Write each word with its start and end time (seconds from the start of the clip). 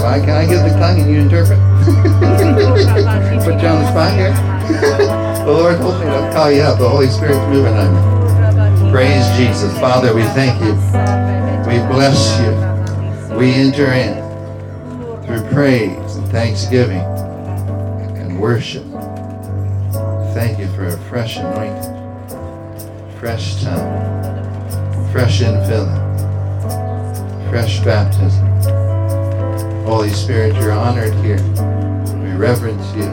ba. 0.00 0.20
Can 0.20 0.36
I 0.36 0.46
give 0.46 0.62
the 0.62 0.70
tongue 0.78 1.00
and 1.00 1.10
you 1.10 1.20
interpret? 1.20 1.58
Put 3.44 3.60
you 3.60 3.68
on 3.68 3.82
the 3.82 3.90
spot 3.90 4.12
here. 4.14 4.32
the 5.44 5.52
Lord 5.52 5.76
told 5.78 6.00
me 6.00 6.06
to 6.06 6.30
call 6.32 6.50
you 6.50 6.62
up. 6.62 6.78
The 6.78 6.88
Holy 6.88 7.08
Spirit's 7.08 7.38
moving 7.48 7.74
on 7.74 7.92
you. 7.92 8.90
Praise 8.90 9.26
Jesus. 9.36 9.72
Father, 9.78 10.14
we 10.14 10.22
thank 10.38 10.60
you. 10.62 10.72
We 11.68 11.78
bless 11.92 12.38
you. 12.40 13.36
We 13.36 13.52
enter 13.52 13.92
in 13.92 14.22
through 15.26 15.42
praise 15.50 16.16
and 16.16 16.28
thanksgiving 16.28 17.02
and 18.16 18.38
worship. 18.40 18.84
Thank 20.34 20.58
you 20.58 20.68
for 20.74 20.86
a 20.86 20.96
fresh 21.08 21.36
anointing, 21.38 21.93
fresh 23.24 23.62
tongue, 23.62 25.10
fresh 25.10 25.40
infilling, 25.40 25.98
fresh 27.48 27.80
baptism. 27.80 28.46
Holy 29.86 30.10
Spirit, 30.10 30.54
you're 30.56 30.72
honored 30.72 31.14
here. 31.24 31.42
We 32.18 32.32
reverence 32.36 32.86
you. 32.94 33.08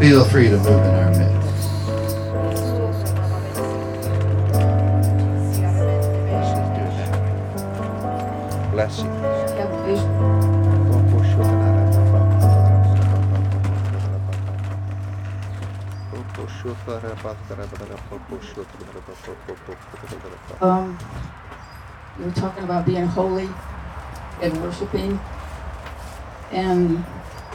Feel 0.00 0.24
free 0.24 0.48
to 0.48 0.56
move 0.56 0.66
in 0.66 0.90
our 0.90 1.10
midst. 1.10 1.41
Um, 20.60 20.98
you 22.18 22.26
were 22.26 22.32
talking 22.32 22.64
about 22.64 22.86
being 22.86 23.06
holy 23.06 23.48
and 24.40 24.62
worshiping, 24.62 25.18
and 26.50 27.04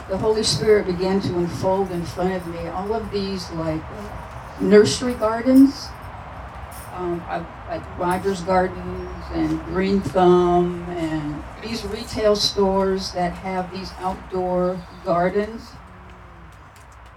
the 0.08 0.16
Holy 0.16 0.42
Spirit 0.42 0.86
began 0.86 1.20
to 1.20 1.38
unfold 1.38 1.90
in 1.90 2.04
front 2.04 2.34
of 2.34 2.46
me 2.46 2.66
all 2.68 2.94
of 2.94 3.10
these 3.10 3.50
like 3.52 3.82
nursery 4.60 5.14
gardens, 5.14 5.88
um, 6.94 7.22
like 7.68 7.98
Rogers 7.98 8.40
Gardens 8.42 9.24
and 9.32 9.62
Green 9.66 10.00
Thumb, 10.00 10.84
and 10.90 11.42
these 11.62 11.84
retail 11.84 12.34
stores 12.34 13.12
that 13.12 13.32
have 13.32 13.70
these 13.72 13.92
outdoor 13.98 14.80
gardens. 15.04 15.70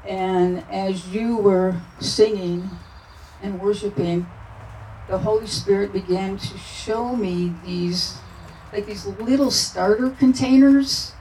And 0.08 0.64
as 0.70 1.10
you 1.10 1.38
were 1.38 1.80
singing 2.00 2.70
and 3.42 3.60
worshiping, 3.62 4.28
the 5.08 5.18
Holy 5.18 5.48
Spirit 5.48 5.94
began 5.94 6.38
to 6.38 6.58
show 6.58 7.16
me 7.16 7.54
these, 7.66 8.18
like 8.74 8.86
these 8.86 9.06
little 9.06 9.52
starter 9.52 10.10
containers 10.12 11.14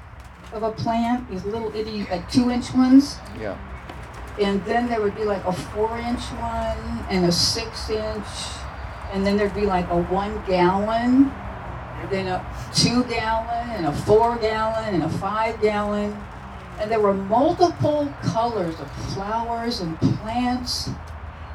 of 0.53 0.63
a 0.63 0.73
plant, 0.73 1.29
these 1.31 1.45
little 1.45 1.75
itty, 1.75 2.07
like 2.11 2.31
two 2.31 2.51
inch 2.51 2.73
ones. 2.73 3.19
Yeah. 3.39 3.59
And 4.41 4.65
then 4.65 4.89
there 4.89 5.01
would 5.01 5.17
be 5.17 5.25
like 5.25 5.45
a 5.45 5.53
four 5.53 5.99
inch 5.99 6.23
one 6.39 7.05
and 7.11 7.27
a 7.27 7.33
six 7.33 7.91
inch, 7.91 8.27
and 9.13 9.27
then 9.27 9.37
there'd 9.37 9.55
be 9.55 9.67
like 9.67 9.89
a 9.91 10.03
one 10.03 10.43
gallon, 10.47 11.31
and 12.01 12.11
then 12.11 12.27
a 12.29 12.45
two 12.75 13.05
gallon, 13.05 13.71
and 13.71 13.87
a 13.87 13.93
four 13.93 14.37
gallon, 14.37 14.95
and 14.95 15.03
a 15.03 15.09
five 15.09 15.61
gallon. 15.61 16.17
And 16.81 16.91
there 16.91 17.01
were 17.01 17.13
multiple 17.13 18.13
colors 18.23 18.81
of 18.81 18.91
flowers 19.13 19.81
and 19.81 20.01
plants. 20.01 20.89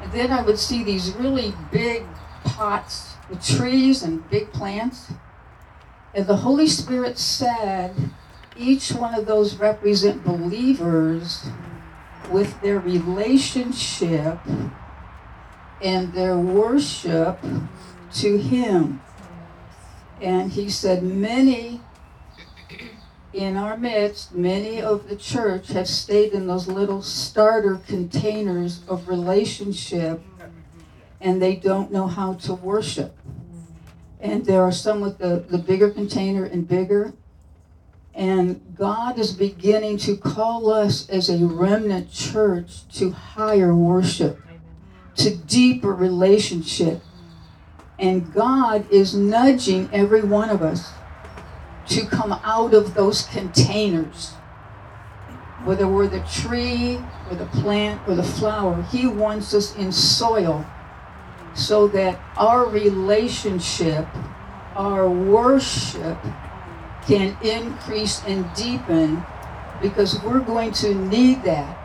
And 0.00 0.12
then 0.12 0.30
I 0.30 0.42
would 0.42 0.58
see 0.58 0.84
these 0.84 1.12
really 1.14 1.52
big 1.72 2.04
pots 2.44 3.16
with 3.28 3.44
trees 3.44 4.04
and 4.04 4.28
big 4.30 4.52
plants. 4.52 5.10
And 6.14 6.26
the 6.26 6.36
Holy 6.36 6.68
Spirit 6.68 7.18
said, 7.18 7.94
each 8.56 8.92
one 8.92 9.14
of 9.14 9.26
those 9.26 9.56
represent 9.56 10.24
believers 10.24 11.44
with 12.30 12.60
their 12.62 12.78
relationship 12.78 14.38
and 15.82 16.12
their 16.12 16.38
worship 16.38 17.38
to 18.14 18.38
Him. 18.38 19.02
And 20.22 20.52
He 20.52 20.70
said, 20.70 21.02
many 21.02 21.80
in 23.36 23.58
our 23.58 23.76
midst, 23.76 24.34
many 24.34 24.80
of 24.80 25.10
the 25.10 25.16
church 25.16 25.68
have 25.68 25.86
stayed 25.86 26.32
in 26.32 26.46
those 26.46 26.68
little 26.68 27.02
starter 27.02 27.76
containers 27.86 28.80
of 28.88 29.08
relationship 29.08 30.22
and 31.20 31.40
they 31.40 31.54
don't 31.54 31.92
know 31.92 32.06
how 32.06 32.32
to 32.34 32.54
worship. 32.54 33.14
And 34.20 34.46
there 34.46 34.62
are 34.62 34.72
some 34.72 35.02
with 35.02 35.18
the, 35.18 35.44
the 35.48 35.58
bigger 35.58 35.90
container 35.90 36.44
and 36.44 36.66
bigger. 36.66 37.12
And 38.14 38.74
God 38.74 39.18
is 39.18 39.32
beginning 39.32 39.98
to 39.98 40.16
call 40.16 40.70
us 40.70 41.06
as 41.10 41.28
a 41.28 41.44
remnant 41.44 42.10
church 42.10 42.88
to 42.94 43.10
higher 43.10 43.74
worship, 43.74 44.40
to 45.16 45.36
deeper 45.36 45.92
relationship. 45.92 47.02
And 47.98 48.32
God 48.32 48.90
is 48.90 49.14
nudging 49.14 49.90
every 49.92 50.22
one 50.22 50.48
of 50.48 50.62
us 50.62 50.90
to 51.88 52.06
come 52.06 52.32
out 52.44 52.74
of 52.74 52.94
those 52.94 53.22
containers. 53.26 54.32
Whether 55.64 55.88
we're 55.88 56.06
the 56.06 56.24
tree 56.32 57.00
or 57.28 57.36
the 57.36 57.46
plant 57.46 58.00
or 58.08 58.14
the 58.14 58.22
flower, 58.22 58.82
He 58.90 59.06
wants 59.06 59.54
us 59.54 59.74
in 59.76 59.90
soil 59.92 60.64
so 61.54 61.88
that 61.88 62.20
our 62.36 62.66
relationship, 62.66 64.06
our 64.74 65.08
worship 65.08 66.18
can 67.06 67.36
increase 67.42 68.22
and 68.26 68.52
deepen 68.54 69.24
because 69.80 70.22
we're 70.22 70.40
going 70.40 70.72
to 70.72 70.94
need 70.94 71.42
that 71.44 71.78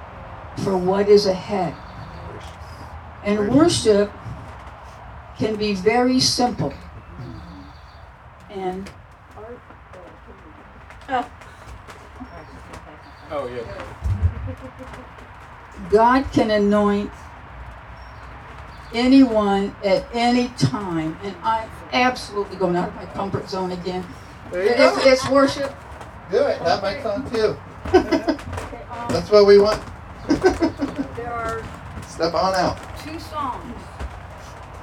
for 0.60 0.78
what 0.78 1.08
is 1.08 1.26
ahead. 1.26 1.74
And 3.24 3.54
worship 3.56 4.12
can 5.38 5.56
be 5.56 5.74
very 5.74 6.20
simple. 6.20 6.74
And 8.50 8.90
Oh, 13.30 13.48
yeah. 13.48 13.62
God 15.90 16.26
can 16.32 16.52
anoint 16.52 17.12
anyone 18.94 19.76
at 19.84 20.06
any 20.14 20.48
time, 20.50 21.18
and 21.24 21.36
I'm 21.44 21.70
absolutely 21.92 22.56
going 22.58 22.76
out 22.78 22.90
of 22.90 22.96
my 22.96 23.06
comfort 23.08 23.50
zone 23.50 23.72
again. 23.72 24.06
There 24.52 24.62
It's, 24.64 25.06
it's 25.06 25.30
worship. 25.30 25.74
Do 26.30 26.38
it. 26.46 26.64
That 26.64 26.82
might 26.82 27.02
come 27.02 27.30
too. 27.30 27.58
Okay, 27.88 28.38
That's 29.10 29.30
what 29.32 29.46
we 29.46 29.58
want. 29.60 29.82
there 31.18 31.32
are 31.34 31.62
Step 32.08 32.34
on 32.34 32.56
out. 32.56 32.78
two 33.04 33.20
songs. 33.20 33.64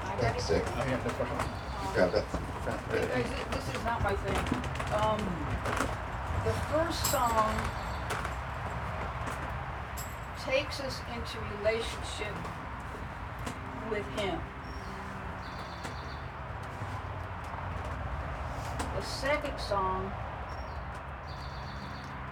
I 0.05 0.11
gotta- 0.11 0.23
That's 0.23 0.45
sick. 0.45 0.63
Yeah, 0.77 0.99
no 1.05 1.11
problem. 1.11 1.49
Grab 1.95 2.13
that. 2.13 2.25
This 3.53 3.75
is 3.77 3.85
not 3.85 4.03
my 4.03 4.15
thing. 4.15 4.37
Um, 5.01 5.19
the 6.45 6.53
first 6.71 7.05
song 7.11 7.55
takes 10.45 10.81
us 10.81 11.01
into 11.15 11.39
relationship 11.59 12.35
with 13.91 14.07
Him. 14.19 14.39
The 18.97 19.03
second 19.05 19.59
song 19.59 20.13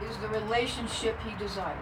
is 0.08 0.16
the 0.18 0.28
relationship 0.28 1.18
He 1.22 1.36
desires. 1.36 1.76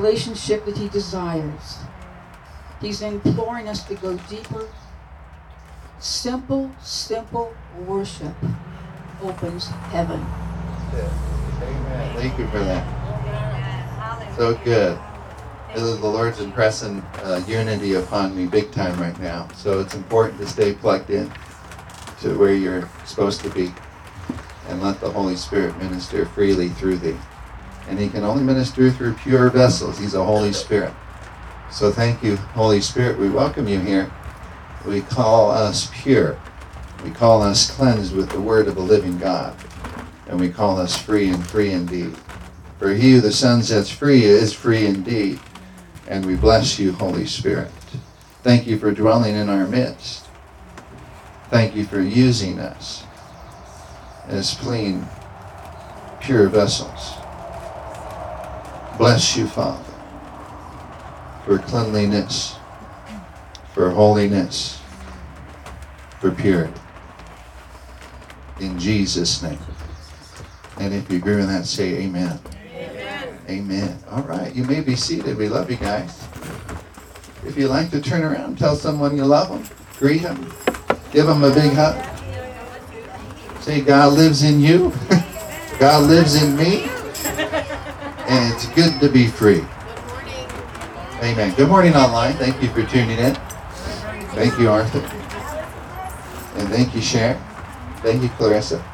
Relationship 0.00 0.64
that 0.64 0.78
He 0.78 0.88
desires. 0.88 1.78
He's 2.80 3.02
imploring 3.02 3.68
us 3.68 3.84
to 3.84 3.94
go 3.94 4.16
deeper. 4.28 4.68
Simple, 5.98 6.70
simple 6.80 7.54
worship 7.86 8.34
opens 9.22 9.66
heaven. 9.92 10.24
Amen. 10.94 12.16
Thank 12.16 12.38
you 12.38 12.46
for 12.48 12.60
that. 12.60 14.36
So 14.36 14.54
good. 14.64 14.98
The 15.74 16.08
Lord's 16.08 16.40
impressing 16.40 17.00
uh, 17.22 17.42
unity 17.46 17.94
upon 17.94 18.34
me 18.34 18.46
big 18.46 18.72
time 18.72 18.98
right 18.98 19.18
now. 19.20 19.48
So 19.54 19.80
it's 19.80 19.94
important 19.94 20.40
to 20.40 20.46
stay 20.46 20.72
plugged 20.72 21.10
in 21.10 21.30
to 22.22 22.38
where 22.38 22.54
you're 22.54 22.88
supposed 23.04 23.42
to 23.42 23.50
be 23.50 23.72
and 24.68 24.82
let 24.82 25.00
the 25.00 25.10
Holy 25.10 25.36
Spirit 25.36 25.76
minister 25.78 26.24
freely 26.24 26.70
through 26.70 26.96
thee. 26.96 27.18
And 27.90 27.98
He 27.98 28.08
can 28.08 28.22
only 28.22 28.44
minister 28.44 28.90
through 28.92 29.14
pure 29.14 29.50
vessels. 29.50 29.98
He's 29.98 30.14
a 30.14 30.24
Holy 30.24 30.52
Spirit. 30.52 30.94
So 31.72 31.90
thank 31.90 32.22
you, 32.22 32.36
Holy 32.36 32.80
Spirit. 32.80 33.18
We 33.18 33.28
welcome 33.28 33.66
you 33.66 33.80
here. 33.80 34.12
We 34.86 35.00
call 35.00 35.50
us 35.50 35.90
pure. 35.92 36.38
We 37.04 37.10
call 37.10 37.42
us 37.42 37.68
cleansed 37.68 38.14
with 38.14 38.30
the 38.30 38.40
word 38.40 38.68
of 38.68 38.76
the 38.76 38.80
living 38.80 39.18
God. 39.18 39.56
And 40.28 40.38
we 40.38 40.50
call 40.50 40.78
us 40.78 40.96
free 40.96 41.28
and 41.28 41.44
free 41.44 41.72
indeed. 41.72 42.16
For 42.78 42.94
he 42.94 43.12
who 43.12 43.20
the 43.20 43.32
Son 43.32 43.62
sets 43.62 43.90
free 43.90 44.24
is 44.24 44.52
free 44.52 44.86
indeed. 44.86 45.40
And 46.06 46.24
we 46.24 46.36
bless 46.36 46.78
you, 46.78 46.92
Holy 46.92 47.26
Spirit. 47.26 47.70
Thank 48.42 48.68
you 48.68 48.78
for 48.78 48.92
dwelling 48.92 49.34
in 49.34 49.48
our 49.48 49.66
midst. 49.66 50.26
Thank 51.50 51.74
you 51.74 51.84
for 51.84 52.00
using 52.00 52.60
us 52.60 53.02
as 54.28 54.54
clean, 54.54 55.06
pure 56.20 56.48
vessels. 56.48 57.19
Bless 59.00 59.36
you, 59.36 59.46
Father 59.46 59.90
for 61.50 61.58
cleanliness, 61.58 62.56
for 63.74 63.90
holiness, 63.90 64.80
for 66.20 66.30
purity. 66.30 66.72
In 68.60 68.78
Jesus' 68.78 69.42
name. 69.42 69.58
And 70.78 70.94
if 70.94 71.10
you 71.10 71.16
agree 71.16 71.34
with 71.34 71.48
that, 71.48 71.66
say 71.66 72.02
amen. 72.02 72.38
Amen. 72.72 73.38
Amen. 73.48 73.98
All 74.10 74.22
right, 74.22 74.54
you 74.54 74.62
may 74.62 74.80
be 74.80 74.94
seated. 74.94 75.36
We 75.36 75.48
love 75.48 75.70
you 75.70 75.76
guys. 75.76 76.22
If 77.44 77.56
you 77.56 77.66
like 77.66 77.90
to 77.90 78.00
turn 78.00 78.22
around, 78.22 78.58
tell 78.58 78.76
someone 78.76 79.16
you 79.16 79.24
love 79.24 79.48
them, 79.48 79.76
greet 79.98 80.22
them, 80.22 80.52
give 81.10 81.26
them 81.26 81.42
a 81.42 81.52
big 81.52 81.72
hug. 81.72 81.98
Say, 83.60 83.80
God 83.80 84.12
lives 84.12 84.44
in 84.44 84.60
you, 84.60 84.92
God 85.80 86.08
lives 86.08 86.40
in 86.40 86.56
me, 86.56 86.88
and 88.30 88.54
it's 88.54 88.66
good 88.68 89.00
to 89.00 89.08
be 89.08 89.26
free. 89.26 89.56
Good 89.56 90.06
morning. 90.06 90.46
Amen. 91.20 91.54
Good 91.56 91.68
morning 91.68 91.94
online. 91.96 92.34
Thank 92.34 92.62
you 92.62 92.68
for 92.68 92.84
tuning 92.86 93.18
in. 93.18 93.34
Thank 94.34 94.56
you, 94.56 94.70
Arthur. 94.70 95.00
And 96.56 96.68
thank 96.68 96.94
you, 96.94 97.00
Sharon. 97.00 97.42
Thank 98.02 98.22
you, 98.22 98.28
Clarissa. 98.30 98.84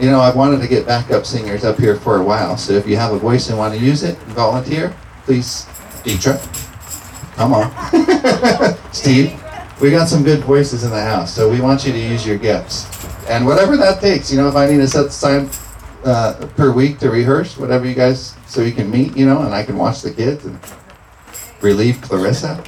You 0.00 0.10
know, 0.10 0.18
I've 0.18 0.34
wanted 0.34 0.60
to 0.62 0.66
get 0.66 0.84
backup 0.84 1.26
singers 1.26 1.64
up 1.64 1.78
here 1.78 1.94
for 1.94 2.16
a 2.16 2.24
while, 2.24 2.56
so 2.56 2.72
if 2.72 2.88
you 2.88 2.96
have 2.96 3.12
a 3.12 3.18
voice 3.18 3.50
and 3.50 3.56
want 3.58 3.72
to 3.74 3.80
use 3.80 4.02
it, 4.02 4.18
volunteer, 4.34 4.92
please, 5.24 5.66
Deetra. 6.02 6.40
Come 7.36 7.54
on. 7.54 8.82
Steve, 8.92 9.40
we 9.80 9.92
got 9.92 10.08
some 10.08 10.24
good 10.24 10.40
voices 10.40 10.82
in 10.82 10.90
the 10.90 11.00
house, 11.00 11.32
so 11.32 11.48
we 11.48 11.60
want 11.60 11.86
you 11.86 11.92
to 11.92 11.98
use 11.98 12.26
your 12.26 12.36
gifts. 12.36 12.88
And 13.28 13.46
whatever 13.46 13.76
that 13.76 14.00
takes, 14.00 14.32
you 14.32 14.38
know, 14.38 14.48
if 14.48 14.56
I 14.56 14.68
need 14.68 14.78
to 14.78 14.88
set 14.88 15.12
time 15.12 15.48
uh, 16.04 16.48
per 16.56 16.72
week 16.72 16.98
to 16.98 17.10
rehearse, 17.10 17.56
whatever 17.56 17.86
you 17.86 17.94
guys, 17.94 18.34
so 18.50 18.62
you 18.62 18.72
can 18.72 18.90
meet, 18.90 19.16
you 19.16 19.26
know, 19.26 19.42
and 19.42 19.54
I 19.54 19.62
can 19.62 19.78
watch 19.78 20.02
the 20.02 20.10
kids 20.10 20.44
and 20.44 20.58
relieve 21.60 22.00
Clarissa? 22.02 22.56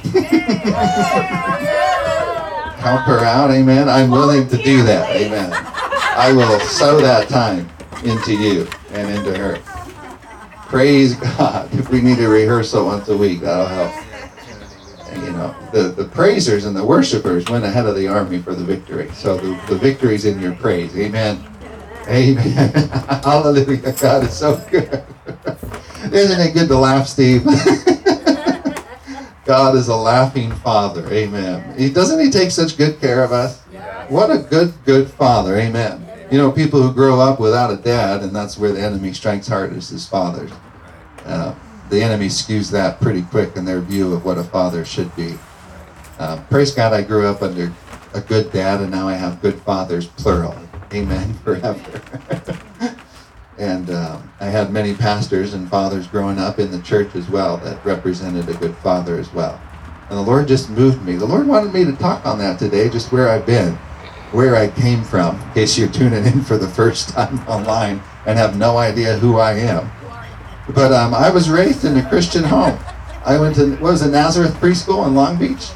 Help 2.79 3.01
her 3.01 3.19
out, 3.19 3.51
amen. 3.51 3.89
I'm 3.89 4.09
willing 4.09 4.47
to 4.47 4.57
do 4.57 4.83
that, 4.83 5.13
amen. 5.13 5.51
I 5.51 6.31
will 6.31 6.59
sow 6.61 7.01
that 7.01 7.27
time 7.27 7.69
into 8.05 8.33
you 8.33 8.65
and 8.91 9.09
into 9.09 9.37
her. 9.37 9.57
Praise 10.67 11.15
God. 11.15 11.73
If 11.73 11.89
we 11.89 12.01
need 12.01 12.19
a 12.19 12.29
rehearsal 12.29 12.85
once 12.85 13.09
a 13.09 13.17
week, 13.17 13.41
that'll 13.41 13.65
help. 13.65 13.93
And, 15.09 15.23
you 15.23 15.31
know, 15.31 15.55
the, 15.73 15.89
the 15.89 16.05
praisers 16.05 16.65
and 16.65 16.75
the 16.75 16.83
worshipers 16.83 17.45
went 17.49 17.65
ahead 17.65 17.85
of 17.85 17.95
the 17.95 18.07
army 18.07 18.41
for 18.41 18.55
the 18.55 18.63
victory. 18.63 19.11
So 19.11 19.37
the, 19.37 19.61
the 19.67 19.75
victory's 19.75 20.25
in 20.25 20.39
your 20.39 20.55
praise. 20.55 20.97
Amen. 20.97 21.43
Amen. 22.07 22.89
Hallelujah. 23.23 23.93
God 23.93 24.23
is 24.23 24.33
so 24.33 24.57
good. 24.69 25.03
Isn't 26.11 26.39
it 26.39 26.53
good 26.53 26.67
to 26.67 26.77
laugh, 26.77 27.07
Steve? 27.07 27.45
God 29.45 29.75
is 29.75 29.89
a 29.89 29.95
laughing 29.95 30.51
father. 30.51 31.05
Amen. 31.11 31.77
He 31.77 31.89
doesn't 31.89 32.19
he 32.19 32.29
take 32.29 32.51
such 32.51 32.77
good 32.77 32.99
care 32.99 33.23
of 33.23 33.31
us? 33.31 33.61
What 34.09 34.31
a 34.31 34.39
good, 34.39 34.73
good 34.85 35.09
father. 35.09 35.57
Amen. 35.57 36.05
You 36.31 36.37
know, 36.37 36.51
people 36.51 36.81
who 36.81 36.93
grow 36.93 37.19
up 37.19 37.39
without 37.39 37.71
a 37.71 37.77
dad, 37.77 38.21
and 38.21 38.35
that's 38.35 38.57
where 38.57 38.71
the 38.71 38.81
enemy 38.81 39.13
strikes 39.13 39.47
hardest 39.47 39.91
is 39.91 40.07
fathers. 40.07 40.51
Uh, 41.25 41.53
the 41.89 42.01
enemy 42.01 42.27
skews 42.27 42.71
that 42.71 42.99
pretty 43.01 43.21
quick 43.23 43.55
in 43.55 43.65
their 43.65 43.81
view 43.81 44.13
of 44.13 44.25
what 44.25 44.37
a 44.37 44.43
father 44.43 44.85
should 44.85 45.13
be. 45.15 45.35
Uh, 46.19 46.41
praise 46.49 46.73
God, 46.73 46.93
I 46.93 47.01
grew 47.01 47.27
up 47.27 47.41
under 47.41 47.71
a 48.13 48.21
good 48.21 48.51
dad, 48.51 48.81
and 48.81 48.91
now 48.91 49.07
I 49.07 49.13
have 49.13 49.41
good 49.41 49.59
fathers, 49.61 50.07
plural. 50.07 50.55
Amen. 50.93 51.33
Forever. 51.43 52.01
And 53.57 53.89
um, 53.91 54.31
I 54.39 54.45
had 54.45 54.71
many 54.71 54.93
pastors 54.93 55.53
and 55.53 55.69
fathers 55.69 56.07
growing 56.07 56.39
up 56.39 56.59
in 56.59 56.71
the 56.71 56.81
church 56.81 57.15
as 57.15 57.29
well 57.29 57.57
that 57.57 57.83
represented 57.85 58.49
a 58.49 58.53
good 58.55 58.75
father 58.77 59.17
as 59.17 59.31
well. 59.31 59.61
And 60.09 60.17
the 60.17 60.21
Lord 60.21 60.47
just 60.47 60.69
moved 60.69 61.03
me. 61.05 61.15
The 61.15 61.25
Lord 61.25 61.47
wanted 61.47 61.73
me 61.73 61.85
to 61.85 61.93
talk 61.93 62.25
on 62.25 62.39
that 62.39 62.59
today, 62.59 62.89
just 62.89 63.11
where 63.11 63.29
I've 63.29 63.45
been, 63.45 63.73
where 64.31 64.55
I 64.55 64.69
came 64.69 65.03
from, 65.03 65.39
in 65.39 65.53
case 65.53 65.77
you're 65.77 65.89
tuning 65.89 66.25
in 66.25 66.41
for 66.41 66.57
the 66.57 66.67
first 66.67 67.09
time 67.09 67.39
online 67.47 68.01
and 68.25 68.37
have 68.37 68.57
no 68.57 68.77
idea 68.77 69.17
who 69.17 69.37
I 69.37 69.53
am. 69.53 69.89
But 70.73 70.91
um, 70.91 71.13
I 71.13 71.29
was 71.29 71.49
raised 71.49 71.85
in 71.85 71.97
a 71.97 72.09
Christian 72.09 72.43
home. 72.43 72.77
I 73.25 73.37
went 73.39 73.55
to, 73.55 73.71
what 73.77 73.91
was 73.91 74.01
it, 74.01 74.11
Nazareth 74.11 74.53
Preschool 74.55 75.07
in 75.07 75.13
Long 75.13 75.37
Beach? 75.37 75.69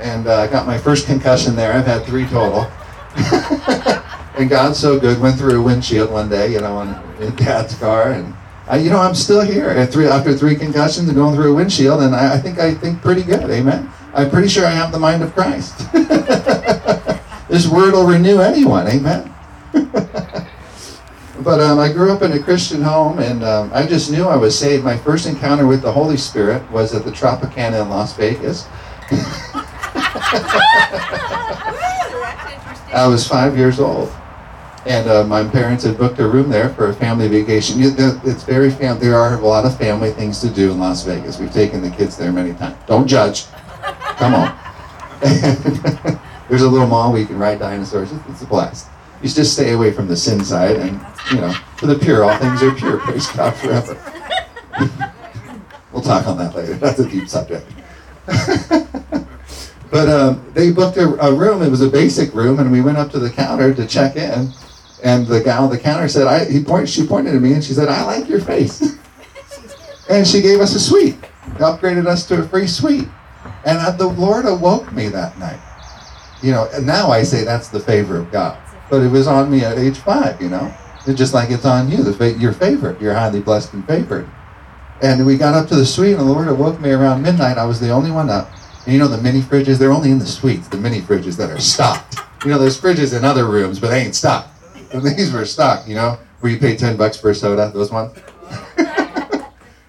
And 0.00 0.26
uh, 0.26 0.40
I 0.40 0.46
got 0.46 0.66
my 0.66 0.78
first 0.78 1.06
concussion 1.06 1.54
there. 1.54 1.72
I've 1.72 1.86
had 1.86 2.04
three 2.04 2.26
total. 2.26 2.70
and 4.36 4.48
God's 4.48 4.78
so 4.78 4.98
good. 4.98 5.20
Went 5.20 5.38
through 5.38 5.60
a 5.60 5.62
windshield 5.62 6.10
one 6.10 6.28
day, 6.28 6.52
you 6.52 6.60
know, 6.60 6.80
in, 6.82 7.22
in 7.22 7.34
Dad's 7.36 7.74
car, 7.74 8.12
and 8.12 8.34
I, 8.66 8.76
you 8.76 8.90
know, 8.90 9.00
I'm 9.00 9.14
still 9.14 9.40
here 9.40 9.68
at 9.68 9.92
three 9.92 10.06
after 10.06 10.36
three 10.36 10.54
concussions 10.54 11.08
and 11.08 11.16
going 11.16 11.34
through 11.34 11.52
a 11.52 11.54
windshield, 11.54 12.02
and 12.02 12.14
I, 12.14 12.34
I 12.34 12.38
think 12.38 12.58
I 12.58 12.74
think 12.74 13.02
pretty 13.02 13.22
good. 13.22 13.50
Amen. 13.50 13.90
I'm 14.14 14.30
pretty 14.30 14.48
sure 14.48 14.66
I 14.66 14.70
have 14.70 14.92
the 14.92 14.98
mind 14.98 15.22
of 15.22 15.32
Christ. 15.34 15.92
this 17.48 17.68
word 17.68 17.92
will 17.92 18.06
renew 18.06 18.40
anyone. 18.40 18.86
Amen. 18.86 19.32
but 19.72 21.60
um, 21.60 21.78
I 21.78 21.92
grew 21.92 22.12
up 22.12 22.22
in 22.22 22.32
a 22.32 22.38
Christian 22.38 22.82
home, 22.82 23.18
and 23.18 23.42
um, 23.44 23.70
I 23.72 23.86
just 23.86 24.10
knew 24.10 24.24
I 24.24 24.36
was 24.36 24.58
saved. 24.58 24.84
My 24.84 24.96
first 24.96 25.26
encounter 25.26 25.66
with 25.66 25.82
the 25.82 25.92
Holy 25.92 26.16
Spirit 26.16 26.68
was 26.70 26.94
at 26.94 27.04
the 27.04 27.10
Tropicana 27.10 27.82
in 27.82 27.88
Las 27.88 28.16
Vegas. 28.16 28.68
I 32.92 33.06
was 33.06 33.26
five 33.26 33.56
years 33.56 33.80
old. 33.80 34.12
And 34.86 35.08
uh, 35.08 35.24
my 35.24 35.44
parents 35.44 35.84
had 35.84 35.98
booked 35.98 36.18
a 36.20 36.26
room 36.26 36.48
there 36.48 36.70
for 36.70 36.88
a 36.88 36.94
family 36.94 37.28
vacation. 37.28 37.76
It's 37.80 38.44
very 38.44 38.70
fam- 38.70 38.98
There 38.98 39.14
are 39.14 39.34
a 39.34 39.40
lot 39.40 39.66
of 39.66 39.76
family 39.76 40.10
things 40.10 40.40
to 40.40 40.48
do 40.48 40.72
in 40.72 40.80
Las 40.80 41.04
Vegas. 41.04 41.38
We've 41.38 41.52
taken 41.52 41.82
the 41.82 41.90
kids 41.90 42.16
there 42.16 42.32
many 42.32 42.54
times. 42.54 42.78
Don't 42.86 43.06
judge. 43.06 43.44
Come 44.16 44.34
on. 44.34 44.58
There's 46.48 46.62
a 46.62 46.68
little 46.68 46.86
mall 46.86 47.12
where 47.12 47.20
you 47.20 47.26
can 47.26 47.38
ride 47.38 47.58
dinosaurs. 47.58 48.10
It's 48.30 48.40
a 48.42 48.46
blast. 48.46 48.88
You 49.22 49.28
just 49.28 49.52
stay 49.52 49.72
away 49.72 49.92
from 49.92 50.08
the 50.08 50.16
sin 50.16 50.42
side, 50.42 50.76
and 50.76 50.98
you 51.30 51.42
know, 51.42 51.52
for 51.76 51.86
the 51.86 51.98
pure, 51.98 52.24
all 52.24 52.36
things 52.38 52.62
are 52.62 52.72
pure. 52.74 52.98
Praise 52.98 53.26
God 53.28 53.50
forever. 53.50 53.98
we'll 55.92 56.02
talk 56.02 56.26
on 56.26 56.38
that 56.38 56.54
later. 56.54 56.74
That's 56.74 56.98
a 57.00 57.08
deep 57.08 57.28
subject. 57.28 57.70
but 59.90 60.08
um, 60.08 60.44
they 60.54 60.70
booked 60.70 60.96
a, 60.96 61.08
a 61.24 61.34
room. 61.34 61.62
It 61.62 61.70
was 61.70 61.80
a 61.82 61.88
basic 61.88 62.34
room, 62.34 62.58
and 62.58 62.70
we 62.70 62.80
went 62.80 62.98
up 62.98 63.10
to 63.12 63.18
the 63.18 63.30
counter 63.30 63.74
to 63.74 63.86
check 63.86 64.16
in 64.16 64.52
and 65.02 65.26
the 65.26 65.40
gal 65.40 65.64
at 65.64 65.70
the 65.70 65.78
counter 65.78 66.08
said, 66.08 66.26
I, 66.26 66.44
he 66.44 66.62
point, 66.62 66.88
she 66.88 67.06
pointed 67.06 67.34
at 67.34 67.40
me 67.42 67.52
and 67.54 67.64
she 67.64 67.72
said, 67.72 67.88
I 67.88 68.04
like 68.04 68.28
your 68.28 68.40
face. 68.40 68.80
and 70.10 70.26
she 70.26 70.42
gave 70.42 70.60
us 70.60 70.74
a 70.74 70.80
suite, 70.80 71.20
upgraded 71.56 72.06
us 72.06 72.26
to 72.28 72.40
a 72.40 72.48
free 72.48 72.66
suite. 72.66 73.08
And 73.64 73.78
uh, 73.78 73.92
the 73.92 74.06
Lord 74.06 74.46
awoke 74.46 74.92
me 74.92 75.08
that 75.08 75.38
night. 75.38 75.60
You 76.42 76.52
know, 76.52 76.68
and 76.72 76.86
now 76.86 77.10
I 77.10 77.22
say 77.22 77.44
that's 77.44 77.68
the 77.68 77.80
favor 77.80 78.16
of 78.16 78.30
God. 78.30 78.58
But 78.90 79.02
it 79.02 79.10
was 79.10 79.26
on 79.26 79.50
me 79.50 79.64
at 79.64 79.78
age 79.78 79.98
five, 79.98 80.40
you 80.40 80.48
know. 80.48 80.72
It's 81.06 81.18
just 81.18 81.34
like 81.34 81.50
it's 81.50 81.64
on 81.64 81.90
you, 81.90 82.02
the 82.02 82.12
fa- 82.12 82.32
your 82.32 82.52
favorite. 82.52 83.00
You're 83.00 83.14
highly 83.14 83.40
blessed 83.40 83.72
and 83.72 83.86
favored. 83.86 84.28
And 85.02 85.24
we 85.24 85.36
got 85.36 85.54
up 85.54 85.68
to 85.68 85.76
the 85.76 85.86
suite, 85.86 86.12
and 86.12 86.20
the 86.20 86.24
Lord 86.24 86.48
awoke 86.48 86.80
me 86.80 86.90
around 86.90 87.22
midnight. 87.22 87.56
I 87.56 87.64
was 87.64 87.80
the 87.80 87.90
only 87.90 88.10
one 88.10 88.28
up. 88.28 88.50
And 88.84 88.94
you 88.94 88.98
know 88.98 89.08
the 89.08 89.20
mini 89.20 89.40
fridges, 89.40 89.78
they're 89.78 89.92
only 89.92 90.10
in 90.10 90.18
the 90.18 90.26
suites, 90.26 90.68
the 90.68 90.78
mini 90.78 91.00
fridges 91.00 91.36
that 91.36 91.50
are 91.50 91.60
stocked. 91.60 92.16
You 92.44 92.50
know, 92.50 92.58
there's 92.58 92.80
fridges 92.80 93.16
in 93.16 93.24
other 93.24 93.46
rooms, 93.46 93.78
but 93.78 93.90
they 93.90 94.02
ain't 94.02 94.14
stocked. 94.14 94.48
And 94.92 95.02
these 95.02 95.32
were 95.32 95.44
stocked, 95.44 95.86
you 95.86 95.94
know, 95.94 96.18
where 96.40 96.50
you 96.50 96.58
pay 96.58 96.76
10 96.76 96.96
bucks 96.96 97.18
for 97.18 97.30
a 97.30 97.34
soda, 97.34 97.70
those 97.72 97.90
ones. 97.90 98.18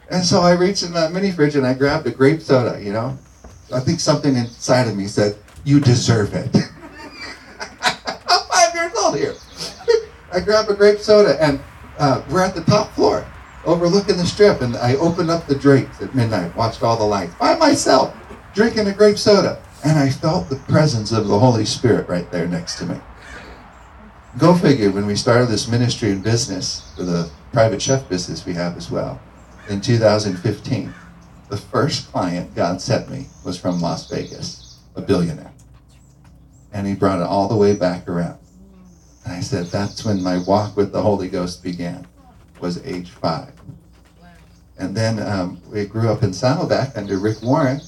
and 0.09 0.23
so 0.23 0.41
I 0.41 0.51
reached 0.51 0.83
in 0.83 0.91
that 0.93 1.13
mini 1.13 1.31
fridge 1.31 1.55
and 1.55 1.65
I 1.65 1.73
grabbed 1.73 2.05
a 2.07 2.11
grape 2.11 2.41
soda, 2.41 2.81
you 2.83 2.91
know. 2.91 3.17
I 3.73 3.79
think 3.79 4.01
something 4.01 4.35
inside 4.35 4.87
of 4.87 4.97
me 4.97 5.07
said, 5.07 5.37
You 5.63 5.79
deserve 5.79 6.33
it. 6.33 6.53
I'm 7.81 8.45
five 8.49 8.75
years 8.75 8.91
old 8.97 9.17
here. 9.17 9.35
I 10.33 10.41
grabbed 10.41 10.69
a 10.69 10.73
grape 10.73 10.99
soda 10.99 11.41
and 11.41 11.61
uh, 11.97 12.21
we're 12.29 12.43
at 12.43 12.53
the 12.53 12.63
top 12.63 12.91
floor 12.93 13.25
overlooking 13.65 14.17
the 14.17 14.25
strip 14.25 14.61
and 14.61 14.75
I 14.75 14.95
opened 14.95 15.29
up 15.29 15.47
the 15.47 15.55
drapes 15.55 16.01
at 16.01 16.13
midnight, 16.15 16.55
watched 16.55 16.83
all 16.83 16.97
the 16.97 17.03
lights 17.03 17.33
by 17.35 17.55
myself, 17.55 18.15
drinking 18.53 18.87
a 18.87 18.93
grape 18.93 19.17
soda. 19.17 19.61
And 19.83 19.97
I 19.97 20.09
felt 20.09 20.49
the 20.49 20.57
presence 20.57 21.11
of 21.11 21.27
the 21.27 21.39
Holy 21.39 21.65
Spirit 21.65 22.07
right 22.07 22.29
there 22.31 22.47
next 22.47 22.77
to 22.77 22.85
me. 22.85 22.99
Go 24.37 24.55
figure, 24.55 24.91
when 24.91 25.05
we 25.05 25.15
started 25.15 25.47
this 25.47 25.67
ministry 25.67 26.11
and 26.11 26.23
business, 26.23 26.93
for 26.95 27.03
the 27.03 27.29
private 27.51 27.81
chef 27.81 28.07
business 28.07 28.45
we 28.45 28.53
have 28.53 28.77
as 28.77 28.91
well, 28.91 29.19
in 29.67 29.81
2015, 29.81 30.93
the 31.49 31.57
first 31.57 32.11
client 32.11 32.55
God 32.55 32.81
sent 32.81 33.09
me 33.09 33.27
was 33.43 33.59
from 33.59 33.81
Las 33.81 34.09
Vegas, 34.09 34.79
a 34.95 35.01
billionaire. 35.01 35.51
And 36.71 36.87
he 36.87 36.93
brought 36.93 37.19
it 37.19 37.27
all 37.27 37.47
the 37.47 37.57
way 37.57 37.75
back 37.75 38.07
around. 38.07 38.37
And 39.25 39.33
I 39.33 39.41
said, 39.41 39.65
that's 39.65 40.05
when 40.05 40.23
my 40.23 40.37
walk 40.37 40.77
with 40.77 40.91
the 40.91 41.01
Holy 41.01 41.27
Ghost 41.27 41.63
began, 41.63 42.07
was 42.59 42.83
age 42.85 43.09
five. 43.09 43.51
And 44.77 44.95
then 44.95 45.19
um, 45.19 45.61
we 45.69 45.85
grew 45.85 46.09
up 46.09 46.23
in 46.23 46.33
Saddleback 46.33 46.97
under 46.97 47.17
Rick 47.17 47.41
Warren 47.41 47.81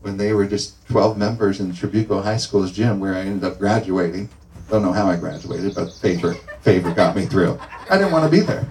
when 0.00 0.16
they 0.16 0.32
were 0.32 0.46
just 0.46 0.86
12 0.88 1.18
members 1.18 1.60
in 1.60 1.72
Trabuco 1.72 2.22
High 2.22 2.36
School's 2.36 2.72
gym 2.72 3.00
where 3.00 3.14
I 3.14 3.20
ended 3.20 3.44
up 3.44 3.58
graduating. 3.58 4.28
Don't 4.70 4.82
know 4.82 4.92
how 4.92 5.08
I 5.08 5.16
graduated, 5.16 5.74
but 5.74 5.92
favor, 5.92 6.34
favor 6.60 6.92
got 6.92 7.16
me 7.16 7.26
through. 7.26 7.58
I 7.90 7.96
didn't 7.96 8.12
want 8.12 8.30
to 8.30 8.30
be 8.30 8.44
there. 8.44 8.68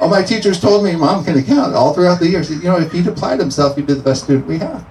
all 0.00 0.08
my 0.08 0.22
teachers 0.22 0.60
told 0.60 0.84
me, 0.84 0.96
Mom 0.96 1.24
can 1.24 1.38
account 1.38 1.74
all 1.74 1.94
throughout 1.94 2.18
the 2.18 2.28
years. 2.28 2.50
You 2.50 2.62
know, 2.64 2.78
if 2.78 2.92
he'd 2.92 3.06
applied 3.06 3.38
himself, 3.38 3.76
he'd 3.76 3.86
be 3.86 3.94
the 3.94 4.02
best 4.02 4.24
student 4.24 4.46
we 4.46 4.58
have. 4.58 4.86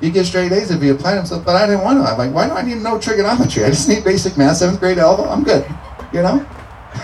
You 0.00 0.10
get 0.10 0.26
straight 0.26 0.50
A's 0.50 0.70
if 0.70 0.82
he 0.82 0.88
applied 0.88 1.16
himself, 1.16 1.44
but 1.44 1.54
I 1.54 1.66
didn't 1.66 1.84
want 1.84 2.04
to. 2.04 2.10
I'm 2.10 2.18
like, 2.18 2.32
why 2.32 2.48
do 2.48 2.54
I 2.54 2.62
need 2.62 2.78
no 2.78 2.98
trigonometry? 2.98 3.64
I 3.64 3.68
just 3.68 3.88
need 3.88 4.02
basic 4.02 4.36
math, 4.36 4.56
seventh 4.56 4.80
grade 4.80 4.98
algebra. 4.98 5.30
I'm 5.30 5.44
good. 5.44 5.64
You 6.12 6.22
know? 6.22 6.46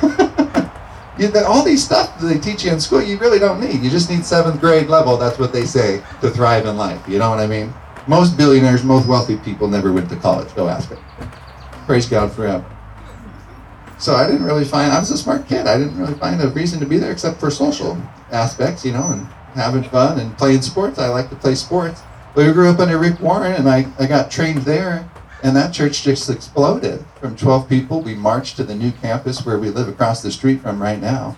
you, 1.19 1.31
all 1.47 1.65
these 1.65 1.85
stuff 1.85 2.19
that 2.19 2.27
they 2.27 2.39
teach 2.39 2.65
you 2.65 2.73
in 2.73 2.81
school, 2.81 3.03
you 3.03 3.19
really 3.19 3.39
don't 3.39 3.61
need. 3.61 3.83
You 3.83 3.91
just 3.91 4.11
need 4.11 4.25
seventh 4.25 4.61
grade 4.61 4.89
level. 4.89 5.17
That's 5.17 5.39
what 5.39 5.53
they 5.53 5.65
say 5.65 6.03
to 6.23 6.31
thrive 6.31 6.67
in 6.67 6.77
life. 6.77 7.07
You 7.09 7.19
know 7.19 7.31
what 7.31 7.39
I 7.39 7.47
mean? 7.47 7.73
Most 8.09 8.39
billionaires, 8.39 8.83
most 8.83 9.07
wealthy 9.07 9.37
people 9.37 9.69
never 9.69 9.93
went 9.93 10.09
to 10.09 10.17
college. 10.17 10.55
Go 10.55 10.67
ask 10.67 10.91
it. 10.91 10.99
Praise 11.85 12.09
God 12.09 12.31
for 12.31 12.37
forever. 12.37 12.65
So 13.99 14.15
I 14.15 14.27
didn't 14.27 14.45
really 14.45 14.65
find, 14.65 14.91
I 14.91 14.99
was 14.99 15.11
a 15.11 15.19
smart 15.19 15.47
kid. 15.47 15.67
I 15.67 15.77
didn't 15.77 15.99
really 15.99 16.15
find 16.15 16.41
a 16.41 16.49
reason 16.49 16.81
to 16.81 16.87
be 16.87 16.97
there 16.97 17.13
except 17.13 17.39
for 17.39 17.51
social 17.51 18.01
aspects, 18.33 18.83
you 18.83 18.93
know, 18.93 19.09
and 19.13 19.27
having 19.55 19.83
fun 19.83 20.21
and 20.21 20.37
playing 20.39 20.63
sports. 20.63 20.99
I 20.99 21.09
like 21.09 21.29
to 21.29 21.37
play 21.37 21.55
sports. 21.55 22.01
But 22.35 22.47
we 22.47 22.53
grew 22.53 22.71
up 22.71 22.79
under 22.79 22.97
Rick 22.97 23.21
Warren 23.21 23.53
and 23.53 23.69
I, 23.69 23.87
I 23.99 24.07
got 24.07 24.31
trained 24.31 24.63
there 24.63 25.07
and 25.43 25.55
that 25.55 25.75
church 25.75 26.03
just 26.03 26.31
exploded. 26.31 27.05
From 27.21 27.37
12 27.37 27.69
people, 27.69 28.01
we 28.01 28.15
marched 28.15 28.57
to 28.57 28.65
the 28.65 28.75
new 28.75 28.93
campus 28.93 29.45
where 29.45 29.59
we 29.59 29.69
live 29.69 29.89
across 29.89 30.23
the 30.23 30.33
street 30.33 30.63
from 30.63 30.81
right 30.81 31.01
now. 31.01 31.37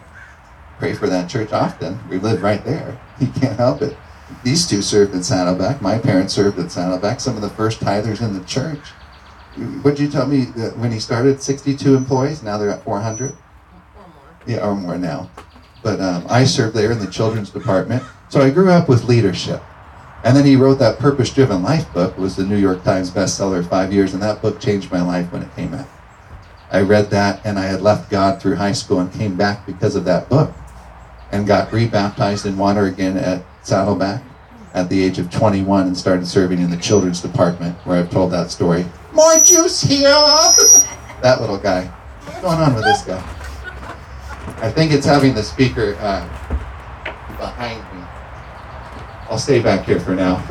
Pray 0.79 0.93
for 0.95 1.09
that 1.09 1.29
church 1.29 1.53
often. 1.53 1.99
We 2.09 2.19
live 2.19 2.43
right 2.43 2.65
there. 2.65 3.01
You 3.21 3.27
can't 3.27 3.59
help 3.59 3.83
it. 3.83 3.97
These 4.43 4.67
two 4.67 4.83
served 4.83 5.15
in 5.15 5.23
Saddleback. 5.23 5.83
My 5.83 5.99
parents 5.99 6.35
served 6.35 6.59
at 6.59 6.73
Saddleback. 6.73 7.21
Some 7.21 7.37
of 7.37 7.43
the 7.43 7.51
first 7.51 7.81
tithers 7.81 8.23
in 8.23 8.33
the 8.33 8.45
church. 8.45 8.81
Did 9.57 9.99
you 9.99 10.09
tell 10.09 10.27
me 10.27 10.47
that 10.57 10.79
when 10.79 10.93
he 10.93 11.01
started? 11.01 11.43
62 11.43 11.95
employees. 11.95 12.43
Now 12.43 12.57
they're 12.57 12.71
at 12.71 12.85
400. 12.85 13.33
Or 13.33 13.37
more. 13.97 14.09
Yeah, 14.47 14.67
or 14.67 14.75
more 14.75 14.97
now. 14.97 15.31
But 15.83 16.01
um, 16.01 16.27
I 16.29 16.45
served 16.45 16.75
there 16.75 16.93
in 16.93 16.99
the 16.99 17.11
children's 17.11 17.51
department. 17.51 18.03
So 18.29 18.41
I 18.41 18.51
grew 18.51 18.71
up 18.71 18.89
with 18.89 19.05
leadership. 19.05 19.63
And 20.23 20.37
then 20.37 20.45
he 20.45 20.57
wrote 20.57 20.79
that 20.79 20.99
Purpose 20.99 21.31
Driven 21.33 21.63
Life 21.63 21.93
book, 21.95 22.17
was 22.19 22.37
the 22.37 22.45
New 22.45 22.59
York 22.59 22.85
Times 22.85 23.11
bestseller 23.11 23.67
five 23.67 23.93
years, 23.93 24.13
and 24.13 24.23
that 24.23 24.43
book 24.43 24.61
changed 24.61 24.93
my 24.93 25.01
life 25.01 25.33
when 25.33 25.43
it 25.43 25.55
came 25.57 25.73
out. 25.73 25.89
I 26.71 26.83
read 26.83 27.11
that, 27.11 27.41
and 27.45 27.59
I 27.59 27.65
had 27.65 27.81
left 27.81 28.11
God 28.11 28.41
through 28.41 28.57
high 28.57 28.73
school 28.73 29.01
and 29.01 29.13
came 29.13 29.35
back 29.35 29.67
because 29.67 29.97
of 29.97 30.05
that 30.05 30.29
book, 30.29 30.53
and 31.33 31.47
got 31.47 31.73
rebaptized 31.73 32.45
in 32.45 32.59
water 32.59 32.85
again 32.85 33.17
at 33.17 33.43
Saddleback 33.71 34.21
at 34.75 34.89
the 34.89 35.01
age 35.01 35.21
of 35.21 35.31
21 35.31 35.87
and 35.87 35.97
started 35.97 36.27
serving 36.27 36.59
in 36.59 36.71
the 36.71 36.77
children's 36.77 37.21
department, 37.23 37.77
where 37.87 38.01
I've 38.01 38.11
told 38.11 38.33
that 38.33 38.51
story. 38.51 38.85
More 39.13 39.39
juice 39.45 39.81
here! 39.81 40.09
that 41.23 41.41
little 41.41 41.57
guy. 41.57 41.85
What's 42.25 42.41
going 42.41 42.59
on 42.59 42.75
with 42.75 42.83
this 42.83 43.03
guy? 43.05 43.23
I 44.61 44.73
think 44.73 44.91
it's 44.91 45.07
having 45.07 45.35
the 45.35 45.43
speaker 45.45 45.97
uh, 46.01 46.27
behind 47.39 47.79
me. 47.97 48.05
I'll 49.31 49.39
stay 49.39 49.63
back 49.63 49.87
here 49.87 50.01
for 50.01 50.17
now. 50.17 50.45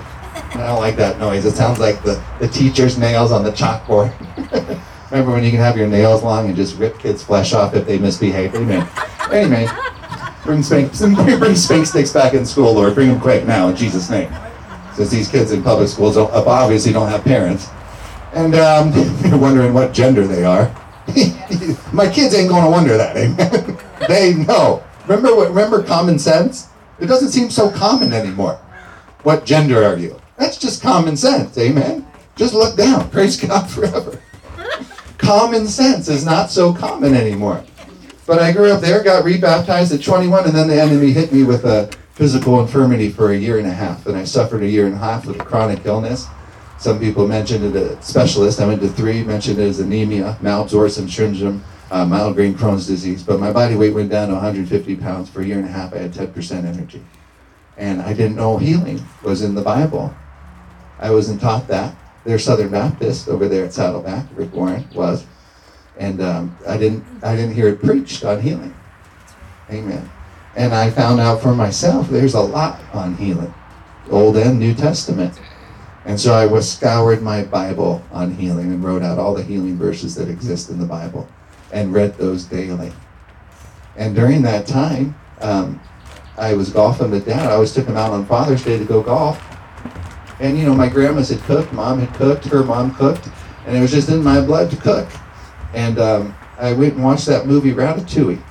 I 0.54 0.68
don't 0.68 0.80
like 0.80 0.96
that 0.96 1.20
noise. 1.20 1.46
It 1.46 1.58
sounds 1.58 1.78
like 1.78 2.02
the, 2.04 2.24
the 2.40 2.48
teacher's 2.48 2.98
nails 2.98 3.34
on 3.34 3.44
the 3.44 3.52
chalkboard. 3.52 4.14
Remember 5.12 5.34
when 5.34 5.44
you 5.44 5.52
can 5.52 5.60
have 5.60 5.76
your 5.76 5.88
nails 5.88 6.24
long 6.24 6.48
and 6.48 6.56
just 6.56 6.78
rip 6.78 6.98
kids' 7.00 7.22
flesh 7.22 7.52
off 7.52 7.76
if 7.76 7.86
they 7.86 8.00
misbehave? 8.00 8.56
Amen. 8.56 8.88
Anyway, 9.30 9.68
bring 10.50 10.64
spank, 10.64 11.40
bring 11.40 11.56
spank 11.56 11.86
sticks 11.86 12.12
back 12.12 12.34
in 12.34 12.44
school, 12.44 12.74
Lord. 12.74 12.96
Bring 12.96 13.10
them 13.10 13.20
quick 13.20 13.46
now 13.46 13.68
in 13.68 13.76
Jesus' 13.76 14.10
name. 14.10 14.34
Since 14.96 15.12
these 15.12 15.30
kids 15.30 15.52
in 15.52 15.62
public 15.62 15.88
schools 15.88 16.16
don't, 16.16 16.32
obviously 16.34 16.92
don't 16.92 17.08
have 17.08 17.24
parents. 17.24 17.70
And 18.34 18.56
um, 18.56 18.92
you're 19.26 19.38
wondering 19.38 19.76
what 19.76 19.94
gender 19.94 20.26
they 20.26 20.44
are. 20.44 20.76
My 21.94 22.10
kids 22.10 22.34
ain't 22.34 22.50
going 22.50 22.64
to 22.64 22.70
wonder 22.70 22.98
that, 22.98 23.16
amen. 23.16 23.78
they 24.08 24.34
know. 24.34 24.84
Remember 25.06 25.36
what? 25.36 25.50
Remember 25.50 25.84
common 25.84 26.18
sense? 26.18 26.70
It 27.00 27.06
doesn't 27.06 27.30
seem 27.30 27.52
so 27.52 27.70
common 27.70 28.12
anymore. 28.12 28.56
What 29.22 29.46
gender 29.46 29.84
are 29.84 29.98
you? 29.98 30.20
That's 30.38 30.58
just 30.58 30.82
common 30.82 31.16
sense, 31.16 31.60
amen. 31.60 32.08
Just 32.36 32.56
look 32.56 32.76
down. 32.76 33.08
Praise 33.12 33.40
God 33.40 33.68
forever. 33.70 34.20
common 35.20 35.68
sense 35.68 36.08
is 36.08 36.26
not 36.26 36.50
so 36.50 36.74
common 36.74 37.14
anymore. 37.14 37.64
But 38.30 38.44
I 38.44 38.52
grew 38.52 38.72
up 38.72 38.80
there, 38.80 39.02
got 39.02 39.24
rebaptized 39.24 39.92
at 39.92 40.04
21, 40.04 40.46
and 40.46 40.54
then 40.54 40.68
the 40.68 40.80
enemy 40.80 41.12
hit 41.12 41.34
me 41.34 41.42
with 41.42 41.66
a 41.66 41.90
physical 42.12 42.60
infirmity 42.60 43.10
for 43.10 43.32
a 43.32 43.36
year 43.36 43.58
and 43.58 43.66
a 43.66 43.74
half. 43.74 44.06
And 44.06 44.16
I 44.16 44.24
suffered 44.24 44.62
a 44.62 44.68
year 44.68 44.86
and 44.86 44.94
a 44.94 45.00
half 45.00 45.26
with 45.26 45.42
a 45.42 45.44
chronic 45.44 45.84
illness. 45.84 46.28
Some 46.78 47.00
people 47.00 47.28
mentioned 47.28 47.66
it 47.66 47.76
as 47.76 48.06
specialist. 48.06 48.60
I 48.60 48.68
went 48.68 48.82
to 48.82 48.88
three, 48.88 49.24
mentioned 49.24 49.58
it 49.58 49.64
as 49.64 49.80
anemia, 49.80 50.38
malabsorption 50.44 51.10
syndrome, 51.10 51.64
uh, 51.90 52.06
mild 52.06 52.36
grade 52.36 52.56
Crohn's 52.56 52.86
disease. 52.86 53.24
But 53.24 53.40
my 53.40 53.52
body 53.52 53.74
weight 53.76 53.96
went 53.96 54.12
down 54.12 54.28
to 54.28 54.36
150 54.36 54.96
pounds 54.98 55.28
for 55.28 55.42
a 55.42 55.46
year 55.48 55.58
and 55.58 55.68
a 55.68 55.72
half. 55.72 55.92
I 55.92 55.98
had 55.98 56.14
10% 56.14 56.66
energy. 56.66 57.04
And 57.78 58.00
I 58.00 58.14
didn't 58.14 58.36
know 58.36 58.60
healing 58.60 59.04
was 59.24 59.42
in 59.42 59.56
the 59.56 59.64
Bible. 59.64 60.14
I 61.00 61.10
wasn't 61.10 61.42
taught 61.42 61.68
that. 61.70 61.96
They're 62.26 62.38
Southern 62.38 62.70
Baptist 62.70 63.28
over 63.28 63.48
there 63.48 63.66
at 63.66 63.74
Saddleback. 63.74 64.28
Rick 64.36 64.54
Warren 64.54 64.88
was, 64.94 65.26
and 66.00 66.22
um, 66.22 66.58
I 66.66 66.78
didn't. 66.78 67.04
I 67.22 67.36
didn't 67.36 67.54
hear 67.54 67.68
it 67.68 67.82
preached 67.82 68.24
on 68.24 68.42
healing. 68.42 68.74
Amen. 69.70 70.10
And 70.56 70.74
I 70.74 70.90
found 70.90 71.20
out 71.20 71.42
for 71.42 71.54
myself 71.54 72.10
there's 72.10 72.34
a 72.34 72.42
lot 72.42 72.82
on 72.94 73.16
healing, 73.16 73.54
Old 74.10 74.38
and 74.38 74.58
New 74.58 74.74
Testament. 74.74 75.40
And 76.06 76.20
so 76.20 76.34
I 76.34 76.46
was 76.46 76.72
scoured 76.72 77.22
my 77.22 77.44
Bible 77.44 78.02
on 78.12 78.34
healing 78.34 78.72
and 78.72 78.84
wrote 78.84 79.04
out 79.04 79.20
all 79.20 79.36
the 79.36 79.44
healing 79.44 79.78
verses 79.78 80.16
that 80.16 80.30
exist 80.30 80.70
in 80.70 80.80
the 80.80 80.86
Bible, 80.86 81.28
and 81.72 81.94
read 81.94 82.18
those 82.18 82.46
daily. 82.46 82.92
And 83.96 84.16
during 84.16 84.42
that 84.44 84.66
time, 84.66 85.14
um, 85.42 85.80
I 86.38 86.54
was 86.54 86.70
golfing 86.70 87.12
with 87.12 87.26
Dad. 87.26 87.50
I 87.50 87.54
always 87.54 87.74
took 87.74 87.86
him 87.86 87.98
out 87.98 88.12
on 88.12 88.26
Father's 88.26 88.64
Day 88.64 88.80
to 88.80 88.86
go 88.86 89.04
golf. 89.04 89.44
And 90.40 90.58
you 90.58 90.66
know, 90.66 90.74
my 90.74 90.88
grandmas 90.88 91.30
had 91.30 91.42
cooked, 91.42 91.74
mom 91.74 92.00
had 92.00 92.14
cooked, 92.16 92.46
her 92.46 92.64
mom 92.64 92.96
cooked, 92.96 93.28
and 93.66 93.76
it 93.76 93.82
was 93.82 93.92
just 93.92 94.08
in 94.08 94.24
my 94.24 94.40
blood 94.40 94.72
to 94.72 94.78
cook. 94.78 95.10
And 95.74 96.00
um, 96.00 96.36
I 96.58 96.74
went 96.74 96.96
and 96.96 97.04
watched 97.04 97.26
that 97.28 97.46
movie 97.46 97.74
Ratatouille 97.74 98.42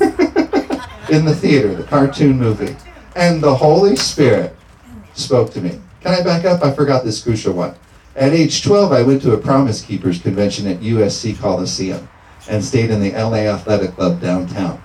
in 1.10 1.24
the 1.24 1.34
theater, 1.34 1.74
the 1.74 1.84
cartoon 1.84 2.38
movie. 2.38 2.76
And 3.16 3.42
the 3.42 3.54
Holy 3.54 3.96
Spirit 3.96 4.54
spoke 5.14 5.50
to 5.52 5.60
me. 5.60 5.80
Can 6.00 6.14
I 6.14 6.22
back 6.22 6.44
up? 6.44 6.62
I 6.62 6.72
forgot 6.72 7.04
this 7.04 7.22
crucial 7.22 7.52
one. 7.52 7.74
At 8.14 8.32
age 8.32 8.62
12, 8.62 8.92
I 8.92 9.02
went 9.02 9.22
to 9.22 9.32
a 9.32 9.38
Promise 9.38 9.82
Keepers 9.82 10.20
convention 10.20 10.66
at 10.66 10.80
USC 10.80 11.38
Coliseum 11.38 12.08
and 12.48 12.64
stayed 12.64 12.90
in 12.90 13.00
the 13.00 13.12
LA 13.12 13.46
Athletic 13.46 13.94
Club 13.94 14.20
downtown 14.20 14.82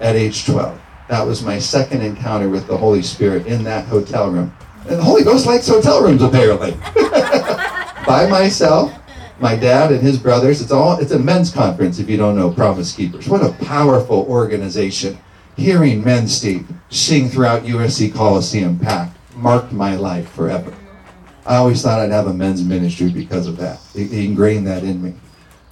at 0.00 0.16
age 0.16 0.44
12. 0.46 0.80
That 1.08 1.26
was 1.26 1.42
my 1.42 1.58
second 1.58 2.02
encounter 2.02 2.48
with 2.48 2.66
the 2.66 2.76
Holy 2.76 3.02
Spirit 3.02 3.46
in 3.46 3.62
that 3.64 3.86
hotel 3.86 4.30
room. 4.30 4.54
And 4.88 4.98
the 4.98 5.02
Holy 5.02 5.24
Ghost 5.24 5.46
likes 5.46 5.68
hotel 5.68 6.02
rooms, 6.02 6.22
apparently. 6.22 6.72
By 8.06 8.28
myself, 8.30 8.92
my 9.38 9.56
dad 9.56 9.92
and 9.92 10.02
his 10.02 10.18
brothers. 10.18 10.60
It's 10.60 10.72
all 10.72 10.98
it's 10.98 11.12
a 11.12 11.18
men's 11.18 11.50
conference 11.50 11.98
if 11.98 12.08
you 12.08 12.16
don't 12.16 12.36
know 12.36 12.50
Promise 12.50 12.94
Keepers. 12.94 13.28
What 13.28 13.42
a 13.42 13.52
powerful 13.64 14.26
organization. 14.28 15.18
Hearing 15.56 16.04
men, 16.04 16.28
Steve, 16.28 16.68
sing 16.90 17.28
throughout 17.28 17.62
USC 17.62 18.12
Coliseum 18.14 18.78
packed 18.78 19.16
marked 19.36 19.72
my 19.72 19.96
life 19.96 20.30
forever. 20.32 20.74
I 21.44 21.56
always 21.56 21.82
thought 21.82 22.00
I'd 22.00 22.10
have 22.10 22.26
a 22.26 22.34
men's 22.34 22.64
ministry 22.64 23.10
because 23.10 23.46
of 23.46 23.56
that. 23.58 23.78
He 23.94 24.26
ingrained 24.26 24.66
that 24.66 24.82
in 24.82 25.02
me. 25.02 25.14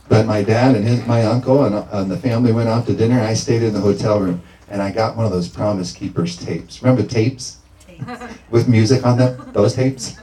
But 0.09 0.27
my 0.27 0.43
dad 0.43 0.77
and 0.77 0.87
his, 0.87 1.05
my 1.07 1.25
uncle 1.25 1.65
and, 1.65 1.75
and 1.75 2.11
the 2.11 2.17
family 2.17 2.53
went 2.53 2.69
out 2.69 2.87
to 2.87 2.95
dinner. 2.95 3.21
I 3.21 3.35
stayed 3.35 3.63
in 3.63 3.73
the 3.73 3.81
hotel 3.81 4.21
room 4.21 4.43
and 4.69 4.83
I 4.83 4.91
got 4.93 5.17
one 5.17 5.25
of 5.25 5.33
those 5.33 5.49
Promise 5.49 5.93
Keepers 5.93 6.37
tapes. 6.37 6.83
Remember 6.83 7.03
tapes 7.03 7.59
with 8.51 8.69
music 8.69 9.05
on 9.05 9.19
them? 9.19 9.51
Those 9.53 9.75
tapes? 9.75 10.17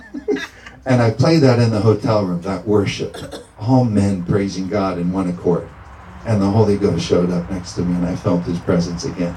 And 0.86 1.02
I 1.02 1.12
played 1.12 1.42
that 1.42 1.60
in 1.60 1.70
the 1.70 1.80
hotel 1.80 2.26
room, 2.26 2.42
that 2.42 2.68
worship. 2.68 3.16
All 3.60 3.86
men 3.86 4.26
praising 4.26 4.68
God 4.68 4.98
in 4.98 5.12
one 5.12 5.30
accord. 5.30 5.70
And 6.26 6.42
the 6.42 6.50
Holy 6.50 6.78
Ghost 6.78 7.06
showed 7.06 7.30
up 7.30 7.50
next 7.52 7.74
to 7.74 7.82
me 7.82 7.96
and 7.96 8.06
I 8.06 8.16
felt 8.16 8.44
his 8.44 8.60
presence 8.60 9.06
again. 9.06 9.36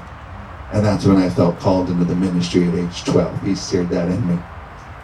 And 0.71 0.83
that's 0.83 1.05
when 1.05 1.17
I 1.17 1.29
felt 1.29 1.59
called 1.59 1.89
into 1.89 2.05
the 2.05 2.15
ministry 2.15 2.67
at 2.67 2.75
age 2.75 3.03
12. 3.03 3.43
He 3.43 3.55
seared 3.55 3.89
that 3.89 4.09
in 4.09 4.27
me. 4.27 4.41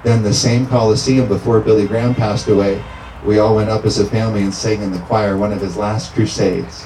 Then 0.03 0.23
the 0.23 0.33
same 0.33 0.65
Coliseum 0.65 1.27
before 1.27 1.59
Billy 1.59 1.87
Graham 1.87 2.15
passed 2.15 2.47
away, 2.47 2.83
we 3.23 3.37
all 3.37 3.55
went 3.55 3.69
up 3.69 3.85
as 3.85 3.99
a 3.99 4.05
family 4.05 4.41
and 4.41 4.53
sang 4.53 4.81
in 4.81 4.91
the 4.91 4.99
choir 4.99 5.37
one 5.37 5.53
of 5.53 5.61
his 5.61 5.77
last 5.77 6.13
crusades 6.13 6.85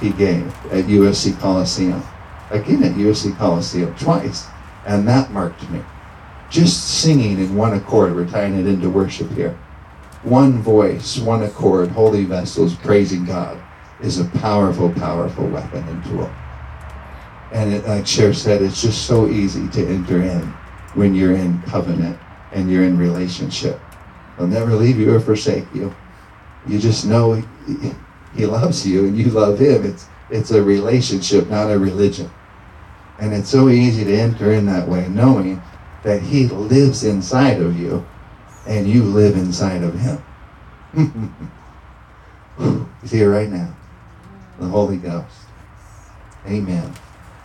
he 0.00 0.10
gave 0.10 0.46
at 0.66 0.84
USC 0.84 1.38
Coliseum. 1.40 2.02
Again 2.50 2.84
at 2.84 2.92
USC 2.92 3.36
Coliseum, 3.36 3.94
twice. 3.96 4.46
And 4.86 5.06
that 5.08 5.32
marked 5.32 5.68
me. 5.70 5.80
Just 6.52 7.00
singing 7.00 7.38
in 7.38 7.56
one 7.56 7.72
accord, 7.72 8.14
we're 8.14 8.28
tying 8.28 8.58
it 8.58 8.66
into 8.66 8.90
worship 8.90 9.30
here. 9.30 9.58
One 10.22 10.60
voice, 10.60 11.18
one 11.18 11.42
accord, 11.44 11.88
holy 11.88 12.24
vessels 12.24 12.74
praising 12.76 13.24
God 13.24 13.58
is 14.02 14.20
a 14.20 14.26
powerful, 14.26 14.92
powerful 14.92 15.48
weapon 15.48 15.82
and 15.88 16.04
tool. 16.04 16.30
And 17.52 17.72
it, 17.72 17.88
like 17.88 18.06
Cher 18.06 18.34
said, 18.34 18.60
it's 18.60 18.82
just 18.82 19.06
so 19.06 19.28
easy 19.28 19.66
to 19.68 19.86
enter 19.88 20.20
in 20.20 20.42
when 20.92 21.14
you're 21.14 21.34
in 21.34 21.62
covenant 21.62 22.18
and 22.52 22.70
you're 22.70 22.84
in 22.84 22.98
relationship. 22.98 23.80
He'll 24.36 24.46
never 24.46 24.74
leave 24.74 24.98
you 24.98 25.14
or 25.14 25.20
forsake 25.20 25.64
you. 25.74 25.94
You 26.66 26.78
just 26.78 27.06
know 27.06 27.42
he, 28.36 28.44
loves 28.44 28.86
you 28.86 29.06
and 29.06 29.16
you 29.16 29.30
love 29.30 29.58
him. 29.58 29.86
It's 29.86 30.06
it's 30.28 30.50
a 30.50 30.62
relationship, 30.62 31.48
not 31.48 31.70
a 31.70 31.78
religion. 31.78 32.30
And 33.18 33.32
it's 33.32 33.48
so 33.48 33.70
easy 33.70 34.04
to 34.04 34.14
enter 34.14 34.52
in 34.52 34.66
that 34.66 34.86
way, 34.86 35.08
knowing 35.08 35.62
that 36.02 36.22
he 36.22 36.48
lives 36.48 37.04
inside 37.04 37.60
of 37.60 37.78
you 37.78 38.04
and 38.66 38.88
you 38.88 39.04
live 39.04 39.36
inside 39.36 39.82
of 39.82 39.98
him. 39.98 40.22
He's 43.02 43.10
here 43.10 43.30
right 43.30 43.48
now. 43.48 43.74
The 44.58 44.66
Holy 44.66 44.96
Ghost. 44.96 45.36
Amen. 46.46 46.92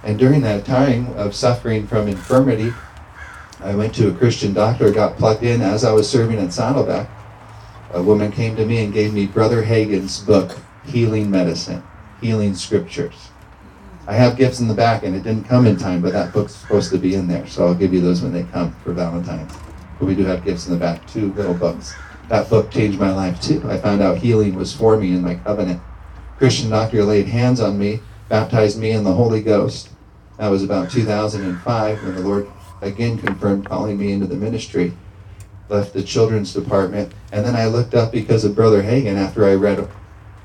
And 0.04 0.20
during 0.20 0.42
that 0.42 0.66
time 0.66 1.14
of 1.14 1.36
suffering 1.36 1.88
from 1.88 2.08
infirmity, 2.08 2.74
I 3.60 3.76
went 3.76 3.96
to 3.96 4.10
a 4.10 4.14
Christian 4.14 4.54
doctor, 4.54 4.92
got 4.92 5.18
plugged 5.18 5.44
in 5.44 5.62
as 5.62 5.84
I 5.84 5.92
was 5.92 6.10
serving 6.10 6.38
at 6.38 6.54
Saddleback. 6.54 7.10
A 7.92 8.04
woman 8.04 8.32
came 8.32 8.56
to 8.56 8.66
me 8.66 8.84
and 8.84 8.94
gave 8.94 9.14
me 9.14 9.26
Brother 9.26 9.64
Hagin's 9.64 10.20
book, 10.20 10.58
Healing 10.86 11.32
Medicine, 11.32 11.84
Healing 12.22 12.54
Scriptures. 12.54 13.30
I 14.08 14.14
have 14.14 14.38
gifts 14.38 14.62
in 14.62 14.70
the 14.70 14.74
back, 14.74 15.04
and 15.04 15.14
it 15.14 15.24
didn't 15.24 15.44
come 15.50 15.68
in 15.68 15.76
time, 15.76 16.02
but 16.02 16.14
that 16.14 16.32
book's 16.32 16.56
supposed 16.56 16.92
to 16.92 16.98
be 16.98 17.16
in 17.16 17.28
there, 17.28 17.46
so 17.46 17.68
I'll 17.68 17.76
give 17.76 17.94
you 17.94 18.00
those 18.00 18.22
when 18.22 18.32
they 18.32 18.44
come 18.44 18.72
for 18.84 18.94
Valentine's. 18.94 19.52
But 20.00 20.06
we 20.06 20.16
do 20.16 20.24
have 20.24 20.46
gifts 20.46 20.66
in 20.66 20.74
the 20.74 20.80
back, 20.80 21.06
two 21.08 21.34
little 21.34 21.54
books. 21.54 21.94
That 22.30 22.50
book 22.50 22.72
changed 22.72 23.00
my 23.00 23.14
life 23.14 23.42
too. 23.42 23.62
I 23.70 23.78
found 23.78 24.02
out 24.02 24.18
healing 24.18 24.56
was 24.56 24.74
for 24.74 24.98
me 24.98 25.10
in 25.10 25.22
my 25.22 25.36
covenant. 25.36 25.82
Christian 26.38 26.70
doctor 26.70 27.04
laid 27.04 27.28
hands 27.28 27.60
on 27.60 27.78
me, 27.78 28.00
baptized 28.30 28.80
me 28.80 28.92
in 28.92 29.04
the 29.04 29.14
Holy 29.14 29.42
Ghost. 29.42 29.90
That 30.38 30.50
was 30.50 30.64
about 30.64 30.90
2005 30.90 32.04
when 32.04 32.16
the 32.16 32.22
Lord 32.22 32.48
again 32.82 33.18
confirmed 33.18 33.66
calling 33.66 33.98
me 33.98 34.14
into 34.14 34.28
the 34.28 34.36
ministry. 34.36 34.94
Left 35.68 35.92
the 35.92 36.04
children's 36.04 36.54
department, 36.54 37.12
and 37.34 37.46
then 37.46 37.58
I 37.58 37.66
looked 37.66 37.94
up 37.94 38.14
because 38.14 38.46
of 38.46 38.56
Brother 38.56 38.84
Hagin 38.84 39.18
after 39.18 39.46
I 39.46 39.56
read, 39.56 39.86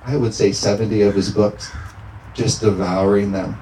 I 0.05 0.17
would 0.17 0.35
say 0.35 0.51
70 0.51 1.03
of 1.03 1.15
his 1.15 1.31
books, 1.31 1.71
just 2.35 2.61
devouring 2.61 3.33
them. 3.33 3.59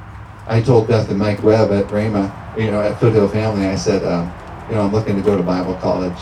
I 0.47 0.61
told 0.61 0.89
Beth 0.89 1.09
and 1.11 1.19
Mike 1.19 1.43
Webb 1.43 1.71
at 1.71 1.87
Rhema, 1.87 2.59
you 2.59 2.71
know, 2.71 2.81
at 2.81 2.99
Foothill 2.99 3.29
Family, 3.29 3.67
I 3.67 3.77
said, 3.77 4.05
um, 4.05 4.33
you 4.69 4.75
know, 4.75 4.83
I'm 4.83 4.93
looking 4.93 5.17
to 5.17 5.23
go 5.23 5.37
to 5.37 5.43
Bible 5.43 5.75
college. 5.77 6.19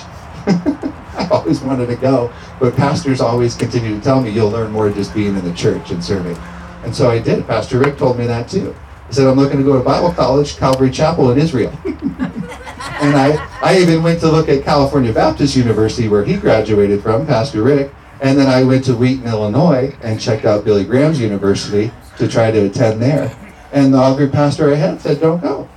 I 0.46 1.28
always 1.30 1.60
wanted 1.60 1.86
to 1.86 1.96
go, 1.96 2.32
but 2.60 2.76
pastors 2.76 3.20
always 3.20 3.56
continue 3.56 3.96
to 3.96 4.00
tell 4.00 4.20
me 4.20 4.30
you'll 4.30 4.50
learn 4.50 4.70
more 4.70 4.90
just 4.90 5.14
being 5.14 5.36
in 5.36 5.44
the 5.44 5.54
church 5.54 5.90
and 5.90 6.02
serving. 6.02 6.36
And 6.84 6.94
so 6.94 7.10
I 7.10 7.18
did. 7.18 7.46
Pastor 7.46 7.78
Rick 7.78 7.98
told 7.98 8.18
me 8.18 8.26
that 8.26 8.48
too. 8.48 8.74
He 9.08 9.14
said, 9.14 9.26
I'm 9.26 9.36
looking 9.36 9.58
to 9.58 9.64
go 9.64 9.76
to 9.76 9.84
Bible 9.84 10.12
college, 10.12 10.56
Calvary 10.56 10.90
Chapel 10.90 11.30
in 11.32 11.38
Israel. 11.38 11.72
and 11.84 13.16
I, 13.16 13.48
I 13.62 13.78
even 13.78 14.02
went 14.02 14.20
to 14.20 14.30
look 14.30 14.48
at 14.48 14.64
California 14.64 15.12
Baptist 15.12 15.56
University 15.56 16.08
where 16.08 16.24
he 16.24 16.36
graduated 16.36 17.02
from, 17.02 17.26
Pastor 17.26 17.62
Rick. 17.62 17.92
And 18.20 18.38
then 18.38 18.48
I 18.48 18.62
went 18.64 18.84
to 18.84 18.94
Wheaton, 18.94 19.26
Illinois 19.26 19.96
and 20.02 20.20
checked 20.20 20.44
out 20.44 20.64
Billy 20.64 20.84
Graham's 20.84 21.20
university 21.20 21.90
to 22.18 22.28
try 22.28 22.50
to 22.50 22.66
attend 22.66 23.00
there. 23.00 23.34
And 23.72 23.92
the 23.92 23.98
Augury 23.98 24.28
pastor 24.28 24.72
I 24.72 24.76
had 24.76 25.00
said, 25.00 25.20
don't 25.20 25.40
go. 25.40 25.68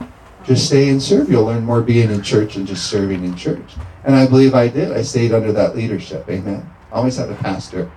Just 0.43 0.67
stay 0.67 0.89
and 0.89 1.01
serve. 1.01 1.29
You'll 1.29 1.45
learn 1.45 1.63
more 1.63 1.81
being 1.81 2.09
in 2.09 2.21
church 2.21 2.55
and 2.55 2.65
just 2.65 2.89
serving 2.89 3.23
in 3.23 3.35
church. 3.35 3.75
And 4.03 4.15
I 4.15 4.27
believe 4.27 4.55
I 4.55 4.67
did. 4.67 4.91
I 4.91 5.03
stayed 5.03 5.33
under 5.33 5.51
that 5.51 5.75
leadership. 5.75 6.27
Amen. 6.29 6.67
Always 6.91 7.17
had 7.17 7.29
a 7.29 7.35
pastor. 7.35 7.91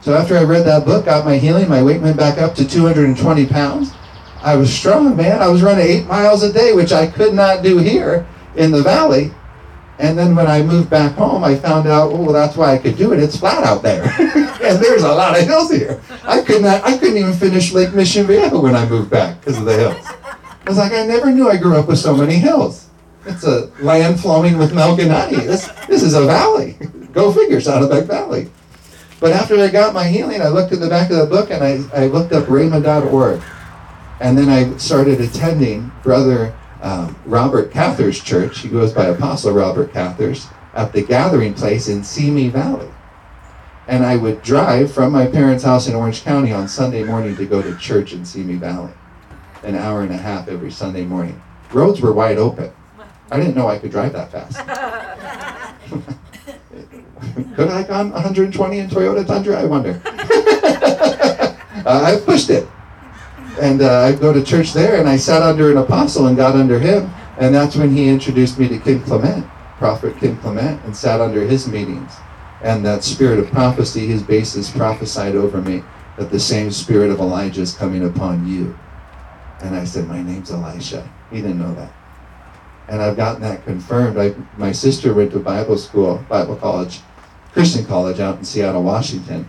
So 0.00 0.14
after 0.14 0.36
I 0.36 0.42
read 0.42 0.64
that 0.66 0.84
book, 0.84 1.04
got 1.04 1.24
my 1.24 1.36
healing, 1.36 1.68
my 1.68 1.82
weight 1.82 2.00
went 2.00 2.16
back 2.16 2.38
up 2.38 2.54
to 2.56 2.68
220 2.68 3.46
pounds. 3.46 3.92
I 4.40 4.56
was 4.56 4.72
strong, 4.72 5.16
man. 5.16 5.40
I 5.40 5.48
was 5.48 5.62
running 5.62 5.86
eight 5.86 6.06
miles 6.06 6.42
a 6.42 6.52
day, 6.52 6.72
which 6.72 6.92
I 6.92 7.06
could 7.06 7.34
not 7.34 7.62
do 7.62 7.78
here 7.78 8.26
in 8.56 8.72
the 8.72 8.82
valley. 8.82 9.30
And 9.98 10.18
then 10.18 10.34
when 10.34 10.48
I 10.48 10.62
moved 10.62 10.90
back 10.90 11.12
home, 11.12 11.44
I 11.44 11.54
found 11.54 11.86
out, 11.86 12.10
oh, 12.10 12.16
well, 12.16 12.32
that's 12.32 12.56
why 12.56 12.72
I 12.72 12.78
could 12.78 12.96
do 12.96 13.12
it. 13.12 13.20
It's 13.20 13.36
flat 13.36 13.62
out 13.62 13.82
there, 13.82 14.02
and 14.72 14.82
there's 14.82 15.02
a 15.02 15.12
lot 15.12 15.38
of 15.38 15.46
hills 15.46 15.70
here. 15.70 16.00
I 16.24 16.40
could 16.42 16.62
not, 16.62 16.82
I 16.84 16.96
couldn't 16.96 17.18
even 17.18 17.34
finish 17.34 17.72
Lake 17.72 17.94
Mission 17.94 18.26
Viejo 18.26 18.60
when 18.60 18.74
I 18.74 18.88
moved 18.88 19.10
back 19.10 19.40
because 19.40 19.58
of 19.58 19.64
the 19.64 19.76
hills. 19.76 20.06
I 20.06 20.68
was 20.68 20.78
like, 20.78 20.92
I 20.92 21.06
never 21.06 21.30
knew 21.30 21.50
I 21.50 21.56
grew 21.56 21.76
up 21.76 21.88
with 21.88 21.98
so 21.98 22.16
many 22.16 22.34
hills. 22.34 22.88
It's 23.26 23.44
a 23.44 23.66
land 23.80 24.20
flowing 24.20 24.58
with 24.58 24.74
milk 24.74 24.98
and 24.98 25.10
honey. 25.10 25.36
This, 25.36 25.68
this 25.86 26.02
is 26.02 26.14
a 26.14 26.24
valley. 26.26 26.76
Go 27.12 27.32
figure, 27.32 27.60
Saddleback 27.60 28.04
Valley. 28.04 28.48
But 29.20 29.32
after 29.32 29.56
I 29.58 29.68
got 29.68 29.94
my 29.94 30.08
healing, 30.08 30.40
I 30.40 30.48
looked 30.48 30.72
at 30.72 30.80
the 30.80 30.88
back 30.88 31.10
of 31.10 31.18
the 31.18 31.26
book 31.26 31.50
and 31.50 31.62
I, 31.62 31.78
I 31.94 32.06
looked 32.06 32.32
up 32.32 32.46
rhema.org. 32.46 33.42
And 34.20 34.38
then 34.38 34.48
I 34.48 34.76
started 34.78 35.20
attending 35.20 35.92
Brother 36.02 36.54
um, 36.80 37.16
Robert 37.24 37.70
Cather's 37.70 38.20
church. 38.20 38.60
He 38.60 38.68
goes 38.68 38.92
by 38.92 39.06
Apostle 39.06 39.52
Robert 39.52 39.92
Cather's 39.92 40.46
at 40.74 40.92
the 40.92 41.02
gathering 41.02 41.54
place 41.54 41.88
in 41.88 42.02
Simi 42.02 42.48
Valley. 42.48 42.91
And 43.88 44.04
I 44.04 44.16
would 44.16 44.42
drive 44.42 44.92
from 44.92 45.12
my 45.12 45.26
parents' 45.26 45.64
house 45.64 45.88
in 45.88 45.94
Orange 45.94 46.22
County 46.22 46.52
on 46.52 46.68
Sunday 46.68 47.02
morning 47.02 47.36
to 47.36 47.46
go 47.46 47.60
to 47.60 47.76
church 47.78 48.12
in 48.12 48.24
Simi 48.24 48.54
Valley. 48.54 48.92
An 49.64 49.74
hour 49.74 50.02
and 50.02 50.12
a 50.12 50.16
half 50.16 50.48
every 50.48 50.70
Sunday 50.70 51.04
morning. 51.04 51.40
Roads 51.72 52.00
were 52.00 52.12
wide 52.12 52.38
open. 52.38 52.72
I 53.30 53.38
didn't 53.38 53.56
know 53.56 53.68
I 53.68 53.78
could 53.78 53.90
drive 53.90 54.12
that 54.12 54.30
fast. 54.30 54.58
could 57.54 57.68
I 57.68 57.82
gone 57.82 58.10
120 58.10 58.78
in 58.78 58.88
Toyota 58.88 59.26
Tundra? 59.26 59.60
I 59.60 59.64
wonder. 59.64 60.00
uh, 60.06 61.54
I 61.86 62.20
pushed 62.24 62.50
it. 62.50 62.66
And 63.60 63.82
uh, 63.82 64.00
I'd 64.00 64.20
go 64.20 64.32
to 64.32 64.42
church 64.42 64.72
there, 64.72 64.98
and 64.98 65.08
I 65.08 65.16
sat 65.16 65.42
under 65.42 65.70
an 65.70 65.76
apostle 65.76 66.26
and 66.26 66.36
got 66.36 66.54
under 66.56 66.78
him. 66.78 67.12
And 67.38 67.54
that's 67.54 67.76
when 67.76 67.94
he 67.94 68.08
introduced 68.08 68.58
me 68.58 68.68
to 68.68 68.78
Kim 68.78 69.02
Clement, 69.02 69.46
Prophet 69.78 70.16
Kim 70.18 70.36
Clement, 70.38 70.82
and 70.84 70.96
sat 70.96 71.20
under 71.20 71.42
his 71.46 71.66
meetings. 71.68 72.12
And 72.62 72.84
that 72.84 73.02
spirit 73.02 73.38
of 73.38 73.50
prophecy, 73.50 74.06
his 74.06 74.22
basis 74.22 74.70
prophesied 74.70 75.34
over 75.34 75.60
me 75.60 75.82
that 76.16 76.30
the 76.30 76.40
same 76.40 76.70
spirit 76.70 77.10
of 77.10 77.18
Elijah 77.18 77.62
is 77.62 77.74
coming 77.74 78.04
upon 78.04 78.46
you. 78.46 78.78
And 79.60 79.74
I 79.74 79.84
said, 79.84 80.06
My 80.06 80.22
name's 80.22 80.50
Elisha. 80.50 81.08
He 81.30 81.40
didn't 81.40 81.58
know 81.58 81.74
that. 81.74 81.92
And 82.88 83.00
I've 83.00 83.16
gotten 83.16 83.42
that 83.42 83.64
confirmed. 83.64 84.18
I, 84.18 84.34
my 84.56 84.72
sister 84.72 85.14
went 85.14 85.32
to 85.32 85.38
Bible 85.38 85.78
school, 85.78 86.24
Bible 86.28 86.56
college, 86.56 87.00
Christian 87.52 87.84
college 87.84 88.20
out 88.20 88.38
in 88.38 88.44
Seattle, 88.44 88.82
Washington 88.82 89.48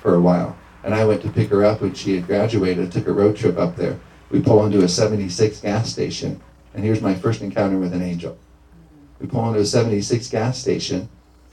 for 0.00 0.14
a 0.14 0.20
while. 0.20 0.56
And 0.82 0.94
I 0.94 1.04
went 1.04 1.22
to 1.22 1.30
pick 1.30 1.50
her 1.50 1.64
up 1.64 1.80
when 1.80 1.94
she 1.94 2.14
had 2.14 2.26
graduated. 2.26 2.90
Took 2.90 3.06
a 3.06 3.12
road 3.12 3.36
trip 3.36 3.58
up 3.58 3.76
there. 3.76 3.98
We 4.30 4.40
pull 4.40 4.64
into 4.64 4.82
a 4.82 4.88
76 4.88 5.60
gas 5.60 5.90
station. 5.90 6.40
And 6.74 6.84
here's 6.84 7.00
my 7.00 7.14
first 7.14 7.42
encounter 7.42 7.78
with 7.78 7.92
an 7.92 8.02
angel. 8.02 8.38
We 9.20 9.26
pull 9.26 9.48
into 9.48 9.60
a 9.60 9.64
76 9.64 10.28
gas 10.28 10.58
station, 10.58 11.08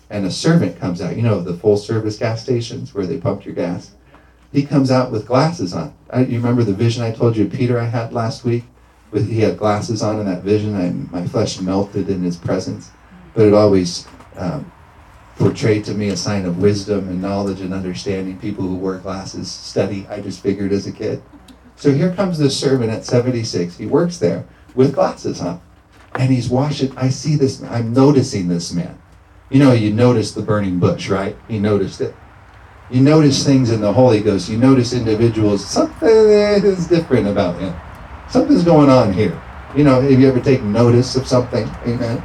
and 0.09 0.25
a 0.25 0.31
servant 0.31 0.79
comes 0.79 1.01
out. 1.01 1.15
You 1.15 1.23
know, 1.23 1.41
the 1.41 1.55
full 1.55 1.77
service 1.77 2.17
gas 2.17 2.43
stations 2.43 2.93
where 2.93 3.05
they 3.05 3.17
pump 3.17 3.45
your 3.45 3.55
gas. 3.55 3.91
He 4.51 4.65
comes 4.65 4.91
out 4.91 5.11
with 5.11 5.27
glasses 5.27 5.73
on. 5.73 5.93
I, 6.09 6.21
you 6.21 6.37
remember 6.37 6.63
the 6.63 6.73
vision 6.73 7.03
I 7.03 7.11
told 7.11 7.35
you 7.35 7.45
Peter 7.45 7.79
I 7.79 7.85
had 7.85 8.13
last 8.13 8.43
week? 8.43 8.63
With, 9.11 9.29
he 9.29 9.41
had 9.41 9.57
glasses 9.57 10.01
on 10.01 10.19
in 10.19 10.25
that 10.27 10.43
vision. 10.43 10.75
I, 10.75 10.91
my 11.13 11.27
flesh 11.27 11.59
melted 11.59 12.09
in 12.09 12.23
his 12.23 12.37
presence. 12.37 12.91
But 13.33 13.47
it 13.47 13.53
always 13.53 14.07
um, 14.37 14.71
portrayed 15.37 15.83
to 15.85 15.93
me 15.93 16.09
a 16.09 16.17
sign 16.17 16.45
of 16.45 16.59
wisdom 16.59 17.09
and 17.09 17.21
knowledge 17.21 17.61
and 17.61 17.73
understanding. 17.73 18.39
People 18.39 18.63
who 18.63 18.75
wear 18.75 18.97
glasses 18.99 19.51
study, 19.51 20.07
I 20.09 20.21
just 20.21 20.41
figured 20.41 20.71
as 20.71 20.87
a 20.87 20.91
kid. 20.91 21.21
So 21.75 21.91
here 21.91 22.13
comes 22.13 22.37
this 22.37 22.57
servant 22.57 22.91
at 22.91 23.03
76. 23.03 23.77
He 23.77 23.85
works 23.85 24.17
there 24.17 24.45
with 24.73 24.95
glasses 24.95 25.41
on. 25.41 25.61
And 26.13 26.31
he's 26.31 26.47
washing. 26.47 26.97
I 26.97 27.09
see 27.09 27.35
this, 27.35 27.61
I'm 27.63 27.91
noticing 27.91 28.47
this 28.47 28.71
man. 28.71 28.97
You 29.49 29.59
know, 29.59 29.73
you 29.73 29.93
notice 29.93 30.31
the 30.31 30.41
burning 30.41 30.79
bush, 30.79 31.09
right? 31.09 31.37
He 31.47 31.59
noticed 31.59 32.01
it. 32.01 32.15
You 32.89 33.01
notice 33.01 33.45
things 33.45 33.71
in 33.71 33.81
the 33.81 33.93
Holy 33.93 34.21
Ghost. 34.21 34.49
You 34.49 34.57
notice 34.57 34.93
individuals. 34.93 35.65
Something 35.65 36.09
is 36.09 36.87
different 36.87 37.27
about 37.27 37.59
him. 37.59 37.75
Something's 38.29 38.63
going 38.63 38.89
on 38.89 39.13
here. 39.13 39.39
You 39.75 39.83
know, 39.83 40.01
have 40.01 40.19
you 40.19 40.27
ever 40.27 40.39
taken 40.39 40.71
notice 40.71 41.15
of 41.15 41.27
something? 41.27 41.67
Amen. 41.85 42.23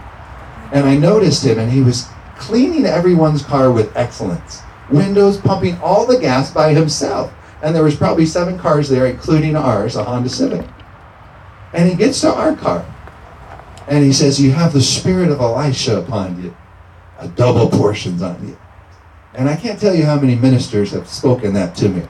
And 0.72 0.86
I 0.86 0.96
noticed 0.96 1.44
him, 1.44 1.58
and 1.58 1.70
he 1.70 1.82
was 1.82 2.08
cleaning 2.36 2.86
everyone's 2.86 3.42
car 3.42 3.70
with 3.70 3.94
excellence. 3.96 4.62
Windows 4.90 5.36
pumping 5.38 5.78
all 5.80 6.06
the 6.06 6.18
gas 6.18 6.50
by 6.50 6.72
himself. 6.72 7.32
And 7.62 7.74
there 7.74 7.84
was 7.84 7.96
probably 7.96 8.24
seven 8.24 8.58
cars 8.58 8.88
there, 8.88 9.06
including 9.06 9.56
ours, 9.56 9.96
a 9.96 10.04
Honda 10.04 10.30
Civic. 10.30 10.66
And 11.72 11.88
he 11.88 11.94
gets 11.94 12.20
to 12.22 12.32
our 12.32 12.56
car. 12.56 12.84
And 13.86 14.04
he 14.04 14.12
says, 14.12 14.40
You 14.40 14.52
have 14.52 14.72
the 14.72 14.80
spirit 14.80 15.30
of 15.30 15.40
Elisha 15.40 15.98
upon 15.98 16.42
you. 16.42 16.56
A 17.20 17.28
double 17.28 17.68
portions 17.68 18.22
on 18.22 18.46
you. 18.46 18.58
And 19.34 19.48
I 19.48 19.56
can't 19.56 19.78
tell 19.78 19.94
you 19.94 20.04
how 20.04 20.18
many 20.18 20.34
ministers 20.34 20.90
have 20.92 21.08
spoken 21.08 21.52
that 21.54 21.74
to 21.76 21.88
me 21.88 22.00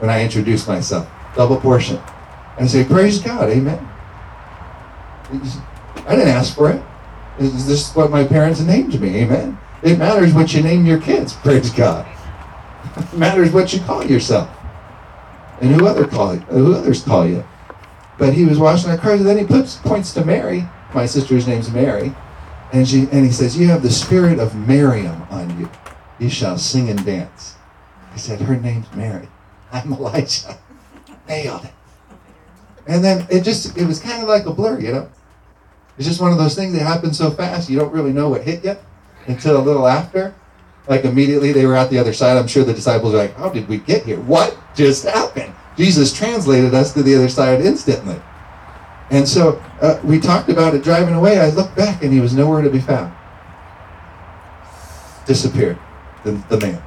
when 0.00 0.10
I 0.10 0.22
introduce 0.22 0.66
myself. 0.66 1.08
Double 1.34 1.56
portion. 1.56 1.96
And 2.56 2.64
I 2.64 2.66
say, 2.66 2.84
Praise 2.84 3.20
God, 3.20 3.48
amen. 3.48 3.88
I 6.06 6.16
didn't 6.16 6.28
ask 6.28 6.54
for 6.54 6.70
it. 6.72 6.82
Is 7.38 7.66
This 7.66 7.94
what 7.94 8.10
my 8.10 8.24
parents 8.24 8.60
named 8.60 9.00
me, 9.00 9.16
amen. 9.22 9.58
It 9.82 9.98
matters 9.98 10.34
what 10.34 10.52
you 10.52 10.62
name 10.62 10.84
your 10.84 11.00
kids, 11.00 11.32
praise 11.44 11.70
God. 11.70 12.06
It 12.96 13.16
matters 13.16 13.52
what 13.52 13.72
you 13.72 13.80
call 13.80 14.04
yourself. 14.04 14.50
And 15.60 15.72
who 15.74 15.86
other 15.86 16.06
call 16.06 16.34
you, 16.34 16.40
who 16.40 16.74
others 16.74 17.02
call 17.02 17.26
you. 17.26 17.44
But 18.18 18.34
he 18.34 18.44
was 18.44 18.58
washing 18.58 18.90
our 18.90 18.98
cars, 18.98 19.20
and 19.20 19.28
then 19.28 19.38
he 19.38 19.44
puts 19.44 19.76
points 19.76 20.12
to 20.14 20.24
Mary. 20.24 20.66
My 20.92 21.06
sister's 21.06 21.46
name's 21.46 21.70
Mary. 21.70 22.12
And 22.72 22.86
she 22.86 23.08
and 23.12 23.24
he 23.24 23.32
says, 23.32 23.58
You 23.58 23.68
have 23.68 23.82
the 23.82 23.90
spirit 23.90 24.38
of 24.38 24.54
Miriam 24.54 25.22
on 25.30 25.58
you. 25.58 25.70
You 26.18 26.28
shall 26.28 26.58
sing 26.58 26.90
and 26.90 27.04
dance. 27.04 27.56
I 28.12 28.16
said, 28.16 28.40
Her 28.40 28.56
name's 28.56 28.92
Mary. 28.94 29.28
I'm 29.72 29.92
Elijah. 29.92 30.58
Nailed 31.28 31.64
it. 31.64 31.72
And 32.86 33.04
then 33.04 33.26
it 33.30 33.42
just 33.42 33.76
it 33.76 33.86
was 33.86 34.00
kind 34.00 34.22
of 34.22 34.28
like 34.28 34.46
a 34.46 34.52
blur, 34.52 34.80
you 34.80 34.92
know. 34.92 35.10
It's 35.96 36.06
just 36.06 36.20
one 36.20 36.32
of 36.32 36.38
those 36.38 36.54
things 36.54 36.72
that 36.74 36.82
happen 36.82 37.12
so 37.12 37.30
fast 37.30 37.68
you 37.68 37.78
don't 37.78 37.92
really 37.92 38.12
know 38.12 38.28
what 38.28 38.42
hit 38.42 38.64
you 38.64 38.76
until 39.26 39.56
a 39.56 39.62
little 39.62 39.86
after. 39.86 40.34
Like 40.86 41.04
immediately 41.04 41.52
they 41.52 41.66
were 41.66 41.76
at 41.76 41.90
the 41.90 41.98
other 41.98 42.12
side. 42.12 42.36
I'm 42.36 42.46
sure 42.46 42.64
the 42.64 42.74
disciples 42.74 43.14
are 43.14 43.18
like, 43.18 43.36
How 43.36 43.48
did 43.48 43.68
we 43.68 43.78
get 43.78 44.04
here? 44.04 44.20
What 44.20 44.56
just 44.74 45.04
happened? 45.04 45.54
Jesus 45.76 46.12
translated 46.12 46.74
us 46.74 46.92
to 46.94 47.02
the 47.02 47.14
other 47.14 47.28
side 47.28 47.60
instantly. 47.60 48.20
And 49.10 49.26
so 49.26 49.62
uh, 49.80 49.98
we 50.04 50.20
talked 50.20 50.48
about 50.48 50.74
it 50.74 50.82
driving 50.82 51.14
away. 51.14 51.38
I 51.38 51.50
looked 51.50 51.76
back 51.76 52.02
and 52.02 52.12
he 52.12 52.20
was 52.20 52.34
nowhere 52.34 52.62
to 52.62 52.70
be 52.70 52.80
found. 52.80 53.14
Disappeared, 55.26 55.78
the, 56.24 56.32
the 56.48 56.60
man. 56.60 56.82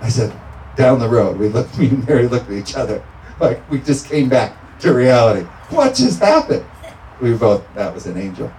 I 0.00 0.08
said, 0.08 0.32
down 0.76 0.98
the 0.98 1.08
road, 1.08 1.38
we 1.38 1.48
looked, 1.48 1.78
me 1.78 1.88
and 1.88 2.06
Mary 2.06 2.28
looked 2.28 2.50
at 2.50 2.56
each 2.56 2.74
other 2.74 3.02
like 3.40 3.68
we 3.70 3.80
just 3.80 4.06
came 4.06 4.28
back 4.28 4.56
to 4.80 4.92
reality. 4.92 5.46
What 5.70 5.94
just 5.94 6.20
happened? 6.20 6.64
We 7.20 7.34
both, 7.34 7.64
that 7.74 7.94
was 7.94 8.06
an 8.06 8.16
angel. 8.16 8.52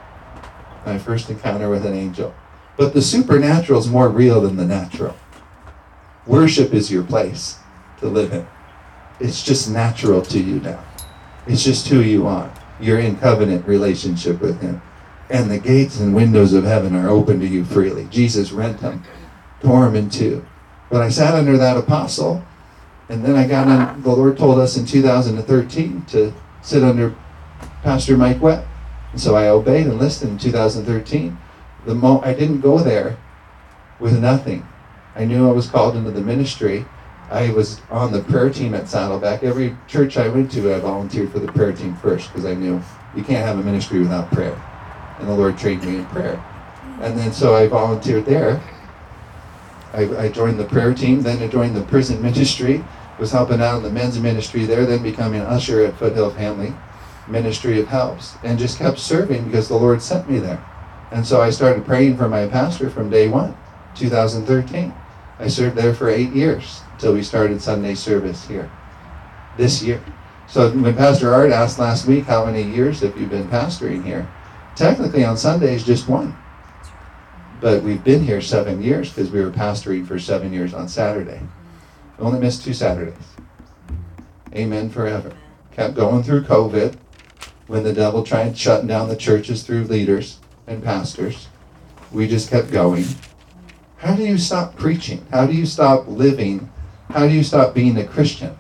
My 0.86 0.98
first 0.98 1.30
encounter 1.30 1.70
with 1.70 1.86
an 1.86 1.94
angel. 1.94 2.34
But 2.76 2.94
the 2.94 3.02
supernatural 3.02 3.80
is 3.80 3.88
more 3.88 4.10
real 4.10 4.42
than 4.42 4.56
the 4.56 4.66
natural. 4.66 5.16
Worship 6.26 6.74
is 6.74 6.92
your 6.92 7.04
place 7.04 7.60
to 8.00 8.08
live 8.08 8.34
in. 8.34 8.48
It's 9.20 9.44
just 9.44 9.70
natural 9.70 10.22
to 10.24 10.40
you 10.40 10.60
now. 10.60 10.84
It's 11.48 11.64
just 11.64 11.88
who 11.88 12.02
you 12.02 12.28
are. 12.28 12.52
You're 12.80 13.00
in 13.00 13.18
covenant 13.18 13.68
relationship 13.68 14.42
with 14.42 14.62
Him. 14.62 14.82
And 15.30 15.52
the 15.52 15.60
gates 15.60 16.00
and 16.00 16.16
windows 16.16 16.54
of 16.54 16.64
heaven 16.64 16.96
are 16.96 17.10
open 17.10 17.40
to 17.40 17.48
you 17.48 17.66
freely. 17.66 18.06
Jesus 18.06 18.52
rent 18.52 18.80
them, 18.80 19.04
tore 19.62 19.86
them 19.86 19.96
in 19.96 20.10
two. 20.10 20.46
But 20.90 21.02
I 21.02 21.10
sat 21.10 21.34
under 21.36 21.58
that 21.58 21.76
apostle, 21.76 22.44
and 23.10 23.26
then 23.26 23.36
I 23.36 23.48
got 23.48 23.68
on, 23.68 24.02
the 24.02 24.10
Lord 24.10 24.38
told 24.38 24.60
us 24.60 24.78
in 24.78 24.86
2013 24.86 26.06
to 26.06 26.34
sit 26.62 26.84
under 26.84 27.16
Pastor 27.84 28.16
Mike 28.16 28.42
Webb. 28.42 28.66
And 29.12 29.22
so 29.22 29.36
I 29.36 29.48
obeyed 29.48 29.88
and 29.88 29.98
listened 29.98 30.32
in 30.32 30.38
2013. 30.38 31.38
The 31.86 31.96
mo- 31.96 32.22
I 32.24 32.34
didn't 32.34 32.62
go 32.62 32.80
there 32.80 33.18
with 34.00 34.20
nothing. 34.20 34.68
I 35.16 35.26
knew 35.26 35.50
I 35.50 35.54
was 35.54 35.70
called 35.70 35.96
into 35.96 36.12
the 36.12 36.22
ministry. 36.22 36.86
I 37.30 37.52
was 37.52 37.82
on 37.90 38.14
the 38.14 38.22
prayer 38.22 38.50
team 38.50 38.74
at 38.74 38.88
Saddleback. 38.88 39.44
Every 39.44 39.76
church 39.88 40.16
I 40.18 40.30
went 40.30 40.50
to, 40.52 40.74
I 40.74 40.80
volunteered 40.80 41.30
for 41.30 41.40
the 41.40 41.52
prayer 41.52 41.74
team 41.74 41.94
first 41.96 42.30
because 42.30 42.46
I 42.46 42.54
knew 42.54 42.82
you 43.16 43.24
can't 43.24 43.46
have 43.46 43.60
a 43.60 43.64
ministry 43.64 44.00
without 44.00 44.32
prayer. 44.32 44.58
And 45.20 45.28
the 45.28 45.34
Lord 45.34 45.58
trained 45.58 45.84
me 45.84 45.98
in 45.98 46.06
prayer. 46.06 46.42
And 47.02 47.18
then 47.18 47.34
so 47.34 47.54
I 47.54 47.68
volunteered 47.68 48.26
there. 48.26 48.62
I, 49.94 50.04
I 50.18 50.30
joined 50.30 50.58
the 50.58 50.66
prayer 50.66 50.94
team, 50.94 51.22
then 51.22 51.42
I 51.44 51.48
joined 51.48 51.76
the 51.76 51.84
prison 51.84 52.22
ministry, 52.22 52.84
was 53.20 53.32
helping 53.32 53.62
out 53.62 53.78
in 53.78 53.84
the 53.84 53.90
men's 53.90 54.20
ministry 54.20 54.66
there, 54.66 54.86
then 54.86 55.04
becoming 55.04 55.42
an 55.42 55.48
usher 55.48 55.84
at 55.84 55.98
Foothill 55.98 56.30
Family 56.32 56.74
Ministry 57.28 57.80
of 57.82 57.88
Helps, 57.88 58.36
and 58.44 58.58
just 58.58 58.78
kept 58.78 59.00
serving 59.00 59.46
because 59.46 59.68
the 59.68 59.76
Lord 59.76 60.02
sent 60.02 60.30
me 60.30 60.40
there. 60.40 60.64
And 61.12 61.26
so 61.26 61.42
I 61.42 61.50
started 61.50 61.86
praying 61.86 62.18
for 62.18 62.30
my 62.30 62.48
pastor 62.48 62.90
from 62.90 63.10
day 63.10 63.28
one, 63.28 63.58
2013. 63.96 64.94
I 65.40 65.48
served 65.48 65.76
there 65.76 65.94
for 65.94 66.10
eight 66.10 66.32
years 66.32 66.82
until 66.98 67.14
we 67.14 67.22
started 67.22 67.62
Sunday 67.62 67.94
service 67.94 68.48
here 68.48 68.72
this 69.56 69.84
year. 69.84 70.04
So 70.48 70.72
when 70.72 70.96
Pastor 70.96 71.32
Art 71.32 71.52
asked 71.52 71.78
last 71.78 72.08
week, 72.08 72.26
how 72.26 72.44
many 72.44 72.64
years 72.64 73.02
have 73.02 73.16
you 73.20 73.28
been 73.28 73.48
pastoring 73.50 74.04
here? 74.04 74.28
Technically 74.76 75.24
on 75.24 75.38
Sundays, 75.38 75.86
just 75.86 76.08
one. 76.08 76.36
But 77.62 77.84
we've 77.84 78.04
been 78.04 78.24
here 78.24 78.42
seven 78.42 78.82
years 78.82 79.14
because 79.14 79.30
we 79.30 79.44
were 79.44 79.52
pastoring 79.52 80.08
for 80.08 80.18
seven 80.18 80.52
years 80.52 80.74
on 80.74 80.88
Saturday. 80.88 81.40
Only 82.18 82.40
missed 82.40 82.64
two 82.64 82.74
Saturdays. 82.74 83.36
Amen 84.56 84.90
forever. 84.90 85.34
Kept 85.74 85.94
going 85.94 86.24
through 86.24 86.46
COVID 86.46 86.96
when 87.68 87.84
the 87.84 87.94
devil 87.94 88.24
tried 88.24 88.58
shutting 88.58 88.88
down 88.88 89.08
the 89.08 89.16
churches 89.16 89.62
through 89.62 89.84
leaders 89.84 90.40
and 90.66 90.84
pastors. 90.84 91.48
We 92.12 92.28
just 92.28 92.50
kept 92.50 92.72
going. 92.72 93.06
How 93.98 94.16
do 94.16 94.24
you 94.24 94.40
stop 94.40 94.76
preaching? 94.76 95.28
How 95.30 95.46
do 95.46 95.54
you 95.54 95.68
stop 95.68 96.08
living? 96.08 96.72
How 97.10 97.28
do 97.28 97.34
you 97.34 97.44
stop 97.44 97.74
being 97.74 97.98
a 97.98 98.06
Christian? 98.06 98.58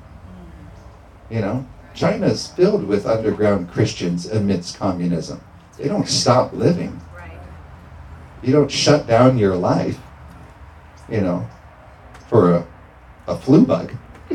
You 1.30 1.42
know, 1.42 1.68
China's 1.94 2.48
filled 2.48 2.86
with 2.86 3.06
underground 3.06 3.70
Christians 3.72 4.26
amidst 4.28 4.78
communism. 4.78 5.42
They 5.78 5.88
don't 5.88 6.08
stop 6.08 6.54
living. 6.54 7.00
You 8.42 8.54
don't 8.54 8.72
shut 8.72 9.08
down 9.08 9.38
your 9.38 9.56
life, 9.56 10.00
you 11.10 11.22
know, 11.22 11.48
for 12.30 12.54
a, 12.54 12.68
a 13.28 13.38
flu 13.38 13.66
bug. 13.66 13.94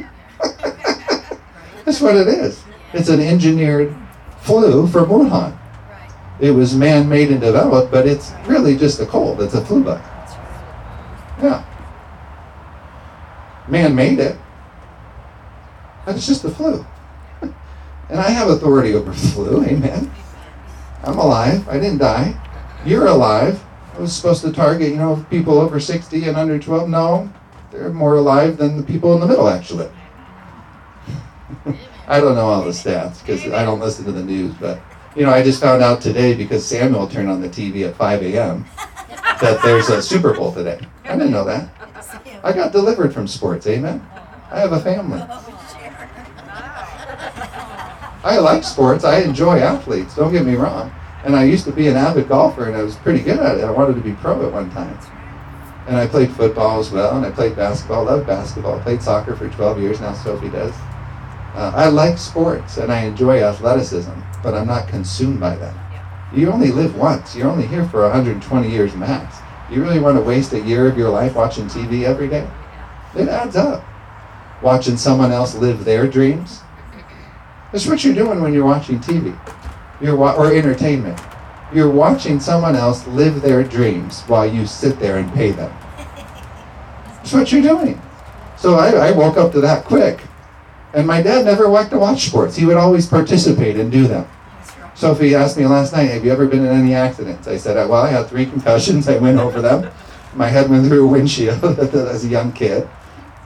That's 1.84 2.00
what 2.00 2.16
it 2.16 2.28
is. 2.28 2.62
It's 2.92 3.08
an 3.08 3.20
engineered 3.20 3.96
flu 4.40 4.86
from 4.86 5.06
Wuhan. 5.06 5.56
It 6.40 6.50
was 6.50 6.74
man 6.74 7.08
made 7.08 7.30
and 7.30 7.40
developed, 7.40 7.92
but 7.92 8.06
it's 8.06 8.32
really 8.46 8.76
just 8.76 9.00
a 9.00 9.06
cold. 9.06 9.40
It's 9.40 9.54
a 9.54 9.64
flu 9.64 9.84
bug. 9.84 10.02
Yeah. 11.40 11.64
Man 13.72 13.94
made 13.94 14.18
it. 14.18 14.36
It's 16.06 16.26
just 16.26 16.42
the 16.42 16.50
flu. 16.50 16.84
and 17.40 18.20
I 18.20 18.28
have 18.28 18.50
authority 18.50 18.92
over 18.92 19.12
flu, 19.32 19.64
amen. 19.64 20.12
I'm 21.02 21.16
alive. 21.18 21.66
I 21.70 21.80
didn't 21.80 21.96
die. 21.96 22.38
You're 22.84 23.06
alive. 23.06 23.64
I 23.94 24.00
was 24.00 24.14
supposed 24.14 24.42
to 24.42 24.52
target, 24.52 24.90
you 24.90 24.96
know, 24.96 25.24
people 25.30 25.58
over 25.58 25.80
60 25.80 26.28
and 26.28 26.36
under 26.36 26.58
12. 26.58 26.90
No, 26.90 27.32
they're 27.70 27.88
more 27.88 28.16
alive 28.16 28.58
than 28.58 28.76
the 28.76 28.82
people 28.82 29.14
in 29.14 29.20
the 29.20 29.26
middle, 29.26 29.48
actually. 29.48 29.88
I 32.06 32.20
don't 32.20 32.34
know 32.34 32.48
all 32.48 32.64
the 32.64 32.72
stats 32.72 33.20
because 33.20 33.46
I 33.46 33.64
don't 33.64 33.80
listen 33.80 34.04
to 34.04 34.12
the 34.12 34.22
news, 34.22 34.52
but 34.60 34.82
you 35.16 35.24
know, 35.24 35.32
I 35.32 35.42
just 35.42 35.62
found 35.62 35.82
out 35.82 36.02
today 36.02 36.34
because 36.34 36.66
Samuel 36.66 37.08
turned 37.08 37.30
on 37.30 37.40
the 37.40 37.48
TV 37.48 37.88
at 37.88 37.96
5 37.96 38.22
a.m. 38.22 38.66
that 39.40 39.62
there's 39.62 39.88
a 39.88 40.02
Super 40.02 40.34
Bowl 40.34 40.52
today. 40.52 40.78
I 41.04 41.16
didn't 41.16 41.30
know 41.30 41.44
that. 41.46 41.81
I 42.42 42.52
got 42.52 42.72
delivered 42.72 43.12
from 43.14 43.26
sports, 43.26 43.66
amen. 43.66 44.06
I 44.50 44.60
have 44.60 44.72
a 44.72 44.80
family. 44.80 45.22
I 48.24 48.38
like 48.38 48.62
sports. 48.62 49.04
I 49.04 49.20
enjoy 49.20 49.58
athletes. 49.58 50.14
Don't 50.14 50.32
get 50.32 50.46
me 50.46 50.54
wrong. 50.54 50.92
And 51.24 51.34
I 51.34 51.44
used 51.44 51.64
to 51.64 51.72
be 51.72 51.88
an 51.88 51.96
avid 51.96 52.28
golfer, 52.28 52.68
and 52.68 52.76
I 52.76 52.82
was 52.82 52.94
pretty 52.96 53.20
good 53.20 53.38
at 53.38 53.58
it. 53.58 53.64
I 53.64 53.70
wanted 53.70 53.94
to 53.94 54.00
be 54.00 54.12
pro 54.12 54.46
at 54.46 54.52
one 54.52 54.70
time. 54.70 54.96
And 55.88 55.96
I 55.96 56.06
played 56.06 56.30
football 56.30 56.78
as 56.78 56.90
well, 56.90 57.16
and 57.16 57.26
I 57.26 57.30
played 57.30 57.56
basketball. 57.56 58.04
Loved 58.04 58.26
basketball. 58.26 58.80
Played 58.80 59.02
soccer 59.02 59.34
for 59.34 59.48
12 59.48 59.80
years 59.80 60.00
now. 60.00 60.12
Sophie 60.14 60.50
does. 60.50 60.72
Uh, 61.54 61.72
I 61.74 61.88
like 61.88 62.16
sports, 62.16 62.76
and 62.76 62.92
I 62.92 63.04
enjoy 63.04 63.42
athleticism, 63.42 64.12
but 64.42 64.54
I'm 64.54 64.68
not 64.68 64.88
consumed 64.88 65.40
by 65.40 65.56
that. 65.56 65.74
You 66.32 66.50
only 66.50 66.70
live 66.70 66.96
once. 66.96 67.36
You're 67.36 67.50
only 67.50 67.66
here 67.66 67.86
for 67.88 68.02
120 68.02 68.70
years 68.70 68.94
max. 68.94 69.41
You 69.72 69.82
really 69.82 70.00
want 70.00 70.18
to 70.18 70.22
waste 70.22 70.52
a 70.52 70.60
year 70.60 70.86
of 70.86 70.98
your 70.98 71.08
life 71.08 71.34
watching 71.34 71.66
TV 71.66 72.04
every 72.04 72.28
day? 72.28 72.48
It 73.16 73.28
adds 73.28 73.56
up. 73.56 73.84
Watching 74.62 74.96
someone 74.96 75.32
else 75.32 75.54
live 75.54 75.84
their 75.84 76.06
dreams. 76.06 76.60
That's 77.72 77.86
what 77.86 78.04
you're 78.04 78.14
doing 78.14 78.42
when 78.42 78.52
you're 78.52 78.66
watching 78.66 79.00
TV 79.00 79.36
you're 80.02 80.16
wa- 80.16 80.34
or 80.34 80.52
entertainment. 80.52 81.18
You're 81.72 81.90
watching 81.90 82.40
someone 82.40 82.76
else 82.76 83.06
live 83.06 83.40
their 83.40 83.62
dreams 83.62 84.22
while 84.22 84.44
you 84.44 84.66
sit 84.66 84.98
there 84.98 85.18
and 85.18 85.32
pay 85.32 85.52
them. 85.52 85.72
That's 87.06 87.32
what 87.32 87.52
you're 87.52 87.62
doing. 87.62 88.00
So 88.56 88.74
I, 88.74 89.08
I 89.08 89.12
woke 89.12 89.36
up 89.36 89.52
to 89.52 89.60
that 89.62 89.84
quick. 89.84 90.20
And 90.92 91.06
my 91.06 91.22
dad 91.22 91.46
never 91.46 91.68
liked 91.68 91.90
to 91.90 91.98
watch 91.98 92.26
sports. 92.26 92.56
He 92.56 92.66
would 92.66 92.76
always 92.76 93.06
participate 93.06 93.76
and 93.76 93.90
do 93.90 94.06
them. 94.06 94.28
Sophie 95.02 95.34
asked 95.34 95.56
me 95.56 95.66
last 95.66 95.92
night, 95.92 96.04
have 96.04 96.24
you 96.24 96.30
ever 96.30 96.46
been 96.46 96.64
in 96.64 96.70
any 96.70 96.94
accidents? 96.94 97.48
I 97.48 97.56
said, 97.56 97.74
well, 97.88 98.02
I 98.02 98.08
had 98.08 98.28
three 98.28 98.46
concussions. 98.46 99.08
I 99.08 99.16
went 99.16 99.36
over 99.36 99.60
them. 99.60 99.90
My 100.36 100.46
head 100.46 100.70
went 100.70 100.86
through 100.86 101.08
a 101.08 101.08
windshield 101.08 101.64
as 101.64 102.24
a 102.24 102.28
young 102.28 102.52
kid. 102.52 102.88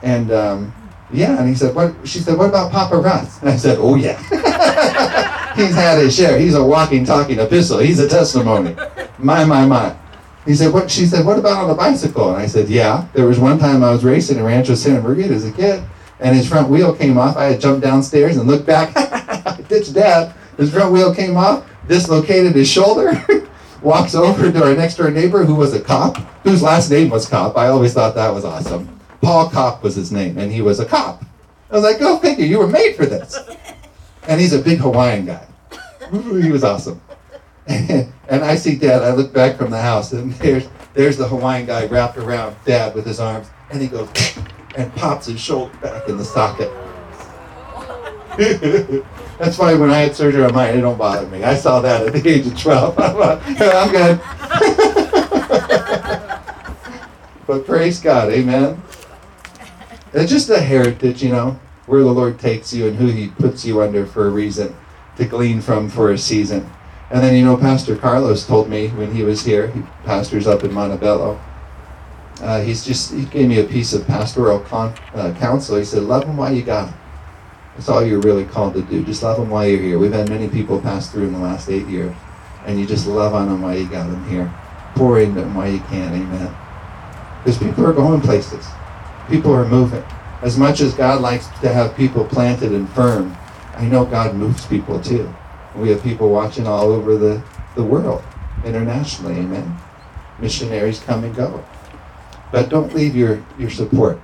And 0.03 0.31
um, 0.31 0.71
yeah, 1.11 1.39
and 1.39 1.49
he 1.49 1.55
said, 1.55 1.73
what? 1.73 1.95
She 2.07 2.19
said, 2.19 2.37
what 2.37 2.49
about 2.49 2.71
Papa 2.71 2.97
Russ? 2.97 3.41
And 3.41 3.49
I 3.49 3.55
said, 3.55 3.79
oh 3.79 3.95
yeah. 3.95 4.21
He's 5.55 5.73
had 5.73 5.97
his 5.97 6.15
share. 6.15 6.37
He's 6.37 6.53
a 6.53 6.63
walking, 6.63 7.03
talking 7.03 7.39
epistle. 7.39 7.79
He's 7.79 7.99
a 7.99 8.07
testimony. 8.07 8.75
My, 9.17 9.43
my, 9.43 9.65
my. 9.65 9.97
He 10.45 10.53
said, 10.53 10.71
what? 10.71 10.91
She 10.91 11.07
said, 11.07 11.25
what 11.25 11.39
about 11.39 11.63
on 11.63 11.71
a 11.71 11.75
bicycle? 11.75 12.35
And 12.35 12.37
I 12.37 12.45
said, 12.45 12.69
yeah. 12.69 13.07
There 13.15 13.25
was 13.25 13.39
one 13.39 13.57
time 13.57 13.83
I 13.83 13.89
was 13.89 14.03
racing 14.03 14.37
in 14.37 14.43
Rancho 14.43 14.75
Santa 14.75 15.01
Margarita 15.01 15.33
as 15.33 15.43
a 15.43 15.51
kid, 15.51 15.83
and 16.19 16.35
his 16.37 16.47
front 16.47 16.69
wheel 16.69 16.95
came 16.95 17.17
off. 17.17 17.35
I 17.35 17.45
had 17.45 17.59
jumped 17.59 17.81
downstairs 17.81 18.37
and 18.37 18.47
looked 18.47 18.67
back. 18.67 18.91
I 18.95 19.59
ditched 19.67 19.95
dad. 19.95 20.35
His 20.57 20.71
front 20.71 20.91
wheel 20.91 21.13
came 21.13 21.37
off, 21.37 21.69
dislocated 21.87 22.55
his 22.55 22.69
shoulder. 22.69 23.23
Walks 23.81 24.15
over 24.15 24.51
to 24.51 24.63
our 24.65 24.75
next 24.75 24.95
door 24.95 25.11
neighbor 25.11 25.45
who 25.45 25.53
was 25.55 25.73
a 25.73 25.79
cop, 25.79 26.17
whose 26.43 26.63
last 26.63 26.89
name 26.89 27.09
was 27.09 27.29
Cop. 27.29 27.55
I 27.55 27.67
always 27.67 27.93
thought 27.93 28.15
that 28.15 28.33
was 28.33 28.43
awesome. 28.43 28.99
Paul 29.21 29.49
Cop 29.49 29.83
was 29.83 29.95
his 29.95 30.11
name, 30.11 30.37
and 30.37 30.51
he 30.51 30.61
was 30.61 30.79
a 30.79 30.85
cop. 30.85 31.23
I 31.69 31.75
was 31.75 31.83
like, 31.83 31.97
oh, 31.97 32.15
go 32.15 32.19
figure, 32.19 32.45
you 32.45 32.59
were 32.59 32.67
made 32.67 32.95
for 32.95 33.05
this. 33.05 33.37
And 34.29 34.41
he's 34.41 34.51
a 34.51 34.59
big 34.59 34.79
Hawaiian 34.79 35.25
guy. 35.25 35.47
he 36.11 36.51
was 36.51 36.61
awesome. 36.61 36.99
and 37.67 38.11
I 38.29 38.55
see 38.55 38.75
Dad. 38.75 39.01
I 39.01 39.11
look 39.11 39.31
back 39.31 39.57
from 39.57 39.71
the 39.71 39.81
house, 39.81 40.11
and 40.11 40.33
there's 40.33 40.67
there's 40.93 41.15
the 41.15 41.25
Hawaiian 41.25 41.65
guy 41.65 41.85
wrapped 41.85 42.17
around 42.17 42.57
Dad 42.65 42.93
with 42.93 43.05
his 43.05 43.21
arms, 43.21 43.47
and 43.71 43.81
he 43.81 43.87
goes 43.87 44.09
and 44.75 44.93
pops 44.95 45.27
his 45.27 45.39
shoulder 45.39 45.73
back 45.77 46.09
in 46.09 46.17
the 46.17 46.25
socket. 46.25 46.71
That's 49.37 49.57
why 49.57 49.73
when 49.75 49.91
I 49.91 49.99
had 49.99 50.15
surgery 50.15 50.43
on 50.43 50.53
mine, 50.53 50.77
it 50.77 50.81
don't 50.81 50.97
bother 50.97 51.27
me. 51.27 51.43
I 51.43 51.55
saw 51.55 51.79
that 51.81 52.07
at 52.07 52.13
the 52.13 52.29
age 52.29 52.47
of 52.47 52.59
12. 52.59 52.97
I'm 52.99 53.91
good. 53.91 54.19
but 57.47 57.65
praise 57.65 57.99
God, 57.99 58.31
amen. 58.31 58.81
It's 60.13 60.31
just 60.31 60.49
a 60.49 60.59
heritage, 60.59 61.21
you 61.21 61.29
know, 61.29 61.59
where 61.85 62.01
the 62.01 62.11
Lord 62.11 62.39
takes 62.39 62.73
you 62.73 62.87
and 62.87 62.97
who 62.97 63.07
He 63.07 63.27
puts 63.27 63.63
you 63.63 63.81
under 63.81 64.07
for 64.07 64.27
a 64.27 64.31
reason 64.31 64.75
to 65.17 65.25
glean 65.25 65.61
from 65.61 65.89
for 65.89 66.11
a 66.11 66.17
season. 66.17 66.67
And 67.09 67.23
then, 67.23 67.35
you 67.35 67.45
know, 67.45 67.55
Pastor 67.55 67.95
Carlos 67.95 68.45
told 68.45 68.69
me 68.69 68.89
when 68.89 69.13
he 69.13 69.23
was 69.23 69.45
here, 69.45 69.67
he 69.67 69.81
pastors 70.03 70.45
up 70.45 70.63
in 70.63 70.73
Montebello. 70.73 71.39
Uh, 72.41 72.61
he's 72.61 72.85
just, 72.85 73.13
he 73.13 73.25
gave 73.25 73.47
me 73.47 73.59
a 73.59 73.63
piece 73.63 73.93
of 73.93 74.05
pastoral 74.05 74.59
con- 74.59 74.93
uh, 75.13 75.33
counsel. 75.39 75.77
He 75.77 75.85
said, 75.85 76.03
Love 76.03 76.25
them 76.25 76.37
while 76.37 76.53
you 76.53 76.63
got 76.63 76.87
them. 76.87 76.99
That's 77.77 77.89
all 77.89 78.03
you're 78.03 78.19
really 78.21 78.43
called 78.43 78.73
to 78.73 78.81
do. 78.81 79.03
Just 79.03 79.21
love 79.21 79.37
them 79.37 79.51
while 79.51 79.67
you're 79.67 79.79
here. 79.79 79.99
We've 79.99 80.11
had 80.11 80.29
many 80.29 80.49
people 80.49 80.81
pass 80.81 81.11
through 81.11 81.27
in 81.27 81.33
the 81.33 81.39
last 81.39 81.69
eight 81.69 81.85
years, 81.85 82.15
and 82.65 82.79
you 82.79 82.87
just 82.87 83.05
love 83.05 83.35
on 83.35 83.49
them 83.49 83.61
while 83.61 83.77
you 83.77 83.87
got 83.87 84.09
them 84.09 84.27
here. 84.27 84.51
Pour 84.95 85.19
into 85.19 85.41
them 85.41 85.53
while 85.53 85.69
you 85.69 85.79
can. 85.81 86.11
Amen. 86.11 86.55
Because 87.43 87.59
people 87.59 87.85
are 87.85 87.93
going 87.93 88.19
places, 88.19 88.65
people 89.29 89.53
are 89.53 89.67
moving. 89.67 90.03
As 90.41 90.57
much 90.57 90.81
as 90.81 90.95
God 90.95 91.21
likes 91.21 91.47
to 91.61 91.71
have 91.71 91.95
people 91.95 92.25
planted 92.25 92.71
and 92.71 92.89
firm, 92.89 93.37
I 93.75 93.85
know 93.85 94.05
God 94.05 94.33
moves 94.33 94.65
people 94.65 94.99
too. 94.99 95.31
We 95.75 95.89
have 95.89 96.01
people 96.01 96.31
watching 96.31 96.65
all 96.65 96.91
over 96.91 97.15
the, 97.15 97.43
the 97.75 97.83
world, 97.83 98.23
internationally, 98.65 99.35
amen. 99.35 99.77
Missionaries 100.39 100.99
come 100.99 101.23
and 101.23 101.35
go. 101.35 101.63
But 102.51 102.69
don't 102.69 102.95
leave 102.95 103.15
your, 103.15 103.43
your 103.59 103.69
support. 103.69 104.19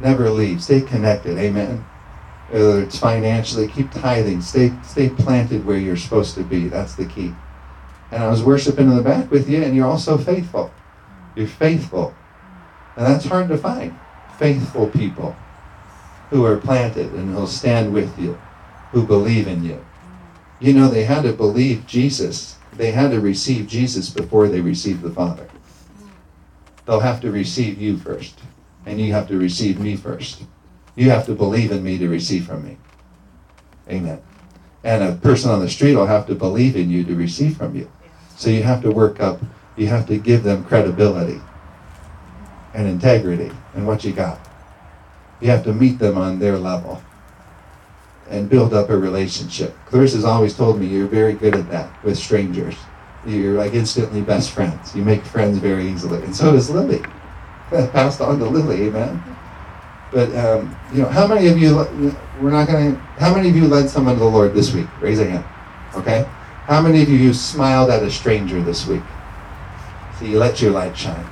Never 0.00 0.30
leave. 0.30 0.62
Stay 0.62 0.80
connected, 0.80 1.38
amen. 1.38 1.84
Whether 2.50 2.82
it's 2.82 2.98
financially, 2.98 3.68
keep 3.68 3.90
tithing. 3.90 4.40
Stay 4.42 4.72
stay 4.82 5.08
planted 5.08 5.64
where 5.64 5.78
you're 5.78 5.96
supposed 5.96 6.34
to 6.34 6.42
be. 6.42 6.68
That's 6.68 6.94
the 6.94 7.06
key. 7.06 7.34
And 8.10 8.22
I 8.22 8.28
was 8.28 8.42
worshiping 8.42 8.90
in 8.90 8.96
the 8.96 9.02
back 9.02 9.30
with 9.30 9.48
you, 9.48 9.62
and 9.62 9.74
you're 9.74 9.88
also 9.88 10.18
faithful. 10.18 10.72
You're 11.34 11.48
faithful. 11.48 12.14
And 12.96 13.06
that's 13.06 13.24
hard 13.24 13.48
to 13.48 13.58
find. 13.58 13.98
Faithful 14.38 14.88
people 14.88 15.34
who 16.30 16.44
are 16.44 16.56
planted 16.56 17.12
and 17.12 17.34
who'll 17.34 17.46
stand 17.46 17.92
with 17.92 18.18
you, 18.18 18.38
who 18.92 19.06
believe 19.06 19.48
in 19.48 19.64
you. 19.64 19.84
You 20.60 20.74
know, 20.74 20.88
they 20.88 21.04
had 21.04 21.22
to 21.22 21.32
believe 21.32 21.86
Jesus. 21.86 22.56
They 22.72 22.90
had 22.90 23.10
to 23.10 23.20
receive 23.20 23.66
Jesus 23.66 24.10
before 24.10 24.48
they 24.48 24.60
received 24.60 25.02
the 25.02 25.10
Father. 25.10 25.48
They'll 26.86 27.00
have 27.00 27.20
to 27.22 27.30
receive 27.30 27.80
you 27.80 27.96
first, 27.96 28.38
and 28.84 29.00
you 29.00 29.12
have 29.12 29.28
to 29.28 29.38
receive 29.38 29.80
me 29.80 29.96
first. 29.96 30.42
You 30.96 31.10
have 31.10 31.26
to 31.26 31.34
believe 31.34 31.72
in 31.72 31.82
me 31.82 31.98
to 31.98 32.08
receive 32.08 32.46
from 32.46 32.64
me. 32.64 32.76
Amen. 33.88 34.22
And 34.82 35.02
a 35.02 35.16
person 35.16 35.50
on 35.50 35.60
the 35.60 35.68
street 35.68 35.94
will 35.94 36.06
have 36.06 36.26
to 36.26 36.34
believe 36.34 36.76
in 36.76 36.90
you 36.90 37.04
to 37.04 37.14
receive 37.14 37.56
from 37.56 37.74
you. 37.74 37.90
So 38.36 38.50
you 38.50 38.62
have 38.62 38.82
to 38.82 38.90
work 38.90 39.20
up, 39.20 39.40
you 39.76 39.86
have 39.88 40.06
to 40.08 40.18
give 40.18 40.42
them 40.42 40.64
credibility 40.64 41.40
and 42.74 42.86
integrity 42.86 43.50
and 43.74 43.86
what 43.86 44.04
you 44.04 44.12
got. 44.12 44.38
You 45.40 45.48
have 45.48 45.64
to 45.64 45.72
meet 45.72 45.98
them 45.98 46.16
on 46.16 46.38
their 46.38 46.58
level 46.58 47.02
and 48.28 48.48
build 48.48 48.72
up 48.72 48.90
a 48.90 48.96
relationship. 48.96 49.76
Clarissa's 49.86 50.24
always 50.24 50.56
told 50.56 50.80
me 50.80 50.86
you're 50.86 51.06
very 51.06 51.34
good 51.34 51.54
at 51.54 51.70
that 51.70 52.04
with 52.04 52.16
strangers. 52.16 52.76
You're 53.26 53.54
like 53.54 53.74
instantly 53.74 54.22
best 54.22 54.50
friends. 54.50 54.94
You 54.94 55.02
make 55.02 55.24
friends 55.24 55.58
very 55.58 55.88
easily. 55.88 56.22
And 56.22 56.34
so 56.34 56.52
does 56.52 56.70
Lily. 56.70 57.02
Passed 57.70 58.20
on 58.20 58.38
to 58.38 58.44
Lily, 58.44 58.88
amen. 58.88 59.22
But 60.14 60.32
um, 60.36 60.76
you 60.92 61.02
know, 61.02 61.08
how 61.08 61.26
many 61.26 61.48
of 61.48 61.58
you 61.58 61.74
we're 62.40 62.52
not 62.52 62.68
gonna 62.68 62.94
how 63.18 63.34
many 63.34 63.48
of 63.48 63.56
you 63.56 63.66
led 63.66 63.90
someone 63.90 64.14
to 64.14 64.20
the 64.20 64.26
Lord 64.26 64.54
this 64.54 64.72
week? 64.72 64.86
Raise 65.00 65.18
a 65.18 65.28
hand. 65.28 65.44
Okay? 65.96 66.24
How 66.66 66.80
many 66.80 67.02
of 67.02 67.08
you 67.08 67.34
smiled 67.34 67.90
at 67.90 68.04
a 68.04 68.10
stranger 68.10 68.62
this 68.62 68.86
week? 68.86 69.02
So 70.18 70.24
you 70.24 70.38
let 70.38 70.62
your 70.62 70.70
light 70.70 70.96
shine. 70.96 71.24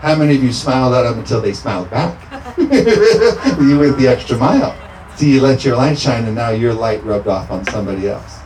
How 0.00 0.14
many 0.14 0.36
of 0.36 0.44
you 0.44 0.52
smiled 0.52 0.92
at 0.92 1.02
them 1.02 1.18
until 1.18 1.40
they 1.40 1.54
smiled 1.54 1.88
back? 1.90 2.12
you 2.58 3.78
went 3.78 3.96
the 3.96 4.06
extra 4.06 4.36
mile. 4.36 4.76
So 5.16 5.24
you 5.24 5.40
let 5.40 5.64
your 5.64 5.76
light 5.76 5.98
shine 5.98 6.26
and 6.26 6.34
now 6.34 6.50
your 6.50 6.74
light 6.74 7.02
rubbed 7.04 7.26
off 7.26 7.50
on 7.50 7.64
somebody 7.66 8.08
else. 8.08 8.40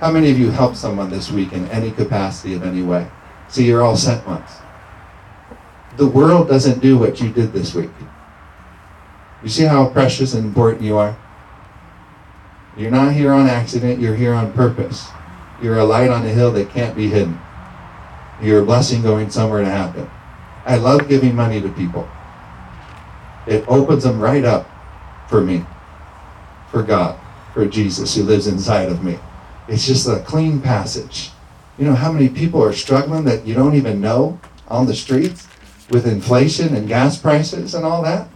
How 0.00 0.10
many 0.10 0.30
of 0.30 0.38
you 0.38 0.50
helped 0.50 0.76
someone 0.76 1.08
this 1.08 1.30
week 1.30 1.52
in 1.52 1.68
any 1.68 1.92
capacity 1.92 2.54
of 2.54 2.64
any 2.64 2.82
way? 2.82 3.08
See, 3.48 3.64
you're 3.64 3.82
all 3.82 3.96
sent 3.96 4.26
ones. 4.26 4.50
The 5.96 6.06
world 6.06 6.48
doesn't 6.48 6.80
do 6.80 6.98
what 6.98 7.20
you 7.20 7.30
did 7.30 7.52
this 7.52 7.74
week. 7.74 7.90
You 9.42 9.48
see 9.48 9.64
how 9.64 9.88
precious 9.88 10.34
and 10.34 10.44
important 10.44 10.82
you 10.82 10.96
are? 10.96 11.16
You're 12.76 12.90
not 12.90 13.12
here 13.12 13.32
on 13.32 13.48
accident, 13.48 14.00
you're 14.00 14.14
here 14.14 14.34
on 14.34 14.52
purpose. 14.52 15.08
You're 15.62 15.78
a 15.78 15.84
light 15.84 16.10
on 16.10 16.24
a 16.24 16.28
hill 16.28 16.52
that 16.52 16.70
can't 16.70 16.96
be 16.96 17.08
hidden. 17.08 17.38
You're 18.40 18.62
a 18.62 18.64
blessing 18.64 19.02
going 19.02 19.30
somewhere 19.30 19.62
to 19.62 19.70
happen. 19.70 20.10
I 20.64 20.76
love 20.76 21.08
giving 21.08 21.34
money 21.34 21.60
to 21.60 21.68
people. 21.68 22.08
It 23.46 23.64
opens 23.68 24.04
them 24.04 24.20
right 24.20 24.44
up 24.44 24.68
for 25.28 25.40
me, 25.40 25.64
for 26.70 26.82
God, 26.82 27.18
for 27.52 27.66
Jesus 27.66 28.14
who 28.14 28.22
lives 28.22 28.46
inside 28.46 28.88
of 28.88 29.02
me. 29.02 29.18
It's 29.68 29.86
just 29.86 30.08
a 30.08 30.20
clean 30.20 30.60
passage. 30.60 31.30
You 31.78 31.84
know 31.84 31.94
how 31.94 32.12
many 32.12 32.28
people 32.28 32.62
are 32.62 32.72
struggling 32.72 33.24
that 33.24 33.46
you 33.46 33.54
don't 33.54 33.74
even 33.74 34.00
know 34.00 34.40
on 34.68 34.86
the 34.86 34.94
streets 34.94 35.48
with 35.90 36.06
inflation 36.06 36.74
and 36.74 36.88
gas 36.88 37.18
prices 37.18 37.74
and 37.74 37.84
all 37.84 38.02
that? 38.02 38.28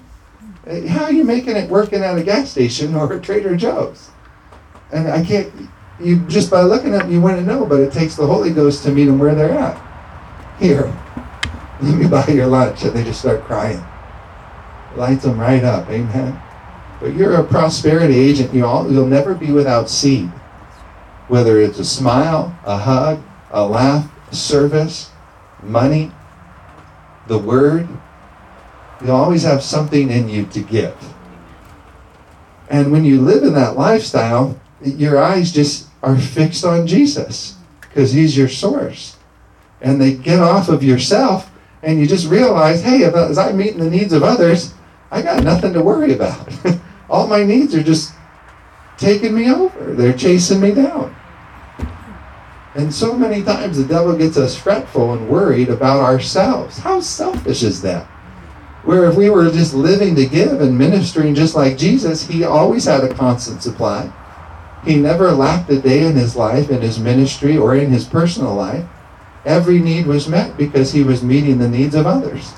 How 0.66 1.04
are 1.04 1.12
you 1.12 1.22
making 1.22 1.56
it 1.56 1.70
working 1.70 2.02
at 2.02 2.18
a 2.18 2.24
gas 2.24 2.50
station 2.50 2.96
or 2.96 3.12
a 3.12 3.20
Trader 3.20 3.56
Joe's? 3.56 4.10
And 4.92 5.06
I 5.06 5.24
can't, 5.24 5.52
you 6.00 6.18
just 6.26 6.50
by 6.50 6.62
looking 6.62 6.92
at 6.92 7.02
them, 7.02 7.12
you 7.12 7.20
want 7.20 7.38
to 7.38 7.44
know, 7.44 7.64
but 7.64 7.80
it 7.80 7.92
takes 7.92 8.16
the 8.16 8.26
Holy 8.26 8.52
Ghost 8.52 8.82
to 8.82 8.90
meet 8.90 9.04
them 9.04 9.18
where 9.18 9.34
they're 9.36 9.52
at. 9.52 9.80
Here, 10.58 10.82
let 11.80 11.96
me 11.96 12.08
buy 12.08 12.26
your 12.26 12.48
lunch. 12.48 12.82
And 12.82 12.92
they 12.96 13.04
just 13.04 13.20
start 13.20 13.44
crying. 13.44 13.82
Lights 14.96 15.22
them 15.22 15.38
right 15.38 15.62
up. 15.62 15.88
Amen. 15.88 16.40
But 17.00 17.14
you're 17.14 17.34
a 17.34 17.44
prosperity 17.44 18.18
agent. 18.18 18.52
You 18.52 18.64
all, 18.64 18.90
you'll 18.90 19.06
never 19.06 19.34
be 19.34 19.52
without 19.52 19.88
seed. 19.88 20.28
Whether 21.28 21.60
it's 21.60 21.78
a 21.78 21.84
smile, 21.84 22.58
a 22.64 22.76
hug, 22.76 23.22
a 23.50 23.64
laugh, 23.64 24.10
service, 24.32 25.10
money, 25.62 26.10
the 27.28 27.38
word, 27.38 27.88
you 29.04 29.10
always 29.10 29.42
have 29.42 29.62
something 29.62 30.10
in 30.10 30.28
you 30.28 30.46
to 30.46 30.60
give. 30.60 30.96
And 32.68 32.90
when 32.90 33.04
you 33.04 33.20
live 33.20 33.42
in 33.42 33.54
that 33.54 33.76
lifestyle, 33.76 34.58
your 34.82 35.18
eyes 35.18 35.52
just 35.52 35.88
are 36.02 36.16
fixed 36.16 36.64
on 36.64 36.86
Jesus 36.86 37.56
because 37.80 38.12
he's 38.12 38.36
your 38.36 38.48
source. 38.48 39.16
And 39.80 40.00
they 40.00 40.14
get 40.14 40.40
off 40.40 40.68
of 40.68 40.82
yourself 40.82 41.50
and 41.82 42.00
you 42.00 42.06
just 42.06 42.28
realize, 42.28 42.82
hey, 42.82 43.04
as 43.04 43.38
I'm 43.38 43.56
meeting 43.56 43.78
the 43.78 43.90
needs 43.90 44.12
of 44.12 44.22
others, 44.22 44.74
I 45.10 45.22
got 45.22 45.44
nothing 45.44 45.72
to 45.74 45.82
worry 45.82 46.14
about. 46.14 46.48
All 47.10 47.26
my 47.26 47.44
needs 47.44 47.74
are 47.74 47.82
just 47.82 48.12
taking 48.98 49.34
me 49.34 49.50
over. 49.50 49.94
They're 49.94 50.16
chasing 50.16 50.60
me 50.60 50.74
down. 50.74 51.14
And 52.74 52.92
so 52.92 53.16
many 53.16 53.42
times 53.42 53.78
the 53.78 53.84
devil 53.84 54.16
gets 54.16 54.36
us 54.36 54.58
fretful 54.58 55.14
and 55.14 55.28
worried 55.28 55.68
about 55.68 56.00
ourselves. 56.00 56.78
How 56.78 57.00
selfish 57.00 57.62
is 57.62 57.80
that? 57.82 58.06
Where 58.86 59.10
if 59.10 59.16
we 59.16 59.28
were 59.30 59.50
just 59.50 59.74
living 59.74 60.14
to 60.14 60.26
give 60.26 60.60
and 60.60 60.78
ministering 60.78 61.34
just 61.34 61.56
like 61.56 61.76
Jesus, 61.76 62.28
he 62.28 62.44
always 62.44 62.84
had 62.84 63.02
a 63.02 63.12
constant 63.12 63.60
supply. 63.60 64.12
He 64.84 64.94
never 64.94 65.32
lacked 65.32 65.68
a 65.70 65.80
day 65.80 66.06
in 66.06 66.14
his 66.14 66.36
life, 66.36 66.70
in 66.70 66.80
his 66.82 67.00
ministry, 67.00 67.56
or 67.56 67.74
in 67.74 67.90
his 67.90 68.04
personal 68.04 68.54
life. 68.54 68.86
Every 69.44 69.80
need 69.80 70.06
was 70.06 70.28
met 70.28 70.56
because 70.56 70.92
he 70.92 71.02
was 71.02 71.24
meeting 71.24 71.58
the 71.58 71.68
needs 71.68 71.96
of 71.96 72.06
others. 72.06 72.52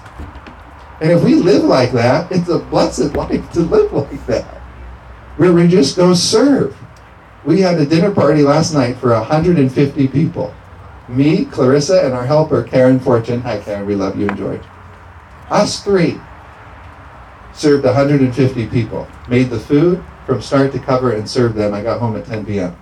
And 1.01 1.11
if 1.11 1.25
we 1.25 1.35
live 1.35 1.64
like 1.64 1.93
that, 1.93 2.31
it's 2.31 2.51
a 2.51 2.59
blessed 2.59 3.14
life 3.14 3.51
to 3.53 3.61
live 3.61 3.91
like 3.95 4.27
that. 4.27 4.59
Where 5.38 5.55
we 5.55 5.67
just 5.67 5.97
go 5.97 6.12
serve. 6.12 6.77
We 7.47 7.62
had 7.62 7.79
a 7.79 7.87
dinner 7.87 8.11
party 8.11 8.43
last 8.43 8.75
night 8.75 8.99
for 8.99 9.12
150 9.12 10.09
people. 10.09 10.55
Me, 11.09 11.47
Clarissa, 11.47 12.05
and 12.05 12.12
our 12.12 12.27
helper, 12.27 12.64
Karen 12.64 13.01
Fortune. 13.01 13.41
Hi, 13.41 13.61
Karen. 13.61 13.87
We 13.87 13.95
love 13.95 14.19
you 14.19 14.29
and 14.29 14.37
George. 14.37 14.61
Us 15.50 15.82
three 15.82 16.20
served 17.54 17.84
150 17.84 18.66
people. 18.66 19.08
Made 19.28 19.50
the 19.50 19.58
food 19.58 20.04
from 20.26 20.42
start 20.42 20.72
to 20.72 20.78
cover 20.78 21.12
and 21.12 21.28
served 21.28 21.54
them. 21.56 21.72
I 21.72 21.82
got 21.82 22.00
home 22.00 22.16
at 22.16 22.26
10 22.26 22.44
p.m. 22.44 22.76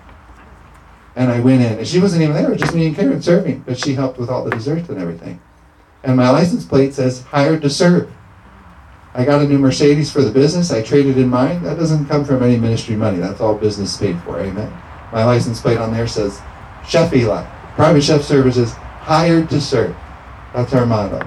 And 1.15 1.31
I 1.31 1.41
went 1.41 1.63
in, 1.63 1.79
and 1.79 1.87
she 1.87 1.99
wasn't 1.99 2.23
even 2.23 2.35
there, 2.35 2.55
just 2.55 2.75
me 2.75 2.87
and 2.87 2.97
Karen 2.97 3.23
serving, 3.23 3.61
but 3.61 3.79
she 3.79 3.95
helped 3.95 4.19
with 4.19 4.29
all 4.29 4.45
the 4.45 4.51
desserts 4.51 4.89
and 4.91 4.99
everything. 4.99 5.41
And 6.03 6.17
my 6.17 6.29
license 6.29 6.65
plate 6.65 6.93
says 6.93 7.23
hired 7.23 7.63
to 7.63 7.71
serve. 7.71 8.13
I 9.15 9.25
got 9.25 9.41
a 9.41 9.49
new 9.49 9.59
Mercedes 9.59 10.13
for 10.13 10.21
the 10.21 10.31
business. 10.31 10.71
I 10.71 10.83
traded 10.83 11.17
in 11.17 11.31
mine. 11.31 11.63
That 11.63 11.79
doesn't 11.79 12.07
come 12.07 12.25
from 12.25 12.43
any 12.43 12.59
ministry 12.59 12.97
money. 12.97 13.19
That's 13.19 13.41
all 13.41 13.55
business 13.55 13.97
paid 13.97 14.21
for. 14.23 14.39
Amen. 14.39 14.71
My 15.11 15.25
license 15.25 15.61
plate 15.61 15.79
on 15.79 15.91
there 15.91 16.07
says 16.07 16.43
Chef 16.87 17.15
Eli, 17.15 17.45
Private 17.77 18.03
Chef 18.03 18.23
Services, 18.23 18.75
hired 18.75 19.49
to 19.51 19.61
serve. 19.61 19.97
That's 20.53 20.75
our 20.75 20.85
motto 20.85 21.27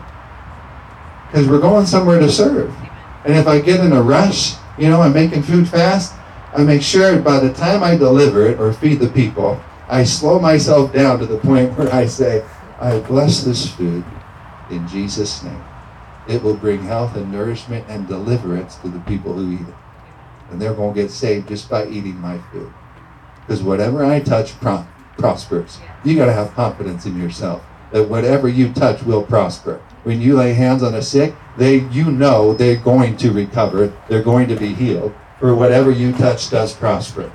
because 1.32 1.48
we're 1.48 1.60
going 1.60 1.86
somewhere 1.86 2.20
to 2.20 2.30
serve. 2.30 2.74
And 3.24 3.36
if 3.36 3.48
I 3.48 3.60
get 3.60 3.82
in 3.82 3.94
a 3.94 4.02
rush, 4.02 4.56
you 4.78 4.90
know, 4.90 5.02
I'm 5.02 5.14
making 5.14 5.44
food 5.44 5.68
fast, 5.68 6.14
I 6.54 6.64
make 6.64 6.82
sure 6.82 7.20
by 7.22 7.40
the 7.40 7.54
time 7.54 7.84
I 7.84 7.96
deliver 7.96 8.48
it 8.48 8.60
or 8.60 8.74
feed 8.74 9.00
the 9.00 9.10
people, 9.10 9.62
I 9.88 10.04
slow 10.04 10.40
myself 10.40 10.92
down 10.92 11.20
to 11.20 11.28
the 11.28 11.38
point 11.38 11.72
where 11.78 11.94
I 11.94 12.08
say, 12.08 12.44
I 12.80 13.00
bless 13.00 13.44
this 13.44 13.70
food 13.70 14.04
in 14.72 14.88
Jesus' 14.88 15.44
name. 15.44 15.64
It 16.28 16.42
will 16.42 16.56
bring 16.56 16.84
health 16.84 17.16
and 17.16 17.32
nourishment 17.32 17.86
and 17.90 18.08
deliverance 18.08 18.76
to 18.78 18.90
the 18.90 19.00
people 19.02 19.34
who 19.34 19.54
eat 19.54 19.68
it. 19.68 19.76
And 20.50 20.60
they're 20.60 20.74
going 20.74 20.96
to 20.96 21.02
get 21.02 21.12
saved 21.12 21.50
just 21.50 21.70
by 21.70 21.88
eating 21.88 22.20
my 22.20 22.40
food. 22.52 22.74
Because 23.42 23.62
whatever 23.62 24.04
I 24.04 24.20
touch 24.20 24.60
pro- 24.60 24.88
prospers. 25.20 25.80
You 26.04 26.16
got 26.16 26.28
to 26.28 26.34
have 26.34 26.54
confidence 26.54 27.06
in 27.06 27.20
yourself 27.20 27.64
that 27.92 28.08
whatever 28.08 28.48
you 28.48 28.72
touch 28.74 29.04
will 29.04 29.24
prosper 29.24 29.82
when 30.04 30.22
you 30.22 30.38
lay 30.38 30.54
hands 30.54 30.84
on 30.84 30.96
a 30.96 31.02
sick, 31.02 31.34
they 31.58 31.80
you 31.90 32.12
know 32.12 32.54
they're 32.54 32.78
going 32.78 33.18
to 33.18 33.32
recover, 33.32 33.94
they're 34.08 34.24
going 34.24 34.48
to 34.48 34.56
be 34.56 34.74
healed. 34.74 35.14
For 35.40 35.56
whatever 35.56 35.92
you 35.92 36.12
touch 36.14 36.50
does 36.50 36.74
prosper. 36.74 37.32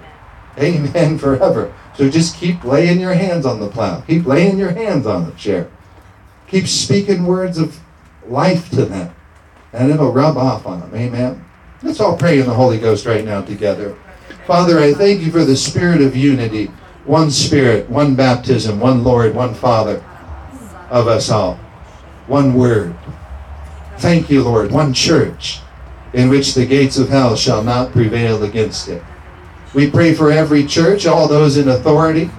Amen 0.59 1.19
forever. 1.19 1.75
So 1.97 2.11
just 2.11 2.37
keep 2.37 2.65
laying 2.65 3.01
your 3.01 3.15
hands 3.15 3.47
on 3.47 3.61
the 3.61 3.69
plow. 3.69 4.01
Keep 4.03 4.27
laying 4.27 4.59
your 4.59 4.73
hands 4.73 5.07
on 5.07 5.27
the 5.27 5.33
chair. 5.33 5.71
Keep 6.49 6.67
speaking 6.67 7.25
words 7.25 7.59
of 7.59 7.79
life 8.27 8.71
to 8.71 8.85
them. 8.85 9.15
And 9.73 9.91
it'll 9.91 10.13
rub 10.13 10.37
off 10.37 10.67
on 10.67 10.81
them. 10.81 10.95
Amen. 10.95 11.45
Let's 11.83 12.01
all 12.01 12.17
pray 12.17 12.39
in 12.39 12.47
the 12.47 12.55
Holy 12.55 12.79
Ghost 12.79 13.07
right 13.07 13.25
now 13.25 13.43
together. 13.43 13.97
Father, 14.47 14.79
I 14.79 14.93
thank 14.93 15.23
you 15.23 15.31
for 15.31 15.45
the 15.45 15.57
spirit 15.57 16.01
of 16.01 16.17
unity. 16.17 16.67
One 17.05 17.31
spirit, 17.31 17.89
one 17.91 18.15
baptism, 18.15 18.81
one 18.81 19.03
Lord, 19.03 19.35
one 19.35 19.55
Father 19.55 20.05
of 20.91 21.09
us 21.09 21.31
all 21.31 21.59
one 22.27 22.55
word. 22.55 22.95
Thank 23.99 24.31
you, 24.31 24.43
Lord, 24.43 24.71
one 24.71 24.93
church 24.93 25.61
in 26.13 26.29
which 26.29 26.55
the 26.55 26.67
gates 26.67 26.99
of 26.99 27.09
hell 27.09 27.37
shall 27.37 27.63
not 27.63 27.93
prevail 27.93 28.43
against 28.45 28.89
it. 28.89 29.03
We 29.75 29.91
pray 29.91 30.15
for 30.15 30.31
every 30.31 30.65
church, 30.65 31.07
all 31.07 31.27
those 31.27 31.57
in 31.57 31.69
authority. 31.69 32.31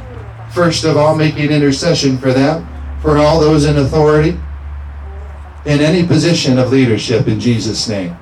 First 0.52 0.86
of 0.86 0.96
all, 0.96 1.16
making 1.16 1.52
intercession 1.52 2.18
for 2.18 2.32
them, 2.32 2.68
for 3.02 3.18
all 3.18 3.40
those 3.40 3.66
in 3.66 3.78
authority, 3.78 4.40
in 5.66 5.82
any 5.82 6.08
position 6.08 6.58
of 6.58 6.72
leadership 6.72 7.28
in 7.28 7.40
Jesus' 7.40 7.90
name. 7.90 8.16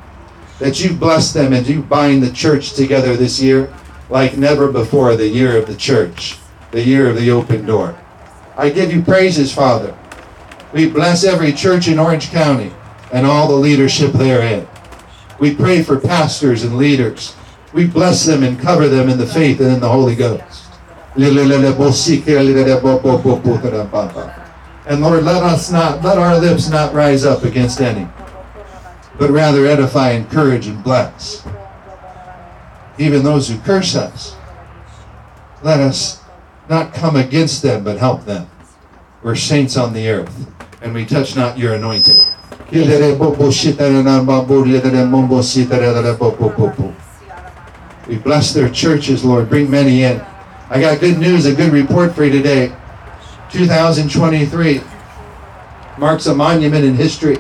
That 0.60 0.84
you 0.84 0.94
bless 0.94 1.34
them 1.34 1.54
and 1.54 1.68
you 1.68 1.84
bind 1.84 2.24
the 2.24 2.32
church 2.32 2.74
together 2.74 3.16
this 3.16 3.40
year 3.40 3.72
like 4.10 4.38
never 4.38 4.72
before, 4.72 5.16
the 5.16 5.28
year 5.28 5.58
of 5.58 5.68
the 5.68 5.76
church, 5.76 6.38
the 6.72 6.84
year 6.84 7.10
of 7.10 7.16
the 7.16 7.32
open 7.32 7.66
door. 7.66 7.98
I 8.58 8.70
give 8.70 8.92
you 8.94 9.02
praises, 9.02 9.54
Father, 9.54 9.98
we 10.74 10.90
bless 10.90 11.24
every 11.24 11.54
church 11.54 11.88
in 11.88 12.00
Orange 12.00 12.32
County 12.32 12.74
and 13.12 13.28
all 13.28 13.48
the 13.48 13.54
leadership 13.54 14.12
therein. 14.12 14.68
We 15.40 15.56
pray 15.56 15.84
for 15.84 16.00
pastors 16.00 16.64
and 16.64 16.78
leaders. 16.78 17.36
We 17.74 17.86
bless 17.86 18.26
them 18.26 18.42
and 18.44 18.60
cover 18.60 18.88
them 18.88 19.08
in 19.08 19.20
the 19.20 19.28
faith 19.28 19.60
and 19.60 19.72
in 19.72 19.80
the 19.80 19.90
Holy 19.90 20.16
Ghost. 20.16 20.72
And 21.16 21.26
Lord, 25.02 25.24
let 25.24 25.44
us 25.44 25.72
not, 25.72 26.04
let 26.04 26.18
our 26.18 26.40
lips 26.40 26.70
not 26.70 26.94
rise 26.94 27.24
up 27.24 27.44
against 27.44 27.80
any, 27.80 28.08
but 29.20 29.30
rather 29.30 29.68
edify, 29.68 30.12
encourage, 30.12 30.66
and 30.66 30.84
bless. 30.84 31.46
Even 32.98 33.24
those 33.24 33.48
who 33.48 33.60
curse 33.60 33.96
us, 33.96 34.36
let 35.62 35.80
us 35.80 36.24
not 36.68 36.94
come 36.96 37.16
against 37.16 37.62
them, 37.62 37.84
but 37.84 37.98
help 37.98 38.26
them. 38.26 38.50
We're 39.22 39.36
saints 39.36 39.78
on 39.78 39.94
the 39.94 40.10
earth 40.10 40.48
and 40.84 40.94
we 40.94 41.06
touch 41.06 41.36
not 41.36 41.58
your 41.58 41.76
anointed. 41.76 42.20
We 48.08 48.18
bless 48.18 48.54
their 48.54 48.70
churches, 48.70 49.24
Lord. 49.24 49.50
Bring 49.50 49.72
many 49.72 50.04
in. 50.04 50.20
I 50.70 50.82
got 50.82 51.00
good 51.00 51.20
news, 51.20 51.46
a 51.46 51.56
good 51.56 51.72
report 51.72 52.14
for 52.14 52.26
you 52.26 52.32
today. 52.32 52.76
2023 53.52 54.82
marks 55.98 56.26
a 56.26 56.36
monument 56.36 56.84
in 56.84 56.96
history. 56.96 57.38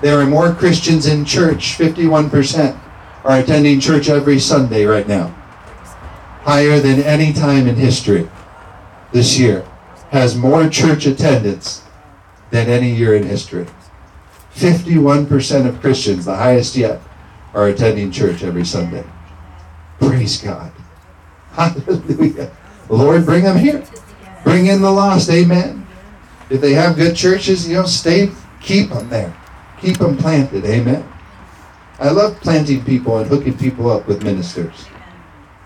There 0.00 0.20
are 0.20 0.26
more 0.26 0.54
Christians 0.54 1.06
in 1.06 1.24
church, 1.24 1.76
51% 1.76 2.78
are 3.24 3.40
attending 3.40 3.80
church 3.80 4.08
every 4.08 4.38
Sunday 4.38 4.84
right 4.84 5.08
now. 5.08 5.34
Higher 6.42 6.78
than 6.78 7.02
any 7.02 7.32
time 7.32 7.66
in 7.66 7.74
history 7.74 8.28
this 9.10 9.36
year. 9.36 9.66
Has 10.10 10.36
more 10.36 10.68
church 10.68 11.06
attendance 11.06 11.82
than 12.50 12.68
any 12.68 12.90
year 12.90 13.14
in 13.14 13.24
history. 13.24 13.66
51% 14.54 15.66
of 15.66 15.80
Christians, 15.80 16.24
the 16.24 16.34
highest 16.34 16.76
yet, 16.76 17.00
are 17.54 17.68
attending 17.68 18.10
church 18.10 18.42
every 18.42 18.64
Sunday. 18.64 19.04
Praise 20.00 20.40
God. 20.40 20.72
Hallelujah. 21.52 22.50
Lord, 22.88 23.24
bring 23.24 23.44
them 23.44 23.58
here. 23.58 23.84
Bring 24.44 24.66
in 24.66 24.80
the 24.80 24.90
lost. 24.90 25.30
Amen. 25.30 25.86
If 26.50 26.60
they 26.60 26.72
have 26.74 26.96
good 26.96 27.14
churches, 27.14 27.68
you 27.68 27.74
know, 27.74 27.86
stay, 27.86 28.30
keep 28.60 28.90
them 28.90 29.08
there. 29.08 29.36
Keep 29.80 29.98
them 29.98 30.16
planted. 30.16 30.64
Amen. 30.64 31.06
I 31.98 32.10
love 32.10 32.40
planting 32.40 32.84
people 32.84 33.18
and 33.18 33.28
hooking 33.28 33.56
people 33.56 33.90
up 33.90 34.06
with 34.06 34.22
ministers 34.22 34.86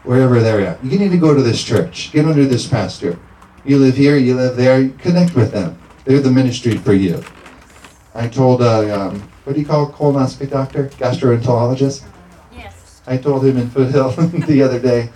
wherever 0.03 0.41
they're 0.41 0.61
at. 0.61 0.85
You 0.85 0.99
need 0.99 1.11
to 1.11 1.19
go 1.19 1.35
to 1.35 1.43
this 1.43 1.63
church. 1.63 2.11
Get 2.13 2.25
under 2.25 2.45
this 2.45 2.67
pastor. 2.67 3.19
You 3.65 3.79
live 3.79 3.97
here, 3.97 4.17
you 4.17 4.35
live 4.35 4.57
there, 4.57 4.89
connect 4.99 5.35
with 5.35 5.53
them. 5.53 5.79
They're 6.05 6.21
the 6.21 6.31
ministry 6.31 6.77
for 6.77 6.95
you. 6.95 7.23
I 8.15 8.29
told, 8.29 8.61
a, 8.61 9.01
um, 9.01 9.21
what 9.45 9.55
do 9.55 9.61
you 9.61 9.67
call 9.67 9.89
a 9.89 9.93
colonoscopy 9.93 10.51
doctor? 10.51 10.89
Gastroenterologist? 10.89 12.05
Yes. 12.53 13.01
I 13.07 13.17
told 13.17 13.45
him 13.45 13.57
in 13.57 13.71
Foothill 13.71 14.11
the 14.47 14.63
other 14.63 14.81
day, 14.81 15.11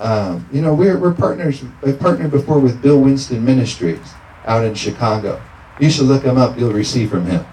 um, 0.00 0.48
you 0.52 0.62
know, 0.62 0.74
we're, 0.74 0.98
we're 0.98 1.14
partners. 1.14 1.62
I 1.84 1.92
partnered 1.92 2.30
before 2.30 2.58
with 2.58 2.80
Bill 2.82 3.00
Winston 3.00 3.44
Ministries 3.44 4.14
out 4.46 4.64
in 4.64 4.74
Chicago. 4.74 5.42
You 5.80 5.90
should 5.90 6.06
look 6.06 6.22
him 6.22 6.38
up. 6.38 6.58
You'll 6.58 6.72
receive 6.72 7.10
from 7.10 7.26
him. 7.26 7.44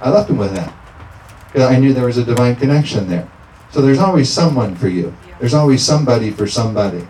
I 0.00 0.10
left 0.10 0.30
him 0.30 0.38
with 0.38 0.54
that 0.54 0.72
because 1.46 1.70
I 1.70 1.78
knew 1.78 1.92
there 1.92 2.06
was 2.06 2.18
a 2.18 2.24
divine 2.24 2.56
connection 2.56 3.08
there. 3.08 3.28
So 3.72 3.80
there's 3.82 3.98
always 3.98 4.28
someone 4.30 4.74
for 4.76 4.88
you. 4.88 5.14
There's 5.40 5.54
always 5.54 5.82
somebody 5.82 6.30
for 6.30 6.46
somebody 6.46 7.06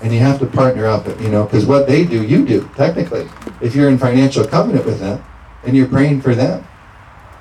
and 0.00 0.12
you 0.12 0.20
have 0.20 0.38
to 0.38 0.46
partner 0.46 0.86
up, 0.86 1.06
you 1.20 1.28
know, 1.28 1.44
because 1.44 1.66
what 1.66 1.86
they 1.86 2.04
do, 2.04 2.22
you 2.22 2.44
do, 2.44 2.68
technically. 2.76 3.28
If 3.60 3.74
you're 3.74 3.88
in 3.88 3.98
financial 3.98 4.46
covenant 4.46 4.86
with 4.86 5.00
them 5.00 5.24
and 5.64 5.76
you're 5.76 5.88
praying 5.88 6.20
for 6.20 6.34
them, 6.34 6.66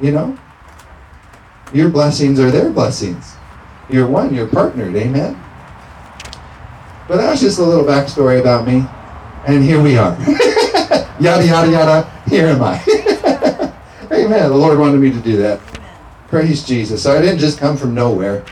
you 0.02 0.12
know, 0.12 0.38
your 1.74 1.90
blessings 1.90 2.40
are 2.40 2.50
their 2.50 2.70
blessings. 2.70 3.36
You're 3.90 4.08
one, 4.08 4.34
you're 4.34 4.48
partnered, 4.48 4.96
amen? 4.96 5.42
But 7.08 7.18
that's 7.18 7.40
just 7.40 7.60
a 7.60 7.64
little 7.64 7.86
backstory 7.86 8.40
about 8.40 8.68
me, 8.68 8.86
and 9.46 9.64
here 9.64 9.82
we 9.82 9.98
are. 9.98 10.18
yada, 11.20 11.46
yada, 11.46 11.72
yada, 11.72 12.12
here 12.28 12.48
am 12.48 12.62
I. 12.62 12.84
amen. 14.12 14.50
The 14.50 14.58
Lord 14.58 14.78
wanted 14.78 15.00
me 15.00 15.12
to 15.12 15.20
do 15.20 15.38
that. 15.38 15.60
Praise 16.28 16.66
Jesus. 16.66 17.04
So 17.04 17.18
I 17.18 17.22
didn't 17.22 17.40
just 17.40 17.60
come 17.60 17.78
from 17.78 17.94
nowhere. 17.94 18.44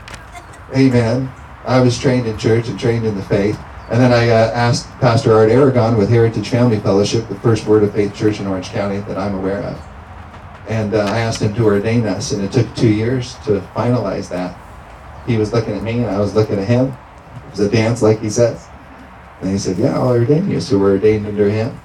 Amen. 0.74 1.30
I 1.64 1.80
was 1.80 1.98
trained 1.98 2.26
in 2.26 2.38
church 2.38 2.68
and 2.68 2.80
trained 2.80 3.04
in 3.04 3.14
the 3.14 3.22
faith. 3.24 3.58
And 3.88 4.00
then 4.00 4.12
I 4.12 4.30
uh, 4.30 4.50
asked 4.52 4.88
Pastor 4.98 5.32
Art 5.32 5.48
Aragon 5.48 5.96
with 5.96 6.10
Heritage 6.10 6.48
Family 6.48 6.80
Fellowship, 6.80 7.28
the 7.28 7.36
first 7.36 7.66
Word 7.66 7.84
of 7.84 7.94
Faith 7.94 8.16
church 8.16 8.40
in 8.40 8.46
Orange 8.48 8.70
County 8.70 8.98
that 9.00 9.16
I'm 9.16 9.36
aware 9.36 9.62
of. 9.62 9.80
And 10.68 10.94
uh, 10.94 11.04
I 11.04 11.18
asked 11.18 11.40
him 11.40 11.54
to 11.54 11.64
ordain 11.64 12.04
us, 12.04 12.32
and 12.32 12.42
it 12.42 12.50
took 12.50 12.74
two 12.74 12.92
years 12.92 13.34
to 13.44 13.60
finalize 13.76 14.28
that. 14.30 14.58
He 15.24 15.36
was 15.36 15.52
looking 15.52 15.74
at 15.74 15.84
me, 15.84 15.98
and 15.98 16.06
I 16.06 16.18
was 16.18 16.34
looking 16.34 16.58
at 16.58 16.66
him. 16.66 16.86
It 16.88 17.50
was 17.50 17.60
a 17.60 17.70
dance, 17.70 18.02
like 18.02 18.20
he 18.20 18.28
says. 18.28 18.66
And 19.40 19.50
he 19.50 19.58
said, 19.58 19.78
Yeah, 19.78 19.94
I'll 19.94 20.08
ordain 20.08 20.50
you. 20.50 20.60
So 20.60 20.78
we're 20.78 20.92
ordained 20.92 21.26
under 21.26 21.48
him. 21.48 21.78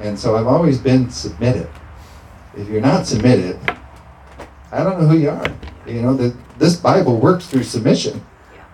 And 0.00 0.18
so 0.18 0.36
I've 0.36 0.48
always 0.48 0.78
been 0.78 1.08
submitted. 1.10 1.68
If 2.56 2.68
you're 2.68 2.80
not 2.80 3.06
submitted, 3.06 3.60
I 4.72 4.82
don't 4.82 5.00
know 5.00 5.06
who 5.06 5.18
you 5.18 5.30
are. 5.30 5.54
You 5.86 6.02
know, 6.02 6.14
the, 6.14 6.34
this 6.58 6.76
Bible 6.76 7.20
works 7.20 7.46
through 7.46 7.62
submission. 7.62 8.24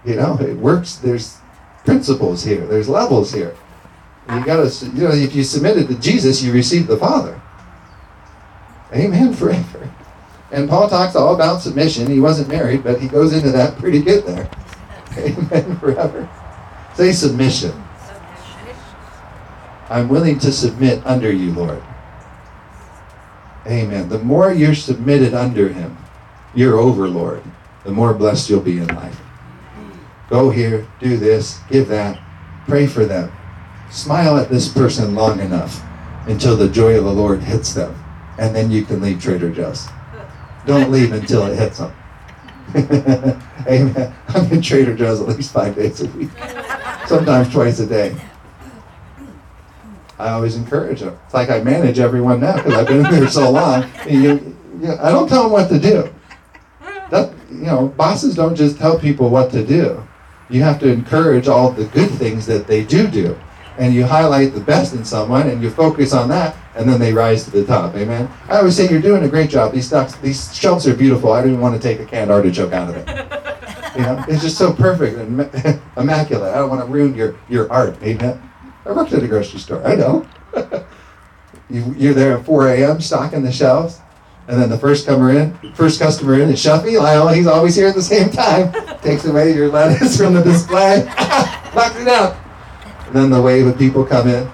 You 0.05 0.16
know, 0.16 0.38
it 0.40 0.57
works. 0.57 0.96
There's 0.96 1.38
principles 1.89 2.45
here. 2.45 2.66
There's 2.66 2.86
levels 2.86 3.32
here. 3.32 3.57
You 4.28 4.45
gotta, 4.45 4.70
you 4.89 5.05
know, 5.05 5.11
if 5.11 5.34
you 5.34 5.43
submitted 5.43 5.89
to 5.89 5.95
Jesus, 5.99 6.43
you 6.43 6.53
received 6.53 6.86
the 6.86 6.99
Father. 6.99 7.41
Amen 8.93 9.32
forever. 9.32 9.91
And 10.51 10.68
Paul 10.68 10.91
talks 10.91 11.16
all 11.16 11.34
about 11.34 11.62
submission. 11.62 12.11
He 12.11 12.20
wasn't 12.20 12.49
married, 12.49 12.84
but 12.84 13.01
he 13.01 13.09
goes 13.09 13.32
into 13.32 13.51
that 13.53 13.78
pretty 13.78 14.03
good 14.03 14.24
there. 14.26 14.51
Amen 15.16 15.78
forever. 15.78 16.28
Say 16.95 17.12
submission. 17.12 17.72
I'm 19.89 20.11
willing 20.11 20.39
to 20.41 20.53
submit 20.53 21.01
under 21.07 21.32
you, 21.32 21.53
Lord. 21.53 21.82
Amen. 23.66 24.11
The 24.11 24.18
more 24.18 24.53
you're 24.53 24.74
submitted 24.74 25.32
under 25.32 25.70
him, 25.70 25.97
your 26.55 26.76
overlord, 26.76 27.43
the 27.84 27.93
more 27.93 28.12
blessed 28.12 28.51
you'll 28.51 28.61
be 28.61 28.76
in 28.76 28.89
life. 28.89 29.18
Go 30.29 30.51
here, 30.51 30.87
do 31.01 31.16
this, 31.16 31.61
give 31.70 31.89
that, 31.89 32.20
pray 32.66 32.87
for 32.87 33.05
them. 33.07 33.33
Smile 33.91 34.37
at 34.37 34.51
this 34.51 34.68
person 34.68 35.14
long 35.14 35.41
enough 35.41 35.83
until 36.26 36.57
the 36.57 36.68
joy 36.68 36.99
of 36.99 37.05
the 37.05 37.12
Lord 37.12 37.43
hits 37.43 37.72
them, 37.72 37.95
and 38.39 38.55
then 38.55 38.70
you 38.70 38.85
can 38.85 39.01
leave 39.01 39.22
Trader 39.22 39.51
Joe's. 39.51 39.89
Don't 40.66 40.91
leave 40.91 41.12
until 41.12 41.47
it 41.47 41.57
hits 41.57 41.79
them. 41.79 41.95
Amen. 43.66 44.14
I'm 44.29 44.53
in 44.53 44.61
Trader 44.61 44.95
Joe's 44.95 45.22
at 45.22 45.29
least 45.29 45.53
five 45.53 45.74
days 45.74 46.03
a 46.03 46.09
week, 46.09 46.29
sometimes 47.07 47.51
twice 47.51 47.79
a 47.79 47.87
day. 47.87 48.14
I 50.18 50.31
always 50.31 50.57
encourage 50.57 51.01
them. 51.01 51.18
It's 51.24 51.35
like 51.35 51.49
I 51.49 51.62
manage 51.62 51.99
everyone 51.99 52.41
now 52.41 52.57
because 52.57 52.74
I've 52.74 52.87
been 52.89 53.07
in 53.07 53.12
there 53.12 53.29
so 53.29 53.51
long. 53.51 53.89
You, 54.07 54.57
you, 54.81 54.93
I 55.01 55.11
don't 55.11 55.29
tell 55.29 55.45
them 55.45 55.53
what 55.53 55.68
to 55.68 55.79
do. 55.79 56.12
That, 57.11 57.33
you 57.51 57.62
know, 57.62 57.89
bosses 57.89 58.35
don't 58.35 58.57
just 58.57 58.79
tell 58.79 58.99
people 58.99 59.31
what 59.31 59.51
to 59.53 59.64
do. 59.64 60.07
You 60.51 60.62
have 60.62 60.78
to 60.80 60.90
encourage 60.90 61.49
all 61.49 61.70
the 61.70 61.84
good 61.86 62.11
things 62.11 62.46
that 62.46 62.66
they 62.66 62.84
do 62.84 63.07
do. 63.07 63.38
And 63.76 63.94
you 63.94 64.05
highlight 64.05 64.55
the 64.55 64.61
best 64.61 64.94
in 64.94 65.05
someone 65.05 65.49
and 65.49 65.62
you 65.62 65.70
focus 65.70 66.12
on 66.12 66.28
that 66.30 66.57
and 66.74 66.88
then 66.88 66.99
they 66.99 67.12
rise 67.12 67.44
to 67.44 67.51
the 67.51 67.64
top. 67.64 67.94
Amen. 67.94 68.28
I 68.49 68.59
always 68.59 68.76
say 68.76 68.88
you're 68.88 69.03
doing 69.03 69.24
a 69.24 69.28
great 69.28 69.51
job. 69.51 69.72
These 69.72 69.86
stocks, 69.86 70.16
these 70.16 70.57
shelves 70.57 70.86
are 70.86 70.94
beautiful. 70.94 71.32
I 71.32 71.40
don't 71.40 71.51
even 71.51 71.61
want 71.61 71.80
to 71.80 71.80
take 71.80 72.01
a 72.01 72.05
canned 72.07 72.30
artichoke 72.30 72.72
out 72.72 72.88
of 72.88 72.96
it. 72.96 73.34
You 73.96 74.05
know, 74.05 74.24
it's 74.28 74.42
just 74.42 74.57
so 74.57 74.72
perfect 74.72 75.18
and 75.18 75.40
immaculate. 75.96 76.55
I 76.55 76.59
don't 76.59 76.68
want 76.70 76.82
to 76.82 76.86
ruin 76.86 77.16
your, 77.16 77.34
your 77.49 77.72
art. 77.72 78.01
Amen. 78.01 78.40
I 78.86 78.92
worked 78.92 79.12
at 79.12 79.24
a 79.24 79.26
grocery 79.26 79.59
store. 79.59 79.84
I 79.84 79.96
know. 79.96 80.24
you, 81.68 81.94
you're 81.99 82.14
there 82.14 82.38
at 82.38 82.46
4 82.46 82.68
a.m. 82.68 83.01
stocking 83.01 83.42
the 83.42 83.51
shelves. 83.51 83.99
And 84.49 84.59
then 84.59 84.70
the 84.70 84.78
first 84.78 85.07
comer 85.07 85.30
in, 85.30 85.55
first 85.74 86.01
customer 86.01 86.40
in 86.40 86.49
is 86.49 86.59
Shuffy. 86.59 86.96
Lyle, 86.96 87.28
he's 87.28 87.46
always 87.46 87.76
here 87.76 87.86
at 87.86 87.94
the 87.94 88.03
same 88.03 88.30
time. 88.30 88.72
Takes 89.03 89.26
away 89.26 89.55
your 89.55 89.68
lettuce 89.68 90.16
from 90.16 90.32
the 90.32 90.42
display. 90.42 91.05
Knocks 91.74 91.96
it 91.96 92.09
out. 92.09 92.34
And 93.07 93.14
then 93.14 93.30
the 93.30 93.42
wave 93.42 93.66
of 93.66 93.76
people 93.76 94.07
come 94.07 94.26
in. 94.26 94.51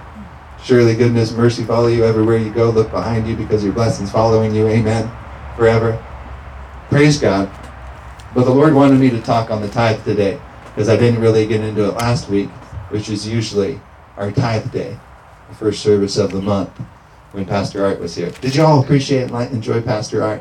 Surely 0.61 0.97
goodness, 0.97 1.31
mercy 1.31 1.63
follow 1.63 1.87
you 1.87 2.05
everywhere 2.05 2.39
you 2.39 2.53
go. 2.53 2.71
Look 2.71 2.91
behind 2.91 3.29
you 3.29 3.37
because 3.37 3.63
your 3.63 3.73
blessings 3.73 4.11
following 4.11 4.53
you. 4.53 4.67
Amen. 4.67 5.09
Forever. 5.57 6.05
Praise 6.89 7.21
God. 7.21 7.49
But 8.35 8.45
the 8.45 8.51
Lord 8.51 8.75
wanted 8.75 8.99
me 8.99 9.11
to 9.11 9.23
talk 9.23 9.53
on 9.53 9.63
the 9.63 9.69
tithe 9.69 10.03
today 10.03 10.41
because 10.67 10.89
I 10.89 10.97
didn't 10.97 11.21
really 11.21 11.47
get 11.47 11.61
into 11.61 11.85
it 11.85 11.95
last 11.95 12.29
week, 12.29 12.49
which 12.91 13.09
is 13.09 13.29
usually 13.29 13.81
our 14.17 14.33
tithe 14.33 14.73
day, 14.73 14.99
the 15.49 15.55
first 15.55 15.83
service 15.83 16.17
of 16.17 16.33
the 16.33 16.43
month 16.43 16.73
when 17.35 17.45
Pastor 17.45 17.85
Art 17.85 17.99
was 17.99 18.15
here. 18.15 18.31
Did 18.41 18.55
you 18.55 18.63
all 18.63 18.81
appreciate 18.81 19.31
and 19.31 19.53
enjoy 19.53 19.83
Pastor 19.83 20.23
Art? 20.23 20.41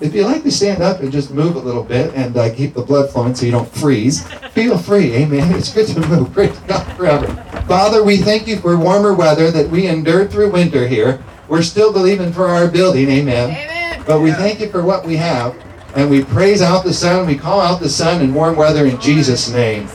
If 0.00 0.14
you 0.14 0.24
like 0.24 0.44
to 0.44 0.50
stand 0.50 0.80
up 0.80 1.00
and 1.00 1.12
just 1.12 1.32
move 1.32 1.56
a 1.56 1.58
little 1.58 1.82
bit 1.82 2.14
and 2.14 2.34
uh, 2.36 2.54
keep 2.54 2.72
the 2.72 2.82
blood 2.82 3.10
flowing 3.10 3.34
so 3.34 3.44
you 3.44 3.52
don't 3.52 3.68
freeze, 3.68 4.26
feel 4.52 4.78
free. 4.78 5.12
Amen. 5.12 5.52
It's 5.58 5.74
good 5.74 5.88
to 5.88 6.08
move. 6.08 6.32
Praise 6.32 6.56
God 6.60 6.84
forever. 6.96 7.26
Father, 7.66 8.02
we 8.04 8.16
thank 8.16 8.46
you 8.46 8.58
for 8.58 8.78
warmer 8.78 9.12
weather 9.12 9.50
that 9.50 9.68
we 9.68 9.88
endured 9.88 10.30
through 10.30 10.52
winter 10.52 10.86
here. 10.86 11.22
We're 11.48 11.62
still 11.62 11.92
believing 11.92 12.32
for 12.32 12.46
our 12.46 12.68
building. 12.68 13.10
Amen. 13.10 13.50
Amen. 13.50 14.04
But 14.06 14.20
we 14.20 14.32
thank 14.32 14.60
you 14.60 14.70
for 14.70 14.82
what 14.82 15.04
we 15.04 15.16
have. 15.16 15.54
And 15.96 16.08
we 16.08 16.24
praise 16.24 16.62
out 16.62 16.84
the 16.84 16.94
sun. 16.94 17.26
We 17.26 17.36
call 17.36 17.60
out 17.60 17.80
the 17.80 17.88
sun 17.88 18.22
in 18.22 18.32
warm 18.32 18.54
weather 18.54 18.86
in 18.86 19.00
Jesus' 19.00 19.50
name. 19.52 19.88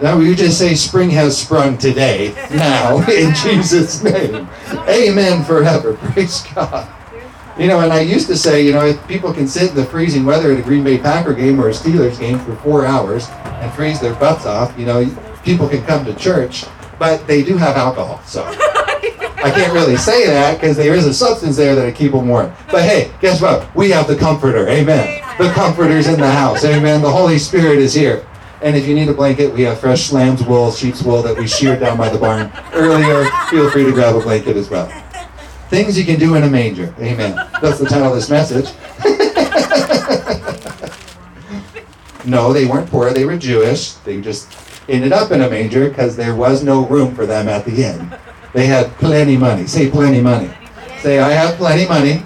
Now 0.00 0.20
you 0.20 0.36
just 0.36 0.58
say 0.58 0.74
spring 0.74 1.10
has 1.10 1.36
sprung 1.36 1.76
today, 1.76 2.32
now, 2.54 2.98
in 3.10 3.34
Jesus' 3.34 4.02
name. 4.02 4.48
Amen 4.88 5.44
forever. 5.44 5.94
Praise 6.12 6.42
God. 6.54 6.88
You 7.58 7.66
know, 7.66 7.80
and 7.80 7.92
I 7.92 8.00
used 8.00 8.28
to 8.28 8.36
say, 8.36 8.64
you 8.64 8.72
know, 8.72 8.86
if 8.86 9.08
people 9.08 9.32
can 9.32 9.48
sit 9.48 9.70
in 9.70 9.74
the 9.74 9.84
freezing 9.84 10.24
weather 10.24 10.52
at 10.52 10.60
a 10.60 10.62
Green 10.62 10.84
Bay 10.84 10.98
Packer 10.98 11.34
game 11.34 11.60
or 11.60 11.68
a 11.68 11.72
Steelers 11.72 12.18
game 12.20 12.38
for 12.38 12.54
four 12.56 12.86
hours 12.86 13.28
and 13.28 13.72
freeze 13.72 14.00
their 14.00 14.14
butts 14.14 14.46
off, 14.46 14.78
you 14.78 14.86
know, 14.86 15.04
people 15.42 15.68
can 15.68 15.84
come 15.84 16.04
to 16.04 16.14
church, 16.14 16.64
but 17.00 17.26
they 17.26 17.42
do 17.42 17.56
have 17.56 17.76
alcohol, 17.76 18.22
so. 18.24 18.44
I 19.38 19.52
can't 19.52 19.72
really 19.72 19.96
say 19.96 20.26
that 20.26 20.60
because 20.60 20.76
there 20.76 20.94
is 20.94 21.06
a 21.06 21.14
substance 21.14 21.56
there 21.56 21.76
that'll 21.76 21.92
keep 21.92 22.10
them 22.10 22.28
warm. 22.28 22.52
But 22.70 22.82
hey, 22.82 23.12
guess 23.20 23.40
what? 23.40 23.72
We 23.74 23.88
have 23.90 24.08
the 24.08 24.16
Comforter. 24.16 24.68
Amen. 24.68 25.22
The 25.38 25.50
Comforter's 25.52 26.08
in 26.08 26.18
the 26.18 26.30
house. 26.30 26.64
Amen. 26.64 27.02
The 27.02 27.10
Holy 27.10 27.38
Spirit 27.38 27.78
is 27.78 27.94
here. 27.94 28.26
And 28.60 28.76
if 28.76 28.86
you 28.86 28.94
need 28.94 29.08
a 29.08 29.14
blanket, 29.14 29.52
we 29.52 29.62
have 29.62 29.80
fresh 29.80 30.12
lamb's 30.12 30.42
wool, 30.42 30.72
sheep's 30.72 31.02
wool 31.02 31.22
that 31.22 31.36
we 31.36 31.46
sheared 31.46 31.80
down 31.80 31.96
by 31.96 32.08
the 32.08 32.18
barn 32.18 32.50
earlier. 32.72 33.28
Feel 33.50 33.70
free 33.70 33.84
to 33.84 33.92
grab 33.92 34.16
a 34.16 34.20
blanket 34.20 34.56
as 34.56 34.68
well. 34.68 34.86
Things 35.68 35.98
you 35.98 36.04
can 36.04 36.18
do 36.18 36.34
in 36.34 36.42
a 36.42 36.48
manger. 36.48 36.94
Amen. 36.98 37.34
That's 37.60 37.78
the 37.78 37.86
title 37.86 38.08
of 38.08 38.14
this 38.14 38.30
message. 38.30 38.74
no, 42.24 42.52
they 42.52 42.66
weren't 42.66 42.90
poor. 42.90 43.12
They 43.12 43.24
were 43.24 43.36
Jewish. 43.36 43.92
They 43.92 44.20
just 44.20 44.50
ended 44.88 45.12
up 45.12 45.30
in 45.30 45.42
a 45.42 45.50
manger 45.50 45.88
because 45.88 46.16
there 46.16 46.34
was 46.34 46.64
no 46.64 46.86
room 46.86 47.14
for 47.14 47.26
them 47.26 47.48
at 47.48 47.64
the 47.64 47.84
inn. 47.84 48.12
They 48.54 48.66
had 48.66 48.90
plenty 48.92 49.36
money. 49.36 49.66
Say 49.66 49.90
plenty 49.90 50.20
money. 50.20 50.50
Say, 51.00 51.20
I 51.20 51.30
have 51.30 51.56
plenty 51.56 51.86
money 51.86 52.22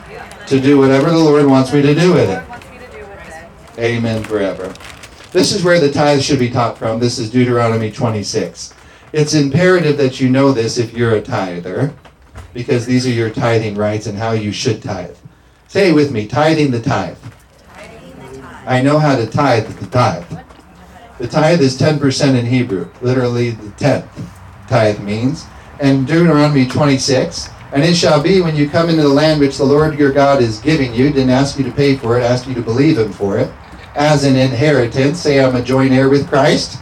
to 0.46 0.60
do 0.60 0.78
whatever 0.78 1.10
the 1.10 1.18
Lord 1.18 1.44
wants 1.46 1.72
me 1.72 1.82
to 1.82 1.94
do 1.94 2.12
with 2.12 2.30
it. 2.30 3.78
Amen 3.78 4.22
forever. 4.22 4.72
This 5.32 5.52
is 5.52 5.64
where 5.64 5.80
the 5.80 5.90
tithe 5.90 6.20
should 6.20 6.38
be 6.38 6.50
taught 6.50 6.76
from. 6.76 7.00
This 7.00 7.18
is 7.18 7.30
Deuteronomy 7.30 7.90
26. 7.90 8.74
It's 9.14 9.32
imperative 9.32 9.96
that 9.96 10.20
you 10.20 10.28
know 10.28 10.52
this 10.52 10.76
if 10.76 10.92
you're 10.92 11.16
a 11.16 11.22
tither, 11.22 11.94
because 12.52 12.84
these 12.84 13.06
are 13.06 13.10
your 13.10 13.30
tithing 13.30 13.74
rights 13.74 14.06
and 14.06 14.18
how 14.18 14.32
you 14.32 14.52
should 14.52 14.82
tithe. 14.82 15.16
Say 15.68 15.90
with 15.92 16.12
me, 16.12 16.26
tithing 16.26 16.70
the 16.70 16.82
tithe. 16.82 17.16
I 18.66 18.82
know 18.82 18.98
how 18.98 19.16
to 19.16 19.26
tithe 19.26 19.68
the 19.78 19.86
tithe. 19.86 20.38
The 21.16 21.28
tithe 21.28 21.62
is 21.62 21.78
10% 21.78 22.38
in 22.38 22.44
Hebrew, 22.44 22.90
literally 23.00 23.52
the 23.52 23.70
tenth 23.70 24.04
tithe 24.68 25.00
means. 25.00 25.46
And 25.80 26.06
Deuteronomy 26.06 26.66
26, 26.66 27.48
and 27.72 27.82
it 27.82 27.94
shall 27.94 28.22
be 28.22 28.42
when 28.42 28.54
you 28.54 28.68
come 28.68 28.90
into 28.90 29.02
the 29.02 29.08
land 29.08 29.40
which 29.40 29.56
the 29.56 29.64
Lord 29.64 29.98
your 29.98 30.12
God 30.12 30.42
is 30.42 30.58
giving 30.58 30.92
you, 30.92 31.08
didn't 31.08 31.30
ask 31.30 31.58
you 31.58 31.64
to 31.64 31.72
pay 31.72 31.96
for 31.96 32.18
it, 32.18 32.22
asked 32.22 32.46
you 32.46 32.54
to 32.54 32.60
believe 32.60 32.98
him 32.98 33.12
for 33.12 33.38
it, 33.38 33.50
as 33.94 34.24
an 34.24 34.36
inheritance. 34.36 35.20
Say, 35.20 35.42
I'm 35.42 35.56
a 35.56 35.62
joint 35.62 35.92
heir 35.92 36.08
with 36.08 36.28
Christ 36.28 36.80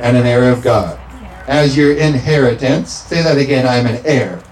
and 0.00 0.16
an 0.16 0.26
heir 0.26 0.50
of 0.50 0.62
God. 0.62 0.98
As 1.46 1.76
your 1.76 1.96
inheritance, 1.96 2.90
say 2.92 3.22
that 3.22 3.38
again, 3.38 3.66
I'm 3.66 3.86
an 3.86 4.04
heir. 4.04 4.42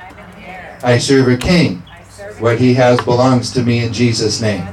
I 0.83 0.99
serve 0.99 1.29
a 1.29 1.37
king. 1.37 1.83
What 2.39 2.59
he 2.59 2.75
has 2.75 3.01
belongs 3.01 3.51
to 3.53 3.63
me 3.63 3.85
in 3.85 3.93
Jesus' 3.93 4.41
name. 4.41 4.67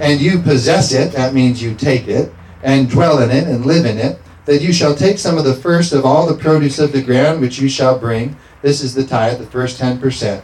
And 0.00 0.20
you 0.20 0.40
possess 0.40 0.92
it, 0.92 1.12
that 1.12 1.34
means 1.34 1.62
you 1.62 1.74
take 1.74 2.06
it, 2.06 2.32
and 2.62 2.90
dwell 2.90 3.20
in 3.20 3.30
it, 3.30 3.46
and 3.46 3.64
live 3.64 3.86
in 3.86 3.98
it, 3.98 4.18
that 4.44 4.62
you 4.62 4.72
shall 4.72 4.94
take 4.94 5.18
some 5.18 5.38
of 5.38 5.44
the 5.44 5.54
first 5.54 5.92
of 5.92 6.04
all 6.04 6.26
the 6.26 6.34
produce 6.34 6.78
of 6.78 6.92
the 6.92 7.02
ground 7.02 7.40
which 7.40 7.58
you 7.58 7.68
shall 7.68 7.98
bring. 7.98 8.36
This 8.62 8.82
is 8.82 8.94
the 8.94 9.06
tithe, 9.06 9.38
the 9.38 9.46
first 9.46 9.80
10%, 9.80 10.40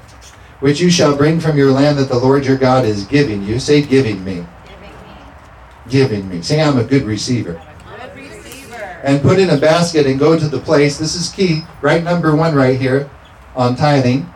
which 0.60 0.80
you 0.80 0.90
shall 0.90 1.16
bring 1.16 1.38
from 1.38 1.56
your 1.56 1.70
land 1.70 1.98
that 1.98 2.08
the 2.08 2.18
Lord 2.18 2.44
your 2.44 2.56
God 2.56 2.84
is 2.84 3.04
giving 3.06 3.42
you. 3.44 3.58
Say, 3.58 3.82
giving 3.82 4.24
me. 4.24 4.44
Giving 5.89 6.28
me. 6.28 6.43
Say, 6.43 6.61
I'm 6.61 6.78
a 6.78 6.85
good 6.85 7.03
receiver. 7.03 7.61
And 9.03 9.20
put 9.20 9.39
in 9.39 9.51
a 9.51 9.57
basket 9.57 10.07
and 10.07 10.18
go 10.18 10.39
to 10.39 10.49
the 10.49 10.61
place. 10.61 10.99
This 10.99 11.16
is 11.16 11.28
key. 11.28 11.62
Right 11.80 12.05
number 12.05 12.37
one 12.37 12.55
right 12.55 12.80
here 12.80 13.11
on 13.57 13.74
tithing. 13.74 14.33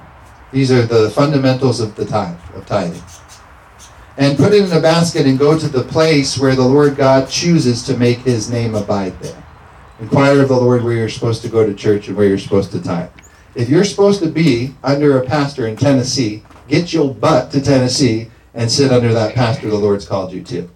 These 0.52 0.72
are 0.72 0.82
the 0.82 1.10
fundamentals 1.10 1.80
of 1.80 1.94
the 1.94 2.04
tithe, 2.04 2.36
of 2.54 2.66
tithing. 2.66 3.02
And 4.16 4.36
put 4.36 4.52
it 4.52 4.64
in 4.64 4.72
a 4.72 4.80
basket 4.80 5.26
and 5.26 5.38
go 5.38 5.58
to 5.58 5.68
the 5.68 5.82
place 5.84 6.38
where 6.38 6.54
the 6.54 6.66
Lord 6.66 6.96
God 6.96 7.28
chooses 7.28 7.82
to 7.84 7.96
make 7.96 8.18
his 8.18 8.50
name 8.50 8.74
abide 8.74 9.18
there. 9.20 9.44
Inquire 10.00 10.42
of 10.42 10.48
the 10.48 10.56
Lord 10.56 10.82
where 10.82 10.94
you're 10.94 11.08
supposed 11.08 11.42
to 11.42 11.48
go 11.48 11.66
to 11.66 11.74
church 11.74 12.08
and 12.08 12.16
where 12.16 12.26
you're 12.26 12.38
supposed 12.38 12.72
to 12.72 12.82
tithe. 12.82 13.10
If 13.54 13.68
you're 13.68 13.84
supposed 13.84 14.22
to 14.22 14.28
be 14.28 14.74
under 14.82 15.18
a 15.18 15.24
pastor 15.24 15.66
in 15.66 15.76
Tennessee, 15.76 16.42
get 16.68 16.92
your 16.92 17.14
butt 17.14 17.50
to 17.52 17.60
Tennessee 17.60 18.30
and 18.54 18.70
sit 18.70 18.90
under 18.90 19.12
that 19.12 19.34
pastor 19.34 19.68
the 19.68 19.76
Lord's 19.76 20.06
called 20.06 20.32
you 20.32 20.42
to. 20.44 20.68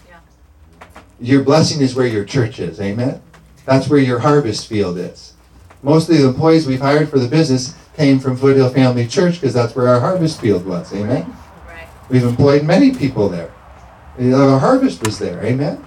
Your 1.20 1.42
blessing 1.42 1.82
is 1.82 1.94
where 1.94 2.06
your 2.06 2.24
church 2.24 2.58
is. 2.58 2.80
Amen. 2.80 3.20
That's 3.66 3.88
where 3.88 4.00
your 4.00 4.20
harvest 4.20 4.66
field 4.66 4.96
is. 4.96 5.34
Most 5.82 6.08
of 6.08 6.16
the 6.16 6.26
employees 6.26 6.66
we've 6.66 6.80
hired 6.80 7.08
for 7.08 7.18
the 7.18 7.28
business 7.28 7.74
came 7.94 8.18
from 8.18 8.36
Foothill 8.36 8.70
Family 8.70 9.06
Church 9.06 9.34
because 9.34 9.54
that's 9.54 9.74
where 9.74 9.88
our 9.88 10.00
harvest 10.00 10.40
field 10.40 10.64
was. 10.64 10.92
Amen. 10.94 11.34
Right. 11.68 11.88
We've 12.08 12.24
employed 12.24 12.64
many 12.64 12.94
people 12.94 13.28
there. 13.28 13.52
Our 14.18 14.58
harvest 14.58 15.04
was 15.04 15.18
there. 15.18 15.42
Amen. 15.44 15.84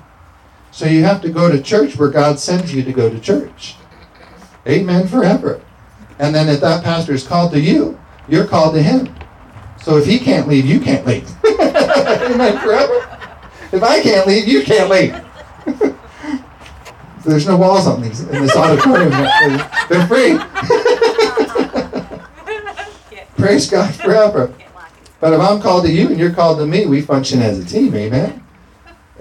So 0.71 0.85
you 0.85 1.03
have 1.03 1.21
to 1.21 1.29
go 1.29 1.51
to 1.51 1.61
church 1.61 1.97
where 1.97 2.09
God 2.09 2.39
sends 2.39 2.73
you 2.73 2.83
to 2.83 2.93
go 2.93 3.09
to 3.09 3.19
church. 3.19 3.75
Amen 4.67 5.07
forever. 5.07 5.61
And 6.19 6.33
then 6.33 6.49
if 6.49 6.61
that 6.61 6.83
pastor 6.83 7.13
is 7.13 7.25
called 7.25 7.51
to 7.51 7.59
you, 7.59 7.99
you're 8.27 8.47
called 8.47 8.75
to 8.75 8.81
him. 8.81 9.13
So 9.81 9.97
if 9.97 10.05
he 10.05 10.19
can't 10.19 10.47
leave, 10.47 10.65
you 10.65 10.79
can't 10.79 11.05
leave. 11.05 11.29
Amen 11.45 12.59
forever. 12.59 13.13
If 13.71 13.83
I 13.83 14.01
can't 14.01 14.27
leave, 14.27 14.47
you 14.47 14.63
can't 14.63 14.89
leave. 14.89 15.22
There's 17.25 17.47
no 17.47 17.55
walls 17.55 17.87
on 17.87 18.01
these 18.01 18.21
in 18.21 18.41
this 18.41 18.55
auditorium. 18.55 19.11
They're 19.89 20.07
free. 20.07 20.37
Praise 23.37 23.69
God 23.69 23.93
forever. 23.95 24.47
Can't 24.47 24.75
lock 24.75 24.91
it. 25.01 25.09
But 25.19 25.33
if 25.33 25.39
I'm 25.39 25.61
called 25.61 25.85
to 25.85 25.91
you 25.91 26.09
and 26.09 26.19
you're 26.19 26.33
called 26.33 26.59
to 26.59 26.65
me, 26.65 26.85
we 26.85 27.01
function 27.01 27.41
as 27.41 27.59
a 27.59 27.65
team. 27.65 27.95
Amen. 27.95 28.43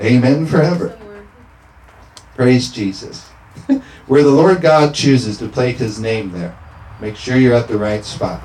Amen 0.00 0.46
forever. 0.46 0.98
Praise 2.34 2.70
Jesus. 2.70 3.28
Where 4.06 4.22
the 4.22 4.30
Lord 4.30 4.60
God 4.60 4.94
chooses 4.94 5.38
to 5.38 5.48
place 5.48 5.78
his 5.78 6.00
name 6.00 6.32
there. 6.32 6.56
Make 7.00 7.16
sure 7.16 7.36
you're 7.36 7.54
at 7.54 7.68
the 7.68 7.78
right 7.78 8.04
spot. 8.04 8.42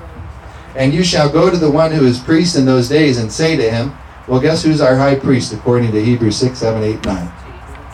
And 0.76 0.92
you 0.92 1.02
shall 1.02 1.28
go 1.28 1.50
to 1.50 1.56
the 1.56 1.70
one 1.70 1.90
who 1.90 2.06
is 2.06 2.20
priest 2.20 2.56
in 2.56 2.64
those 2.64 2.88
days 2.88 3.18
and 3.18 3.32
say 3.32 3.56
to 3.56 3.70
him, 3.70 3.92
Well, 4.28 4.40
guess 4.40 4.62
who's 4.62 4.80
our 4.80 4.96
high 4.96 5.16
priest 5.16 5.52
according 5.52 5.92
to 5.92 6.04
Hebrews 6.04 6.36
6, 6.36 6.58
7, 6.58 6.82
8, 6.82 7.04
9? 7.04 7.32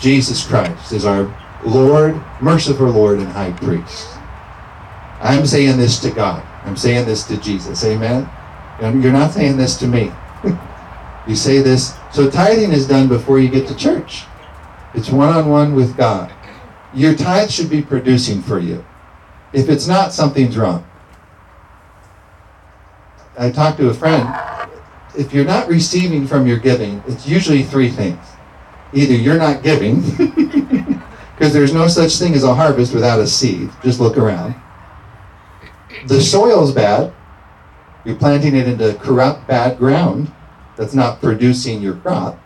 Jesus 0.00 0.46
Christ 0.46 0.92
is 0.92 1.06
our 1.06 1.24
Lord, 1.64 2.20
merciful 2.40 2.88
Lord 2.88 3.18
and 3.18 3.28
high 3.28 3.52
priest. 3.52 4.10
I'm 5.20 5.46
saying 5.46 5.78
this 5.78 5.98
to 6.00 6.10
God. 6.10 6.44
I'm 6.64 6.76
saying 6.76 7.06
this 7.06 7.24
to 7.24 7.36
Jesus. 7.38 7.84
Amen. 7.84 8.28
You're 8.80 9.12
not 9.12 9.32
saying 9.32 9.56
this 9.56 9.76
to 9.78 9.86
me. 9.86 10.12
you 11.26 11.36
say 11.36 11.60
this. 11.60 11.96
So 12.12 12.30
tithing 12.30 12.72
is 12.72 12.86
done 12.86 13.08
before 13.08 13.38
you 13.38 13.48
get 13.48 13.66
to 13.68 13.76
church. 13.76 14.24
It's 14.94 15.10
one 15.10 15.34
on 15.34 15.48
one 15.48 15.74
with 15.74 15.96
God. 15.96 16.32
Your 16.92 17.14
tithe 17.14 17.50
should 17.50 17.70
be 17.70 17.82
producing 17.82 18.42
for 18.42 18.58
you. 18.58 18.84
If 19.52 19.68
it's 19.68 19.86
not, 19.86 20.12
something's 20.12 20.56
wrong. 20.56 20.86
I 23.38 23.50
talked 23.50 23.78
to 23.78 23.88
a 23.88 23.94
friend. 23.94 24.28
If 25.16 25.32
you're 25.32 25.44
not 25.44 25.68
receiving 25.68 26.26
from 26.26 26.46
your 26.46 26.58
giving, 26.58 27.02
it's 27.06 27.26
usually 27.26 27.62
three 27.62 27.88
things. 27.88 28.24
Either 28.92 29.14
you're 29.14 29.38
not 29.38 29.62
giving, 29.62 30.02
because 31.36 31.52
there's 31.52 31.74
no 31.74 31.88
such 31.88 32.16
thing 32.16 32.34
as 32.34 32.44
a 32.44 32.54
harvest 32.54 32.94
without 32.94 33.20
a 33.20 33.26
seed. 33.26 33.70
Just 33.82 34.00
look 34.00 34.16
around. 34.16 34.54
The 36.06 36.20
soil's 36.20 36.72
bad. 36.72 37.12
You're 38.04 38.16
planting 38.16 38.54
it 38.54 38.68
into 38.68 38.94
corrupt, 38.94 39.46
bad 39.46 39.78
ground 39.78 40.30
that's 40.76 40.94
not 40.94 41.20
producing 41.20 41.80
your 41.80 41.94
crop. 41.96 42.38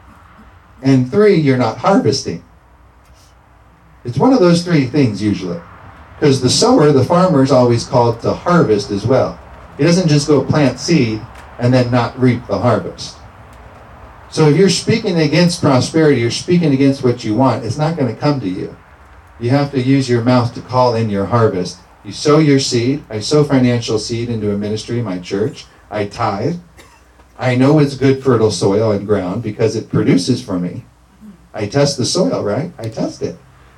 And 0.82 1.10
three, 1.10 1.34
you're 1.34 1.56
not 1.56 1.78
harvesting. 1.78 2.44
It's 4.04 4.18
one 4.18 4.32
of 4.32 4.40
those 4.40 4.64
three 4.64 4.86
things 4.86 5.22
usually. 5.22 5.60
Because 6.14 6.40
the 6.40 6.50
sower, 6.50 6.92
the 6.92 7.04
farmer, 7.04 7.42
is 7.42 7.52
always 7.52 7.84
called 7.84 8.20
to 8.22 8.32
harvest 8.32 8.90
as 8.90 9.06
well. 9.06 9.38
He 9.76 9.84
doesn't 9.84 10.08
just 10.08 10.28
go 10.28 10.44
plant 10.44 10.78
seed 10.78 11.20
and 11.58 11.74
then 11.74 11.90
not 11.90 12.18
reap 12.18 12.46
the 12.46 12.58
harvest. 12.58 13.17
So 14.30 14.48
if 14.48 14.56
you're 14.56 14.68
speaking 14.68 15.18
against 15.18 15.62
prosperity, 15.62 16.20
you're 16.20 16.30
speaking 16.30 16.74
against 16.74 17.02
what 17.02 17.24
you 17.24 17.34
want, 17.34 17.64
it's 17.64 17.78
not 17.78 17.96
going 17.96 18.14
to 18.14 18.20
come 18.20 18.40
to 18.40 18.48
you. 18.48 18.76
You 19.40 19.50
have 19.50 19.70
to 19.70 19.80
use 19.80 20.08
your 20.08 20.22
mouth 20.22 20.52
to 20.54 20.60
call 20.60 20.94
in 20.94 21.08
your 21.08 21.26
harvest. 21.26 21.78
You 22.04 22.12
sow 22.12 22.38
your 22.38 22.58
seed. 22.58 23.04
I 23.08 23.20
sow 23.20 23.44
financial 23.44 23.98
seed 23.98 24.28
into 24.28 24.52
a 24.52 24.58
ministry, 24.58 25.00
my 25.00 25.18
church. 25.18 25.66
I 25.90 26.06
tithe. 26.06 26.56
I 27.38 27.54
know 27.54 27.78
it's 27.78 27.94
good 27.94 28.22
fertile 28.22 28.50
soil 28.50 28.92
and 28.92 29.06
ground 29.06 29.42
because 29.42 29.76
it 29.76 29.88
produces 29.88 30.42
for 30.42 30.58
me. 30.58 30.84
I 31.54 31.66
test 31.66 31.96
the 31.96 32.04
soil, 32.04 32.44
right? 32.44 32.72
I 32.78 32.88
test 32.88 33.22
it. 33.22 33.36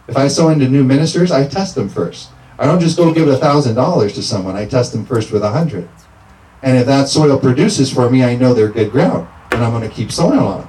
If 0.09 0.16
I 0.16 0.28
sow 0.28 0.48
into 0.48 0.68
new 0.68 0.82
ministers, 0.82 1.30
I 1.30 1.46
test 1.46 1.74
them 1.74 1.88
first. 1.88 2.30
I 2.59 2.66
don't 2.66 2.80
just 2.80 2.96
go 2.96 3.14
give 3.14 3.28
a 3.28 3.36
thousand 3.36 3.74
dollars 3.74 4.14
to 4.14 4.22
someone. 4.22 4.57
I 4.57 4.66
test 4.66 4.92
them 4.92 5.07
first 5.07 5.30
with 5.30 5.42
a 5.42 5.51
hundred. 5.51 5.88
And 6.62 6.76
if 6.76 6.86
that 6.86 7.09
soil 7.09 7.38
produces 7.38 7.92
for 7.92 8.11
me, 8.11 8.24
I 8.24 8.34
know 8.36 8.53
they're 8.53 8.68
good 8.68 8.90
ground, 8.90 9.28
and 9.53 9.64
I'm 9.64 9.72
going 9.72 9.88
to 9.88 9.94
keep 9.94 10.12
sowing 10.12 10.38
on 10.38 10.61
them 10.61 10.68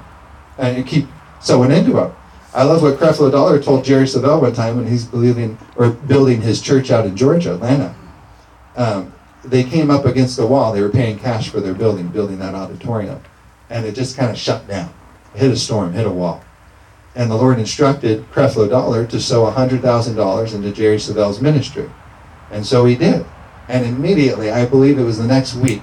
and 0.57 0.87
keep 0.87 1.07
sowing 1.39 1.71
into 1.71 1.93
them. 1.93 2.13
I 2.53 2.63
love 2.63 2.81
what 2.81 2.97
Creflo 2.97 3.31
Dollar 3.31 3.61
told 3.61 3.85
Jerry 3.85 4.03
Savelle 4.03 4.41
one 4.41 4.53
time 4.53 4.75
when 4.75 4.87
he's 4.87 5.05
believing 5.05 5.57
or 5.77 5.91
building 5.91 6.41
his 6.41 6.61
church 6.61 6.91
out 6.91 7.05
in 7.05 7.15
Georgia, 7.15 7.53
Atlanta. 7.53 7.95
Um, 8.75 9.13
they 9.43 9.63
came 9.63 9.89
up 9.89 10.05
against 10.05 10.37
the 10.37 10.45
wall. 10.45 10.73
They 10.73 10.81
were 10.81 10.89
paying 10.89 11.17
cash 11.17 11.49
for 11.49 11.61
their 11.61 11.73
building, 11.73 12.09
building 12.09 12.39
that 12.39 12.53
auditorium, 12.53 13.21
and 13.69 13.85
it 13.85 13.95
just 13.95 14.17
kind 14.17 14.29
of 14.29 14.37
shut 14.37 14.67
down. 14.67 14.93
It 15.33 15.39
hit 15.39 15.51
a 15.51 15.57
storm, 15.57 15.93
hit 15.93 16.05
a 16.05 16.11
wall. 16.11 16.43
And 17.15 17.29
the 17.29 17.35
Lord 17.35 17.59
instructed 17.59 18.29
Creflo 18.31 18.69
Dollar 18.69 19.05
to 19.07 19.19
sow 19.19 19.49
$100,000 19.49 20.53
into 20.53 20.71
Jerry 20.71 20.97
Savelle's 20.97 21.41
ministry. 21.41 21.89
And 22.51 22.65
so 22.65 22.85
he 22.85 22.95
did. 22.95 23.25
And 23.67 23.85
immediately, 23.85 24.51
I 24.51 24.65
believe 24.65 24.99
it 24.99 25.03
was 25.03 25.17
the 25.17 25.27
next 25.27 25.55
week, 25.55 25.81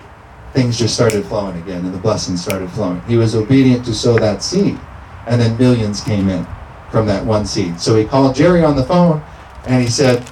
things 0.53 0.79
just 0.79 0.95
started 0.95 1.25
flowing 1.27 1.61
again 1.63 1.85
and 1.85 1.95
the 1.95 1.99
blessings 1.99 2.43
started 2.43 2.71
flowing. 2.71 3.01
He 3.03 3.17
was 3.17 3.35
obedient 3.35 3.85
to 3.87 3.95
sow 3.95 4.19
that 4.19 4.43
seed. 4.43 4.79
And 5.27 5.41
then 5.41 5.59
millions 5.59 6.01
came 6.03 6.29
in 6.29 6.47
from 6.91 7.07
that 7.07 7.25
one 7.25 7.45
seed. 7.45 7.81
So 7.81 7.97
he 7.97 8.05
called 8.05 8.35
Jerry 8.35 8.65
on 8.65 8.77
the 8.77 8.85
phone 8.85 9.23
and 9.67 9.83
he 9.83 9.89
said, 9.89 10.27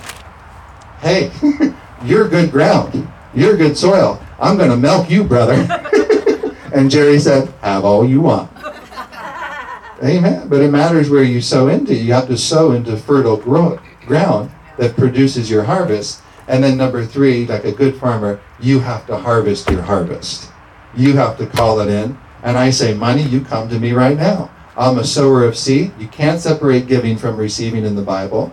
Hey, 1.01 1.31
you're 2.05 2.29
good 2.29 2.51
ground. 2.51 3.09
You're 3.35 3.57
good 3.57 3.77
soil. 3.77 4.23
I'm 4.41 4.57
going 4.57 4.71
to 4.71 4.77
milk 4.77 5.11
you, 5.11 5.25
brother. 5.25 5.55
and 6.75 6.91
Jerry 6.91 7.19
said, 7.19 7.49
Have 7.61 7.85
all 7.85 8.07
you 8.07 8.23
want. 8.23 8.51
Amen. 10.03 10.49
But 10.49 10.62
it 10.62 10.71
matters 10.71 11.11
where 11.11 11.23
you 11.23 11.41
sow 11.41 11.69
into. 11.69 11.95
You 11.95 12.14
have 12.14 12.29
to 12.29 12.37
sow 12.39 12.73
into 12.73 12.97
fertile 12.97 13.37
gro- 13.37 13.81
ground 14.07 14.51
that 14.79 14.97
produces 14.97 15.51
your 15.51 15.64
harvest. 15.64 16.23
And 16.49 16.62
then 16.62 16.76
number 16.76 17.05
three, 17.05 17.47
like 17.47 17.64
a 17.64 17.72
good 17.72 17.97
farmer, 17.97 18.40
you 18.61 18.80
have 18.80 19.07
to 19.07 19.16
harvest 19.16 19.70
your 19.70 19.82
harvest. 19.82 20.51
You 20.97 21.14
have 21.14 21.36
to 21.38 21.47
call 21.47 21.80
it 21.80 21.88
in. 21.88 22.16
And 22.42 22.57
I 22.57 22.70
say, 22.70 22.94
money, 22.94 23.22
you 23.22 23.40
come 23.40 23.68
to 23.68 23.80
me 23.80 23.92
right 23.92 24.16
now. 24.16 24.51
I'm 24.76 24.99
a 24.99 25.05
sower 25.05 25.44
of 25.44 25.57
seed. 25.57 25.92
You 25.99 26.07
can't 26.09 26.40
separate 26.40 26.86
giving 26.86 27.16
from 27.16 27.36
receiving 27.36 27.84
in 27.84 27.97
the 27.97 28.03
Bible. 28.03 28.53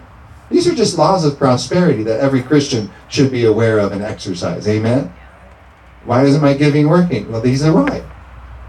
These 0.49 0.67
are 0.67 0.75
just 0.75 0.97
laws 0.97 1.25
of 1.25 1.37
prosperity 1.37 2.03
that 2.03 2.19
every 2.19 2.41
Christian 2.41 2.91
should 3.09 3.31
be 3.31 3.45
aware 3.45 3.79
of 3.79 3.91
and 3.91 4.01
exercise. 4.01 4.67
Amen. 4.67 5.13
Why 6.05 6.23
isn't 6.25 6.41
my 6.41 6.53
giving 6.53 6.89
working? 6.89 7.31
Well, 7.31 7.41
these 7.41 7.63
are 7.63 7.71
right. 7.71 8.03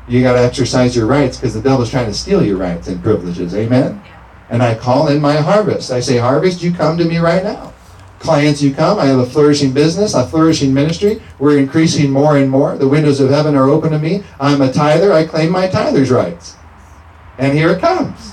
You 0.08 0.22
got 0.22 0.34
to 0.34 0.40
exercise 0.40 0.94
your 0.94 1.06
rights 1.06 1.36
because 1.36 1.54
the 1.54 1.60
devil's 1.60 1.90
trying 1.90 2.06
to 2.06 2.14
steal 2.14 2.44
your 2.44 2.56
rights 2.56 2.88
and 2.88 3.02
privileges. 3.02 3.54
Amen. 3.54 4.02
And 4.50 4.62
I 4.62 4.74
call 4.74 5.08
in 5.08 5.20
my 5.20 5.36
harvest. 5.36 5.90
I 5.90 6.00
say, 6.00 6.16
Harvest, 6.16 6.62
you 6.62 6.72
come 6.72 6.96
to 6.98 7.04
me 7.04 7.18
right 7.18 7.42
now. 7.42 7.73
Clients, 8.24 8.62
you 8.62 8.72
come. 8.72 8.98
I 8.98 9.04
have 9.04 9.18
a 9.18 9.26
flourishing 9.26 9.74
business, 9.74 10.14
a 10.14 10.26
flourishing 10.26 10.72
ministry. 10.72 11.20
We're 11.38 11.58
increasing 11.58 12.10
more 12.10 12.38
and 12.38 12.50
more. 12.50 12.74
The 12.74 12.88
windows 12.88 13.20
of 13.20 13.28
heaven 13.28 13.54
are 13.54 13.68
open 13.68 13.90
to 13.90 13.98
me. 13.98 14.24
I'm 14.40 14.62
a 14.62 14.72
tither. 14.72 15.12
I 15.12 15.26
claim 15.26 15.52
my 15.52 15.68
tither's 15.68 16.10
rights. 16.10 16.56
And 17.36 17.52
here 17.52 17.68
it 17.68 17.82
comes. 17.82 18.30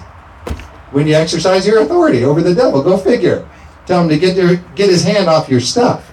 When 0.91 1.07
you 1.07 1.15
exercise 1.15 1.67
your 1.67 1.81
authority 1.81 2.23
over 2.23 2.41
the 2.41 2.55
devil, 2.55 2.81
go 2.81 2.97
figure. 2.97 3.45
Tell 3.85 4.01
him 4.01 4.07
to 4.07 4.17
get 4.17 4.37
their, 4.37 4.55
get 4.75 4.89
his 4.89 5.03
hand 5.03 5.27
off 5.27 5.49
your 5.49 5.59
stuff, 5.59 6.09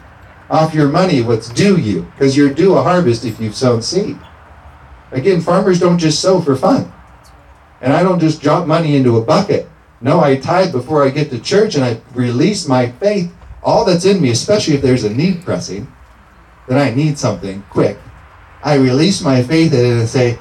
off 0.50 0.74
your 0.74 0.88
money, 0.88 1.22
what's 1.22 1.48
due 1.48 1.78
you, 1.78 2.02
because 2.16 2.36
you're 2.36 2.52
due 2.52 2.74
a 2.74 2.82
harvest 2.82 3.24
if 3.24 3.38
you've 3.38 3.54
sown 3.54 3.80
seed. 3.80 4.18
Again, 5.12 5.40
farmers 5.40 5.78
don't 5.78 5.98
just 5.98 6.20
sow 6.20 6.40
for 6.40 6.56
fun. 6.56 6.92
And 7.80 7.92
I 7.92 8.02
don't 8.02 8.18
just 8.18 8.42
drop 8.42 8.66
money 8.66 8.96
into 8.96 9.18
a 9.18 9.24
bucket. 9.24 9.68
No, 10.00 10.18
I 10.18 10.34
tithe 10.34 10.72
before 10.72 11.04
I 11.04 11.10
get 11.10 11.30
to 11.30 11.38
church 11.38 11.76
and 11.76 11.84
I 11.84 12.00
release 12.12 12.66
my 12.66 12.90
faith, 12.90 13.32
all 13.68 13.84
that's 13.84 14.06
in 14.06 14.18
me, 14.22 14.30
especially 14.30 14.72
if 14.74 14.80
there's 14.80 15.04
a 15.04 15.12
need 15.12 15.44
pressing, 15.44 15.86
that 16.68 16.78
I 16.78 16.94
need 16.94 17.18
something 17.18 17.62
quick. 17.68 17.98
I 18.64 18.76
release 18.76 19.20
my 19.20 19.42
faith 19.42 19.74
in 19.74 19.84
it 19.84 20.00
and 20.00 20.08
say, 20.08 20.38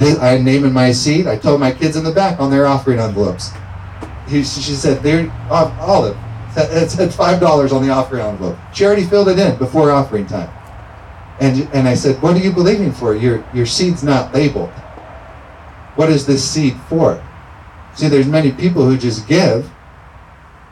I'm 0.00 0.44
naming 0.44 0.72
my 0.72 0.90
seed. 0.90 1.26
I 1.26 1.36
told 1.36 1.60
my 1.60 1.72
kids 1.72 1.96
in 1.96 2.04
the 2.04 2.10
back 2.10 2.40
on 2.40 2.50
their 2.50 2.66
offering 2.66 2.98
envelopes. 2.98 3.50
He, 4.28 4.42
she 4.42 4.72
said, 4.72 5.02
they're 5.02 5.30
uh, 5.50 5.76
Olive. 5.78 6.16
It 6.56 6.90
said 6.90 7.12
five 7.12 7.38
dollars 7.38 7.70
on 7.70 7.82
the 7.86 7.90
offering 7.90 8.22
envelope. 8.22 8.58
Already 8.80 9.04
filled 9.04 9.28
it 9.28 9.38
in 9.38 9.56
before 9.58 9.90
offering 9.90 10.26
time. 10.26 10.50
And 11.38 11.68
and 11.74 11.86
I 11.86 11.94
said, 11.94 12.20
what 12.22 12.34
are 12.34 12.40
you 12.40 12.50
believing 12.50 12.92
for? 12.92 13.14
Your 13.14 13.44
your 13.52 13.66
seed's 13.66 14.02
not 14.02 14.32
labeled. 14.34 14.70
What 15.96 16.08
is 16.08 16.26
this 16.26 16.42
seed 16.42 16.74
for? 16.88 17.22
See, 17.94 18.08
there's 18.08 18.26
many 18.26 18.52
people 18.52 18.84
who 18.84 18.96
just 18.96 19.28
give, 19.28 19.70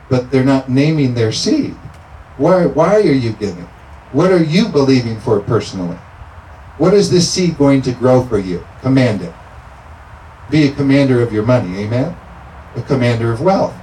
but 0.09 0.31
they're 0.31 0.43
not 0.43 0.69
naming 0.69 1.13
their 1.13 1.31
seed. 1.31 1.75
Why 2.39 2.65
why 2.65 2.95
are 2.95 3.01
you 3.01 3.33
giving? 3.33 3.67
What 4.13 4.31
are 4.31 4.41
you 4.41 4.69
believing 4.69 5.19
for 5.19 5.41
personally? 5.41 5.97
What 6.77 6.93
is 6.93 7.11
this 7.11 7.29
seed 7.29 7.57
going 7.57 7.81
to 7.81 7.91
grow 7.91 8.25
for 8.25 8.39
you? 8.39 8.65
Command 8.81 9.21
it. 9.21 9.33
Be 10.49 10.69
a 10.69 10.71
commander 10.71 11.21
of 11.21 11.33
your 11.33 11.43
money, 11.43 11.83
amen? 11.83 12.15
A 12.77 12.81
commander 12.83 13.33
of 13.33 13.41
wealth. 13.41 13.75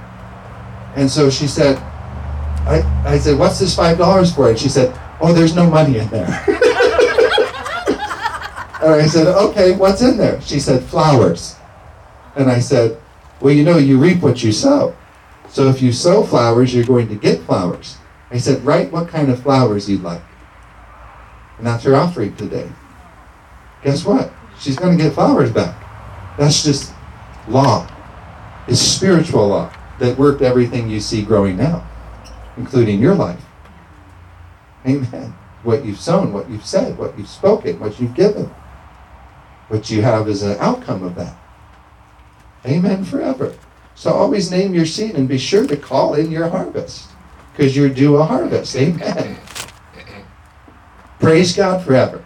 And 0.95 1.07
so 1.07 1.29
she 1.29 1.45
said, 1.45 1.77
I, 2.65 2.81
I 3.05 3.19
said, 3.19 3.37
what's 3.37 3.59
this 3.59 3.75
five 3.75 3.99
dollars 3.99 4.33
for? 4.33 4.49
And 4.49 4.57
she 4.57 4.69
said, 4.69 4.99
oh, 5.21 5.33
there's 5.33 5.55
no 5.55 5.69
money 5.69 5.99
in 5.99 6.09
there. 6.09 6.25
and 8.81 8.89
I 8.89 9.05
said, 9.05 9.27
okay, 9.27 9.73
what's 9.77 10.01
in 10.01 10.17
there? 10.17 10.41
She 10.41 10.59
said, 10.59 10.83
flowers. 10.83 11.55
And 12.35 12.49
I 12.49 12.57
said, 12.57 12.99
well, 13.39 13.53
you 13.53 13.63
know, 13.63 13.77
you 13.77 13.99
reap 13.99 14.23
what 14.23 14.41
you 14.43 14.51
sow. 14.51 14.95
So 15.47 15.69
if 15.69 15.79
you 15.79 15.91
sow 15.91 16.23
flowers, 16.23 16.73
you're 16.73 16.85
going 16.85 17.07
to 17.09 17.15
get 17.15 17.41
flowers. 17.41 17.97
I 18.29 18.37
said, 18.37 18.63
write 18.63 18.91
what 18.91 19.07
kind 19.07 19.29
of 19.29 19.41
flowers 19.41 19.89
you'd 19.89 20.03
like. 20.03 20.21
And 21.57 21.65
that's 21.65 21.83
her 21.85 21.95
offering 21.95 22.35
today. 22.35 22.69
Guess 23.83 24.05
what? 24.05 24.31
She's 24.59 24.75
going 24.75 24.97
to 24.97 25.03
get 25.03 25.13
flowers 25.13 25.51
back. 25.51 25.75
That's 26.37 26.63
just 26.63 26.93
law. 27.47 27.87
It's 28.67 28.81
spiritual 28.81 29.47
law 29.47 29.73
that 29.99 30.17
worked 30.17 30.41
everything 30.41 30.89
you 30.89 30.99
see 30.99 31.21
growing 31.23 31.57
now, 31.57 31.87
including 32.57 32.99
your 32.99 33.15
life. 33.15 33.41
Amen. 34.85 35.33
What 35.63 35.85
you've 35.85 35.99
sown, 35.99 36.33
what 36.33 36.49
you've 36.49 36.65
said, 36.65 36.97
what 36.97 37.17
you've 37.17 37.29
spoken, 37.29 37.79
what 37.79 37.99
you've 37.99 38.15
given. 38.15 38.53
What 39.69 39.89
you 39.89 40.01
have 40.01 40.27
is 40.27 40.43
an 40.43 40.57
outcome 40.59 41.03
of 41.03 41.15
that. 41.15 41.35
Amen 42.65 43.03
forever. 43.03 43.55
So 43.95 44.11
always 44.11 44.51
name 44.51 44.73
your 44.73 44.85
seed 44.85 45.15
and 45.15 45.27
be 45.27 45.37
sure 45.37 45.65
to 45.65 45.77
call 45.77 46.13
in 46.13 46.29
your 46.29 46.49
harvest 46.49 47.09
because 47.57 47.75
you're 47.75 47.89
due 47.89 48.17
a 48.17 48.23
harvest. 48.23 48.75
Amen. 48.75 49.35
Praise 51.19 51.55
God 51.55 51.83
forever. 51.83 52.23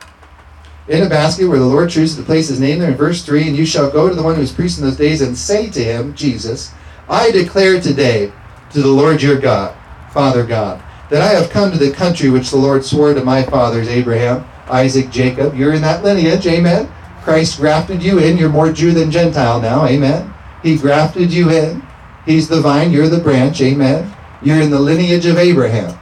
In 0.90 1.04
a 1.04 1.10
basket 1.10 1.48
where 1.48 1.60
the 1.60 1.66
Lord 1.66 1.90
chooses 1.90 2.18
to 2.18 2.24
place 2.24 2.50
his 2.50 2.60
name 2.60 2.80
there 2.80 2.92
in 2.92 2.98
verse 2.98 3.24
3, 3.24 3.48
and 3.48 3.56
you 3.56 3.66
shall 3.66 3.90
go 3.90 4.10
to 4.10 4.16
the 4.16 4.24
one 4.24 4.36
who 4.36 4.42
is 4.42 4.52
priest 4.52 4.78
in 4.78 4.84
those 4.84 4.98
days 4.98 5.22
and 5.22 5.38
say 5.38 5.70
to 5.70 5.82
him, 5.82 6.14
Jesus, 6.16 6.74
I 7.08 7.32
declare 7.32 7.80
today 7.80 8.34
to 8.72 8.82
the 8.82 8.90
Lord 8.90 9.22
your 9.22 9.40
God, 9.40 9.74
Father 10.12 10.46
God, 10.46 10.84
that 11.10 11.22
I 11.22 11.30
have 11.30 11.50
come 11.50 11.72
to 11.72 11.78
the 11.78 11.92
country 11.92 12.30
which 12.30 12.50
the 12.50 12.58
Lord 12.58 12.84
swore 12.84 13.14
to 13.14 13.24
my 13.24 13.44
fathers, 13.44 13.88
Abraham, 13.88 14.46
Isaac, 14.68 15.10
Jacob. 15.12 15.56
You're 15.56 15.74
in 15.74 15.82
that 15.82 16.04
lineage, 16.04 16.46
amen. 16.46 16.92
Christ 17.22 17.58
grafted 17.58 18.04
you 18.04 18.20
in. 18.20 18.38
You're 18.38 18.50
more 18.50 18.74
Jew 18.74 18.92
than 18.92 19.12
Gentile 19.12 19.62
now, 19.62 19.86
amen. 19.86 20.34
He 20.62 20.78
grafted 20.78 21.32
you 21.32 21.52
in. 21.52 21.82
He's 22.26 22.50
the 22.50 22.60
vine, 22.60 22.92
you're 22.92 23.08
the 23.08 23.20
branch, 23.20 23.62
amen. 23.62 24.14
You're 24.42 24.62
in 24.62 24.72
the 24.72 24.80
lineage 24.80 25.26
of 25.26 25.38
Abraham. 25.38 25.98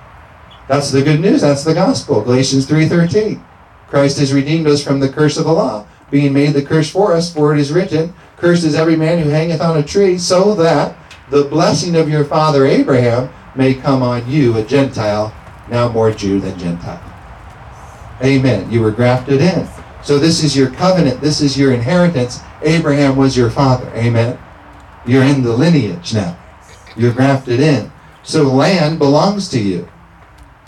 That's 0.68 0.92
the 0.92 1.02
good 1.02 1.20
news. 1.20 1.42
That's 1.42 1.64
the 1.64 1.74
gospel. 1.74 2.22
Galatians 2.22 2.66
3:13. 2.66 3.42
Christ 3.88 4.20
has 4.20 4.34
redeemed 4.34 4.68
us 4.68 4.84
from 4.84 5.00
the 5.00 5.10
curse 5.10 5.38
of 5.38 5.46
the 5.46 5.52
law, 5.52 5.86
being 6.12 6.32
made 6.32 6.54
the 6.54 6.62
curse 6.62 6.90
for 6.90 7.14
us, 7.14 7.34
for 7.34 7.54
it 7.54 7.60
is 7.60 7.72
written, 7.72 8.14
Cursed 8.38 8.64
is 8.64 8.76
every 8.76 8.96
man 8.96 9.20
who 9.20 9.30
hangeth 9.30 9.62
on 9.62 9.78
a 9.78 9.84
tree, 9.84 10.18
so 10.18 10.54
that 10.56 10.96
the 11.30 11.44
blessing 11.44 11.96
of 11.96 12.08
your 12.08 12.24
father 12.24 12.66
Abraham 12.66 13.30
may 13.56 13.74
come 13.74 14.02
on 14.02 14.30
you, 14.30 14.56
a 14.58 14.64
Gentile, 14.64 15.34
now 15.70 15.90
more 15.90 16.12
Jew 16.12 16.40
than 16.40 16.58
Gentile. 16.58 17.02
Amen. 18.24 18.72
You 18.72 18.82
were 18.82 18.92
grafted 18.92 19.42
in. 19.42 19.68
So 20.04 20.18
this 20.18 20.44
is 20.44 20.56
your 20.56 20.70
covenant. 20.70 21.20
This 21.20 21.42
is 21.42 21.58
your 21.58 21.74
inheritance. 21.74 22.40
Abraham 22.62 23.16
was 23.16 23.36
your 23.36 23.50
father. 23.50 23.90
Amen. 23.96 24.38
You're 25.06 25.24
in 25.24 25.44
the 25.44 25.52
lineage 25.52 26.14
now. 26.14 26.38
You're 26.96 27.14
grafted 27.14 27.60
in. 27.60 27.92
So 28.24 28.44
land 28.44 29.00
belongs 29.00 29.50
to 29.50 29.60
you. 29.60 29.90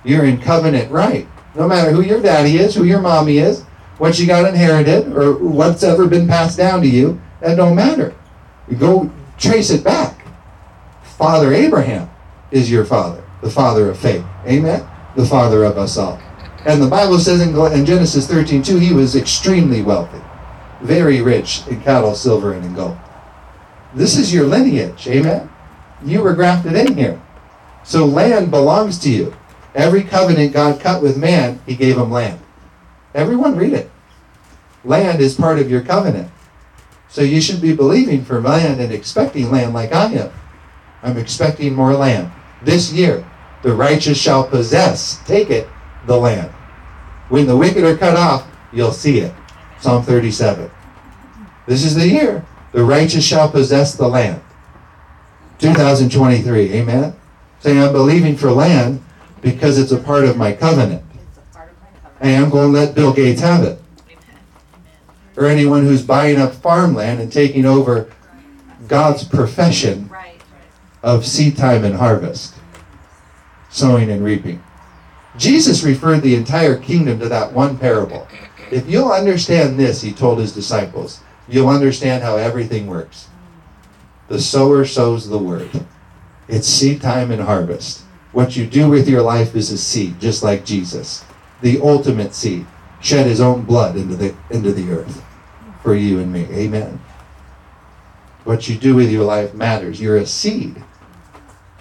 You're 0.04 0.26
in 0.26 0.40
covenant 0.42 0.92
right. 0.92 1.28
No 1.56 1.68
matter 1.68 1.92
who 1.92 2.02
your 2.02 2.22
daddy 2.22 2.58
is, 2.58 2.74
who 2.74 2.86
your 2.86 3.02
mommy 3.02 3.38
is, 3.38 3.64
what 3.98 4.18
you 4.18 4.26
got 4.26 4.48
inherited, 4.48 5.16
or 5.16 5.34
what's 5.34 5.84
ever 5.84 6.08
been 6.08 6.28
passed 6.28 6.58
down 6.58 6.82
to 6.82 6.88
you, 6.88 7.22
that 7.42 7.56
don't 7.56 7.76
matter. 7.76 8.16
You 8.68 8.78
go 8.78 9.12
trace 9.38 9.70
it 9.70 9.84
back. 9.84 10.26
Father 11.04 11.54
Abraham 11.54 12.10
is 12.52 12.72
your 12.72 12.86
father, 12.86 13.24
the 13.42 13.50
father 13.50 13.92
of 13.92 14.00
faith. 14.00 14.26
Amen? 14.48 14.88
The 15.16 15.26
father 15.26 15.64
of 15.64 15.78
us 15.78 15.98
all. 15.98 16.20
And 16.66 16.82
the 16.82 16.88
Bible 16.88 17.20
says 17.20 17.42
in, 17.42 17.54
Genesis 17.86 18.28
13, 18.28 18.64
2, 18.64 18.78
he 18.78 18.94
was 18.94 19.16
extremely 19.16 19.82
wealthy, 19.82 20.22
very 20.82 21.22
rich 21.22 21.62
in 21.68 21.82
cattle, 21.82 22.16
silver, 22.16 22.54
and 22.54 22.66
in 22.66 22.74
gold. 22.74 22.98
This 23.94 24.18
is 24.18 24.34
your 24.34 24.46
lineage. 24.46 25.08
Amen? 25.08 25.50
You 26.04 26.22
were 26.22 26.34
grafted 26.34 26.74
in 26.74 26.96
here. 26.96 27.22
So 27.84 28.06
land 28.06 28.52
belongs 28.52 29.00
to 29.00 29.10
you. 29.10 29.36
Every 29.74 30.04
covenant 30.04 30.54
God 30.54 30.80
cut 30.80 31.02
with 31.02 31.18
man, 31.18 31.62
he 31.66 31.76
gave 31.76 31.98
him 31.98 32.12
land. 32.12 32.40
Everyone 33.14 33.56
read 33.56 33.74
it. 33.74 33.90
Land 34.84 35.22
is 35.22 35.36
part 35.36 35.60
of 35.60 35.70
your 35.70 35.82
covenant. 35.82 36.32
So 37.10 37.22
you 37.22 37.42
should 37.42 37.62
be 37.62 37.76
believing 37.76 38.24
for 38.24 38.42
land 38.42 38.80
and 38.80 38.92
expecting 38.92 39.52
land 39.52 39.74
like 39.74 39.92
I 39.92 40.14
am. 40.14 40.32
I'm 41.04 41.18
expecting 41.18 41.74
more 41.74 41.94
land. 41.94 42.32
This 42.64 42.92
year, 42.94 43.26
the 43.64 43.74
righteous 43.74 44.20
shall 44.20 44.48
possess, 44.48 45.22
take 45.26 45.50
it, 45.50 45.68
the 46.06 46.18
land. 46.18 46.50
When 47.30 47.48
the 47.48 47.58
wicked 47.58 47.84
are 47.84 47.98
cut 47.98 48.16
off, 48.16 48.48
you'll 48.72 48.92
see 48.92 49.20
it. 49.20 49.34
Psalm 49.80 50.04
37. 50.04 50.70
This 51.66 51.84
is 51.84 51.96
the 51.96 52.08
year. 52.08 52.46
The 52.72 52.84
righteous 52.84 53.26
shall 53.26 53.50
possess 53.50 53.96
the 53.96 54.08
land. 54.08 54.42
2023. 55.60 56.74
Amen. 56.74 57.14
Saying 57.62 57.80
I'm 57.80 57.94
believing 57.94 58.36
for 58.36 58.52
land 58.52 59.04
because 59.42 59.78
it's 59.78 59.92
a 59.92 59.98
part 59.98 60.26
of 60.26 60.38
my 60.38 60.52
covenant. 60.52 61.04
And 62.20 62.44
I'm 62.44 62.52
going 62.52 62.72
to 62.72 62.80
let 62.80 62.96
Bill 62.96 63.14
Gates 63.14 63.42
have 63.42 63.64
it. 63.64 63.80
Or 65.38 65.46
anyone 65.46 65.84
who's 65.84 66.04
buying 66.04 66.40
up 66.40 66.54
farmland 66.54 67.20
and 67.20 67.32
taking 67.32 67.66
over 67.66 68.12
God's 68.88 69.24
profession 69.24 70.10
of 71.02 71.26
seed 71.26 71.58
time 71.58 71.84
and 71.84 71.96
harvest, 71.96 72.56
sowing 73.70 74.12
and 74.12 74.24
reaping. 74.24 74.62
Jesus 75.38 75.84
referred 75.84 76.22
the 76.22 76.36
entire 76.36 76.78
kingdom 76.78 77.20
to 77.20 77.30
that 77.30 77.54
one 77.54 77.78
parable. 77.78 78.28
If 78.70 78.90
you'll 78.90 79.12
understand 79.12 79.80
this, 79.80 80.02
he 80.02 80.12
told 80.12 80.40
his 80.40 80.54
disciples, 80.54 81.22
you'll 81.48 81.70
understand 81.70 82.24
how 82.24 82.38
everything 82.38 82.88
works. 82.88 83.30
The 84.28 84.42
sower 84.42 84.86
sows 84.86 85.28
the 85.28 85.38
word. 85.38 85.70
It's 86.52 86.68
seed 86.68 87.02
time 87.02 87.32
and 87.32 87.42
harvest. 87.42 88.02
What 88.34 88.58
you 88.58 88.68
do 88.68 88.90
with 88.90 89.08
your 89.08 89.22
life 89.22 89.56
is 89.56 89.72
a 89.72 89.78
seed, 89.78 90.20
just 90.20 90.44
like 90.44 90.66
Jesus. 90.66 91.24
The 91.62 91.80
ultimate 91.80 92.36
seed. 92.36 92.66
Shed 93.00 93.26
his 93.26 93.40
own 93.40 93.64
blood 93.64 93.96
into 93.96 94.16
the 94.16 94.36
into 94.50 94.74
the 94.74 94.92
earth 94.92 95.24
for 95.82 95.96
you 95.96 96.20
and 96.20 96.32
me. 96.32 96.46
Amen. 96.52 97.02
What 98.44 98.68
you 98.68 98.76
do 98.76 98.96
with 98.96 99.10
your 99.10 99.24
life 99.24 99.54
matters. 99.54 100.02
You're 100.02 100.18
a 100.18 100.26
seed. 100.26 100.84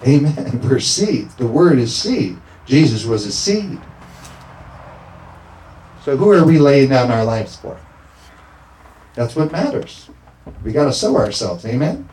Amen. 0.07 0.61
We're 0.65 0.79
seed. 0.79 1.31
The 1.31 1.49
word 1.49 1.79
is 1.79 1.95
seed. 1.95 2.39
Jesus 2.65 3.05
was 3.05 3.27
a 3.27 3.33
seed. 3.33 3.79
So 6.05 6.17
who 6.17 6.31
are 6.31 6.45
we 6.45 6.59
laying 6.59 6.91
down 6.91 7.11
our 7.11 7.25
lives 7.25 7.57
for? 7.57 7.79
That's 9.15 9.35
what 9.35 9.53
matters. 9.53 10.09
We 10.63 10.73
got 10.73 10.85
to 10.85 10.93
sow 10.93 11.17
ourselves. 11.17 11.67
Amen. 11.67 12.09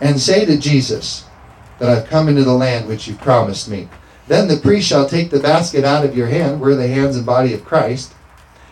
And 0.00 0.20
say 0.20 0.44
to 0.44 0.58
Jesus 0.58 1.24
that 1.78 1.88
I've 1.88 2.08
come 2.08 2.28
into 2.28 2.44
the 2.44 2.52
land 2.52 2.88
which 2.88 3.06
you've 3.08 3.20
promised 3.20 3.68
me. 3.68 3.88
Then 4.28 4.48
the 4.48 4.56
priest 4.56 4.88
shall 4.88 5.08
take 5.08 5.30
the 5.30 5.40
basket 5.40 5.84
out 5.84 6.04
of 6.04 6.16
your 6.16 6.26
hand, 6.26 6.60
we're 6.60 6.74
the 6.74 6.88
hands 6.88 7.16
and 7.16 7.24
body 7.24 7.52
of 7.52 7.64
Christ, 7.64 8.12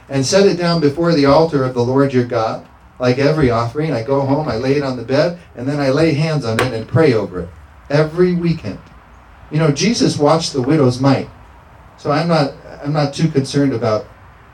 and 0.09 0.27
set 0.27 0.47
it 0.47 0.59
down 0.59 0.81
before 0.81 1.13
the 1.13 1.27
altar 1.27 1.65
of 1.65 1.75
the 1.75 1.85
Lord 1.85 2.13
your 2.13 2.25
God. 2.25 2.67
Like 2.99 3.19
every 3.19 3.51
offering, 3.51 3.93
I 3.93 4.03
go 4.03 4.21
home, 4.21 4.49
I 4.49 4.57
lay 4.57 4.77
it 4.77 4.83
on 4.83 4.97
the 4.97 5.05
bed, 5.05 5.39
and 5.57 5.69
then 5.69 5.81
I 5.81 5.91
lay 5.91 6.15
hands 6.15 6.45
on 6.45 6.61
it 6.61 6.73
and 6.73 6.89
pray 6.89 7.13
over 7.13 7.41
it. 7.41 7.49
Every 7.91 8.35
weekend. 8.35 8.79
You 9.51 9.59
know, 9.59 9.71
Jesus 9.71 10.19
watched 10.19 10.53
the 10.53 10.63
widow's 10.63 11.01
mite. 11.01 11.29
So 11.99 12.11
I'm 12.11 12.29
not 12.29 12.55
I'm 12.83 12.93
not 12.93 13.15
too 13.15 13.29
concerned 13.29 13.73
about 13.73 14.07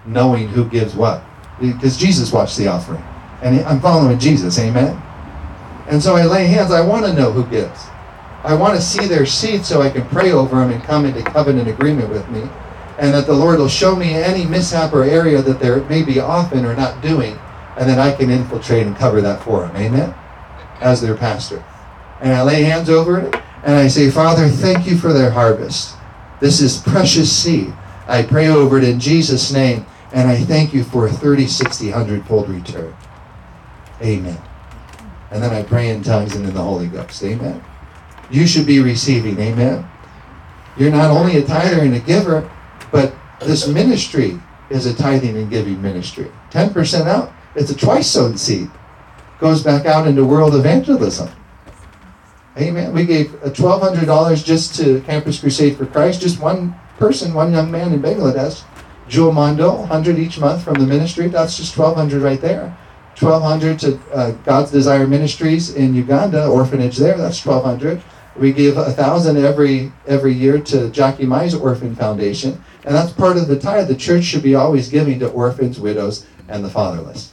knowing 0.06 0.48
who 0.48 0.68
gives 0.68 0.94
what. 0.94 1.22
Because 1.60 1.96
Jesus 1.96 2.32
watched 2.32 2.56
the 2.56 2.68
offering. 2.68 3.02
And 3.42 3.60
I'm 3.62 3.80
following 3.80 4.18
Jesus, 4.18 4.58
amen? 4.58 5.00
And 5.90 6.00
so 6.00 6.14
I 6.14 6.24
lay 6.24 6.46
hands, 6.46 6.70
I 6.70 6.80
want 6.80 7.04
to 7.04 7.12
know 7.12 7.32
who 7.32 7.44
gives. 7.46 7.86
I 8.44 8.54
want 8.54 8.76
to 8.76 8.80
see 8.80 9.06
their 9.06 9.26
seed 9.26 9.66
so 9.66 9.82
I 9.82 9.90
can 9.90 10.06
pray 10.06 10.30
over 10.30 10.56
them 10.56 10.70
and 10.70 10.82
come 10.84 11.04
into 11.04 11.22
covenant 11.22 11.68
agreement 11.68 12.10
with 12.10 12.28
me. 12.30 12.48
And 12.98 13.12
that 13.12 13.26
the 13.26 13.34
Lord 13.34 13.58
will 13.58 13.68
show 13.68 13.96
me 13.96 14.14
any 14.14 14.44
mishap 14.44 14.92
or 14.92 15.02
area 15.02 15.42
that 15.42 15.58
they're 15.58 15.82
maybe 15.84 16.20
off 16.20 16.52
in 16.52 16.64
or 16.64 16.76
not 16.76 17.02
doing. 17.02 17.36
And 17.76 17.88
then 17.88 17.98
I 17.98 18.12
can 18.12 18.30
infiltrate 18.30 18.86
and 18.86 18.96
cover 18.96 19.20
that 19.20 19.42
for 19.42 19.66
them. 19.66 19.76
Amen? 19.76 20.14
As 20.80 21.00
their 21.00 21.16
pastor. 21.16 21.64
And 22.20 22.32
I 22.32 22.42
lay 22.42 22.62
hands 22.62 22.88
over 22.88 23.18
it 23.18 23.34
and 23.64 23.74
I 23.74 23.88
say, 23.88 24.10
Father, 24.10 24.48
thank 24.48 24.86
you 24.86 24.96
for 24.96 25.12
their 25.12 25.30
harvest. 25.30 25.96
This 26.38 26.60
is 26.60 26.78
precious 26.78 27.34
seed. 27.34 27.74
I 28.06 28.22
pray 28.22 28.48
over 28.48 28.78
it 28.78 28.84
in 28.84 29.00
Jesus' 29.00 29.52
name. 29.52 29.86
And 30.12 30.28
I 30.28 30.36
thank 30.36 30.72
you 30.72 30.84
for 30.84 31.06
a 31.06 31.10
30, 31.10 31.46
60, 31.46 31.90
100 31.90 32.26
fold 32.26 32.48
return. 32.48 32.94
Amen. 34.02 34.40
And 35.30 35.42
then 35.42 35.52
I 35.52 35.62
pray 35.62 35.90
in 35.90 36.02
tongues 36.02 36.34
and 36.34 36.44
in 36.44 36.54
the 36.54 36.62
Holy 36.62 36.88
Ghost. 36.88 37.22
Amen. 37.22 37.62
You 38.30 38.46
should 38.46 38.66
be 38.66 38.80
receiving. 38.80 39.38
Amen. 39.38 39.88
You're 40.76 40.90
not 40.90 41.10
only 41.10 41.36
a 41.36 41.44
tither 41.44 41.80
and 41.80 41.94
a 41.94 42.00
giver, 42.00 42.50
but 42.90 43.14
This 43.40 43.66
ministry 43.66 44.38
is 44.68 44.84
a 44.84 44.94
tithing 44.94 45.36
and 45.36 45.50
giving 45.50 45.80
ministry. 45.80 46.30
10% 46.50 47.06
out, 47.06 47.32
it's 47.54 47.70
a 47.70 47.76
twice 47.76 48.10
sown 48.10 48.36
seed. 48.36 48.70
Goes 49.38 49.62
back 49.62 49.86
out 49.86 50.06
into 50.06 50.24
world 50.24 50.54
evangelism. 50.54 51.30
Amen. 52.58 52.92
We 52.92 53.06
gave 53.06 53.28
$1,200 53.42 54.44
just 54.44 54.74
to 54.76 55.00
Campus 55.02 55.40
Crusade 55.40 55.76
for 55.76 55.86
Christ, 55.86 56.20
just 56.20 56.40
one 56.40 56.74
person, 56.98 57.32
one 57.32 57.52
young 57.52 57.70
man 57.70 57.92
in 57.94 58.02
Bangladesh. 58.02 58.62
Jewel 59.08 59.32
Mondo, 59.32 59.74
100 59.74 60.18
each 60.18 60.38
month 60.38 60.62
from 60.62 60.74
the 60.74 60.86
ministry. 60.86 61.28
That's 61.28 61.56
just 61.56 61.76
1200 61.76 62.22
right 62.22 62.40
there. 62.40 62.76
1200 63.20 63.78
to 63.80 64.00
uh, 64.12 64.30
God's 64.44 64.70
Desire 64.70 65.06
Ministries 65.06 65.74
in 65.74 65.94
Uganda, 65.94 66.46
orphanage 66.46 66.96
there. 66.96 67.16
That's 67.16 67.44
1200. 67.44 68.02
We 68.36 68.52
give 68.52 68.78
a 68.78 68.92
thousand 68.92 69.36
every 69.36 69.92
every 70.06 70.32
year 70.32 70.60
to 70.60 70.88
Jackie 70.90 71.26
Mai's 71.26 71.54
Orphan 71.54 71.94
Foundation, 71.94 72.62
and 72.84 72.94
that's 72.94 73.12
part 73.12 73.36
of 73.36 73.48
the 73.48 73.58
tithe. 73.58 73.88
The 73.88 73.96
church 73.96 74.24
should 74.24 74.42
be 74.42 74.54
always 74.54 74.88
giving 74.88 75.18
to 75.18 75.28
orphans, 75.28 75.78
widows, 75.78 76.26
and 76.48 76.64
the 76.64 76.70
fatherless. 76.70 77.32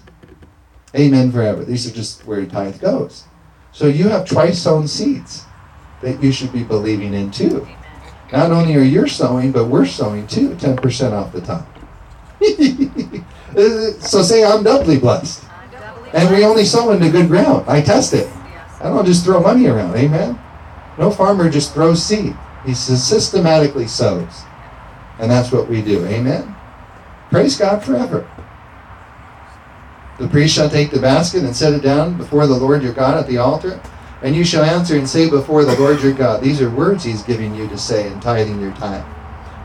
Amen 0.96 1.32
forever. 1.32 1.64
These 1.64 1.88
are 1.88 1.94
just 1.94 2.26
where 2.26 2.46
tithe 2.46 2.82
goes. 2.82 3.26
So 3.72 3.88
you 3.88 4.10
have 4.10 4.28
twice 4.28 4.60
sown 4.60 4.88
seeds 4.88 5.46
that 6.02 6.22
you 6.22 6.32
should 6.32 6.52
be 6.52 6.64
believing 6.64 7.14
in 7.14 7.32
too. 7.32 7.68
Not 8.32 8.52
only 8.52 8.76
are 8.76 8.82
you 8.82 9.08
sowing, 9.08 9.52
but 9.52 9.66
we're 9.66 9.86
sowing 9.86 10.28
too, 10.28 10.50
10% 10.56 11.12
off 11.14 11.32
the 11.32 11.42
top. 11.42 11.68
so 14.02 14.22
say 14.22 14.44
I'm 14.44 14.64
doubly 14.64 15.00
blessed. 15.00 15.47
And 16.18 16.36
we 16.36 16.44
only 16.44 16.66
sow 16.66 16.90
into 16.92 17.12
good 17.12 17.28
ground. 17.28 17.70
I 17.70 17.80
test 17.80 18.14
it. 18.16 18.28
I 18.82 18.90
don't 18.90 19.06
just 19.06 19.24
throw 19.24 19.40
money 19.40 19.68
around. 19.68 19.96
Amen. 19.96 20.40
No 20.98 21.12
farmer 21.12 21.48
just 21.48 21.76
throws 21.76 22.04
seed. 22.04 22.36
He 22.66 22.74
systematically 22.74 23.86
sows. 23.86 24.42
And 25.20 25.30
that's 25.30 25.52
what 25.52 25.70
we 25.70 25.84
do. 25.84 26.04
Amen. 26.08 26.56
Praise 27.30 27.56
God 27.56 27.84
forever. 27.84 28.28
The 30.18 30.28
priest 30.28 30.56
shall 30.56 30.72
take 30.72 30.90
the 30.90 31.00
basket 31.00 31.44
and 31.44 31.56
set 31.56 31.74
it 31.74 31.84
down 31.84 32.18
before 32.18 32.48
the 32.48 32.58
Lord 32.58 32.82
your 32.82 32.94
God 32.94 33.16
at 33.16 33.28
the 33.28 33.38
altar. 33.38 33.80
And 34.24 34.36
you 34.36 34.44
shall 34.44 34.64
answer 34.64 34.98
and 34.98 35.08
say 35.08 35.30
before 35.30 35.66
the 35.66 35.78
Lord 35.80 36.02
your 36.02 36.14
God. 36.14 36.42
These 36.42 36.64
are 36.64 36.70
words 36.72 37.04
he's 37.04 37.22
giving 37.22 37.54
you 37.54 37.68
to 37.68 37.78
say 37.78 38.08
in 38.08 38.20
tithing 38.20 38.60
your 38.60 38.74
time. 38.74 39.06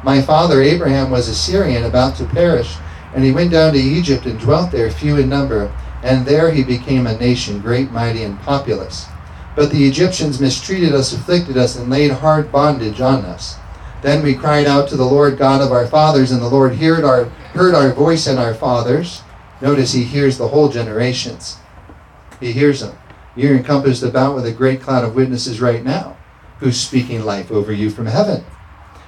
My 0.04 0.20
father 0.20 0.60
Abraham 0.60 1.10
was 1.10 1.28
a 1.28 1.34
Syrian 1.34 1.84
about 1.84 2.16
to 2.16 2.26
perish, 2.26 2.76
and 3.14 3.24
he 3.24 3.32
went 3.32 3.52
down 3.52 3.72
to 3.72 3.78
Egypt 3.78 4.26
and 4.26 4.38
dwelt 4.38 4.70
there, 4.70 4.90
few 4.90 5.16
in 5.16 5.30
number. 5.30 5.72
And 6.02 6.26
there 6.26 6.50
he 6.50 6.64
became 6.64 7.06
a 7.06 7.16
nation, 7.16 7.60
great, 7.60 7.90
mighty, 7.90 8.24
and 8.24 8.40
populous. 8.40 9.06
But 9.54 9.70
the 9.70 9.86
Egyptians 9.86 10.40
mistreated 10.40 10.94
us, 10.94 11.12
afflicted 11.12 11.56
us, 11.56 11.76
and 11.76 11.90
laid 11.90 12.10
hard 12.10 12.50
bondage 12.50 13.00
on 13.00 13.24
us. 13.24 13.56
Then 14.02 14.22
we 14.22 14.34
cried 14.34 14.66
out 14.66 14.88
to 14.88 14.96
the 14.96 15.04
Lord 15.04 15.38
God 15.38 15.60
of 15.60 15.70
our 15.70 15.86
fathers, 15.86 16.32
and 16.32 16.42
the 16.42 16.48
Lord 16.48 16.74
heard 16.74 17.04
our, 17.04 17.26
heard 17.54 17.74
our 17.74 17.92
voice 17.92 18.26
and 18.26 18.38
our 18.38 18.54
fathers. 18.54 19.22
Notice 19.60 19.92
he 19.92 20.02
hears 20.02 20.38
the 20.38 20.48
whole 20.48 20.68
generations. 20.68 21.58
He 22.40 22.50
hears 22.50 22.80
them. 22.80 22.98
You're 23.36 23.56
encompassed 23.56 24.02
about 24.02 24.34
with 24.34 24.46
a 24.46 24.52
great 24.52 24.82
cloud 24.82 25.04
of 25.04 25.14
witnesses 25.14 25.60
right 25.60 25.84
now 25.84 26.16
who's 26.58 26.80
speaking 26.80 27.24
life 27.24 27.50
over 27.52 27.72
you 27.72 27.90
from 27.90 28.06
heaven. 28.06 28.44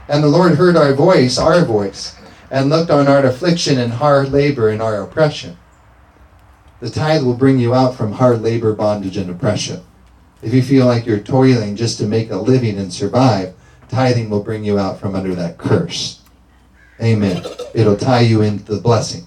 And 0.09 0.22
the 0.22 0.28
Lord 0.28 0.55
heard 0.55 0.76
our 0.76 0.92
voice, 0.92 1.38
our 1.38 1.64
voice, 1.64 2.16
and 2.51 2.70
looked 2.70 2.90
on 2.90 3.09
our 3.09 3.24
affliction 3.24 3.78
and 3.78 3.95
hard 3.95 4.30
labor 4.32 4.68
and 4.68 4.80
our 4.80 5.03
oppression. 5.03 5.57
The 6.81 6.91
tithe 6.91 7.22
will 7.22 7.35
bring 7.35 7.59
you 7.59 7.75
out 7.75 7.95
from 7.95 8.12
hard 8.12 8.43
labor, 8.43 8.75
bondage, 8.75 9.16
and 9.16 9.31
oppression. 9.31 9.83
If 10.43 10.53
you 10.53 10.62
feel 10.62 10.87
like 10.87 11.07
you're 11.07 11.20
toiling 11.20 11.77
just 11.77 11.99
to 11.99 12.07
make 12.07 12.31
a 12.31 12.37
living 12.37 12.79
and 12.79 12.93
survive, 12.93 13.55
tithing 13.89 14.29
will 14.29 14.43
bring 14.43 14.64
you 14.64 14.79
out 14.79 15.01
from 15.01 15.14
under 15.14 15.35
that 15.35 15.57
curse. 15.57 16.20
Amen. 17.01 17.43
It'll 17.75 17.97
tie 17.97 18.20
you 18.20 18.43
into 18.43 18.75
the 18.75 18.81
blessing. 18.81 19.27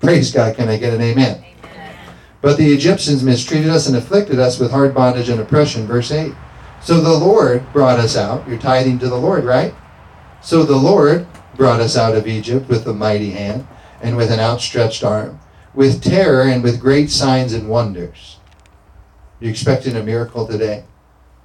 Praise 0.00 0.32
God. 0.32 0.56
Can 0.56 0.68
I 0.68 0.76
get 0.76 0.94
an 0.94 1.00
amen? 1.00 1.44
amen? 1.58 1.96
But 2.40 2.56
the 2.56 2.72
Egyptians 2.72 3.22
mistreated 3.22 3.70
us 3.70 3.86
and 3.86 3.96
afflicted 3.96 4.38
us 4.38 4.58
with 4.58 4.70
hard 4.70 4.94
bondage 4.94 5.28
and 5.28 5.40
oppression. 5.40 5.86
Verse 5.86 6.10
8. 6.10 6.32
So 6.82 7.00
the 7.00 7.12
Lord 7.12 7.70
brought 7.72 7.98
us 7.98 8.16
out. 8.16 8.48
You're 8.48 8.58
tithing 8.58 8.98
to 9.00 9.08
the 9.08 9.18
Lord, 9.18 9.44
right? 9.44 9.74
So 10.42 10.62
the 10.62 10.76
Lord 10.76 11.26
brought 11.56 11.80
us 11.80 11.96
out 11.96 12.16
of 12.16 12.26
Egypt 12.26 12.68
with 12.68 12.86
a 12.86 12.94
mighty 12.94 13.30
hand 13.30 13.66
and 14.00 14.16
with 14.16 14.30
an 14.30 14.40
outstretched 14.40 15.04
arm, 15.04 15.38
with 15.74 16.02
terror 16.02 16.42
and 16.42 16.62
with 16.62 16.80
great 16.80 17.10
signs 17.10 17.52
and 17.52 17.68
wonders. 17.68 18.38
You 19.40 19.48
expecting 19.48 19.96
a 19.96 20.02
miracle 20.02 20.46
today? 20.46 20.84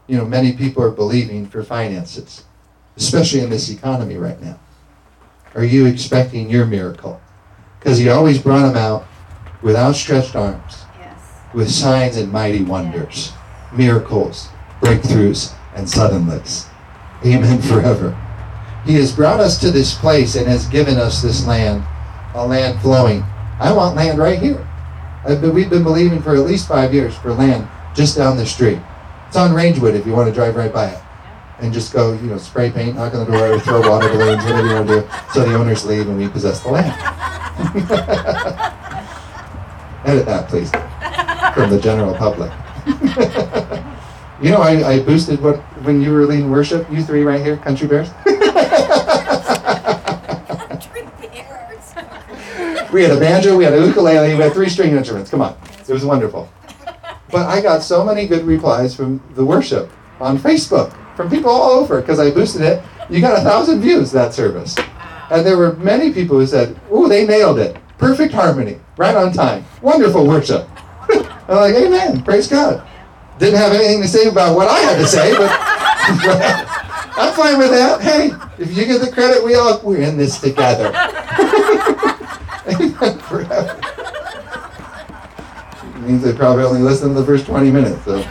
You 0.07 0.17
know, 0.17 0.26
many 0.26 0.53
people 0.53 0.84
are 0.84 0.91
believing 0.91 1.47
for 1.47 1.63
finances, 1.63 2.43
especially 2.97 3.41
in 3.41 3.49
this 3.49 3.69
economy 3.69 4.17
right 4.17 4.41
now. 4.41 4.59
Are 5.55 5.63
you 5.63 5.86
expecting 5.86 6.49
your 6.49 6.65
miracle? 6.65 7.21
Because 7.80 7.97
he 7.97 8.09
always 8.09 8.39
brought 8.39 8.67
them 8.67 8.76
out 8.76 9.05
with 9.61 9.76
outstretched 9.76 10.36
arms, 10.36 10.84
yes. 10.99 11.41
with 11.53 11.69
signs 11.69 12.17
and 12.17 12.32
mighty 12.32 12.63
wonders, 12.63 13.32
miracles, 13.71 14.49
breakthroughs, 14.82 15.55
and 15.76 15.88
suddenlies. 15.88 16.67
Amen 17.26 17.61
forever. 17.61 18.17
He 18.86 18.95
has 18.95 19.11
brought 19.11 19.39
us 19.39 19.59
to 19.61 19.71
this 19.71 19.97
place 19.97 20.36
and 20.36 20.45
has 20.47 20.67
given 20.67 20.97
us 20.97 21.21
this 21.21 21.47
land, 21.47 21.84
a 22.36 22.45
land 22.45 22.80
flowing. 22.82 23.23
I 23.60 23.72
want 23.72 23.95
land 23.95 24.20
right 24.20 24.39
here. 24.39 24.68
Uh, 25.26 25.39
we've 25.53 25.70
been 25.70 25.84
believing 25.84 26.22
for 26.22 26.36
at 26.36 26.41
least 26.41 26.68
five 26.68 26.93
years 26.93 27.16
for 27.16 27.34
land 27.34 27.68
just 27.95 28.18
down 28.18 28.38
the 28.38 28.45
street. 28.45 28.80
It's 29.28 29.38
on 29.38 29.51
Rangewood 29.51 29.95
if 29.95 30.06
you 30.06 30.12
want 30.12 30.28
to 30.28 30.34
drive 30.34 30.56
right 30.56 30.72
by 30.72 30.88
it. 30.88 31.01
And 31.60 31.74
just 31.74 31.93
go, 31.93 32.14
you 32.14 32.28
know, 32.28 32.38
spray 32.38 32.70
paint, 32.70 32.97
knock 32.97 33.14
on 33.14 33.26
the 33.26 33.32
door, 33.32 33.58
throw 33.62 33.80
water 33.89 34.10
balloons, 34.10 34.43
whatever 34.43 34.68
you 34.68 34.74
want 34.74 34.88
to 34.89 35.01
do, 35.01 35.08
so 35.34 35.47
the 35.47 35.56
owners 35.56 35.86
leave 35.86 36.08
and 36.08 36.18
we 36.18 36.28
possess 36.28 36.62
the 36.62 36.70
land. 36.70 36.91
Edit 40.06 40.26
that, 40.26 40.49
please, 40.49 40.70
from 41.56 41.70
the 41.70 41.80
general 41.80 42.14
public. 42.14 42.51
you 44.41 44.51
know, 44.51 44.62
I, 44.62 44.95
I 44.95 44.99
boosted 44.99 45.41
what 45.41 45.58
when 45.84 46.01
you 46.01 46.12
were 46.12 46.26
leading 46.26 46.51
worship, 46.51 46.91
you 46.91 47.01
three 47.01 47.24
right 47.24 47.41
here, 47.41 47.56
Country 47.58 47.88
Bears. 47.88 48.10
we 52.95 53.03
had 53.03 53.11
a 53.11 53.19
banjo, 53.19 53.57
we 53.57 53.65
had 53.65 53.73
a 53.73 53.85
ukulele, 53.85 54.33
we 54.35 54.41
had 54.41 54.53
three 54.53 54.69
string 54.69 54.95
instruments. 54.95 55.29
Come 55.29 55.41
on, 55.41 55.57
it 55.85 55.91
was 55.91 56.05
wonderful. 56.05 56.49
But 57.29 57.45
I 57.45 57.59
got 57.61 57.83
so 57.83 58.05
many 58.05 58.25
good 58.25 58.45
replies 58.45 58.95
from 58.95 59.21
the 59.35 59.43
worship 59.43 59.91
on 60.21 60.39
Facebook 60.39 60.95
from 61.17 61.29
people 61.29 61.51
all 61.51 61.71
over 61.71 61.99
because 61.99 62.21
I 62.21 62.31
boosted 62.31 62.61
it. 62.61 62.81
You 63.09 63.19
got 63.19 63.37
a 63.37 63.43
thousand 63.43 63.81
views 63.81 64.13
that 64.13 64.33
service. 64.33 64.77
And 65.29 65.45
there 65.45 65.57
were 65.57 65.73
many 65.75 66.13
people 66.13 66.39
who 66.39 66.47
said, 66.47 66.79
"Oh, 66.89 67.09
they 67.09 67.27
nailed 67.27 67.59
it. 67.59 67.75
Perfect 67.97 68.33
harmony, 68.33 68.79
right 68.95 69.15
on 69.15 69.33
time. 69.33 69.65
Wonderful 69.81 70.25
worship." 70.25 70.65
I'm 71.49 71.57
like, 71.57 71.75
"Amen. 71.75 72.23
Praise 72.23 72.47
God." 72.47 72.81
Didn't 73.39 73.59
have 73.59 73.73
anything 73.73 74.03
to 74.03 74.07
say 74.07 74.29
about 74.29 74.55
what 74.55 74.69
I 74.69 74.79
had 74.79 74.97
to 74.99 75.05
say, 75.05 75.35
but 75.35 75.51
I'm 77.17 77.33
fine 77.33 77.57
with 77.57 77.71
that. 77.71 77.99
Hey, 77.99 78.31
if 78.57 78.77
you 78.77 78.85
get 78.85 79.01
the 79.01 79.11
credit, 79.11 79.43
we 79.43 79.55
all 79.55 79.81
we're 79.83 80.01
in 80.01 80.15
this 80.15 80.39
together. 80.39 80.93
Forever 83.28 83.82
means 86.05 86.22
they 86.22 86.34
probably 86.34 86.63
only 86.63 86.82
listened 86.82 87.16
to 87.16 87.20
the 87.20 87.26
first 87.26 87.45
20 87.45 87.72
minutes. 87.72 88.03
So 88.05 88.22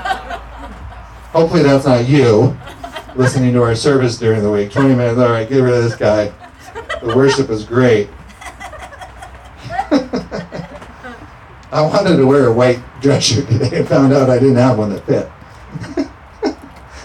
hopefully 1.32 1.62
that's 1.62 1.84
not 1.84 2.06
you 2.06 2.56
listening 3.16 3.52
to 3.54 3.62
our 3.62 3.74
service 3.74 4.18
during 4.18 4.42
the 4.42 4.50
week. 4.50 4.70
20 4.72 4.94
minutes, 4.94 5.18
all 5.18 5.30
right, 5.30 5.48
get 5.48 5.60
rid 5.60 5.74
of 5.74 5.82
this 5.82 5.96
guy. 5.96 6.32
The 7.02 7.14
worship 7.16 7.50
is 7.50 7.64
great. 7.64 8.08
I 11.70 11.80
wanted 11.80 12.16
to 12.16 12.26
wear 12.26 12.46
a 12.46 12.52
white 12.52 12.80
dress 13.00 13.24
shirt 13.24 13.48
today 13.48 13.78
and 13.78 13.88
found 13.88 14.12
out 14.12 14.30
I 14.30 14.38
didn't 14.38 14.56
have 14.56 14.78
one 14.78 14.90
that 14.90 15.04
fit. 15.06 15.30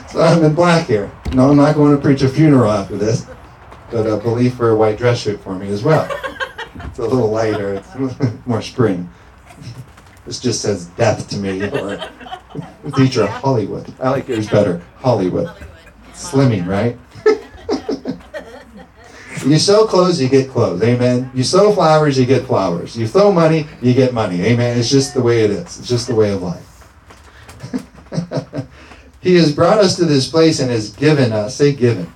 so 0.10 0.22
I'm 0.22 0.44
in 0.44 0.54
black 0.54 0.88
here. 0.88 1.12
No, 1.34 1.50
I'm 1.50 1.58
not 1.58 1.76
going 1.76 1.96
to 1.96 2.02
preach 2.02 2.22
a 2.22 2.30
funeral 2.30 2.72
after 2.72 2.98
this, 2.98 3.26
but 3.92 4.08
a 4.08 4.18
belief 4.18 4.56
for 4.56 4.70
a 4.70 4.76
white 4.76 4.98
dress 4.98 5.20
shirt 5.20 5.42
for 5.42 5.56
me 5.56 5.70
as 5.70 5.84
well. 5.84 6.08
It's 6.86 7.00
a 7.00 7.04
little 7.04 7.30
lighter, 7.30 7.76
it's 7.76 8.36
more 8.46 8.62
spring. 8.62 9.10
This 10.26 10.40
just 10.40 10.62
says 10.62 10.86
death 10.88 11.28
to 11.30 11.38
me. 11.38 11.64
Or 11.64 11.98
feature 12.96 13.24
of 13.24 13.30
Hollywood. 13.30 13.92
I 14.00 14.12
like 14.12 14.28
yours 14.28 14.48
better. 14.48 14.82
Hollywood. 14.98 15.50
Slimming, 16.14 16.68
right? 16.68 16.98
you 19.46 19.58
sow 19.58 19.88
clothes, 19.88 20.22
you 20.22 20.30
get 20.30 20.50
clothes. 20.50 20.84
Amen. 20.84 21.32
You 21.34 21.44
sow 21.44 21.74
flowers, 21.74 22.20
you 22.20 22.26
get 22.26 22.46
flowers. 22.46 22.96
You 22.96 23.08
throw 23.08 23.32
money, 23.32 23.66
you 23.82 23.94
get 23.94 24.14
money. 24.14 24.42
Amen. 24.42 24.78
It's 24.78 24.90
just 24.90 25.14
the 25.14 25.22
way 25.22 25.44
it 25.44 25.50
is. 25.50 25.80
It's 25.80 25.88
just 25.88 26.08
the 26.08 26.16
way 26.16 26.32
of 26.32 26.42
life. 26.42 26.66
he 29.22 29.36
has 29.36 29.54
brought 29.54 29.80
us 29.80 29.96
to 29.96 30.06
this 30.06 30.30
place 30.30 30.60
and 30.60 30.70
has 30.70 30.92
given 30.92 31.32
us, 31.32 31.56
say 31.56 31.74
given, 31.74 32.12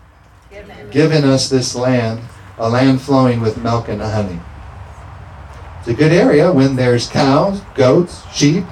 given, 0.52 0.90
given 0.92 1.24
us 1.24 1.50
this 1.50 1.76
land, 1.76 2.22
a 2.58 2.70
land 2.70 3.02
flowing 3.02 3.42
with 3.42 3.58
milk 3.58 3.90
and 3.90 4.02
honey. 4.02 4.40
It's 5.84 5.90
a 5.90 5.94
good 5.96 6.14
area 6.14 6.50
when 6.50 6.78
there's 6.78 7.10
cows, 7.10 7.60
goats, 7.76 8.24
sheep, 8.34 8.64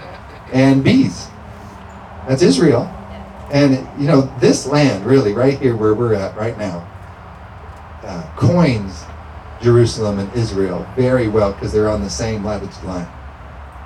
and 0.54 0.82
bees. 0.82 1.28
That's 2.26 2.42
Israel. 2.42 2.84
And, 3.52 3.86
you 4.02 4.08
know, 4.08 4.34
this 4.40 4.66
land, 4.66 5.06
really, 5.06 5.34
right 5.34 5.60
here 5.60 5.76
where 5.76 5.94
we're 5.94 6.14
at 6.14 6.38
right 6.38 6.58
now, 6.58 6.88
uh, 8.04 8.24
coins 8.38 9.04
Jerusalem 9.62 10.20
and 10.20 10.34
Israel 10.38 10.88
very 10.96 11.28
well 11.28 11.52
because 11.52 11.74
they're 11.74 11.90
on 11.90 12.02
the 12.02 12.10
same 12.10 12.46
latitude 12.46 12.82
line. 12.86 13.10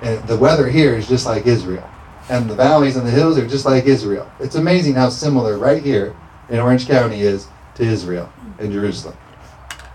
And 0.04 0.24
the 0.28 0.38
weather 0.38 0.70
here 0.70 0.94
is 0.94 1.08
just 1.08 1.26
like 1.26 1.48
Israel. 1.48 1.90
And 2.30 2.48
the 2.48 2.54
valleys 2.54 2.96
and 2.96 3.08
the 3.08 3.12
hills 3.12 3.40
are 3.40 3.48
just 3.48 3.66
like 3.66 3.86
Israel. 3.86 4.32
It's 4.40 4.54
amazing 4.54 4.94
how 4.94 5.10
similar 5.10 5.58
right 5.58 5.82
here 5.82 6.16
in 6.50 6.60
Orange 6.60 6.86
County 6.86 7.22
is 7.22 7.48
to 7.74 7.84
Israel 7.84 8.32
and 8.60 8.72
Jerusalem. 8.72 9.18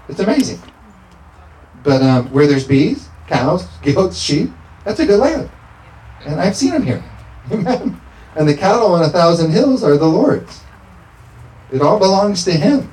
It's 0.08 0.18
amazing. 0.18 0.60
But 1.84 2.02
um, 2.02 2.32
where 2.32 2.48
there's 2.48 2.66
bees, 2.66 3.08
cows, 3.30 3.66
goats, 3.82 4.18
sheep, 4.18 4.50
that's 4.84 5.00
a 5.00 5.06
good 5.06 5.20
land. 5.20 5.48
And 6.26 6.40
I've 6.40 6.56
seen 6.56 6.72
them 6.72 6.82
here. 6.82 7.02
Amen. 7.50 8.00
And 8.36 8.48
the 8.48 8.54
cattle 8.54 8.94
on 8.94 9.02
a 9.02 9.08
thousand 9.08 9.50
hills 9.50 9.82
are 9.82 9.96
the 9.96 10.06
Lord's. 10.06 10.62
It 11.72 11.82
all 11.82 11.98
belongs 11.98 12.44
to 12.44 12.52
Him. 12.52 12.92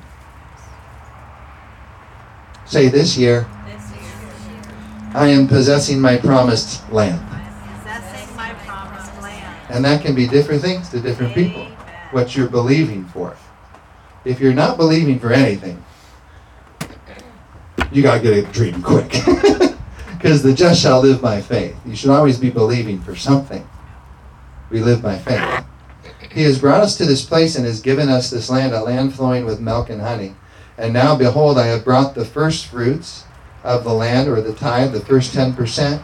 Say 2.66 2.88
this 2.88 3.16
year, 3.16 3.46
I 5.14 5.28
am 5.28 5.46
possessing 5.46 6.00
my 6.00 6.16
promised 6.16 6.90
land. 6.90 7.24
Possessing 7.84 8.36
my 8.36 8.52
promised 8.66 9.22
land. 9.22 9.56
And 9.70 9.84
that 9.84 10.02
can 10.02 10.16
be 10.16 10.26
different 10.26 10.60
things 10.60 10.88
to 10.88 11.00
different 11.00 11.36
people. 11.36 11.66
What 12.10 12.36
you're 12.36 12.48
believing 12.48 13.04
for. 13.04 13.36
If 14.24 14.40
you're 14.40 14.52
not 14.52 14.76
believing 14.76 15.20
for 15.20 15.32
anything, 15.32 15.84
you 17.92 18.02
got 18.02 18.16
to 18.16 18.22
get 18.22 18.32
a 18.36 18.42
dream 18.52 18.82
quick. 18.82 19.14
Because 20.18 20.42
the 20.42 20.52
just 20.52 20.82
shall 20.82 21.00
live 21.00 21.22
by 21.22 21.40
faith. 21.40 21.76
You 21.86 21.94
should 21.94 22.10
always 22.10 22.38
be 22.38 22.50
believing 22.50 23.00
for 23.00 23.14
something. 23.14 23.68
We 24.68 24.80
live 24.80 25.00
by 25.00 25.16
faith. 25.16 25.64
He 26.32 26.42
has 26.42 26.58
brought 26.58 26.82
us 26.82 26.96
to 26.96 27.06
this 27.06 27.24
place 27.24 27.54
and 27.56 27.64
has 27.64 27.80
given 27.80 28.08
us 28.08 28.28
this 28.28 28.50
land, 28.50 28.74
a 28.74 28.82
land 28.82 29.14
flowing 29.14 29.44
with 29.44 29.60
milk 29.60 29.90
and 29.90 30.00
honey. 30.00 30.34
And 30.76 30.92
now, 30.92 31.16
behold, 31.16 31.56
I 31.56 31.66
have 31.66 31.84
brought 31.84 32.14
the 32.14 32.24
first 32.24 32.66
fruits 32.66 33.24
of 33.62 33.84
the 33.84 33.92
land, 33.92 34.28
or 34.28 34.40
the 34.40 34.54
tithe, 34.54 34.92
the 34.92 35.00
first 35.00 35.34
10%, 35.34 36.00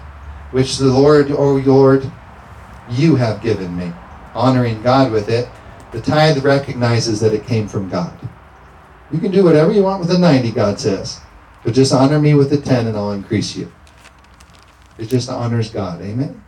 which 0.53 0.79
the 0.79 0.87
Lord, 0.87 1.31
O 1.33 1.57
Lord, 1.57 2.11
you 2.91 3.17
have 3.17 3.43
given 3.43 3.77
me. 3.77 3.93
Honoring 4.33 4.83
God 4.83 5.11
with 5.11 5.29
it. 5.29 5.49
The 5.93 6.01
tithe 6.01 6.45
recognizes 6.45 7.21
that 7.21 7.35
it 7.35 7.47
came 7.47 7.69
from 7.69 7.89
God. 7.89 8.17
You 9.13 9.19
can 9.19 9.31
do 9.31 9.45
whatever 9.45 9.73
you 9.73 9.83
want 9.83 10.01
with 10.01 10.09
the 10.09 10.19
90, 10.19 10.51
God 10.53 10.81
says. 10.81 11.21
But 11.65 11.75
just 11.75 11.93
honor 11.93 12.19
me 12.19 12.35
with 12.35 12.51
the 12.51 12.61
10 12.61 12.89
and 12.89 12.97
I'll 12.97 13.13
increase 13.13 13.57
you. 13.57 13.73
It 14.99 15.07
just 15.07 15.29
honors 15.29 15.71
God. 15.71 16.01
Amen? 16.01 16.43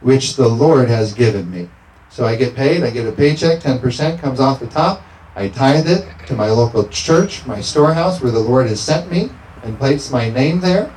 Which 0.00 0.36
the 0.36 0.48
Lord 0.48 0.88
has 0.88 1.14
given 1.14 1.50
me. 1.50 1.68
So 2.10 2.26
I 2.26 2.36
get 2.36 2.54
paid, 2.54 2.82
I 2.82 2.90
get 2.90 3.06
a 3.06 3.12
paycheck, 3.12 3.60
10% 3.60 4.18
comes 4.20 4.40
off 4.40 4.60
the 4.60 4.66
top. 4.66 5.02
I 5.34 5.48
tithe 5.48 5.88
it 5.88 6.08
to 6.28 6.34
my 6.34 6.48
local 6.48 6.88
church, 6.88 7.46
my 7.46 7.60
storehouse 7.60 8.22
where 8.22 8.32
the 8.32 8.38
Lord 8.38 8.68
has 8.68 8.80
sent 8.80 9.10
me 9.10 9.30
and 9.62 9.78
placed 9.78 10.10
my 10.10 10.30
name 10.30 10.60
there. 10.60 10.90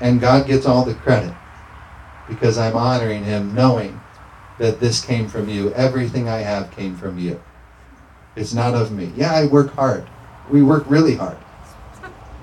And 0.00 0.20
God 0.20 0.46
gets 0.46 0.66
all 0.66 0.84
the 0.84 0.94
credit 0.94 1.34
because 2.28 2.56
I'm 2.56 2.76
honoring 2.76 3.24
Him 3.24 3.54
knowing 3.54 4.00
that 4.58 4.80
this 4.80 5.04
came 5.04 5.28
from 5.28 5.48
you. 5.48 5.72
Everything 5.74 6.28
I 6.28 6.38
have 6.38 6.70
came 6.70 6.96
from 6.96 7.18
you. 7.18 7.40
It's 8.36 8.54
not 8.54 8.74
of 8.74 8.92
me. 8.92 9.12
Yeah, 9.16 9.32
I 9.32 9.46
work 9.46 9.72
hard. 9.74 10.08
We 10.50 10.62
work 10.62 10.84
really 10.88 11.16
hard. 11.16 11.36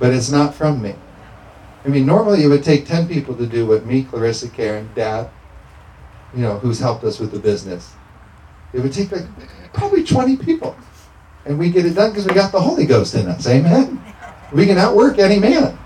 But 0.01 0.15
it's 0.15 0.31
not 0.31 0.55
from 0.55 0.81
me. 0.81 0.95
I 1.85 1.87
mean, 1.87 2.07
normally 2.07 2.43
it 2.43 2.47
would 2.47 2.63
take 2.63 2.87
10 2.87 3.07
people 3.07 3.35
to 3.35 3.45
do 3.45 3.67
what 3.67 3.85
me, 3.85 4.03
Clarissa, 4.03 4.49
Karen, 4.49 4.89
Dad, 4.95 5.29
you 6.35 6.41
know, 6.41 6.57
who's 6.57 6.79
helped 6.79 7.03
us 7.03 7.19
with 7.19 7.31
the 7.31 7.37
business. 7.37 7.93
It 8.73 8.79
would 8.79 8.93
take 8.93 9.11
like 9.11 9.25
probably 9.73 10.03
20 10.03 10.37
people. 10.37 10.75
And 11.45 11.59
we 11.59 11.69
get 11.69 11.85
it 11.85 11.93
done 11.93 12.09
because 12.09 12.25
we 12.25 12.33
got 12.33 12.51
the 12.51 12.59
Holy 12.59 12.87
Ghost 12.87 13.13
in 13.13 13.27
us. 13.27 13.47
Amen. 13.47 14.01
We 14.51 14.65
can 14.65 14.79
outwork 14.79 15.19
any 15.19 15.37
man. 15.37 15.77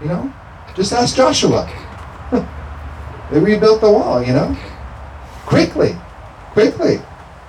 You 0.00 0.06
know? 0.06 0.32
Just 0.76 0.92
ask 0.92 1.16
Joshua. 1.16 1.68
they 3.32 3.40
rebuilt 3.40 3.80
the 3.80 3.90
wall, 3.90 4.22
you 4.22 4.34
know? 4.34 4.56
Quickly. 5.46 5.96
Quickly. 6.52 7.00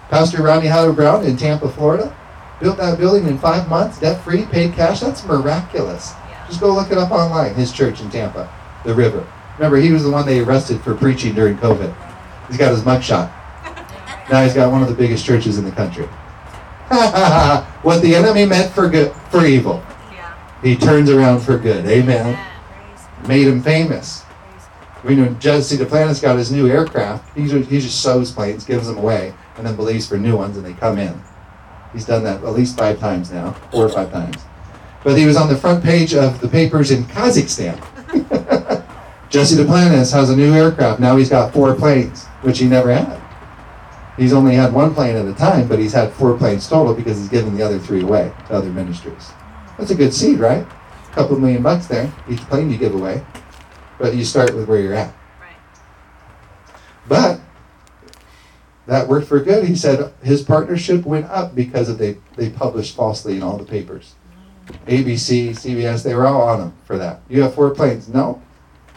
Pastor 0.09 0.41
Rodney 0.41 0.69
Howard-Browne 0.69 1.23
in 1.23 1.37
Tampa, 1.37 1.69
Florida, 1.69 2.15
built 2.64 2.78
that 2.78 2.97
building 2.97 3.28
in 3.28 3.38
five 3.38 3.68
months, 3.68 3.99
debt 3.99 4.24
free, 4.24 4.45
paid 4.45 4.74
cash. 4.74 5.01
That's 5.01 5.26
miraculous. 5.26 6.14
Just 6.47 6.61
go 6.61 6.74
look 6.74 6.91
it 6.91 6.97
up 6.97 7.11
online. 7.11 7.53
His 7.55 7.74
church 7.74 7.99
in 7.99 8.09
Tampa, 8.09 8.49
the 8.86 8.93
river. 8.93 9.28
Remember, 9.57 9.78
he 9.78 9.91
was 9.91 10.03
the 10.03 10.09
one 10.09 10.26
they 10.26 10.39
arrested 10.39 10.80
for 10.82 10.95
preaching 10.95 11.36
during 11.36 11.57
COVID. 11.57 11.93
He's 12.47 12.57
got 12.57 12.72
his 12.72 12.82
mugshot. 12.82 13.32
Now 14.32 14.41
he's 14.41 14.53
got 14.53 14.72
one 14.72 14.82
of 14.82 14.88
the 14.88 14.95
biggest 14.95 15.26
churches 15.26 15.57
in 15.57 15.66
the 15.66 15.72
country. 15.72 16.05
what 17.84 18.01
the 18.01 18.16
enemy 18.16 18.45
meant 18.45 18.72
for 18.72 18.88
good, 18.88 19.11
for 19.30 19.45
evil, 19.45 19.84
Yeah. 20.14 20.34
he 20.64 20.78
turns 20.78 21.09
around 21.09 21.41
for 21.41 21.57
good. 21.57 21.86
Amen. 21.86 22.39
Made 23.28 23.47
him 23.47 23.61
famous. 23.61 24.24
We 25.03 25.18
know 25.18 25.28
Jesse 25.41 25.76
Duplantis 25.76 26.22
got 26.22 26.38
his 26.38 26.53
new 26.53 26.70
aircraft. 26.70 27.38
He 27.38 27.47
just, 27.47 27.70
he 27.70 27.82
just 27.82 28.01
sows 28.01 28.32
planes, 28.32 28.64
gives 28.64 28.88
them 28.88 28.97
away, 28.97 29.34
and 29.57 29.68
then 29.68 29.76
believes 29.76 30.07
for 30.07 30.18
new 30.18 30.38
ones, 30.38 30.55
and 30.55 30.66
they 30.66 30.74
come 30.74 30.97
in. 30.97 31.22
He's 31.93 32.05
done 32.05 32.23
that 32.23 32.43
at 32.43 32.53
least 32.53 32.77
five 32.77 32.99
times 32.99 33.31
now, 33.31 33.51
four 33.71 33.85
or 33.85 33.89
five 33.89 34.11
times. 34.11 34.37
But 35.03 35.17
he 35.17 35.25
was 35.25 35.37
on 35.37 35.47
the 35.47 35.55
front 35.55 35.83
page 35.83 36.13
of 36.13 36.41
the 36.41 36.47
papers 36.47 36.91
in 36.91 37.03
Kazakhstan. 37.05 37.77
Jesse 39.29 39.55
Duplantis 39.55 40.11
has 40.13 40.29
a 40.29 40.35
new 40.35 40.53
aircraft. 40.53 40.99
Now 40.99 41.17
he's 41.17 41.29
got 41.29 41.53
four 41.53 41.73
planes, 41.75 42.25
which 42.41 42.59
he 42.59 42.67
never 42.67 42.93
had. 42.93 43.19
He's 44.17 44.33
only 44.33 44.53
had 44.55 44.71
one 44.73 44.93
plane 44.93 45.15
at 45.15 45.25
a 45.25 45.33
time, 45.33 45.67
but 45.67 45.79
he's 45.79 45.93
had 45.93 46.13
four 46.13 46.37
planes 46.37 46.67
total 46.67 46.93
because 46.93 47.17
he's 47.17 47.29
given 47.29 47.55
the 47.55 47.63
other 47.63 47.79
three 47.79 48.03
away 48.03 48.31
to 48.47 48.53
other 48.53 48.69
ministries. 48.69 49.31
That's 49.77 49.89
a 49.89 49.95
good 49.95 50.13
seed, 50.13 50.39
right? 50.39 50.65
A 50.65 51.13
couple 51.13 51.39
million 51.39 51.63
bucks 51.63 51.87
there. 51.87 52.11
Each 52.29 52.41
plane 52.41 52.69
you 52.69 52.77
give 52.77 52.93
away. 52.93 53.23
But 53.97 54.15
you 54.15 54.23
start 54.23 54.53
with 54.55 54.67
where 54.67 54.79
you're 54.79 54.93
at. 54.93 55.13
Right. 55.39 55.55
But 57.07 57.41
that 58.86 59.07
worked 59.07 59.27
for 59.27 59.39
good. 59.39 59.65
He 59.65 59.75
said 59.75 60.13
his 60.23 60.43
partnership 60.43 61.05
went 61.05 61.25
up 61.25 61.55
because 61.55 61.89
of 61.89 61.97
they 61.97 62.17
they 62.36 62.49
published 62.49 62.95
falsely 62.95 63.38
in 63.38 63.43
all 63.43 63.57
the 63.57 63.65
papers. 63.65 64.15
ABC, 64.88 65.49
CBS, 65.49 66.03
they 66.03 66.15
were 66.15 66.25
all 66.25 66.41
on 66.41 66.61
him 66.61 66.73
for 66.86 66.97
that. 66.97 67.21
You 67.29 67.41
have 67.41 67.53
four 67.53 67.71
planes. 67.71 68.07
No. 68.07 68.41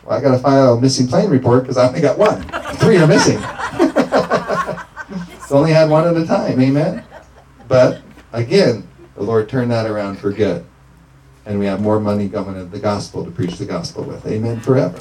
Well, 0.05 0.16
I 0.16 0.22
got 0.22 0.32
to 0.32 0.39
file 0.39 0.74
a 0.74 0.80
missing 0.80 1.09
plane 1.09 1.28
report 1.28 1.62
because 1.62 1.76
I 1.76 1.89
only 1.89 2.01
got 2.01 2.16
one. 2.18 2.43
Three 2.76 2.99
are 2.99 3.07
missing. 3.07 3.39
it's 5.32 5.51
only 5.51 5.72
had 5.72 5.91
one 5.91 6.07
at 6.07 6.16
a 6.16 6.24
time. 6.24 6.61
Amen. 6.61 7.05
But 7.66 8.03
again, 8.32 8.87
the 9.16 9.24
Lord 9.24 9.49
turned 9.49 9.72
that 9.72 9.87
around 9.87 10.18
for 10.18 10.30
good. 10.30 10.64
And 11.45 11.59
we 11.59 11.66
have 11.66 11.80
more 11.80 11.99
money 12.01 12.28
coming 12.28 12.55
to 12.55 12.64
the 12.64 12.78
gospel 12.78 13.24
to 13.24 13.30
preach 13.30 13.57
the 13.57 13.66
gospel 13.66 14.05
with. 14.05 14.24
Amen 14.26 14.61
forever. 14.61 15.01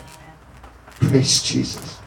Praise 0.99 1.43
Jesus. 1.43 1.99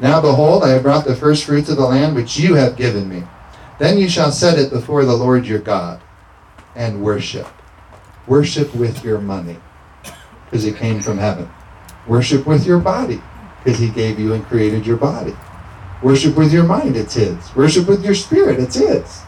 Now 0.00 0.20
behold, 0.20 0.62
I 0.62 0.70
have 0.70 0.82
brought 0.82 1.04
the 1.04 1.16
first 1.16 1.44
fruits 1.44 1.68
of 1.68 1.76
the 1.76 1.86
land 1.86 2.14
which 2.14 2.38
you 2.38 2.54
have 2.54 2.76
given 2.76 3.08
me. 3.08 3.24
Then 3.78 3.98
you 3.98 4.08
shall 4.08 4.30
set 4.30 4.58
it 4.58 4.70
before 4.70 5.04
the 5.04 5.16
Lord 5.16 5.46
your 5.46 5.58
God 5.58 6.00
and 6.74 7.02
worship. 7.02 7.46
Worship 8.26 8.74
with 8.74 9.04
your 9.04 9.20
money 9.20 9.56
because 10.44 10.64
it 10.64 10.76
came 10.76 11.00
from 11.00 11.18
heaven. 11.18 11.48
Worship 12.06 12.46
with 12.46 12.66
your 12.66 12.78
body 12.78 13.20
because 13.62 13.78
he 13.78 13.88
gave 13.88 14.18
you 14.18 14.32
and 14.32 14.44
created 14.46 14.86
your 14.86 14.96
body. 14.96 15.34
Worship 16.02 16.36
with 16.36 16.52
your 16.52 16.64
mind, 16.64 16.96
it's 16.96 17.14
his. 17.14 17.54
Worship 17.54 17.88
with 17.88 18.04
your 18.04 18.14
spirit, 18.14 18.60
it's 18.60 18.76
his. 18.76 19.22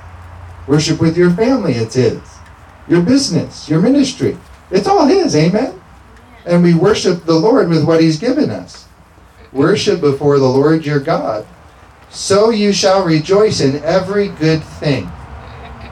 Worship 0.67 1.01
with 1.01 1.17
your 1.17 1.31
family, 1.31 1.75
it's 1.75 1.95
his. 1.95 2.21
Your 2.89 3.03
business, 3.03 3.69
your 3.69 3.81
ministry, 3.81 4.37
it's 4.71 4.87
all 4.87 5.07
his. 5.07 5.35
Amen. 5.35 5.81
And 6.45 6.63
we 6.63 6.75
worship 6.75 7.25
the 7.25 7.35
Lord 7.35 7.69
with 7.69 7.85
what 7.85 8.01
he's 8.01 8.19
given 8.19 8.51
us. 8.51 8.88
Worship 9.53 10.01
before 10.01 10.39
the 10.39 10.49
Lord 10.49 10.85
your 10.85 11.01
God. 11.01 11.47
So 12.11 12.51
you 12.51 12.73
shall 12.73 13.05
rejoice 13.05 13.61
in 13.61 13.83
every 13.83 14.29
good 14.29 14.63
thing. 14.63 15.11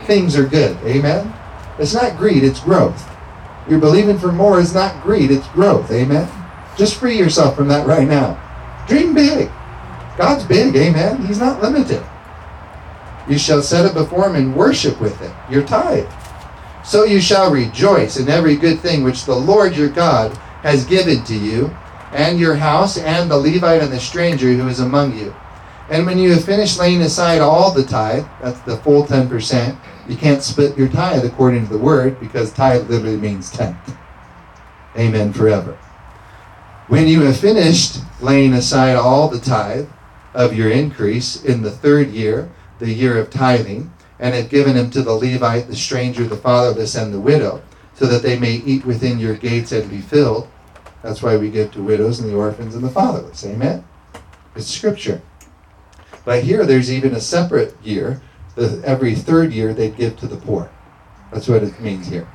Things 0.05 0.37
are 0.37 0.47
good. 0.47 0.77
Amen. 0.85 1.33
It's 1.79 1.95
not 1.95 2.17
greed, 2.17 2.45
it's 2.45 2.61
growth. 2.61 3.09
You're 3.69 3.81
believing 3.81 4.19
for 4.19 4.33
more 4.33 4.61
is 4.61 4.75
not 4.75 5.03
greed, 5.03 5.31
it's 5.31 5.49
growth. 5.49 5.91
Amen. 5.91 6.29
Just 6.77 6.97
free 6.97 7.19
yourself 7.19 7.57
from 7.57 7.69
that 7.69 7.87
right 7.87 8.07
now. 8.07 8.41
Dream 8.87 9.15
big. 9.15 9.51
God's 10.17 10.45
big. 10.45 10.77
Amen. 10.77 11.25
He's 11.27 11.41
not 11.41 11.61
limited. 11.63 12.03
You 13.29 13.39
shall 13.39 13.63
set 13.63 13.85
it 13.85 13.95
before 13.95 14.29
him 14.29 14.37
and 14.37 14.57
worship 14.57 15.01
with 15.01 15.21
it. 15.21 15.33
Your 15.51 15.65
tithe. 15.65 16.09
So 16.85 17.05
you 17.05 17.21
shall 17.21 17.51
rejoice 17.51 18.17
in 18.17 18.29
every 18.29 18.57
good 18.57 18.79
thing 18.81 19.03
which 19.03 19.25
the 19.25 19.35
Lord 19.35 19.75
your 19.75 19.89
God 19.89 20.37
has 20.63 20.85
given 20.85 21.25
to 21.25 21.35
you, 21.37 21.77
and 22.13 22.39
your 22.39 22.55
house, 22.55 22.99
and 22.99 23.31
the 23.31 23.37
Levite 23.37 23.83
and 23.83 23.93
the 23.93 24.01
stranger 24.01 24.53
who 24.53 24.69
is 24.69 24.81
among 24.81 25.19
you. 25.19 25.35
And 25.89 26.05
when 26.05 26.19
you 26.19 26.33
have 26.33 26.45
finished 26.45 26.79
laying 26.79 27.03
aside 27.03 27.41
all 27.41 27.73
the 27.73 27.85
tithe, 27.85 28.27
that's 28.43 28.61
the 28.61 28.77
full 28.79 29.05
10%, 29.05 29.79
you 30.09 30.17
can't 30.17 30.43
split 30.43 30.77
your 30.77 30.89
tithe 30.89 31.25
according 31.25 31.67
to 31.67 31.73
the 31.73 31.79
word, 31.79 32.19
because 32.21 32.53
tithe 32.53 32.89
literally 32.89 33.17
means 33.17 33.51
tenth. 33.51 33.97
Amen 34.97 35.33
forever. 35.33 35.79
When 36.89 37.09
you 37.09 37.23
have 37.23 37.37
finished 37.37 38.01
laying 38.21 38.53
aside 38.55 38.97
all 38.97 39.29
the 39.29 39.41
tithe 39.41 39.89
of 40.35 40.55
your 40.55 40.71
increase 40.71 41.45
in 41.45 41.63
the 41.63 41.71
third 41.71 42.11
year, 42.11 42.49
the 42.79 42.93
year 42.93 43.19
of 43.19 43.31
tithing, 43.31 43.93
and 44.19 44.35
have 44.35 44.49
given 44.49 44.77
him 44.77 44.91
to 44.91 45.03
the 45.03 45.13
Levite, 45.13 45.67
the 45.67 45.77
stranger, 45.77 46.25
the 46.25 46.37
fatherless, 46.37 46.95
and 46.95 47.13
the 47.13 47.21
widow, 47.21 47.63
so 47.95 48.07
that 48.07 48.23
they 48.23 48.39
may 48.39 48.53
eat 48.53 48.85
within 48.85 49.19
your 49.19 49.35
gates 49.35 49.73
and 49.73 49.91
be 49.91 50.01
filled. 50.01 50.49
That's 51.07 51.23
why 51.23 51.37
we 51.37 51.51
give 51.51 51.71
to 51.73 51.83
widows 51.85 52.19
and 52.19 52.29
the 52.29 52.35
orphans 52.35 52.75
and 52.75 52.83
the 52.83 52.91
fatherless. 52.91 53.47
Amen? 53.47 53.85
It's 54.57 54.67
scripture. 54.67 55.23
But 56.25 56.43
here 56.43 56.67
there's 56.67 56.91
even 56.91 57.15
a 57.15 57.21
separate 57.21 57.77
year. 57.81 58.21
The, 58.57 58.83
every 58.85 59.15
third 59.15 59.53
year 59.53 59.73
they'd 59.73 59.97
give 59.97 60.17
to 60.19 60.27
the 60.27 60.37
poor. 60.37 60.69
That's 61.33 61.47
what 61.47 61.63
it 61.63 61.81
means 61.81 62.09
here. 62.09 62.29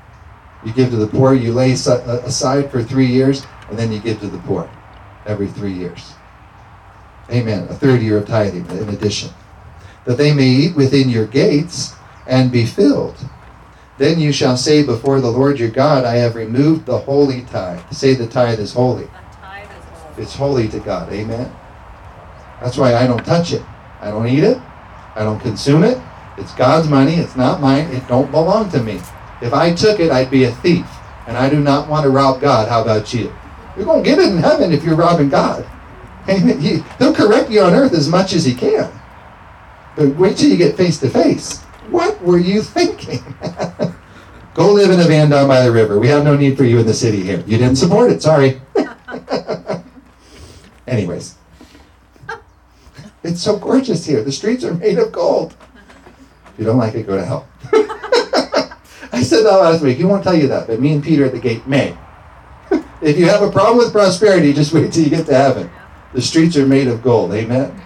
You 0.66 0.72
give 0.72 0.90
to 0.92 0.96
the 0.96 1.08
poor, 1.08 1.34
you 1.34 1.52
lay 1.52 1.74
uh, 1.74 2.22
aside 2.24 2.72
for 2.72 2.82
three 2.82 3.08
years, 3.08 3.46
and 3.70 3.78
then 3.78 3.92
you 3.92 4.00
give 4.00 4.22
to 4.22 4.28
the 4.28 4.40
poor 4.40 4.72
every 5.26 5.48
three 5.48 5.74
years. 5.74 6.14
Amen. 7.30 7.68
A 7.70 7.74
third 7.74 8.02
year 8.02 8.20
of 8.20 8.28
tithing 8.28 8.66
in 8.70 8.88
addition. 8.88 9.32
That 10.06 10.18
they 10.18 10.34
may 10.34 10.48
eat 10.48 10.78
within 10.78 11.10
your 11.10 11.28
gates 11.28 11.94
and 12.26 12.54
be 12.54 12.66
filled. 12.66 13.18
Then 13.98 14.20
you 14.20 14.32
shall 14.32 14.58
say 14.58 14.84
before 14.84 15.22
the 15.22 15.30
Lord 15.30 15.60
your 15.60 15.70
God, 15.70 16.06
I 16.06 16.16
have 16.16 16.36
removed 16.36 16.86
the 16.86 16.98
holy 16.98 17.42
tithe. 17.44 17.82
Say 17.92 18.16
the 18.16 18.28
tithe 18.28 18.60
is 18.60 18.74
holy. 18.74 19.08
Tithe 19.40 19.64
is 19.66 19.86
holy. 19.86 20.24
It's 20.24 20.36
holy 20.36 20.68
to 20.70 20.80
God. 20.80 21.12
Amen. 21.12 21.54
That's 22.62 22.78
why 22.78 22.96
I 22.96 23.08
don't 23.08 23.26
touch 23.26 23.54
it. 23.54 23.64
I 24.00 24.10
don't 24.10 24.28
eat 24.28 24.44
it. 24.44 24.58
I 25.16 25.24
don't 25.24 25.40
consume 25.40 25.84
it. 25.84 26.02
It's 26.38 26.54
God's 26.56 26.88
money. 26.88 27.16
It's 27.16 27.36
not 27.36 27.62
mine. 27.62 27.88
It 27.92 28.08
don't 28.08 28.32
belong 28.32 28.70
to 28.72 28.82
me. 28.82 29.02
If 29.42 29.54
I 29.54 29.74
took 29.74 30.00
it, 30.00 30.12
I'd 30.12 30.32
be 30.32 30.46
a 30.46 30.52
thief. 30.52 30.88
And 31.28 31.38
I 31.38 31.50
do 31.50 31.60
not 31.60 31.90
want 31.90 32.04
to 32.04 32.10
rob 32.10 32.42
God. 32.42 32.70
How 32.70 32.82
about 32.82 33.14
you? 33.14 33.34
You're 33.76 33.86
going 33.86 34.04
to 34.04 34.10
get 34.10 34.20
it 34.20 34.30
in 34.30 34.38
heaven 34.38 34.72
if 34.72 34.84
you're 34.84 34.96
robbing 34.96 35.30
God. 35.30 35.68
Amen. 36.30 36.60
He, 36.60 36.84
he'll 37.00 37.14
correct 37.14 37.50
you 37.50 37.62
on 37.62 37.74
earth 37.74 37.94
as 37.94 38.08
much 38.08 38.34
as 38.34 38.46
he 38.46 38.54
can. 38.54 38.92
But 39.96 40.16
wait 40.16 40.38
till 40.38 40.50
you 40.50 40.58
get 40.58 40.78
face 40.78 41.00
to 41.00 41.10
face. 41.10 41.64
What 41.92 42.22
were 42.24 42.40
you 42.40 42.62
thinking? 42.62 43.20
Go 44.54 44.72
live 44.72 44.92
in 44.92 45.00
a 45.00 45.04
van 45.04 45.30
down 45.30 45.48
by 45.48 45.62
the 45.62 45.72
river. 45.72 46.00
We 46.00 46.08
have 46.08 46.24
no 46.24 46.38
need 46.38 46.58
for 46.58 46.64
you 46.64 46.80
in 46.80 46.86
the 46.86 46.94
city 46.94 47.22
here. 47.22 47.44
You 47.46 47.58
didn't 47.58 47.76
support 47.76 48.12
it. 48.12 48.22
Sorry. 48.22 48.62
Anyways, 50.88 51.36
it's 53.24 53.42
so 53.42 53.58
gorgeous 53.58 54.06
here. 54.06 54.24
The 54.24 54.32
streets 54.32 54.64
are 54.64 54.74
made 54.74 55.00
of 55.00 55.12
gold. 55.12 55.54
If 56.54 56.60
you 56.60 56.66
don't 56.66 56.78
like 56.78 56.96
it, 56.96 57.08
go 57.08 57.18
to 57.18 57.26
hell. 57.26 57.48
I 59.14 59.22
said 59.22 59.44
that 59.44 59.58
last 59.58 59.82
week. 59.82 59.98
He 59.98 60.06
won't 60.06 60.24
tell 60.24 60.36
you 60.36 60.48
that, 60.48 60.68
but 60.68 60.80
me 60.80 60.94
and 60.94 61.04
Peter 61.04 61.26
at 61.26 61.34
the 61.34 61.40
gate 61.40 61.68
may. 61.68 61.98
if 63.02 63.18
you 63.18 63.28
have 63.28 63.42
a 63.42 63.52
problem 63.52 63.78
with 63.78 63.92
prosperity, 63.92 64.54
just 64.54 64.74
wait 64.74 64.94
till 64.94 65.04
you 65.04 65.10
get 65.10 65.26
to 65.26 65.34
heaven. 65.34 65.70
The 66.14 66.22
streets 66.22 66.56
are 66.56 66.66
made 66.66 66.88
of 66.88 67.04
gold. 67.04 67.34
Amen. 67.34 67.82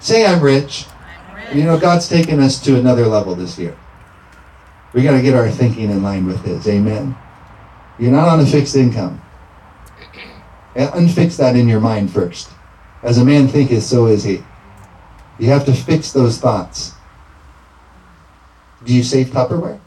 Say 0.00 0.24
I'm 0.24 0.40
rich. 0.40 0.86
You 1.52 1.64
know, 1.64 1.78
God's 1.78 2.08
taken 2.08 2.38
us 2.38 2.60
to 2.60 2.78
another 2.78 3.06
level 3.06 3.34
this 3.34 3.58
year. 3.58 3.76
We 4.92 5.02
got 5.02 5.12
to 5.12 5.22
get 5.22 5.34
our 5.34 5.50
thinking 5.50 5.90
in 5.90 6.02
line 6.02 6.26
with 6.26 6.44
His. 6.44 6.66
Amen. 6.68 7.16
You're 7.98 8.12
not 8.12 8.28
on 8.28 8.40
a 8.40 8.46
fixed 8.46 8.76
income. 8.76 9.20
Uh, 10.76 10.90
unfix 10.92 11.36
that 11.36 11.56
in 11.56 11.68
your 11.68 11.80
mind 11.80 12.12
first. 12.12 12.50
As 13.02 13.18
a 13.18 13.24
man 13.24 13.48
thinketh, 13.48 13.82
so 13.82 14.06
is 14.06 14.22
he. 14.22 14.42
You 15.38 15.48
have 15.48 15.64
to 15.64 15.72
fix 15.72 16.12
those 16.12 16.38
thoughts. 16.38 16.94
Do 18.84 18.94
you 18.94 19.02
save 19.02 19.28
Tupperware 19.28 19.80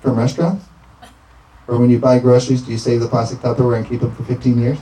from 0.00 0.16
restaurants? 0.16 0.64
Or 1.66 1.78
when 1.78 1.90
you 1.90 1.98
buy 1.98 2.18
groceries, 2.18 2.62
do 2.62 2.70
you 2.70 2.78
save 2.78 3.00
the 3.00 3.08
plastic 3.08 3.38
Tupperware 3.38 3.78
and 3.78 3.88
keep 3.88 4.00
them 4.00 4.14
for 4.14 4.24
15 4.24 4.60
years? 4.60 4.78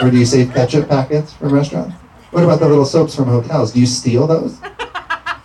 Or 0.00 0.10
do 0.10 0.18
you 0.18 0.26
save 0.26 0.52
ketchup 0.52 0.88
packets 0.88 1.32
from 1.32 1.52
restaurants? 1.52 1.94
What 2.30 2.44
about 2.44 2.60
the 2.60 2.68
little 2.68 2.84
soaps 2.84 3.14
from 3.14 3.24
hotels? 3.24 3.72
Do 3.72 3.80
you 3.80 3.86
steal 3.86 4.26
those 4.26 4.58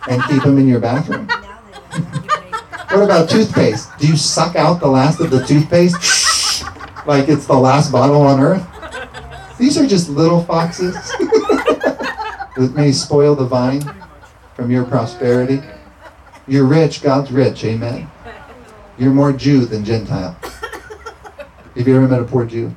and 0.08 0.22
keep 0.24 0.42
them 0.42 0.58
in 0.58 0.68
your 0.68 0.80
bathroom? 0.80 1.28
What 2.90 3.04
about 3.04 3.30
toothpaste? 3.30 3.88
Do 3.98 4.06
you 4.06 4.16
suck 4.16 4.54
out 4.54 4.80
the 4.80 4.86
last 4.86 5.18
of 5.20 5.30
the 5.30 5.44
toothpaste 5.44 6.64
like 7.06 7.28
it's 7.28 7.46
the 7.46 7.54
last 7.54 7.90
bottle 7.90 8.22
on 8.22 8.38
earth? 8.38 8.66
These 9.58 9.78
are 9.78 9.86
just 9.86 10.10
little 10.10 10.44
foxes 10.44 10.94
that 11.18 12.72
may 12.76 12.92
spoil 12.92 13.34
the 13.34 13.46
vine 13.46 13.82
from 14.54 14.70
your 14.70 14.84
prosperity. 14.84 15.62
You're 16.46 16.66
rich, 16.66 17.02
God's 17.02 17.32
rich, 17.32 17.64
amen. 17.64 18.10
You're 18.98 19.12
more 19.12 19.32
Jew 19.32 19.64
than 19.64 19.84
Gentile. 19.84 20.36
Have 21.74 21.88
you 21.88 21.96
ever 21.96 22.06
met 22.06 22.20
a 22.20 22.24
poor 22.24 22.44
Jew? 22.44 22.74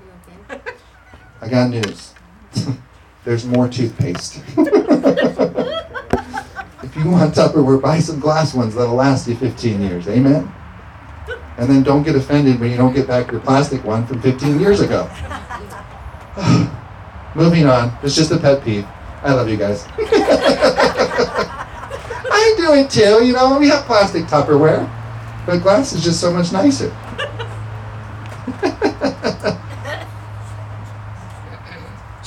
I 1.42 1.50
got 1.50 1.70
news. 1.70 2.14
There's 3.28 3.46
more 3.46 3.68
toothpaste. 3.68 4.38
if 4.48 4.56
you 6.96 7.10
want 7.12 7.36
Tupperware, 7.36 7.82
buy 7.82 8.00
some 8.00 8.22
glass 8.22 8.54
ones 8.54 8.74
that'll 8.74 8.96
last 8.96 9.28
you 9.28 9.36
15 9.36 9.82
years. 9.82 10.08
Amen? 10.08 10.50
And 11.58 11.70
then 11.70 11.84
don't 11.84 12.04
get 12.04 12.16
offended 12.16 12.58
when 12.58 12.72
you 12.72 12.78
don't 12.78 12.94
get 12.94 13.06
back 13.06 13.30
your 13.30 13.42
plastic 13.42 13.84
one 13.84 14.08
from 14.08 14.22
15 14.22 14.62
years 14.62 14.80
ago. 14.80 15.10
Moving 17.36 17.66
on. 17.66 17.98
It's 18.02 18.16
just 18.16 18.32
a 18.32 18.38
pet 18.38 18.64
peeve. 18.64 18.88
I 19.22 19.34
love 19.34 19.50
you 19.50 19.58
guys. 19.58 19.86
I 22.30 22.54
do 22.56 22.76
it 22.76 22.90
too, 22.90 23.26
you 23.26 23.34
know. 23.34 23.60
We 23.60 23.68
have 23.68 23.84
plastic 23.84 24.24
Tupperware, 24.24 24.90
but 25.46 25.62
glass 25.62 25.92
is 25.92 26.02
just 26.02 26.22
so 26.22 26.32
much 26.32 26.54
nicer. 26.54 26.96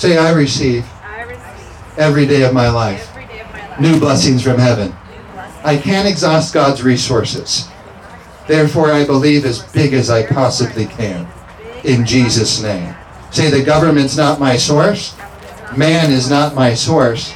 Say, 0.01 0.17
I 0.17 0.33
receive 0.33 0.87
I 1.05 1.25
receive 1.25 1.99
every 1.99 2.25
day 2.25 2.45
of 2.45 2.55
my 2.55 2.71
life 2.71 3.11
every 3.11 3.27
day 3.27 3.41
of 3.43 3.53
my 3.53 3.69
life. 3.69 3.81
new 3.81 4.01
blessings 4.01 4.43
from 4.43 4.57
heaven. 4.57 4.95
Blessings. 5.35 5.63
I 5.63 5.77
can't 5.77 6.09
exhaust 6.09 6.55
God's 6.55 6.83
resources. 6.83 7.69
Therefore, 8.49 8.93
I 8.93 9.05
believe 9.05 9.45
as 9.45 9.63
big 9.75 9.93
as 9.93 10.09
I 10.09 10.25
possibly 10.25 10.87
can. 10.87 11.29
In 11.85 12.07
Jesus' 12.07 12.63
name. 12.63 12.95
Say, 13.31 13.51
the 13.51 13.63
government's 13.63 14.17
not 14.17 14.41
my 14.41 14.57
source. 14.57 15.15
Man 15.77 16.11
is 16.11 16.31
not 16.31 16.55
my 16.55 16.73
source. 16.73 17.35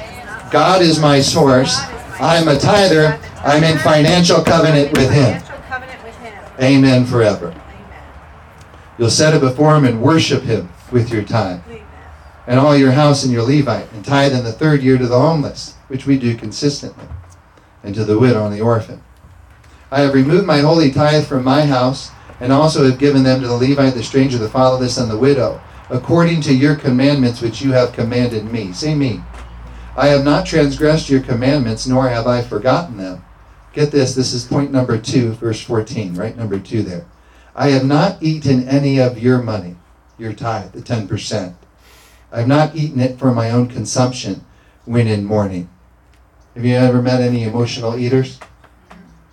God 0.51 0.81
is 0.81 0.99
my 0.99 1.21
source. 1.21 1.79
I'm 2.19 2.49
a 2.49 2.59
tither. 2.59 3.21
I'm 3.45 3.63
in 3.63 3.77
financial 3.77 4.43
covenant 4.43 4.97
with 4.97 5.11
Him. 5.13 5.39
Financial 5.39 5.59
covenant 5.69 6.03
with 6.03 6.17
Him. 6.17 6.35
Amen 6.63 7.05
forever. 7.05 7.55
You'll 8.97 9.11
set 9.11 9.35
it 9.35 9.43
before 9.43 9.77
Him 9.77 9.85
and 9.85 10.01
worship 10.01 10.45
Him 10.45 10.71
with 10.91 11.13
your 11.13 11.25
tithe. 11.25 11.61
And 12.47 12.61
all 12.61 12.77
your 12.77 12.93
house 12.93 13.25
and 13.25 13.33
your 13.33 13.43
Levite, 13.43 13.91
and 13.93 14.05
tithe 14.05 14.35
in 14.35 14.45
the 14.45 14.53
third 14.53 14.83
year 14.83 14.99
to 14.99 15.07
the 15.07 15.19
homeless, 15.19 15.75
which 15.89 16.07
we 16.07 16.19
do 16.19 16.37
consistently, 16.37 17.07
and 17.83 17.95
to 17.95 18.05
the 18.05 18.19
widow 18.19 18.45
and 18.45 18.55
the 18.55 18.61
orphan. 18.61 19.03
I 19.91 20.01
have 20.01 20.15
removed 20.15 20.47
my 20.47 20.59
holy 20.59 20.91
tithe 20.91 21.27
from 21.27 21.45
my 21.45 21.65
house, 21.65 22.11
and 22.41 22.53
also 22.53 22.85
have 22.85 22.99
given 22.99 23.23
them 23.23 23.41
to 23.41 23.47
the 23.47 23.57
Levite, 23.57 23.95
the 23.95 24.03
stranger, 24.03 24.39
the 24.39 24.49
fatherless, 24.49 24.99
and 24.99 25.11
the 25.11 25.17
widow, 25.17 25.61
according 25.89 26.41
to 26.43 26.55
your 26.55 26.75
commandments 26.75 27.41
which 27.41 27.63
you 27.63 27.73
have 27.73 27.93
commanded 27.93 28.45
me. 28.51 28.73
Say 28.73 28.95
me. 28.95 29.23
I 29.97 30.09
have 30.09 30.25
not 30.25 30.45
transgressed 30.45 31.09
your 31.09 31.21
commandments, 31.21 31.87
nor 31.87 32.09
have 32.09 32.27
I 32.27 32.43
forgotten 32.43 32.97
them. 32.97 33.25
Get 33.73 33.91
this, 33.91 34.15
this 34.15 34.33
is 34.33 34.45
point 34.45 34.73
number 34.73 34.99
two, 34.99 35.33
verse 35.33 35.61
14, 35.61 36.15
right? 36.15 36.37
Number 36.37 36.59
two 36.59 36.83
there. 36.83 37.07
I 37.57 37.69
have 37.69 37.85
not 37.85 38.23
eaten 38.23 38.69
any 38.69 39.01
of 39.01 39.19
your 39.19 39.41
money, 39.41 39.77
your 40.19 40.33
tithe, 40.33 40.73
the 40.73 40.81
10%. 40.81 41.55
I've 42.35 42.49
not 42.49 42.75
eaten 42.75 42.99
it 42.99 43.17
for 43.17 43.33
my 43.33 43.51
own 43.51 43.69
consumption 43.69 44.45
when 44.87 45.07
in 45.07 45.25
mourning. 45.25 45.69
Have 46.57 46.65
you 46.65 46.75
ever 46.75 47.01
met 47.01 47.21
any 47.21 47.45
emotional 47.45 47.97
eaters? 47.97 48.41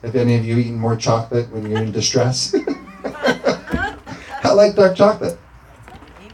Have 0.03 0.15
any 0.15 0.35
of 0.35 0.45
you 0.45 0.59
eaten 0.59 0.75
more 0.75 0.95
chocolate 0.95 1.49
when 1.51 1.67
you're 1.67 1.81
in 1.81 1.91
distress? 1.91 2.53
I 4.43 4.53
like 4.53 4.75
dark 4.75 4.95
chocolate. 4.95 5.39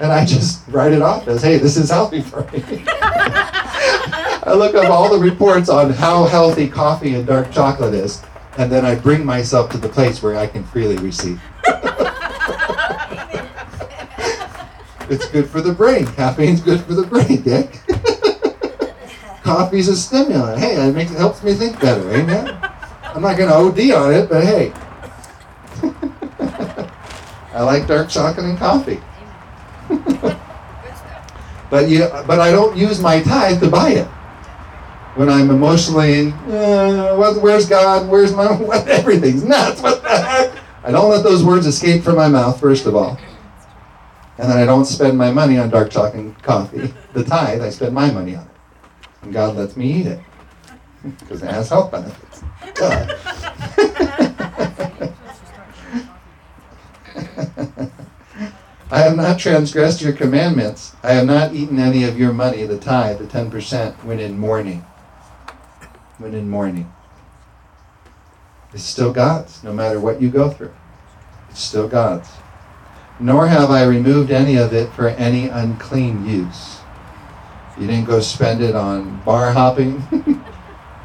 And 0.02 0.12
I 0.12 0.26
just 0.26 0.68
write 0.68 0.92
it 0.92 1.02
off 1.02 1.30
as, 1.30 1.42
hey, 1.42 1.58
this 1.58 1.78
is 1.78 1.90
healthy 1.90 2.22
for 2.22 2.42
me. 2.52 2.84
I 2.88 4.54
look 4.54 4.76
up 4.76 4.90
all 4.90 5.10
the 5.10 5.20
reports 5.20 5.70
on 5.70 5.92
how 5.92 6.26
healthy 6.26 6.68
coffee 6.68 7.16
and 7.16 7.26
dark 7.26 7.50
chocolate 7.52 7.94
is, 7.94 8.22
and 8.58 8.70
then 8.70 8.86
I 8.86 8.96
bring 8.96 9.26
myself 9.26 9.72
to 9.72 9.78
the 9.78 9.90
place 9.90 10.22
where 10.22 10.38
I 10.38 10.48
can 10.48 10.66
freely 10.66 10.98
receive. 10.98 11.42
It's 15.10 15.28
good 15.30 15.50
for 15.50 15.62
the 15.62 15.74
brain. 15.74 16.06
Caffeine's 16.06 16.62
good 16.62 16.82
for 16.82 16.94
the 16.94 17.04
brain, 17.04 17.42
Dick. 17.42 17.80
Coffee's 19.44 19.88
a 19.88 19.96
stimulant. 19.96 20.60
Hey, 20.60 20.76
it 20.76 20.94
makes 20.94 21.12
it 21.12 21.18
helps 21.18 21.42
me 21.44 21.54
think 21.54 21.80
better. 21.80 22.10
Amen. 22.12 22.58
I'm 23.04 23.22
not 23.22 23.38
gonna 23.38 23.54
OD 23.54 23.80
on 23.92 24.14
it, 24.14 24.30
but 24.30 24.44
hey. 24.44 24.74
I 27.54 27.62
like 27.64 27.88
dark 27.88 28.10
chocolate 28.10 28.46
and 28.46 28.58
coffee. 28.58 29.00
but 31.70 31.88
you, 31.90 32.08
but 32.28 32.40
I 32.40 32.52
don't 32.52 32.76
use 32.76 33.00
my 33.02 33.22
tithe 33.22 33.62
to 33.62 33.70
buy 33.70 33.92
it. 33.92 34.08
When 35.16 35.30
I'm 35.30 35.50
emotionally, 35.50 36.32
uh, 36.50 37.16
what- 37.16 37.42
where's 37.42 37.68
God? 37.68 38.10
Where's 38.10 38.34
my 38.34 38.52
what? 38.52 38.88
Everything's 38.88 39.44
nuts. 39.44 39.82
What 39.82 40.04
the 40.04 40.10
heck? 40.10 40.52
I 40.84 40.92
don't 40.92 41.10
let 41.10 41.24
those 41.24 41.44
words 41.44 41.66
escape 41.66 42.04
from 42.04 42.18
my 42.18 42.28
mouth. 42.28 42.60
First 42.60 42.86
of 42.86 42.96
all. 42.96 43.18
And 44.38 44.52
then 44.52 44.58
I 44.58 44.66
don't 44.66 44.86
spend 44.86 45.18
my 45.18 45.32
money 45.32 45.58
on 45.58 45.70
dark 45.70 45.90
chocolate 45.90 46.16
and 46.16 46.44
coffee. 46.44 46.94
The 47.14 47.24
tithe, 47.24 47.62
I 47.62 47.70
spend 47.70 47.94
my 47.94 48.12
money 48.12 48.36
on 48.36 48.44
it. 48.44 48.52
And 49.24 49.34
God 49.34 49.56
lets 49.56 49.76
me 49.76 49.92
eat 49.92 50.08
it. 50.08 50.20
because 51.20 51.44
it 51.44 51.50
has 51.50 51.70
health 51.70 51.92
benefits. 51.92 52.44
I 58.90 59.00
have 59.00 59.18
not 59.18 59.38
transgressed 59.38 60.02
your 60.02 60.14
commandments. 60.14 60.96
I 61.04 61.14
have 61.14 61.26
not 61.26 61.54
eaten 61.54 61.78
any 61.78 62.06
of 62.06 62.18
your 62.18 62.32
money, 62.32 62.66
the 62.66 62.78
tithe, 62.78 63.20
the 63.20 63.26
10%, 63.26 64.04
when 64.04 64.20
in 64.20 64.40
mourning. 64.40 64.86
When 66.18 66.34
in 66.34 66.50
mourning. 66.50 66.92
It's 68.74 68.84
still 68.84 69.12
God's, 69.12 69.64
no 69.64 69.74
matter 69.74 70.00
what 70.00 70.22
you 70.22 70.30
go 70.30 70.50
through. 70.50 70.74
It's 71.50 71.62
still 71.62 71.88
God's. 71.88 72.30
Nor 73.20 73.48
have 73.48 73.72
I 73.72 73.84
removed 73.84 74.32
any 74.32 74.58
of 74.58 74.74
it 74.74 74.92
for 74.94 75.10
any 75.10 75.48
unclean 75.48 76.26
use. 76.26 76.80
You 77.80 77.88
didn't 77.88 78.06
go 78.06 78.20
spend 78.20 78.62
it 78.62 78.76
on 78.76 79.22
bar 79.24 79.52
hopping. 79.52 80.04
you 80.12 80.42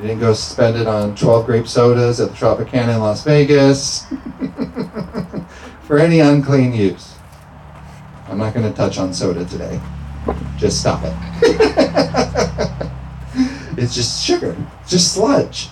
didn't 0.01 0.21
go 0.21 0.33
spend 0.35 0.77
it 0.77 0.87
on 0.87 1.15
12 1.15 1.47
grape 1.47 1.67
sodas 1.67 2.21
at 2.21 2.31
the 2.31 2.35
Tropicana 2.35 2.95
in 2.95 3.01
Las 3.01 3.25
Vegas. 3.25 4.07
for 5.83 5.99
any 5.99 6.21
unclean 6.21 6.73
use. 6.73 7.15
I'm 8.29 8.39
not 8.39 8.55
going 8.55 8.67
to 8.67 8.75
touch 8.75 8.99
on 8.99 9.13
soda 9.13 9.45
today. 9.45 9.81
Just 10.57 10.81
stop 10.81 11.03
it. 11.05 11.13
it's 13.77 13.95
just 13.95 14.25
sugar, 14.25 14.57
just 14.87 15.13
sludge 15.13 15.69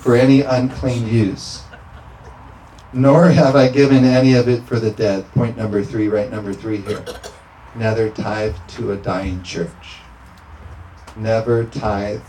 for 0.00 0.16
any 0.16 0.40
unclean 0.40 1.06
use. 1.06 1.62
Nor 2.96 3.28
have 3.28 3.54
I 3.54 3.68
given 3.68 4.04
any 4.04 4.32
of 4.34 4.48
it 4.48 4.62
for 4.64 4.80
the 4.80 4.90
dead. 4.90 5.30
Point 5.32 5.56
number 5.56 5.84
three, 5.84 6.08
right 6.08 6.30
number 6.30 6.52
three 6.52 6.78
here. 6.78 7.04
Neither 7.76 8.10
tithe 8.10 8.56
to 8.68 8.92
a 8.92 8.96
dying 8.96 9.42
church. 9.42 9.98
Never 11.16 11.64
tithe 11.64 12.22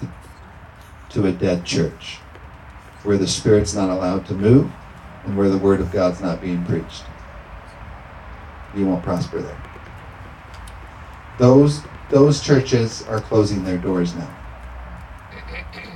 to 1.09 1.26
a 1.26 1.32
dead 1.32 1.65
church 1.65 2.18
where 3.03 3.18
the 3.18 3.28
Spirit's 3.28 3.74
not 3.74 3.89
allowed 3.89 4.26
to 4.28 4.34
move 4.34 4.70
and 5.24 5.38
where 5.38 5.49
the 5.49 5.57
Word 5.57 5.80
of 5.80 5.91
God's 5.91 6.22
not 6.22 6.41
being 6.41 6.63
preached 6.65 7.03
you 8.78 8.86
won't 8.86 9.03
prosper 9.03 9.41
there. 9.41 9.63
Those 11.39 11.82
those 12.09 12.41
churches 12.41 13.03
are 13.03 13.20
closing 13.20 13.63
their 13.63 13.78
doors 13.78 14.15
now. 14.15 14.34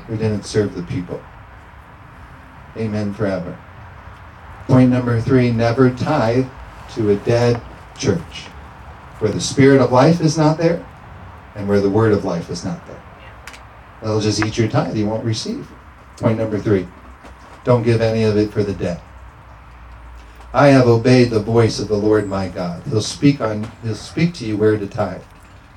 We 0.10 0.18
didn't 0.18 0.43
serve 0.43 0.76
the 0.76 0.84
people. 0.84 1.22
Amen 2.76 3.14
forever. 3.14 3.58
Point 4.72 4.89
number 4.89 5.20
three 5.20 5.52
never 5.52 5.89
tithe 5.89 6.48
to 6.93 7.10
a 7.10 7.18
dead 7.18 7.62
church 7.98 8.46
where 9.20 9.30
the 9.30 9.42
spirit 9.42 9.82
of 9.82 9.92
life 9.92 10.22
is 10.22 10.38
not 10.38 10.58
there 10.58 10.86
and 11.56 11.68
where 11.68 11.82
the 11.82 11.89
word 11.89 12.14
of 12.14 12.24
life 12.24 12.50
is 12.50 12.64
not 12.64 12.88
there. 12.88 13.04
They'll 14.02 14.22
just 14.22 14.42
eat 14.42 14.58
your 14.58 14.70
tithe, 14.70 14.96
you 14.96 15.08
won't 15.08 15.26
receive. 15.26 15.68
Point 16.16 16.38
number 16.38 16.58
three 16.58 16.88
don't 17.66 17.84
give 17.84 18.00
any 18.00 18.24
of 18.24 18.38
it 18.38 18.54
for 18.54 18.64
the 18.64 18.72
dead. 18.72 19.02
I 20.54 20.68
have 20.68 20.88
obeyed 20.88 21.32
the 21.32 21.42
voice 21.42 21.78
of 21.82 21.89
the 21.89 21.98
Lord 21.98 22.30
my 22.30 22.48
God. 22.48 22.82
He'll 22.84 23.02
speak 23.02 23.42
on 23.42 23.70
he'll 23.84 23.93
speak 23.93 24.34
to 24.36 24.46
you 24.46 24.56
where 24.56 24.78
to 24.78 24.88
tithe. 24.88 25.22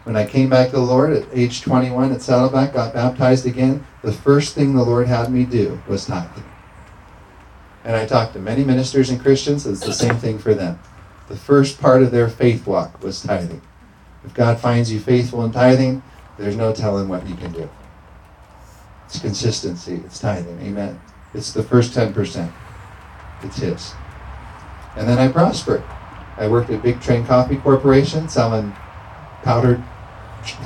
When 0.05 0.15
I 0.15 0.25
came 0.25 0.49
back 0.49 0.71
to 0.71 0.77
the 0.77 0.83
Lord 0.83 1.12
at 1.12 1.27
age 1.33 1.62
21 1.62 2.12
at 2.12 2.23
Saddleback, 2.23 2.75
got 2.75 2.95
baptized 2.95 3.45
again, 3.45 3.85
the 4.03 4.12
first 4.12 4.55
thing 4.55 4.77
the 4.77 4.85
Lord 4.85 5.09
had 5.09 5.33
me 5.33 5.45
do 5.45 5.83
was 5.89 6.07
tithe. 6.07 6.31
And 7.85 7.94
I 7.94 8.06
talked 8.06 8.32
to 8.32 8.39
many 8.39 8.65
ministers 8.65 9.11
and 9.11 9.20
Christians, 9.20 9.66
it's 9.66 9.85
the 9.85 9.93
same 9.93 10.16
thing 10.16 10.39
for 10.39 10.55
them. 10.55 10.78
The 11.28 11.36
first 11.36 11.81
part 11.81 12.02
of 12.02 12.11
their 12.11 12.28
faith 12.28 12.66
walk 12.66 13.02
was 13.02 13.23
tithing. 13.23 13.61
If 14.24 14.32
God 14.32 14.59
finds 14.59 14.90
you 14.90 14.98
faithful 14.98 15.44
in 15.44 15.52
tithing, 15.52 16.02
there's 16.39 16.56
no 16.56 16.73
telling 16.73 17.09
what 17.09 17.28
you 17.28 17.35
can 17.35 17.52
do. 17.52 17.69
It's 19.06 19.19
consistency, 19.19 20.01
it's 20.05 20.19
tithing. 20.19 20.59
Amen. 20.62 20.98
It's 21.35 21.52
the 21.52 21.62
first 21.62 21.93
10%. 21.93 22.51
It's 23.43 23.56
His. 23.59 23.93
And 24.97 25.06
then 25.06 25.19
I 25.19 25.28
prospered. 25.28 25.82
I 26.39 26.48
worked 26.48 26.70
at 26.70 26.82
Big 26.82 27.02
Train 27.02 27.27
Coffee 27.27 27.56
Corporation 27.56 28.28
selling 28.28 28.74
powdered 29.43 29.82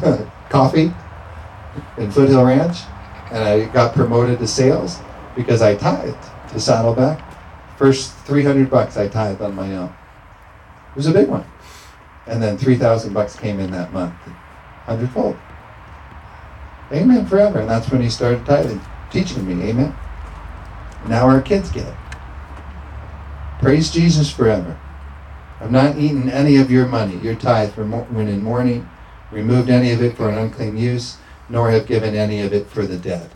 coffee 0.49 0.93
in 1.97 2.11
Foothill 2.13 2.45
Ranch. 2.45 2.79
And 3.33 3.45
I 3.45 3.65
got 3.67 3.95
promoted 3.95 4.39
to 4.39 4.47
sales 4.47 4.99
because 5.35 5.63
I 5.63 5.75
tithed 5.75 6.38
to 6.51 6.61
Saddleback. 6.61 7.25
First 7.77 8.15
300 8.27 8.71
bucks 8.71 8.97
I 8.97 9.09
tithed 9.09 9.41
on 9.41 9.55
my 9.55 9.77
own. 9.77 9.95
It 10.91 10.97
was 10.97 11.07
a 11.07 11.13
big 11.13 11.29
one. 11.29 11.45
And 12.27 12.43
then 12.43 12.59
3,000 12.59 13.13
bucks 13.13 13.37
came 13.37 13.61
in 13.61 13.71
that 13.71 13.93
month, 13.93 14.15
hundredfold. 14.85 15.37
Amen 16.93 17.27
forever. 17.27 17.61
And 17.61 17.71
that's 17.71 17.91
when 17.91 18.03
he 18.03 18.11
started 18.11 18.45
tithing, 18.45 18.81
teaching 19.11 19.47
me. 19.47 19.69
Amen. 19.69 19.95
Now 21.07 21.29
our 21.29 21.41
kids 21.41 21.71
get 21.71 21.87
it. 21.87 21.95
Praise 23.61 23.91
Jesus 23.91 24.31
forever. 24.31 24.79
I've 25.61 25.71
not 25.71 25.99
eaten 25.99 26.31
any 26.31 26.57
of 26.57 26.71
your 26.71 26.87
money, 26.87 27.17
your 27.19 27.35
tithe, 27.35 27.73
for 27.73 27.85
when 27.85 28.29
in 28.29 28.43
mourning, 28.43 28.89
removed 29.31 29.69
any 29.69 29.91
of 29.93 30.03
it 30.03 30.17
for 30.17 30.29
an 30.29 30.39
unclean 30.39 30.77
use, 30.77 31.17
nor 31.49 31.71
have 31.71 31.87
given 31.87 32.15
any 32.15 32.41
of 32.41 32.53
it 32.53 32.69
for 32.69 32.87
the 32.87 32.97
dead. 32.97 33.31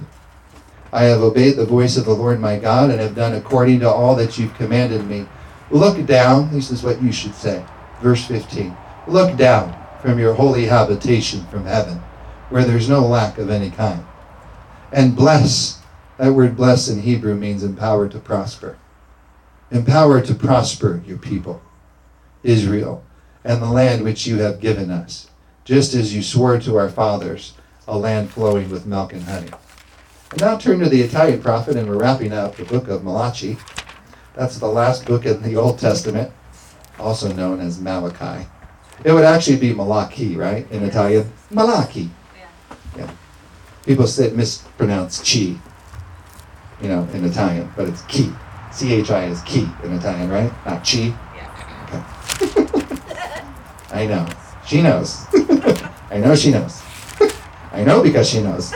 I 0.92 1.04
have 1.04 1.22
obeyed 1.22 1.56
the 1.56 1.64
voice 1.64 1.96
of 1.96 2.04
the 2.04 2.14
Lord 2.14 2.40
my 2.40 2.58
God 2.58 2.90
and 2.90 3.00
have 3.00 3.14
done 3.14 3.34
according 3.34 3.80
to 3.80 3.90
all 3.90 4.14
that 4.16 4.38
you've 4.38 4.54
commanded 4.54 5.06
me. 5.06 5.26
Look 5.70 6.04
down, 6.06 6.52
this 6.52 6.70
is 6.70 6.82
what 6.82 7.02
you 7.02 7.12
should 7.12 7.34
say. 7.34 7.64
Verse 8.00 8.26
15. 8.26 8.76
Look 9.08 9.36
down 9.36 9.74
from 10.02 10.18
your 10.18 10.34
holy 10.34 10.66
habitation 10.66 11.46
from 11.46 11.64
heaven, 11.64 11.98
where 12.50 12.64
there's 12.64 12.88
no 12.88 13.00
lack 13.00 13.38
of 13.38 13.48
any 13.48 13.70
kind. 13.70 14.04
And 14.92 15.16
bless, 15.16 15.80
that 16.18 16.34
word 16.34 16.56
bless 16.56 16.88
in 16.88 17.00
Hebrew 17.00 17.34
means 17.34 17.62
empowered 17.62 18.10
to 18.10 18.18
prosper 18.18 18.76
empowered 19.72 20.26
to 20.26 20.34
prosper 20.34 21.02
your 21.06 21.18
people, 21.18 21.62
Israel, 22.42 23.02
and 23.42 23.60
the 23.60 23.70
land 23.70 24.04
which 24.04 24.26
you 24.26 24.38
have 24.38 24.60
given 24.60 24.90
us, 24.90 25.30
just 25.64 25.94
as 25.94 26.14
you 26.14 26.22
swore 26.22 26.60
to 26.60 26.76
our 26.76 26.90
fathers, 26.90 27.54
a 27.88 27.96
land 27.96 28.30
flowing 28.30 28.70
with 28.70 28.86
milk 28.86 29.12
and 29.12 29.22
honey. 29.22 29.50
And 30.32 30.40
now 30.40 30.56
turn 30.56 30.78
to 30.78 30.88
the 30.88 31.02
Italian 31.02 31.42
prophet, 31.42 31.76
and 31.76 31.86
we're 31.86 31.98
wrapping 31.98 32.32
up 32.32 32.56
the 32.56 32.64
book 32.64 32.88
of 32.88 33.04
Malachi. 33.04 33.58
That's 34.34 34.58
the 34.58 34.66
last 34.66 35.04
book 35.04 35.26
in 35.26 35.42
the 35.42 35.56
Old 35.56 35.78
Testament, 35.78 36.32
also 36.98 37.30
known 37.30 37.60
as 37.60 37.78
Malachi. 37.78 38.48
It 39.04 39.12
would 39.12 39.24
actually 39.24 39.58
be 39.58 39.74
Malachi, 39.74 40.36
right, 40.36 40.66
in 40.70 40.84
Italian? 40.84 41.30
Malachi. 41.50 42.08
Yeah. 42.34 42.48
yeah. 42.96 43.10
People 43.84 44.06
say 44.06 44.30
mispronounce 44.30 45.18
chi, 45.18 45.54
you 46.80 46.88
know, 46.88 47.06
in 47.12 47.26
Italian, 47.26 47.70
but 47.76 47.88
it's 47.88 48.00
chi. 48.02 48.34
C-H-I 48.72 49.26
is 49.26 49.42
key 49.42 49.68
in 49.84 49.92
Italian, 49.92 50.30
right? 50.30 50.50
Not 50.64 50.82
chi? 50.82 51.14
Yeah. 51.36 52.06
Okay. 52.40 53.44
I 53.92 54.06
know. 54.06 54.26
She 54.64 54.80
knows. 54.80 55.26
I 56.10 56.16
know 56.16 56.34
she 56.34 56.52
knows. 56.52 56.80
I 57.72 57.84
know 57.84 58.02
because 58.02 58.30
she 58.30 58.40
knows. 58.40 58.72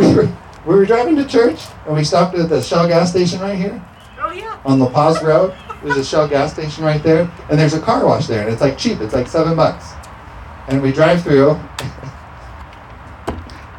We, 0.00 0.14
were, 0.14 0.28
we 0.66 0.74
were 0.74 0.86
driving 0.86 1.16
to 1.16 1.24
church 1.26 1.60
and 1.86 1.94
we 1.94 2.04
stopped 2.04 2.36
at 2.36 2.48
the 2.48 2.60
Shell 2.62 2.88
gas 2.88 3.10
station 3.10 3.40
right 3.40 3.56
here 3.58 3.82
Oh, 4.20 4.32
yeah. 4.32 4.60
on 4.64 4.78
La 4.78 4.88
Paz 4.90 5.22
Road. 5.22 5.54
There's 5.82 5.96
a 5.96 6.04
Shell 6.04 6.28
gas 6.28 6.52
station 6.52 6.84
right 6.84 7.02
there, 7.02 7.30
and 7.48 7.58
there's 7.58 7.72
a 7.72 7.80
car 7.80 8.04
wash 8.04 8.26
there, 8.26 8.42
and 8.42 8.50
it's 8.52 8.60
like 8.60 8.76
cheap. 8.76 9.00
It's 9.00 9.14
like 9.14 9.26
seven 9.26 9.56
bucks. 9.56 9.92
And 10.68 10.82
we 10.82 10.92
drive 10.92 11.22
through, 11.22 11.52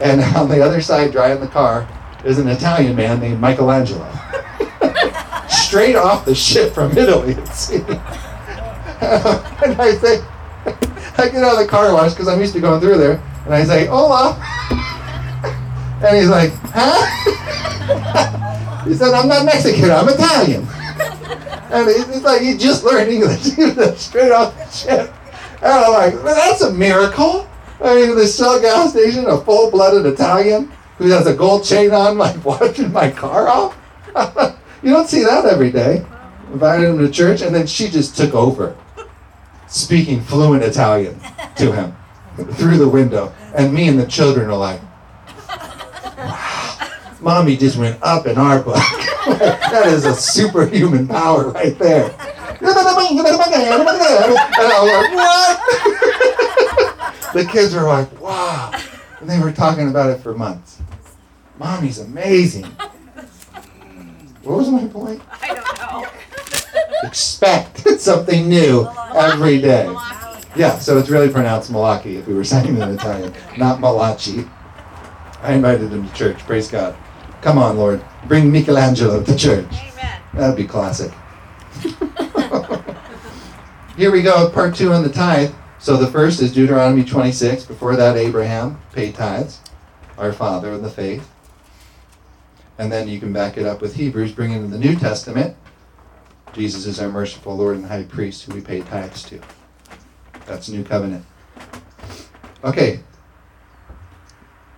and 0.02 0.22
on 0.35 0.49
the 0.49 0.61
other 0.65 0.81
side, 0.81 1.11
driving 1.11 1.41
the 1.41 1.48
car, 1.48 1.88
is 2.26 2.39
an 2.39 2.48
Italian 2.48 2.95
man 2.95 3.19
named 3.19 3.39
Michelangelo. 3.39 4.11
Straight 5.48 5.95
off 5.95 6.26
the 6.26 6.34
ship 6.34 6.73
from 6.73 6.98
Italy, 6.98 7.34
and 9.02 9.80
I 9.80 9.95
say, 10.02 10.23
I 11.18 11.30
get 11.30 11.43
out 11.43 11.53
of 11.53 11.60
the 11.60 11.68
car 11.69 11.93
wash 11.93 12.14
because 12.14 12.27
I'm 12.27 12.39
used 12.39 12.53
to 12.53 12.60
going 12.60 12.81
through 12.81 12.98
there, 12.98 13.22
and 13.45 13.53
I 13.53 13.64
say, 13.64 13.85
Hola. 13.85 14.38
And 16.03 16.17
he's 16.17 16.29
like, 16.29 16.51
huh? 16.65 17.01
he 18.85 18.93
said, 18.93 19.13
I'm 19.13 19.27
not 19.27 19.45
Mexican, 19.45 19.91
I'm 19.91 20.09
Italian. 20.09 20.67
and 21.71 21.87
he- 21.89 22.11
he's 22.13 22.23
like, 22.23 22.41
he 22.47 22.57
just 22.57 22.83
learned 22.83 23.11
English 23.11 23.41
straight 23.99 24.31
off 24.31 24.55
the 24.57 24.69
ship. 24.71 25.13
And 25.61 25.71
I'm 25.71 25.91
like, 25.93 26.15
"Man, 26.15 26.35
that's 26.35 26.61
a 26.61 26.73
miracle. 26.73 27.47
I 27.83 27.95
mean, 27.95 28.15
this 28.15 28.35
Shell 28.37 28.61
gas 28.61 28.91
station, 28.91 29.25
a 29.27 29.37
full-blooded 29.39 30.05
Italian 30.11 30.71
who 30.97 31.07
has 31.09 31.27
a 31.27 31.33
gold 31.35 31.63
chain 31.63 31.91
on, 31.91 32.17
like 32.17 32.43
washing 32.45 32.91
my 32.91 33.09
car 33.11 33.47
off. 33.47 33.77
you 34.83 34.91
don't 34.91 35.07
see 35.07 35.23
that 35.23 35.45
every 35.45 35.71
day. 35.71 36.05
Invited 36.51 36.89
him 36.89 36.97
to 36.97 37.09
church, 37.09 37.41
and 37.41 37.53
then 37.55 37.65
she 37.67 37.87
just 37.89 38.17
took 38.17 38.33
over, 38.33 38.75
speaking 39.67 40.19
fluent 40.21 40.63
Italian 40.63 41.19
to 41.57 41.71
him 41.71 41.95
through 42.53 42.77
the 42.77 42.89
window. 42.89 43.31
And 43.55 43.73
me 43.73 43.87
and 43.87 43.97
the 43.99 44.05
children 44.07 44.49
are 44.49 44.57
like, 44.57 44.81
mommy 47.22 47.56
just 47.56 47.77
went 47.77 47.98
up 48.02 48.26
in 48.26 48.38
our 48.38 48.61
book. 48.61 48.76
that 49.26 49.84
is 49.88 50.06
a 50.06 50.15
superhuman 50.15 51.07
power 51.07 51.49
right 51.49 51.77
there. 51.77 52.10
And 52.60 52.68
I 52.68 52.73
was 54.81 54.91
like, 54.91 55.14
what? 55.15 55.60
the 57.34 57.45
kids 57.52 57.76
are 57.76 57.88
like, 57.88 58.22
wow. 58.22 58.72
And 59.19 59.30
they 59.30 59.39
were 59.39 59.52
talking 59.52 59.89
about 59.89 60.10
it 60.10 60.22
for 60.22 60.34
months. 60.34 60.81
Mommy's 61.57 61.99
amazing. 61.99 62.64
Mm. 62.64 64.43
What 64.43 64.57
was 64.57 64.69
my 64.69 64.88
point? 64.88 65.22
I 65.41 65.53
don't 65.53 65.80
know. 65.80 66.07
Expect 67.03 67.88
something 67.99 68.49
new 68.49 68.88
every 69.15 69.61
day. 69.61 69.85
Yeah, 70.56 70.80
so 70.80 70.98
it's 70.98 71.10
really 71.10 71.30
pronounced 71.30 71.69
Malachi 71.72 72.18
if 72.18 72.27
we 72.27 72.34
were 72.34 72.43
saying 72.43 72.76
it 72.76 72.81
in 72.81 72.95
Italian, 72.95 73.34
not 73.57 73.80
Malachi. 73.80 74.45
I 75.41 75.53
invited 75.53 75.89
them 75.89 76.07
to 76.07 76.14
church. 76.14 76.38
Praise 76.39 76.69
God. 76.69 76.95
Come 77.41 77.57
on, 77.57 77.77
Lord. 77.77 78.03
Bring 78.27 78.51
Michelangelo 78.51 79.23
to 79.23 79.35
church. 79.35 79.65
Amen. 79.72 80.22
That'd 80.34 80.55
be 80.55 80.68
classic. 80.68 81.11
Here 83.97 84.11
we 84.11 84.22
go, 84.22 84.49
part 84.49 84.76
two 84.76 84.93
on 84.93 85.03
the 85.03 85.09
tithe. 85.09 85.51
So 85.80 85.97
the 85.97 86.07
first 86.07 86.41
is 86.41 86.53
Deuteronomy 86.53 87.03
26. 87.03 87.65
Before 87.65 87.95
that, 87.95 88.15
Abraham 88.15 88.80
paid 88.93 89.15
tithes, 89.15 89.59
our 90.18 90.31
father 90.31 90.73
in 90.73 90.84
the 90.84 90.89
faith. 90.89 91.27
And 92.77 92.91
then 92.91 93.07
you 93.07 93.19
can 93.19 93.34
back 93.34 93.57
it 93.57 93.65
up 93.65 93.81
with 93.81 93.95
Hebrews, 93.95 94.31
bring 94.31 94.51
into 94.51 94.68
the 94.68 94.77
New 94.77 94.95
Testament. 94.95 95.55
Jesus 96.53 96.85
is 96.85 96.99
our 96.99 97.09
merciful 97.09 97.55
Lord 97.57 97.77
and 97.77 97.85
High 97.85 98.03
Priest 98.03 98.43
who 98.43 98.53
we 98.53 98.61
pay 98.61 98.81
tithes 98.81 99.23
to. 99.23 99.39
That's 100.45 100.69
New 100.69 100.84
Covenant. 100.84 101.26
Okay. 102.63 102.99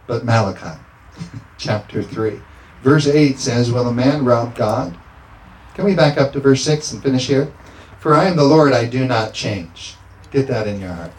But 0.08 0.24
Malachi, 0.24 0.80
chapter 1.58 2.02
3. 2.02 2.40
Verse 2.84 3.08
8 3.08 3.40
says, 3.40 3.72
Will 3.72 3.88
a 3.88 3.94
man 3.94 4.26
rob 4.26 4.56
God? 4.56 4.98
Can 5.74 5.86
we 5.86 5.96
back 5.96 6.18
up 6.18 6.34
to 6.34 6.42
verse 6.42 6.62
6 6.64 6.92
and 6.92 7.02
finish 7.02 7.28
here? 7.28 7.52
For 7.98 8.14
I 8.14 8.26
am 8.26 8.36
the 8.36 8.44
Lord, 8.44 8.74
I 8.74 8.86
do 8.86 9.08
not 9.08 9.34
change. 9.34 9.96
Get 10.32 10.48
that 10.48 10.68
in 10.68 10.82
your 10.82 10.92
heart. 10.92 11.14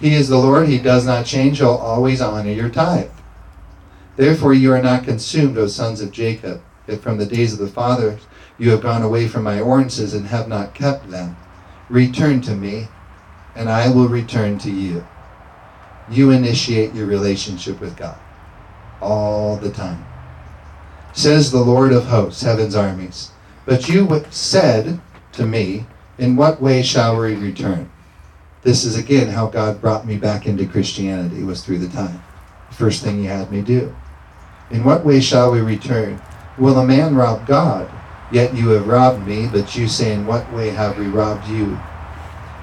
He 0.00 0.14
is 0.14 0.28
the 0.28 0.36
Lord, 0.36 0.66
He 0.66 0.78
does 0.78 1.06
not 1.06 1.26
change. 1.26 1.58
He'll 1.58 1.68
always 1.68 2.20
honor 2.20 2.50
your 2.50 2.68
tithe. 2.68 3.10
Therefore, 4.16 4.52
you 4.52 4.72
are 4.72 4.82
not 4.82 5.04
consumed, 5.04 5.56
O 5.56 5.68
sons 5.68 6.00
of 6.00 6.10
Jacob, 6.10 6.60
if 6.88 7.00
from 7.00 7.18
the 7.18 7.26
days 7.26 7.52
of 7.52 7.60
the 7.60 7.68
fathers 7.68 8.20
you 8.58 8.70
have 8.70 8.82
gone 8.82 9.02
away 9.02 9.28
from 9.28 9.44
my 9.44 9.60
ordinances 9.60 10.12
and 10.12 10.26
have 10.26 10.48
not 10.48 10.74
kept 10.74 11.08
them. 11.08 11.36
Return 11.88 12.40
to 12.42 12.56
me, 12.56 12.88
and 13.54 13.70
I 13.70 13.88
will 13.88 14.08
return 14.08 14.58
to 14.58 14.70
you. 14.70 15.06
You 16.10 16.30
initiate 16.30 16.94
your 16.94 17.06
relationship 17.06 17.80
with 17.80 17.96
God 17.96 18.18
all 19.00 19.56
the 19.56 19.70
time. 19.70 20.04
Says 21.12 21.50
the 21.50 21.58
Lord 21.58 21.92
of 21.92 22.04
hosts, 22.04 22.42
heaven's 22.42 22.76
armies. 22.76 23.32
But 23.66 23.88
you 23.88 24.24
said 24.30 25.00
to 25.32 25.46
me, 25.46 25.86
In 26.18 26.36
what 26.36 26.62
way 26.62 26.82
shall 26.82 27.20
we 27.20 27.34
return? 27.34 27.90
This 28.62 28.84
is 28.84 28.96
again 28.96 29.28
how 29.28 29.46
God 29.46 29.80
brought 29.80 30.06
me 30.06 30.16
back 30.16 30.46
into 30.46 30.66
Christianity, 30.66 31.42
was 31.42 31.64
through 31.64 31.78
the 31.78 31.88
tithe. 31.88 32.20
The 32.68 32.76
first 32.76 33.02
thing 33.02 33.18
He 33.18 33.24
had 33.24 33.50
me 33.50 33.62
do. 33.62 33.94
In 34.70 34.84
what 34.84 35.04
way 35.04 35.20
shall 35.20 35.50
we 35.50 35.60
return? 35.60 36.20
Will 36.58 36.78
a 36.78 36.86
man 36.86 37.16
rob 37.16 37.46
God? 37.46 37.90
Yet 38.30 38.54
you 38.54 38.68
have 38.70 38.86
robbed 38.86 39.26
me, 39.26 39.48
but 39.48 39.74
you 39.76 39.88
say, 39.88 40.12
In 40.12 40.26
what 40.26 40.52
way 40.52 40.70
have 40.70 40.96
we 40.96 41.06
robbed 41.06 41.48
you? 41.48 41.78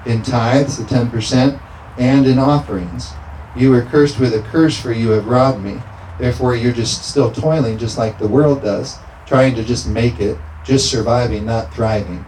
In 0.06 0.22
tithes, 0.22 0.78
the 0.78 0.84
10%, 0.84 1.60
and 1.98 2.26
in 2.26 2.38
offerings. 2.38 3.12
You 3.54 3.70
were 3.70 3.82
cursed 3.82 4.18
with 4.18 4.34
a 4.34 4.40
curse, 4.40 4.80
for 4.80 4.92
you 4.92 5.10
have 5.10 5.26
robbed 5.26 5.62
me. 5.62 5.80
Therefore, 6.18 6.56
you're 6.56 6.72
just 6.72 7.04
still 7.04 7.30
toiling, 7.30 7.78
just 7.78 7.96
like 7.96 8.18
the 8.18 8.28
world 8.28 8.62
does, 8.62 8.98
trying 9.26 9.54
to 9.54 9.64
just 9.64 9.88
make 9.88 10.20
it, 10.20 10.36
just 10.64 10.90
surviving, 10.90 11.46
not 11.46 11.72
thriving. 11.72 12.24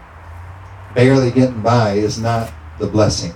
Barely 0.95 1.31
getting 1.31 1.61
by 1.61 1.93
is 1.93 2.19
not 2.19 2.51
the 2.79 2.87
blessing. 2.87 3.33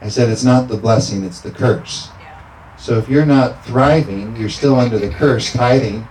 I 0.00 0.08
said 0.08 0.28
it's 0.28 0.44
not 0.44 0.68
the 0.68 0.76
blessing, 0.76 1.24
it's 1.24 1.40
the 1.40 1.50
curse. 1.50 2.08
So 2.78 2.98
if 2.98 3.08
you're 3.08 3.26
not 3.26 3.64
thriving, 3.66 4.36
you're 4.36 4.48
still 4.48 4.76
under 4.76 4.98
the 4.98 5.10
curse. 5.10 5.52
Tithing 5.52 6.06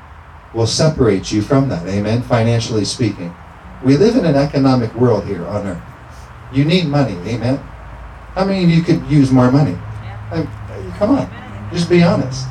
will 0.53 0.67
separate 0.67 1.31
you 1.31 1.41
from 1.41 1.69
that. 1.69 1.87
Amen. 1.87 2.21
Financially 2.21 2.85
speaking, 2.85 3.33
we 3.83 3.97
live 3.97 4.15
in 4.15 4.25
an 4.25 4.35
economic 4.35 4.93
world 4.93 5.25
here 5.25 5.45
on 5.47 5.65
earth. 5.65 5.81
You 6.53 6.65
need 6.65 6.85
money. 6.87 7.15
Amen. 7.27 7.57
How 8.35 8.45
many 8.45 8.63
of 8.63 8.69
you 8.69 8.83
could 8.83 9.03
use 9.07 9.31
more 9.31 9.51
money? 9.51 9.75
I- 10.31 10.47
come 10.97 11.11
on, 11.11 11.29
just 11.71 11.89
be 11.89 12.03
honest. 12.03 12.47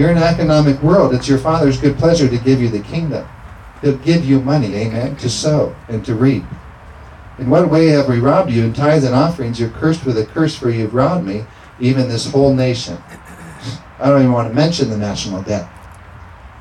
You're 0.00 0.12
in 0.12 0.16
an 0.16 0.22
economic 0.22 0.82
world. 0.82 1.14
It's 1.14 1.28
your 1.28 1.36
Father's 1.36 1.78
good 1.78 1.98
pleasure 1.98 2.26
to 2.26 2.38
give 2.38 2.58
you 2.58 2.70
the 2.70 2.80
kingdom. 2.80 3.28
He'll 3.82 3.98
give 3.98 4.24
you 4.24 4.40
money, 4.40 4.74
amen, 4.74 5.16
to 5.16 5.28
sow 5.28 5.76
and 5.88 6.02
to 6.06 6.14
reap. 6.14 6.42
In 7.38 7.50
what 7.50 7.68
way 7.68 7.88
have 7.88 8.08
we 8.08 8.18
robbed 8.18 8.50
you? 8.50 8.64
In 8.64 8.72
tithes 8.72 9.04
and 9.04 9.14
offerings, 9.14 9.60
you're 9.60 9.68
cursed 9.68 10.06
with 10.06 10.16
a 10.16 10.24
curse, 10.24 10.56
for 10.56 10.70
you've 10.70 10.94
robbed 10.94 11.26
me, 11.26 11.44
even 11.80 12.08
this 12.08 12.32
whole 12.32 12.54
nation. 12.54 12.96
I 13.98 14.08
don't 14.08 14.20
even 14.20 14.32
want 14.32 14.48
to 14.48 14.54
mention 14.54 14.88
the 14.88 14.96
national 14.96 15.42
debt. 15.42 15.68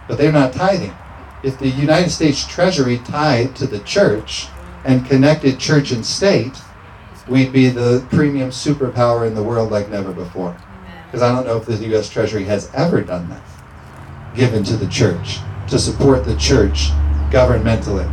But 0.09 0.17
they're 0.17 0.33
not 0.33 0.51
tithing. 0.51 0.93
If 1.41 1.59
the 1.59 1.69
United 1.69 2.09
States 2.09 2.45
Treasury 2.45 2.97
tied 3.05 3.55
to 3.55 3.67
the 3.67 3.79
church 3.79 4.47
and 4.83 5.05
connected 5.05 5.61
church 5.61 5.91
and 5.91 6.05
state, 6.05 6.57
we'd 7.29 7.53
be 7.53 7.69
the 7.69 8.05
premium 8.09 8.49
superpower 8.49 9.25
in 9.25 9.33
the 9.33 9.43
world 9.43 9.71
like 9.71 9.87
never 9.87 10.11
before. 10.11 10.57
Because 11.09 11.23
I 11.23 11.33
don't 11.33 11.47
know 11.47 11.57
if 11.57 11.65
the 11.65 11.75
U.S. 11.87 12.07
Treasury 12.07 12.43
has 12.43 12.69
ever 12.75 13.01
done 13.01 13.27
that, 13.29 13.41
given 14.35 14.63
to 14.65 14.77
the 14.77 14.87
church, 14.87 15.39
to 15.69 15.79
support 15.79 16.23
the 16.23 16.37
church 16.37 16.89
governmentally 17.31 18.07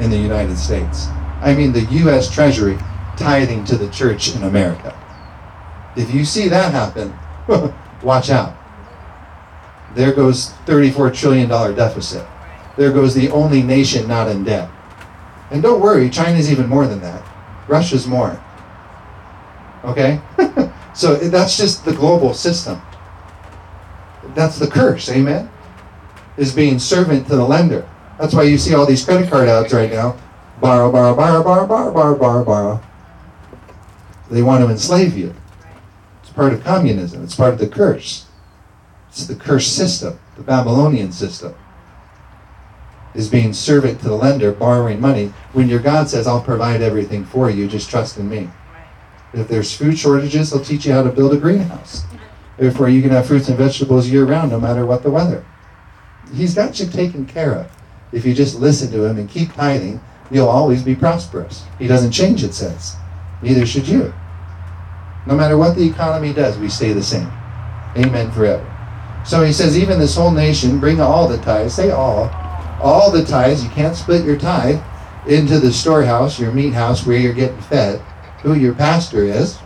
in 0.00 0.08
the 0.08 0.16
United 0.16 0.56
States. 0.56 1.08
I 1.42 1.54
mean, 1.54 1.72
the 1.72 1.84
U.S. 1.84 2.32
Treasury 2.32 2.78
tithing 3.18 3.64
to 3.66 3.76
the 3.76 3.90
church 3.90 4.34
in 4.34 4.44
America. 4.44 4.96
If 5.94 6.14
you 6.14 6.24
see 6.24 6.48
that 6.48 6.72
happen, 6.72 7.12
watch 8.02 8.30
out. 8.30 8.56
There 9.94 10.12
goes 10.14 10.52
$34 10.64 11.14
trillion 11.14 11.48
deficit. 11.48 12.26
There 12.78 12.92
goes 12.92 13.14
the 13.14 13.28
only 13.30 13.62
nation 13.62 14.08
not 14.08 14.28
in 14.28 14.44
debt. 14.44 14.70
And 15.50 15.62
don't 15.62 15.80
worry, 15.80 16.08
China's 16.08 16.50
even 16.50 16.66
more 16.66 16.86
than 16.86 17.00
that. 17.00 17.22
Russia's 17.66 18.06
more. 18.06 18.40
Okay? 19.84 20.20
so 20.98 21.14
that's 21.14 21.56
just 21.56 21.84
the 21.84 21.92
global 21.92 22.34
system. 22.34 22.82
That's 24.34 24.58
the 24.58 24.66
curse, 24.66 25.08
amen? 25.08 25.48
Is 26.36 26.52
being 26.52 26.80
servant 26.80 27.28
to 27.28 27.36
the 27.36 27.44
lender. 27.44 27.88
That's 28.18 28.34
why 28.34 28.42
you 28.42 28.58
see 28.58 28.74
all 28.74 28.84
these 28.84 29.04
credit 29.04 29.30
card 29.30 29.48
ads 29.48 29.72
right 29.72 29.92
now. 29.92 30.18
Borrow, 30.60 30.90
borrow, 30.90 31.14
borrow, 31.14 31.44
borrow, 31.44 31.68
borrow, 31.68 31.92
borrow, 31.92 32.18
borrow, 32.18 32.44
borrow. 32.44 32.82
They 34.28 34.42
want 34.42 34.64
to 34.64 34.70
enslave 34.70 35.16
you. 35.16 35.36
It's 36.20 36.32
part 36.32 36.52
of 36.52 36.64
communism. 36.64 37.22
It's 37.22 37.36
part 37.36 37.54
of 37.54 37.60
the 37.60 37.68
curse. 37.68 38.26
It's 39.08 39.24
the 39.24 39.36
curse 39.36 39.68
system, 39.68 40.18
the 40.36 40.42
Babylonian 40.42 41.12
system. 41.12 41.54
Is 43.14 43.28
being 43.28 43.52
servant 43.52 44.00
to 44.00 44.08
the 44.08 44.16
lender, 44.16 44.50
borrowing 44.50 45.00
money, 45.00 45.32
when 45.52 45.68
your 45.68 45.78
God 45.78 46.08
says, 46.08 46.26
I'll 46.26 46.42
provide 46.42 46.82
everything 46.82 47.24
for 47.24 47.50
you, 47.50 47.68
just 47.68 47.88
trust 47.88 48.18
in 48.18 48.28
me. 48.28 48.50
If 49.32 49.48
there's 49.48 49.76
food 49.76 49.98
shortages, 49.98 50.50
they'll 50.50 50.64
teach 50.64 50.86
you 50.86 50.92
how 50.92 51.02
to 51.02 51.10
build 51.10 51.34
a 51.34 51.36
greenhouse. 51.36 52.04
Therefore, 52.56 52.88
you 52.88 53.02
can 53.02 53.10
have 53.10 53.26
fruits 53.26 53.48
and 53.48 53.58
vegetables 53.58 54.08
year 54.08 54.24
round, 54.24 54.50
no 54.50 54.60
matter 54.60 54.84
what 54.84 55.02
the 55.02 55.10
weather. 55.10 55.44
He's 56.32 56.54
got 56.54 56.80
you 56.80 56.86
taken 56.86 57.26
care 57.26 57.54
of. 57.54 57.70
If 58.12 58.24
you 58.24 58.34
just 58.34 58.58
listen 58.58 58.90
to 58.92 59.04
him 59.04 59.18
and 59.18 59.28
keep 59.28 59.52
tithing, 59.52 60.00
you'll 60.30 60.48
always 60.48 60.82
be 60.82 60.94
prosperous. 60.94 61.64
He 61.78 61.86
doesn't 61.86 62.12
change, 62.12 62.42
it 62.42 62.54
says. 62.54 62.96
Neither 63.42 63.66
should 63.66 63.86
you. 63.86 64.12
No 65.26 65.34
matter 65.36 65.56
what 65.56 65.76
the 65.76 65.86
economy 65.86 66.32
does, 66.32 66.58
we 66.58 66.68
stay 66.68 66.92
the 66.92 67.02
same. 67.02 67.30
Amen 67.96 68.30
forever. 68.32 68.64
So 69.24 69.44
he 69.44 69.52
says, 69.52 69.78
even 69.78 69.98
this 69.98 70.16
whole 70.16 70.30
nation, 70.30 70.80
bring 70.80 71.00
all 71.00 71.28
the 71.28 71.38
tithes, 71.38 71.74
say 71.74 71.90
all, 71.90 72.30
all 72.82 73.10
the 73.10 73.24
tithes, 73.24 73.62
you 73.62 73.70
can't 73.70 73.96
split 73.96 74.24
your 74.24 74.38
tithe, 74.38 74.80
into 75.26 75.60
the 75.60 75.72
storehouse, 75.72 76.40
your 76.40 76.52
meat 76.52 76.72
house, 76.72 77.04
where 77.04 77.18
you're 77.18 77.34
getting 77.34 77.60
fed, 77.60 78.00
who 78.42 78.54
your 78.54 78.74
pastor 78.74 79.24
is, 79.24 79.58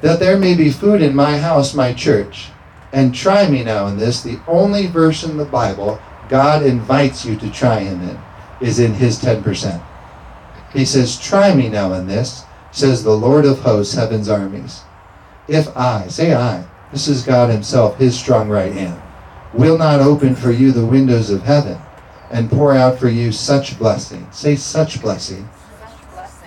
that 0.00 0.20
there 0.20 0.38
may 0.38 0.54
be 0.54 0.70
food 0.70 1.02
in 1.02 1.14
my 1.14 1.38
house, 1.38 1.74
my 1.74 1.92
church. 1.92 2.50
And 2.92 3.14
try 3.14 3.48
me 3.48 3.64
now 3.64 3.86
in 3.86 3.98
this. 3.98 4.22
The 4.22 4.40
only 4.46 4.86
verse 4.86 5.22
in 5.24 5.36
the 5.36 5.44
Bible 5.44 6.00
God 6.28 6.62
invites 6.62 7.24
you 7.24 7.36
to 7.36 7.50
try 7.50 7.80
him 7.80 8.02
in 8.02 8.18
is 8.60 8.78
in 8.78 8.94
his 8.94 9.18
10%. 9.18 9.82
He 10.72 10.84
says, 10.84 11.18
Try 11.18 11.54
me 11.54 11.68
now 11.68 11.92
in 11.94 12.06
this, 12.06 12.44
says 12.70 13.02
the 13.02 13.16
Lord 13.16 13.44
of 13.44 13.60
hosts, 13.60 13.94
heaven's 13.94 14.28
armies. 14.28 14.82
If 15.46 15.74
I, 15.76 16.08
say 16.08 16.34
I, 16.34 16.66
this 16.92 17.08
is 17.08 17.22
God 17.22 17.50
himself, 17.50 17.98
his 17.98 18.18
strong 18.18 18.48
right 18.48 18.72
hand, 18.72 19.00
will 19.54 19.78
not 19.78 20.00
open 20.00 20.34
for 20.34 20.50
you 20.50 20.72
the 20.72 20.84
windows 20.84 21.30
of 21.30 21.42
heaven 21.42 21.78
and 22.30 22.50
pour 22.50 22.74
out 22.74 22.98
for 22.98 23.08
you 23.08 23.32
such 23.32 23.78
blessing, 23.78 24.28
say 24.30 24.56
such 24.56 25.00
blessing, 25.00 25.48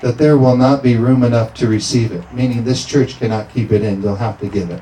that 0.02 0.18
there 0.18 0.38
will 0.38 0.58
not 0.58 0.84
be 0.84 0.96
room 0.98 1.24
enough 1.24 1.54
to 1.56 1.68
receive 1.68 2.12
it. 2.12 2.34
Meaning 2.34 2.64
this 2.64 2.86
church 2.86 3.18
cannot 3.18 3.54
keep 3.54 3.72
it 3.72 3.84
in, 3.84 4.02
they'll 4.02 4.16
have 4.16 4.40
to 4.40 4.48
give 4.48 4.70
it, 4.70 4.82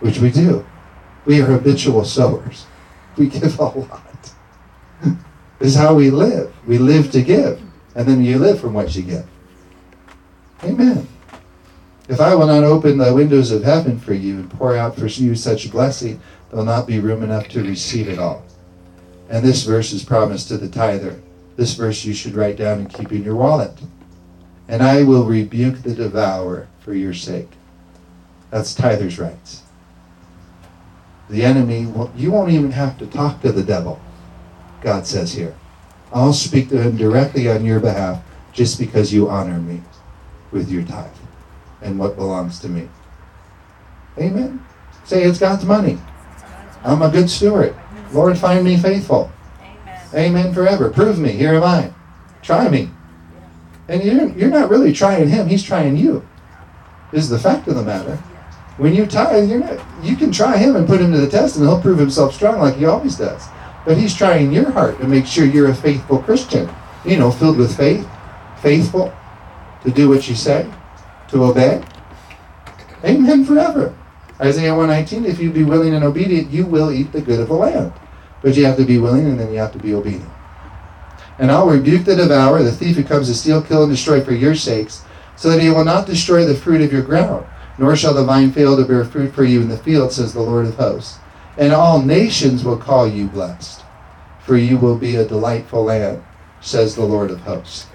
which 0.00 0.18
we 0.18 0.30
do. 0.30 0.66
We 1.26 1.40
are 1.40 1.46
habitual 1.46 2.04
sowers. 2.04 2.66
We 3.16 3.28
give 3.28 3.58
a 3.58 3.64
lot. 3.64 4.32
is 5.60 5.74
how 5.74 5.94
we 5.94 6.10
live. 6.10 6.52
We 6.66 6.78
live 6.78 7.10
to 7.12 7.22
give, 7.22 7.60
and 7.94 8.06
then 8.08 8.22
you 8.22 8.38
live 8.38 8.60
from 8.60 8.74
what 8.74 8.94
you 8.94 9.02
give. 9.02 9.26
Amen. 10.62 11.06
If 12.08 12.20
I 12.20 12.34
will 12.34 12.46
not 12.46 12.64
open 12.64 12.98
the 12.98 13.14
windows 13.14 13.50
of 13.50 13.64
heaven 13.64 13.98
for 13.98 14.12
you 14.12 14.36
and 14.36 14.50
pour 14.50 14.76
out 14.76 14.96
for 14.96 15.06
you 15.06 15.34
such 15.34 15.70
blessing, 15.70 16.20
there 16.50 16.58
will 16.58 16.66
not 16.66 16.86
be 16.86 16.98
room 16.98 17.22
enough 17.22 17.48
to 17.48 17.62
receive 17.62 18.08
it 18.08 18.18
all. 18.18 18.44
And 19.30 19.44
this 19.44 19.64
verse 19.64 19.92
is 19.92 20.04
promised 20.04 20.48
to 20.48 20.58
the 20.58 20.68
tither. 20.68 21.20
This 21.56 21.74
verse 21.74 22.04
you 22.04 22.12
should 22.12 22.34
write 22.34 22.56
down 22.56 22.80
and 22.80 22.92
keep 22.92 23.10
in 23.12 23.24
your 23.24 23.36
wallet. 23.36 23.72
And 24.68 24.82
I 24.82 25.02
will 25.02 25.24
rebuke 25.24 25.82
the 25.82 25.94
devourer 25.94 26.68
for 26.80 26.94
your 26.94 27.14
sake. 27.14 27.50
That's 28.50 28.74
tither's 28.74 29.18
rights. 29.18 29.62
The 31.28 31.42
enemy, 31.42 31.92
you 32.16 32.30
won't 32.30 32.50
even 32.50 32.70
have 32.70 32.98
to 32.98 33.06
talk 33.06 33.40
to 33.42 33.52
the 33.52 33.62
devil, 33.62 34.00
God 34.80 35.06
says 35.06 35.32
here. 35.32 35.54
I'll 36.12 36.32
speak 36.32 36.68
to 36.68 36.80
him 36.80 36.96
directly 36.96 37.50
on 37.50 37.64
your 37.64 37.80
behalf 37.80 38.22
just 38.52 38.78
because 38.78 39.12
you 39.12 39.28
honor 39.28 39.58
me 39.58 39.82
with 40.52 40.70
your 40.70 40.84
tithe 40.84 41.10
and 41.82 41.98
what 41.98 42.16
belongs 42.16 42.60
to 42.60 42.68
me. 42.68 42.88
Amen. 44.18 44.64
Say 45.04 45.24
it's 45.24 45.38
God's 45.38 45.64
money. 45.64 45.98
I'm 46.84 47.02
a 47.02 47.10
good 47.10 47.28
steward. 47.28 47.74
Lord, 48.12 48.38
find 48.38 48.64
me 48.64 48.76
faithful. 48.76 49.32
Amen. 49.60 50.00
Amen 50.14 50.54
forever. 50.54 50.90
Prove 50.90 51.18
me. 51.18 51.32
Here 51.32 51.54
am 51.54 51.64
I. 51.64 51.92
Try 52.42 52.68
me. 52.68 52.90
And 53.88 54.02
you're, 54.02 54.28
you're 54.30 54.50
not 54.50 54.70
really 54.70 54.92
trying 54.92 55.28
him, 55.28 55.48
he's 55.48 55.62
trying 55.62 55.96
you. 55.96 56.26
Is 57.12 57.28
the 57.28 57.38
fact 57.38 57.68
of 57.68 57.76
the 57.76 57.82
matter. 57.82 58.16
When 58.76 58.94
you 58.94 59.06
tithe, 59.06 59.48
you're 59.48 59.60
not 59.60 59.78
you 60.02 60.16
can 60.16 60.32
try 60.32 60.56
him 60.56 60.74
and 60.74 60.86
put 60.86 61.00
him 61.00 61.12
to 61.12 61.18
the 61.18 61.28
test 61.28 61.56
and 61.56 61.64
he'll 61.64 61.80
prove 61.80 61.98
himself 61.98 62.34
strong 62.34 62.58
like 62.58 62.76
he 62.76 62.86
always 62.86 63.16
does. 63.16 63.46
But 63.86 63.98
he's 63.98 64.14
trying 64.14 64.52
your 64.52 64.70
heart 64.70 64.98
to 64.98 65.06
make 65.06 65.26
sure 65.26 65.44
you're 65.44 65.70
a 65.70 65.74
faithful 65.74 66.18
Christian. 66.18 66.68
You 67.04 67.18
know, 67.18 67.30
filled 67.30 67.58
with 67.58 67.76
faith, 67.76 68.08
faithful, 68.62 69.12
to 69.84 69.90
do 69.90 70.08
what 70.08 70.28
you 70.28 70.34
say, 70.34 70.68
to 71.28 71.44
obey. 71.44 71.84
Amen 73.04 73.44
forever. 73.44 73.94
Isaiah 74.40 74.74
119, 74.74 75.24
if 75.26 75.38
you 75.38 75.50
be 75.50 75.62
willing 75.62 75.94
and 75.94 76.02
obedient, 76.02 76.50
you 76.50 76.66
will 76.66 76.90
eat 76.90 77.12
the 77.12 77.20
good 77.20 77.40
of 77.40 77.48
the 77.48 77.54
land. 77.54 77.92
But 78.42 78.56
you 78.56 78.64
have 78.64 78.76
to 78.78 78.84
be 78.84 78.98
willing 78.98 79.26
and 79.26 79.38
then 79.38 79.52
you 79.52 79.58
have 79.58 79.72
to 79.72 79.78
be 79.78 79.94
obedient. 79.94 80.28
And 81.38 81.50
I'll 81.50 81.66
rebuke 81.66 82.04
the 82.04 82.16
devourer, 82.16 82.62
the 82.62 82.72
thief 82.72 82.96
who 82.96 83.04
comes 83.04 83.28
to 83.28 83.34
steal, 83.34 83.62
kill, 83.62 83.82
and 83.82 83.92
destroy 83.92 84.22
for 84.22 84.32
your 84.32 84.54
sakes, 84.54 85.02
so 85.36 85.50
that 85.50 85.60
he 85.60 85.70
will 85.70 85.84
not 85.84 86.06
destroy 86.06 86.44
the 86.44 86.54
fruit 86.54 86.80
of 86.80 86.92
your 86.92 87.02
ground, 87.02 87.46
nor 87.78 87.96
shall 87.96 88.14
the 88.14 88.24
vine 88.24 88.52
fail 88.52 88.76
to 88.76 88.84
bear 88.84 89.04
fruit 89.04 89.34
for 89.34 89.44
you 89.44 89.60
in 89.60 89.68
the 89.68 89.78
field, 89.78 90.12
says 90.12 90.32
the 90.32 90.40
Lord 90.40 90.66
of 90.66 90.76
hosts. 90.76 91.18
And 91.56 91.72
all 91.72 92.00
nations 92.00 92.64
will 92.64 92.76
call 92.76 93.06
you 93.06 93.26
blessed, 93.26 93.82
for 94.40 94.56
you 94.56 94.76
will 94.76 94.96
be 94.96 95.16
a 95.16 95.26
delightful 95.26 95.84
land, 95.84 96.22
says 96.60 96.94
the 96.94 97.04
Lord 97.04 97.30
of 97.30 97.40
hosts. 97.40 97.86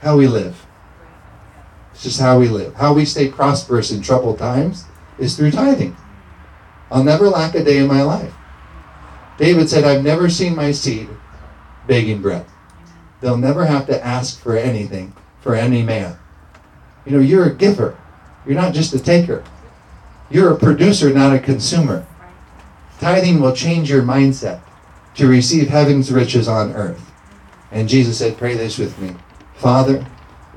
How 0.00 0.16
we 0.16 0.26
live. 0.28 0.66
It's 1.92 2.02
just 2.04 2.20
how 2.20 2.38
we 2.38 2.48
live. 2.48 2.74
How 2.76 2.94
we 2.94 3.04
stay 3.04 3.28
prosperous 3.28 3.90
in 3.90 4.00
troubled 4.00 4.38
times 4.38 4.86
is 5.18 5.36
through 5.36 5.50
tithing. 5.50 5.94
I'll 6.90 7.04
never 7.04 7.28
lack 7.28 7.54
a 7.54 7.62
day 7.62 7.76
in 7.76 7.86
my 7.86 8.02
life. 8.02 8.32
David 9.40 9.70
said, 9.70 9.84
I've 9.84 10.04
never 10.04 10.28
seen 10.28 10.54
my 10.54 10.70
seed 10.70 11.08
begging 11.86 12.20
bread. 12.20 12.44
They'll 13.22 13.38
never 13.38 13.64
have 13.64 13.86
to 13.86 14.04
ask 14.04 14.38
for 14.38 14.54
anything 14.54 15.14
for 15.40 15.54
any 15.54 15.82
man. 15.82 16.18
You 17.06 17.12
know, 17.12 17.20
you're 17.20 17.46
a 17.46 17.54
giver. 17.54 17.98
You're 18.44 18.60
not 18.60 18.74
just 18.74 18.92
a 18.92 19.00
taker. 19.00 19.42
You're 20.30 20.52
a 20.52 20.58
producer, 20.58 21.10
not 21.10 21.34
a 21.34 21.38
consumer. 21.38 22.06
Tithing 23.00 23.40
will 23.40 23.56
change 23.56 23.88
your 23.88 24.02
mindset 24.02 24.60
to 25.14 25.26
receive 25.26 25.68
heaven's 25.68 26.12
riches 26.12 26.46
on 26.46 26.74
earth. 26.74 27.10
And 27.72 27.88
Jesus 27.88 28.18
said, 28.18 28.36
Pray 28.36 28.56
this 28.56 28.76
with 28.76 28.98
me 28.98 29.16
Father, 29.54 30.06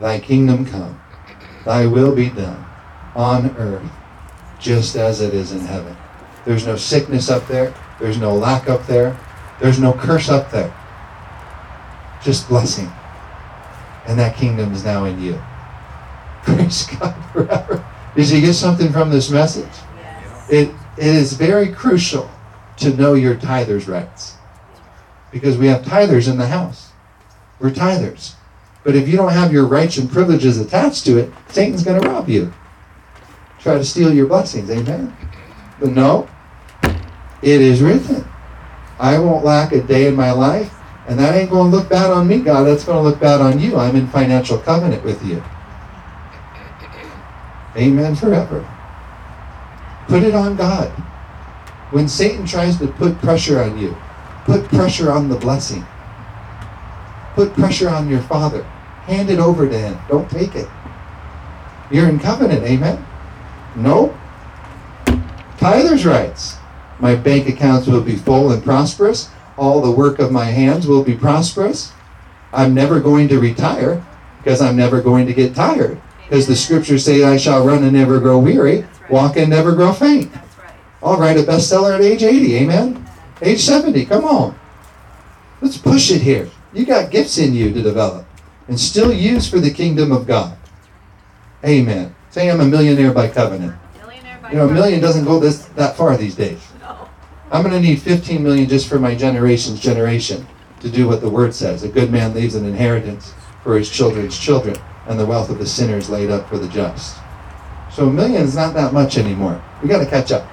thy 0.01 0.19
kingdom 0.19 0.65
come, 0.65 1.01
thy 1.64 1.85
will 1.85 2.14
be 2.14 2.30
done 2.30 2.65
on 3.15 3.55
earth 3.55 3.89
just 4.60 4.97
as 4.97 5.22
it 5.22 5.34
is 5.34 5.53
in 5.53 5.61
heaven. 5.61 5.95
There's 6.43 6.68
no 6.68 6.76
sickness 6.76 7.30
up 7.30 7.47
there, 7.47 7.73
there's 7.99 8.17
no 8.17 8.35
lack 8.35 8.69
up 8.69 8.85
there, 8.87 9.17
there's 9.59 9.79
no 9.79 9.93
curse 9.93 10.29
up 10.29 10.51
there. 10.51 10.73
Just 12.23 12.47
blessing. 12.47 12.91
And 14.07 14.19
that 14.19 14.35
kingdom 14.35 14.73
is 14.73 14.83
now 14.83 15.05
in 15.05 15.21
you. 15.21 15.41
Praise 16.43 16.87
God 16.87 17.15
forever. 17.31 17.85
Did 18.15 18.29
you 18.29 18.41
get 18.41 18.53
something 18.53 18.91
from 18.91 19.09
this 19.09 19.29
message? 19.29 19.71
Yes. 19.97 20.49
It, 20.49 20.71
it 20.97 21.15
is 21.15 21.33
very 21.33 21.71
crucial 21.71 22.29
to 22.77 22.95
know 22.95 23.13
your 23.13 23.35
tither's 23.35 23.87
rights. 23.87 24.35
Because 25.31 25.57
we 25.57 25.67
have 25.67 25.83
tithers 25.83 26.29
in 26.29 26.37
the 26.37 26.47
house. 26.47 26.91
We're 27.59 27.71
tithers. 27.71 28.35
But 28.83 28.95
if 28.95 29.07
you 29.07 29.15
don't 29.17 29.31
have 29.31 29.53
your 29.53 29.65
rights 29.65 29.97
and 29.97 30.11
privileges 30.11 30.59
attached 30.59 31.05
to 31.05 31.17
it, 31.17 31.31
Satan's 31.47 31.83
going 31.83 32.01
to 32.01 32.09
rob 32.09 32.29
you. 32.29 32.53
Try 33.59 33.75
to 33.75 33.85
steal 33.85 34.13
your 34.13 34.27
blessings. 34.27 34.69
Amen? 34.69 35.15
But 35.79 35.89
no, 35.91 36.27
it 37.43 37.61
is 37.61 37.81
written. 37.81 38.25
I 38.97 39.19
won't 39.19 39.43
lack 39.43 39.73
a 39.73 39.81
day 39.81 40.07
in 40.07 40.15
my 40.15 40.31
life. 40.31 40.73
And 41.07 41.19
that 41.19 41.35
ain't 41.35 41.49
going 41.49 41.69
to 41.69 41.77
look 41.77 41.89
bad 41.89 42.11
on 42.11 42.27
me, 42.27 42.39
God. 42.39 42.63
That's 42.63 42.85
going 42.85 42.97
to 42.97 43.03
look 43.03 43.19
bad 43.19 43.41
on 43.41 43.59
you. 43.59 43.75
I'm 43.75 43.95
in 43.97 44.07
financial 44.07 44.57
covenant 44.57 45.03
with 45.03 45.23
you. 45.25 45.43
Amen 47.75 48.15
forever. 48.15 48.65
Put 50.07 50.23
it 50.23 50.33
on 50.33 50.55
God. 50.55 50.89
When 51.91 52.07
Satan 52.07 52.45
tries 52.45 52.77
to 52.77 52.87
put 52.87 53.17
pressure 53.19 53.61
on 53.61 53.77
you, 53.77 53.95
put 54.45 54.63
pressure 54.69 55.11
on 55.11 55.27
the 55.27 55.35
blessing. 55.35 55.85
Put 57.35 57.53
pressure 57.53 57.89
on 57.89 58.09
your 58.09 58.21
father. 58.21 58.63
Hand 59.03 59.29
it 59.29 59.39
over 59.39 59.67
to 59.67 59.77
him. 59.77 59.99
Don't 60.07 60.29
take 60.29 60.55
it. 60.55 60.69
You're 61.91 62.07
in 62.07 62.19
covenant, 62.19 62.63
amen? 62.63 63.05
No. 63.75 64.17
Tither's 65.57 66.05
rights. 66.05 66.57
My 67.03 67.15
bank 67.15 67.49
accounts 67.49 67.85
will 67.85 67.99
be 67.99 68.15
full 68.15 68.53
and 68.53 68.63
prosperous. 68.63 69.30
All 69.57 69.81
the 69.81 69.91
work 69.91 70.19
of 70.19 70.31
my 70.31 70.45
hands 70.45 70.88
will 70.88 71.03
be 71.03 71.17
prosperous. 71.17 71.91
I'm 72.53 72.73
never 72.73 73.01
going 73.01 73.27
to 73.27 73.41
retire 73.41 74.01
because 74.38 74.61
I'm 74.61 74.77
never 74.77 75.01
going 75.01 75.27
to 75.27 75.34
get 75.34 75.53
tired. 75.53 76.01
Because 76.23 76.47
the 76.47 76.55
scriptures 76.55 77.03
say, 77.03 77.25
I 77.25 77.35
shall 77.35 77.67
run 77.67 77.84
and 77.84 77.91
never 77.91 78.21
grow 78.21 78.39
weary, 78.39 78.85
walk 79.09 79.35
and 79.35 79.49
never 79.49 79.75
grow 79.75 79.91
faint. 79.91 80.31
I'll 81.03 81.19
write 81.19 81.35
a 81.35 81.43
bestseller 81.43 81.93
at 81.93 81.99
age 81.99 82.23
80, 82.23 82.55
amen? 82.55 83.05
Age 83.41 83.59
70, 83.59 84.05
come 84.05 84.23
on. 84.23 84.57
Let's 85.59 85.77
push 85.77 86.09
it 86.09 86.21
here. 86.21 86.49
You 86.71 86.85
got 86.85 87.11
gifts 87.11 87.38
in 87.38 87.53
you 87.53 87.73
to 87.73 87.81
develop 87.81 88.25
and 88.69 88.80
still 88.80 89.11
use 89.11 89.49
for 89.49 89.59
the 89.59 89.71
kingdom 89.71 90.13
of 90.13 90.25
God. 90.25 90.57
Amen. 91.65 92.15
Say 92.30 92.49
I'm 92.49 92.61
a 92.61 92.65
millionaire 92.65 93.11
by 93.11 93.27
covenant. 93.27 93.75
Millionaire 93.97 94.39
by 94.41 94.51
You 94.51 94.57
know, 94.59 94.69
a 94.69 94.73
million 94.73 95.01
doesn't 95.01 95.25
go 95.25 95.38
this 95.38 95.65
that 95.75 95.97
far 95.97 96.15
these 96.15 96.35
days. 96.35 96.61
I'm 97.53 97.61
going 97.61 97.80
to 97.80 97.88
need 97.88 98.01
15 98.01 98.41
million 98.41 98.67
just 98.67 98.89
for 98.89 98.97
my 98.97 99.13
generation's 99.13 99.80
generation 99.80 100.47
to 100.80 100.89
do 100.89 101.07
what 101.07 101.21
the 101.21 101.30
word 101.30 101.53
says. 101.53 101.84
A 101.84 101.88
good 101.88 102.11
man 102.11 102.34
leaves 102.34 102.55
an 102.55 102.65
inheritance 102.65 103.35
for 103.61 103.77
his 103.77 103.91
children's 103.91 104.39
children, 104.39 104.75
and 105.05 105.19
the 105.19 105.25
wealth 105.25 105.51
of 105.51 105.59
the 105.59 105.65
sinner 105.67 105.97
is 105.97 106.09
laid 106.09 106.31
up 106.31 106.49
for 106.49 106.57
the 106.57 106.67
just. 106.69 107.15
So 107.91 108.07
a 108.07 108.11
million 108.11 108.41
is 108.41 108.55
not 108.55 108.73
that 108.73 108.91
much 108.91 109.19
anymore. 109.19 109.63
We 109.84 109.88
got 109.88 109.99
to 109.99 110.09
catch 110.09 110.31
up. 110.31 110.49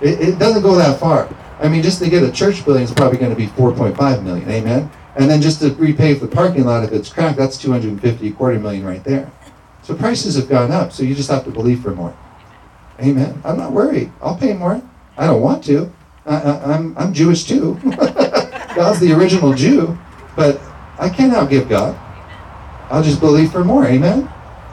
It, 0.00 0.18
it 0.18 0.38
doesn't 0.38 0.62
go 0.62 0.76
that 0.76 0.98
far. 0.98 1.28
I 1.60 1.68
mean, 1.68 1.82
just 1.82 2.02
to 2.02 2.08
get 2.08 2.22
a 2.22 2.32
church 2.32 2.64
building 2.64 2.84
is 2.84 2.90
probably 2.90 3.18
going 3.18 3.32
to 3.32 3.36
be 3.36 3.48
4.5 3.48 4.22
million. 4.22 4.50
Amen. 4.50 4.90
And 5.16 5.28
then 5.28 5.42
just 5.42 5.60
to 5.60 5.68
repave 5.72 6.20
the 6.20 6.26
parking 6.26 6.64
lot 6.64 6.84
if 6.84 6.92
it's 6.92 7.12
cracked, 7.12 7.36
that's 7.36 7.58
250, 7.58 8.30
quarter 8.32 8.58
million 8.58 8.86
right 8.86 9.04
there. 9.04 9.30
So 9.82 9.94
prices 9.94 10.36
have 10.36 10.48
gone 10.48 10.72
up. 10.72 10.90
So 10.90 11.02
you 11.02 11.14
just 11.14 11.30
have 11.30 11.44
to 11.44 11.50
believe 11.50 11.82
for 11.82 11.90
more. 11.90 12.16
Amen. 12.98 13.42
I'm 13.44 13.58
not 13.58 13.72
worried. 13.72 14.10
I'll 14.22 14.38
pay 14.38 14.54
more. 14.54 14.80
I 15.18 15.26
don't 15.26 15.42
want 15.42 15.62
to. 15.64 15.92
I, 16.26 16.36
I, 16.36 16.74
I'm, 16.74 16.96
I'm 16.98 17.12
Jewish 17.12 17.44
too. 17.44 17.78
God's 18.74 19.00
the 19.00 19.12
original 19.12 19.54
Jew, 19.54 19.98
but 20.36 20.60
I 20.98 21.08
can't 21.08 21.32
outgive 21.32 21.68
God. 21.68 21.98
I'll 22.90 23.02
just 23.02 23.20
believe 23.20 23.52
for 23.52 23.64
more. 23.64 23.86
Amen. 23.86 24.28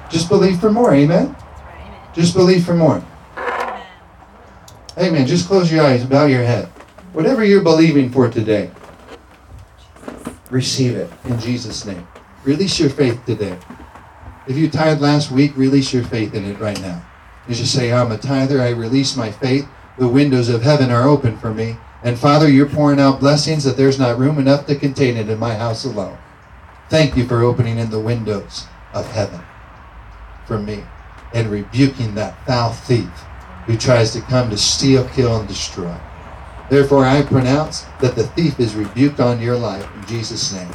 Just 0.10 0.30
believe 0.30 0.60
for 0.60 0.72
more. 0.72 0.94
Amen. 0.94 1.36
Just 2.14 2.34
believe 2.34 2.66
for 2.66 2.74
more. 2.74 3.04
Amen. 4.98 5.28
Just 5.28 5.48
close 5.48 5.72
your 5.72 5.86
eyes, 5.86 6.04
bow 6.04 6.26
your 6.26 6.44
head. 6.44 6.66
Whatever 7.14 7.44
you're 7.44 7.64
believing 7.64 8.10
for 8.10 8.30
today, 8.30 8.72
receive 10.50 10.96
it 10.96 11.12
in 11.26 11.40
Jesus' 11.40 11.86
name. 11.86 12.08
Release 12.44 12.80
your 12.80 12.90
faith 12.90 13.24
today. 13.26 13.58
If 14.48 14.56
you 14.56 14.70
tithed 14.70 15.02
last 15.02 15.32
week, 15.32 15.56
release 15.56 15.94
your 15.94 16.04
faith 16.04 16.34
in 16.34 16.46
it 16.46 16.60
right 16.60 16.80
now. 16.82 17.06
You 17.48 17.56
just 17.56 17.74
say, 17.74 17.92
I'm 17.92 18.12
a 18.12 18.18
tither. 18.18 18.62
I 18.62 18.70
release 18.70 19.16
my 19.16 19.32
faith. 19.32 19.68
The 19.98 20.08
windows 20.08 20.48
of 20.48 20.62
heaven 20.62 20.92
are 20.92 21.08
open 21.08 21.38
for 21.38 21.52
me. 21.52 21.78
And 22.04 22.20
Father, 22.20 22.48
you're 22.48 22.70
pouring 22.70 23.00
out 23.00 23.20
blessings 23.20 23.64
that 23.64 23.78
there's 23.78 23.98
not 23.98 24.20
room 24.20 24.38
enough 24.38 24.68
to 24.68 24.76
contain 24.76 25.18
it 25.18 25.30
in 25.30 25.40
my 25.40 25.56
house 25.56 25.86
alone. 25.86 26.18
Thank 26.90 27.18
you 27.18 27.26
for 27.26 27.42
opening 27.42 27.80
in 27.80 27.90
the 27.90 28.00
windows 28.00 28.68
of 28.94 29.12
heaven 29.12 29.42
for 30.46 30.60
me 30.60 30.84
and 31.34 31.50
rebuking 31.50 32.14
that 32.16 32.46
foul 32.46 32.72
thief 32.72 33.10
who 33.66 33.76
tries 33.76 34.14
to 34.14 34.22
come 34.22 34.52
to 34.52 34.58
steal, 34.58 35.08
kill, 35.10 35.40
and 35.40 35.48
destroy. 35.48 35.98
Therefore, 36.70 37.04
I 37.04 37.24
pronounce 37.24 37.86
that 38.00 38.16
the 38.16 38.28
thief 38.28 38.60
is 38.60 38.76
rebuked 38.76 39.20
on 39.20 39.42
your 39.42 39.58
life 39.58 39.90
in 39.96 40.06
Jesus' 40.06 40.54
name. 40.54 40.72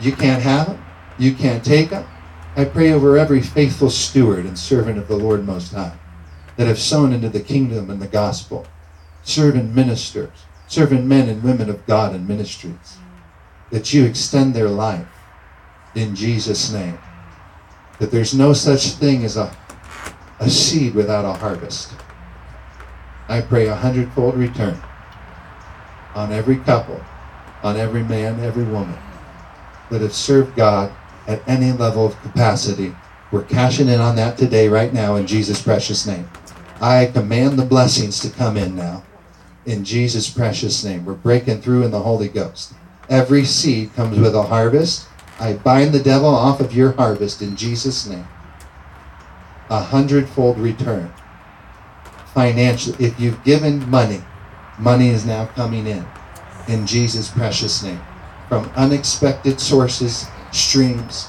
You 0.00 0.12
can't 0.12 0.42
have 0.42 0.66
him. 0.66 0.84
You 1.18 1.34
can't 1.34 1.64
take 1.64 1.90
him. 1.90 2.04
I 2.56 2.64
pray 2.64 2.92
over 2.92 3.16
every 3.16 3.40
faithful 3.40 3.90
steward 3.90 4.44
and 4.44 4.58
servant 4.58 4.98
of 4.98 5.06
the 5.06 5.16
Lord 5.16 5.46
Most 5.46 5.72
High 5.72 5.96
that 6.58 6.66
have 6.66 6.78
sown 6.78 7.12
into 7.12 7.28
the 7.28 7.38
kingdom 7.38 7.88
and 7.88 8.02
the 8.02 8.08
gospel, 8.08 8.66
serving 9.22 9.72
ministers, 9.72 10.44
serving 10.66 11.06
men 11.06 11.28
and 11.28 11.40
women 11.40 11.70
of 11.70 11.86
God 11.86 12.16
in 12.16 12.26
ministries, 12.26 12.98
that 13.70 13.94
you 13.94 14.04
extend 14.04 14.54
their 14.54 14.68
life 14.68 15.06
in 15.94 16.16
Jesus' 16.16 16.72
name. 16.72 16.98
That 18.00 18.10
there's 18.10 18.34
no 18.34 18.52
such 18.52 18.88
thing 18.88 19.24
as 19.24 19.36
a, 19.36 19.56
a 20.40 20.50
seed 20.50 20.96
without 20.96 21.24
a 21.24 21.32
harvest. 21.32 21.92
I 23.28 23.40
pray 23.40 23.68
a 23.68 23.76
hundredfold 23.76 24.34
return 24.34 24.82
on 26.16 26.32
every 26.32 26.56
couple, 26.56 27.00
on 27.62 27.76
every 27.76 28.02
man, 28.02 28.40
every 28.40 28.64
woman 28.64 28.98
that 29.92 30.00
have 30.00 30.12
served 30.12 30.56
God 30.56 30.92
at 31.28 31.40
any 31.48 31.70
level 31.70 32.04
of 32.04 32.20
capacity. 32.22 32.96
We're 33.30 33.44
cashing 33.44 33.88
in 33.88 34.00
on 34.00 34.16
that 34.16 34.36
today, 34.36 34.68
right 34.68 34.92
now, 34.92 35.14
in 35.14 35.26
Jesus' 35.28 35.62
precious 35.62 36.04
name. 36.04 36.28
I 36.80 37.06
command 37.06 37.58
the 37.58 37.64
blessings 37.64 38.20
to 38.20 38.30
come 38.30 38.56
in 38.56 38.76
now. 38.76 39.02
In 39.66 39.84
Jesus' 39.84 40.30
precious 40.30 40.84
name. 40.84 41.04
We're 41.04 41.14
breaking 41.14 41.60
through 41.60 41.82
in 41.82 41.90
the 41.90 42.00
Holy 42.00 42.28
Ghost. 42.28 42.72
Every 43.08 43.44
seed 43.44 43.94
comes 43.94 44.18
with 44.18 44.34
a 44.34 44.44
harvest. 44.44 45.08
I 45.40 45.54
bind 45.54 45.92
the 45.92 46.02
devil 46.02 46.28
off 46.28 46.60
of 46.60 46.74
your 46.74 46.92
harvest 46.92 47.42
in 47.42 47.56
Jesus' 47.56 48.06
name. 48.06 48.26
A 49.70 49.80
hundredfold 49.80 50.58
return. 50.58 51.12
Financially, 52.32 53.04
if 53.04 53.18
you've 53.18 53.42
given 53.44 53.88
money, 53.90 54.22
money 54.78 55.08
is 55.08 55.26
now 55.26 55.46
coming 55.46 55.86
in. 55.86 56.06
In 56.68 56.86
Jesus' 56.86 57.30
precious 57.30 57.82
name. 57.82 58.00
From 58.48 58.70
unexpected 58.76 59.60
sources, 59.60 60.26
streams, 60.52 61.28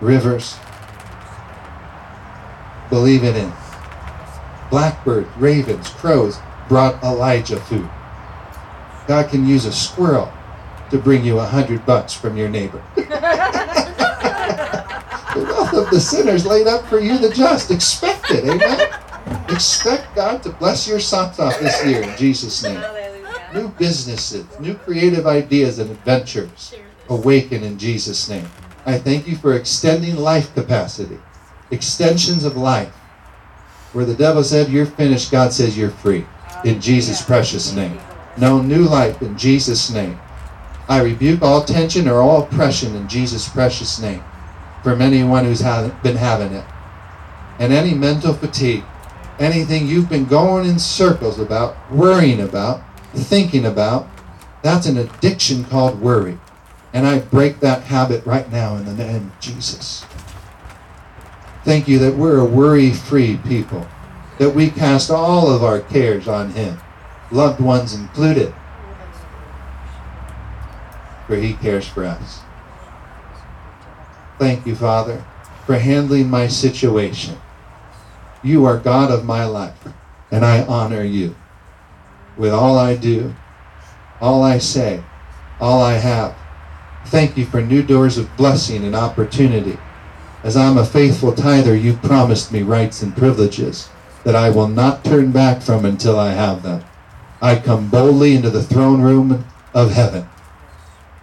rivers. 0.00 0.56
Believe 2.92 3.24
it 3.24 3.34
in. 3.36 3.50
Blackbirds, 4.68 5.34
ravens, 5.38 5.88
crows 5.88 6.38
brought 6.68 7.02
Elijah 7.02 7.58
food. 7.58 7.88
God 9.08 9.30
can 9.30 9.48
use 9.48 9.64
a 9.64 9.72
squirrel 9.72 10.30
to 10.90 10.98
bring 10.98 11.24
you 11.24 11.38
a 11.38 11.44
hundred 11.46 11.86
bucks 11.86 12.12
from 12.12 12.36
your 12.36 12.50
neighbor. 12.50 12.84
the 12.96 13.08
wealth 15.34 15.72
of 15.72 15.88
the 15.88 15.98
sinners 15.98 16.44
laid 16.44 16.66
up 16.66 16.86
for 16.86 16.98
you, 16.98 17.16
the 17.16 17.30
just. 17.30 17.70
Expect 17.70 18.30
it, 18.30 18.44
amen? 18.44 18.86
Expect 19.48 20.14
God 20.14 20.42
to 20.42 20.50
bless 20.50 20.86
your 20.86 21.00
socks 21.00 21.40
off 21.40 21.58
this 21.60 21.82
year 21.86 22.02
in 22.02 22.14
Jesus' 22.18 22.62
name. 22.62 22.76
Hallelujah. 22.76 23.50
New 23.54 23.68
businesses, 23.68 24.44
new 24.60 24.74
creative 24.74 25.26
ideas 25.26 25.78
and 25.78 25.90
adventures 25.90 26.74
awaken 27.08 27.64
in 27.64 27.78
Jesus' 27.78 28.28
name. 28.28 28.46
I 28.84 28.98
thank 28.98 29.26
you 29.26 29.36
for 29.36 29.54
extending 29.54 30.16
life 30.16 30.52
capacity, 30.54 31.18
extensions 31.72 32.44
of 32.44 32.56
life. 32.56 32.92
Where 33.92 34.04
the 34.04 34.14
devil 34.14 34.44
said, 34.44 34.70
You're 34.70 34.86
finished, 34.86 35.32
God 35.32 35.52
says, 35.52 35.76
You're 35.76 35.90
free. 35.90 36.24
In 36.64 36.80
Jesus' 36.80 37.22
precious 37.22 37.74
name. 37.74 37.98
No 38.36 38.62
new 38.62 38.84
life 38.84 39.20
in 39.20 39.36
Jesus' 39.36 39.90
name. 39.90 40.18
I 40.88 41.02
rebuke 41.02 41.42
all 41.42 41.64
tension 41.64 42.08
or 42.08 42.20
all 42.20 42.42
oppression 42.44 42.94
in 42.94 43.08
Jesus' 43.08 43.48
precious 43.48 44.00
name 44.00 44.22
from 44.82 45.00
anyone 45.00 45.44
who's 45.44 45.62
been 45.62 46.16
having 46.16 46.52
it. 46.52 46.64
And 47.58 47.72
any 47.72 47.94
mental 47.94 48.34
fatigue, 48.34 48.84
anything 49.38 49.86
you've 49.86 50.08
been 50.08 50.24
going 50.24 50.68
in 50.68 50.78
circles 50.78 51.38
about, 51.38 51.76
worrying 51.90 52.40
about, 52.40 52.82
thinking 53.14 53.66
about, 53.66 54.08
that's 54.62 54.86
an 54.86 54.96
addiction 54.96 55.64
called 55.64 56.00
worry. 56.00 56.38
And 56.92 57.06
I 57.06 57.20
break 57.20 57.60
that 57.60 57.84
habit 57.84 58.24
right 58.26 58.50
now 58.50 58.76
in 58.76 58.84
the 58.84 58.94
name 58.94 59.28
of 59.28 59.40
Jesus. 59.40 60.04
Thank 61.64 61.86
you 61.86 61.98
that 62.00 62.16
we're 62.16 62.40
a 62.40 62.44
worry 62.44 62.90
free 62.90 63.38
people, 63.46 63.86
that 64.38 64.50
we 64.50 64.68
cast 64.68 65.10
all 65.10 65.48
of 65.48 65.62
our 65.62 65.80
cares 65.80 66.26
on 66.26 66.50
Him, 66.50 66.78
loved 67.30 67.60
ones 67.60 67.94
included, 67.94 68.52
for 71.26 71.36
He 71.36 71.54
cares 71.54 71.86
for 71.86 72.04
us. 72.04 72.40
Thank 74.38 74.66
you, 74.66 74.74
Father, 74.74 75.24
for 75.64 75.78
handling 75.78 76.28
my 76.28 76.48
situation. 76.48 77.38
You 78.42 78.64
are 78.64 78.76
God 78.76 79.12
of 79.12 79.24
my 79.24 79.44
life, 79.44 79.86
and 80.32 80.44
I 80.44 80.64
honor 80.64 81.04
you 81.04 81.36
with 82.36 82.52
all 82.52 82.76
I 82.76 82.96
do, 82.96 83.32
all 84.20 84.42
I 84.42 84.58
say, 84.58 85.00
all 85.60 85.80
I 85.80 85.94
have. 85.94 86.34
Thank 87.06 87.36
you 87.36 87.46
for 87.46 87.62
new 87.62 87.84
doors 87.84 88.18
of 88.18 88.36
blessing 88.36 88.84
and 88.84 88.96
opportunity. 88.96 89.78
As 90.42 90.56
I'm 90.56 90.76
a 90.76 90.84
faithful 90.84 91.32
tither, 91.32 91.76
you 91.76 91.94
promised 91.94 92.50
me 92.50 92.62
rights 92.62 93.02
and 93.02 93.16
privileges 93.16 93.88
that 94.24 94.34
I 94.34 94.50
will 94.50 94.68
not 94.68 95.04
turn 95.04 95.30
back 95.30 95.62
from 95.62 95.84
until 95.84 96.18
I 96.18 96.32
have 96.32 96.62
them. 96.62 96.84
I 97.40 97.56
come 97.56 97.88
boldly 97.88 98.34
into 98.34 98.50
the 98.50 98.62
throne 98.62 99.00
room 99.00 99.44
of 99.74 99.92
heaven 99.92 100.28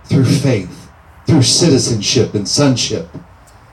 through 0.06 0.26
faith, 0.26 0.90
through 1.28 1.44
citizenship 1.44 2.34
and 2.34 2.48
sonship, 2.48 3.10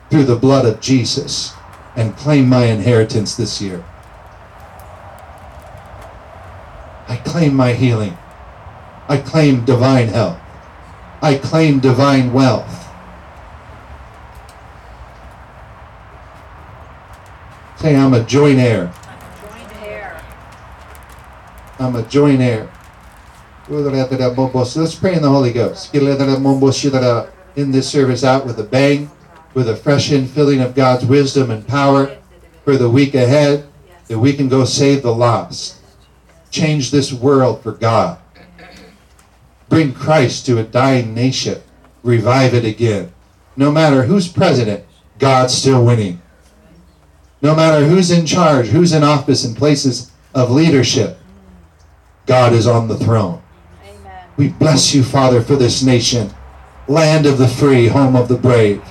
through 0.09 0.25
the 0.25 0.35
blood 0.35 0.65
of 0.65 0.81
Jesus, 0.81 1.53
and 1.95 2.15
claim 2.15 2.47
my 2.47 2.65
inheritance 2.65 3.35
this 3.35 3.61
year. 3.61 3.83
I 7.07 7.15
claim 7.25 7.55
my 7.55 7.73
healing. 7.73 8.17
I 9.09 9.17
claim 9.17 9.63
divine 9.65 10.09
health. 10.09 10.39
I 11.21 11.37
claim 11.37 11.79
divine 11.79 12.33
wealth. 12.33 12.86
Say, 17.79 17.95
I'm 17.95 18.13
a 18.13 18.23
joint 18.23 18.57
heir. 18.59 18.91
I'm 21.79 21.95
a 21.95 22.01
joint 22.03 22.41
heir. 22.41 22.71
Let's 23.69 24.95
pray 24.95 25.13
in 25.13 25.21
the 25.21 25.29
Holy 25.29 25.53
Ghost. 25.53 25.93
In 25.93 27.71
this 27.71 27.89
service 27.89 28.23
out 28.23 28.45
with 28.45 28.59
a 28.59 28.63
bang, 28.63 29.11
with 29.53 29.69
a 29.69 29.75
fresh 29.75 30.09
infilling 30.09 30.65
of 30.65 30.73
God's 30.73 31.05
wisdom 31.05 31.51
and 31.51 31.67
power 31.67 32.17
for 32.63 32.77
the 32.77 32.89
week 32.89 33.13
ahead, 33.13 33.67
that 34.07 34.17
we 34.17 34.33
can 34.33 34.47
go 34.47 34.65
save 34.65 35.03
the 35.03 35.13
lost. 35.13 35.81
Change 36.49 36.89
this 36.91 37.13
world 37.13 37.61
for 37.61 37.73
God. 37.73 38.17
Bring 39.69 39.93
Christ 39.93 40.45
to 40.45 40.57
a 40.59 40.63
dying 40.63 41.13
nation. 41.13 41.61
Revive 42.01 42.53
it 42.53 42.65
again. 42.65 43.11
No 43.55 43.71
matter 43.71 44.03
who's 44.03 44.27
president, 44.27 44.85
God's 45.19 45.53
still 45.53 45.83
winning. 45.85 46.21
No 47.41 47.55
matter 47.55 47.85
who's 47.85 48.09
in 48.09 48.25
charge, 48.25 48.67
who's 48.67 48.93
in 48.93 49.03
office 49.03 49.45
in 49.45 49.53
places 49.53 50.11
of 50.33 50.49
leadership, 50.49 51.19
God 52.25 52.53
is 52.53 52.65
on 52.65 52.87
the 52.87 52.97
throne. 52.97 53.41
Amen. 53.87 54.27
We 54.37 54.49
bless 54.49 54.93
you, 54.95 55.03
Father, 55.03 55.41
for 55.41 55.55
this 55.55 55.83
nation, 55.83 56.31
land 56.87 57.25
of 57.25 57.37
the 57.37 57.47
free, 57.47 57.87
home 57.87 58.15
of 58.15 58.27
the 58.27 58.37
brave. 58.37 58.81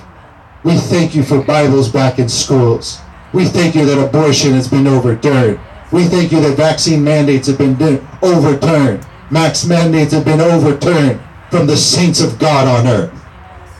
We 0.63 0.77
thank 0.77 1.13
you 1.13 1.23
for 1.23 1.41
Bibles 1.41 1.89
back 1.89 2.19
in 2.19 2.29
schools. 2.29 2.99
We 3.33 3.45
thank 3.45 3.75
you 3.75 3.85
that 3.85 4.03
abortion 4.03 4.53
has 4.53 4.67
been 4.67 4.87
overturned. 4.87 5.59
We 5.91 6.05
thank 6.05 6.31
you 6.31 6.39
that 6.41 6.57
vaccine 6.57 7.03
mandates 7.03 7.47
have 7.47 7.57
been 7.57 7.75
overturned. 8.21 9.05
Max 9.29 9.65
mandates 9.65 10.13
have 10.13 10.25
been 10.25 10.41
overturned 10.41 11.19
from 11.51 11.67
the 11.67 11.77
saints 11.77 12.21
of 12.21 12.39
God 12.39 12.67
on 12.67 12.87
earth. 12.87 13.13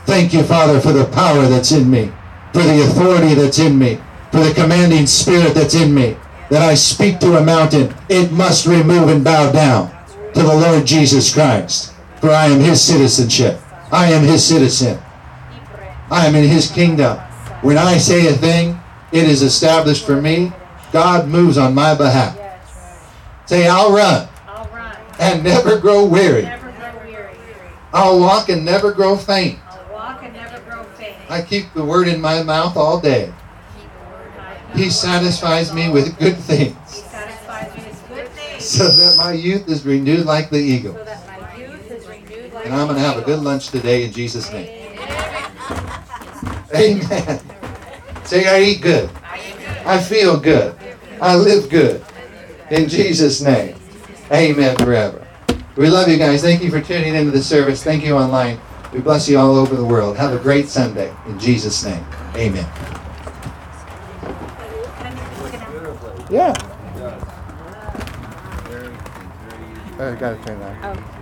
Thank 0.04 0.32
you, 0.32 0.42
Father, 0.42 0.78
for 0.80 0.92
the 0.92 1.06
power 1.06 1.46
that's 1.46 1.72
in 1.72 1.90
me, 1.90 2.12
for 2.52 2.62
the 2.62 2.82
authority 2.82 3.34
that's 3.34 3.58
in 3.58 3.78
me, 3.78 4.00
for 4.30 4.40
the 4.40 4.54
commanding 4.54 5.06
spirit 5.06 5.54
that's 5.54 5.74
in 5.74 5.94
me, 5.94 6.16
that 6.50 6.62
I 6.62 6.74
speak 6.74 7.18
to 7.20 7.38
a 7.38 7.44
mountain, 7.44 7.94
it 8.08 8.32
must 8.32 8.66
remove 8.66 9.08
and 9.08 9.24
bow 9.24 9.52
down 9.52 9.90
to 10.34 10.42
the 10.42 10.54
Lord 10.54 10.86
Jesus 10.86 11.32
Christ, 11.32 11.94
for 12.20 12.30
I 12.30 12.46
am 12.46 12.60
his 12.60 12.82
citizenship. 12.82 13.60
I 13.90 14.12
am 14.12 14.22
his 14.22 14.44
citizen. 14.44 14.98
I 16.10 16.26
am 16.26 16.34
in 16.34 16.48
his 16.48 16.70
kingdom. 16.70 17.18
When 17.62 17.78
I 17.78 17.98
say 17.98 18.28
a 18.28 18.32
thing, 18.32 18.78
it 19.12 19.24
is 19.24 19.42
established 19.42 20.04
for 20.06 20.20
me. 20.20 20.52
God 20.92 21.28
moves 21.28 21.58
on 21.58 21.74
my 21.74 21.94
behalf. 21.94 22.38
Say, 23.46 23.66
I'll 23.66 23.92
run 23.92 24.28
I'll 24.46 24.68
run. 24.68 24.96
and 25.18 25.42
never 25.42 25.78
grow 25.78 26.04
weary. 26.04 26.42
Never 26.42 26.70
grow 26.70 27.04
weary. 27.04 27.36
I'll 27.92 28.20
walk 28.20 28.48
and 28.50 28.64
never 28.64 28.92
grow 28.92 29.16
faint. 29.16 29.58
I'll 29.66 29.92
walk 29.92 30.22
and 30.22 30.34
never 30.34 30.60
grow 30.60 30.84
faint. 30.84 31.16
I 31.30 31.42
keep 31.42 31.72
the 31.72 31.84
word 31.84 32.08
in 32.08 32.20
my 32.20 32.42
mouth 32.42 32.76
all 32.76 33.00
day. 33.00 33.32
Keep 33.76 33.90
the 33.90 34.10
word 34.10 34.30
high. 34.32 34.67
He 34.78 34.90
satisfies 34.90 35.74
me 35.74 35.88
with 35.88 36.16
good 36.18 36.36
He 36.36 36.42
things 36.42 36.76
satisfies 36.88 37.76
me 37.76 37.82
with 37.84 38.08
good 38.08 38.28
things. 38.28 38.64
so 38.64 38.88
that 38.96 39.16
my 39.16 39.32
youth 39.32 39.68
is 39.68 39.84
renewed 39.84 40.24
like 40.24 40.50
the 40.50 40.58
eagle. 40.58 40.94
So 40.94 41.04
that 41.04 41.26
my 41.26 41.56
youth 41.56 41.90
is 41.90 42.06
renewed 42.06 42.52
like 42.52 42.66
And 42.66 42.74
I'm 42.74 42.86
going 42.86 42.98
to 42.98 43.04
have 43.04 43.18
a 43.18 43.22
good 43.22 43.40
lunch 43.40 43.68
today 43.68 44.04
in 44.04 44.12
Jesus' 44.12 44.52
name. 44.52 44.96
Amen. 46.74 47.40
Say, 48.24 48.46
I 48.46 48.60
eat 48.60 48.82
good. 48.82 49.10
I 49.84 50.00
feel 50.00 50.38
good. 50.38 50.76
I 51.20 51.34
live 51.34 51.70
good. 51.70 52.04
In 52.70 52.88
Jesus' 52.88 53.40
name. 53.40 53.74
Amen 54.30 54.76
forever. 54.76 55.26
We 55.76 55.88
love 55.88 56.08
you 56.08 56.18
guys. 56.18 56.42
Thank 56.42 56.62
you 56.62 56.70
for 56.70 56.80
tuning 56.80 57.14
into 57.14 57.30
the 57.30 57.42
service. 57.42 57.82
Thank 57.82 58.04
you 58.04 58.14
online. 58.14 58.60
We 58.92 59.00
bless 59.00 59.28
you 59.28 59.38
all 59.38 59.56
over 59.56 59.74
the 59.74 59.84
world. 59.84 60.16
Have 60.18 60.34
a 60.34 60.38
great 60.38 60.68
Sunday. 60.68 61.12
In 61.26 61.38
Jesus' 61.38 61.84
name. 61.84 62.04
Amen. 62.36 62.97
Yeah. 66.30 66.52
Oh, 70.00 70.12
I 70.12 70.14
gotta 70.14 70.36
turn 70.44 70.60
that. 70.60 70.96
Oh. 70.96 71.17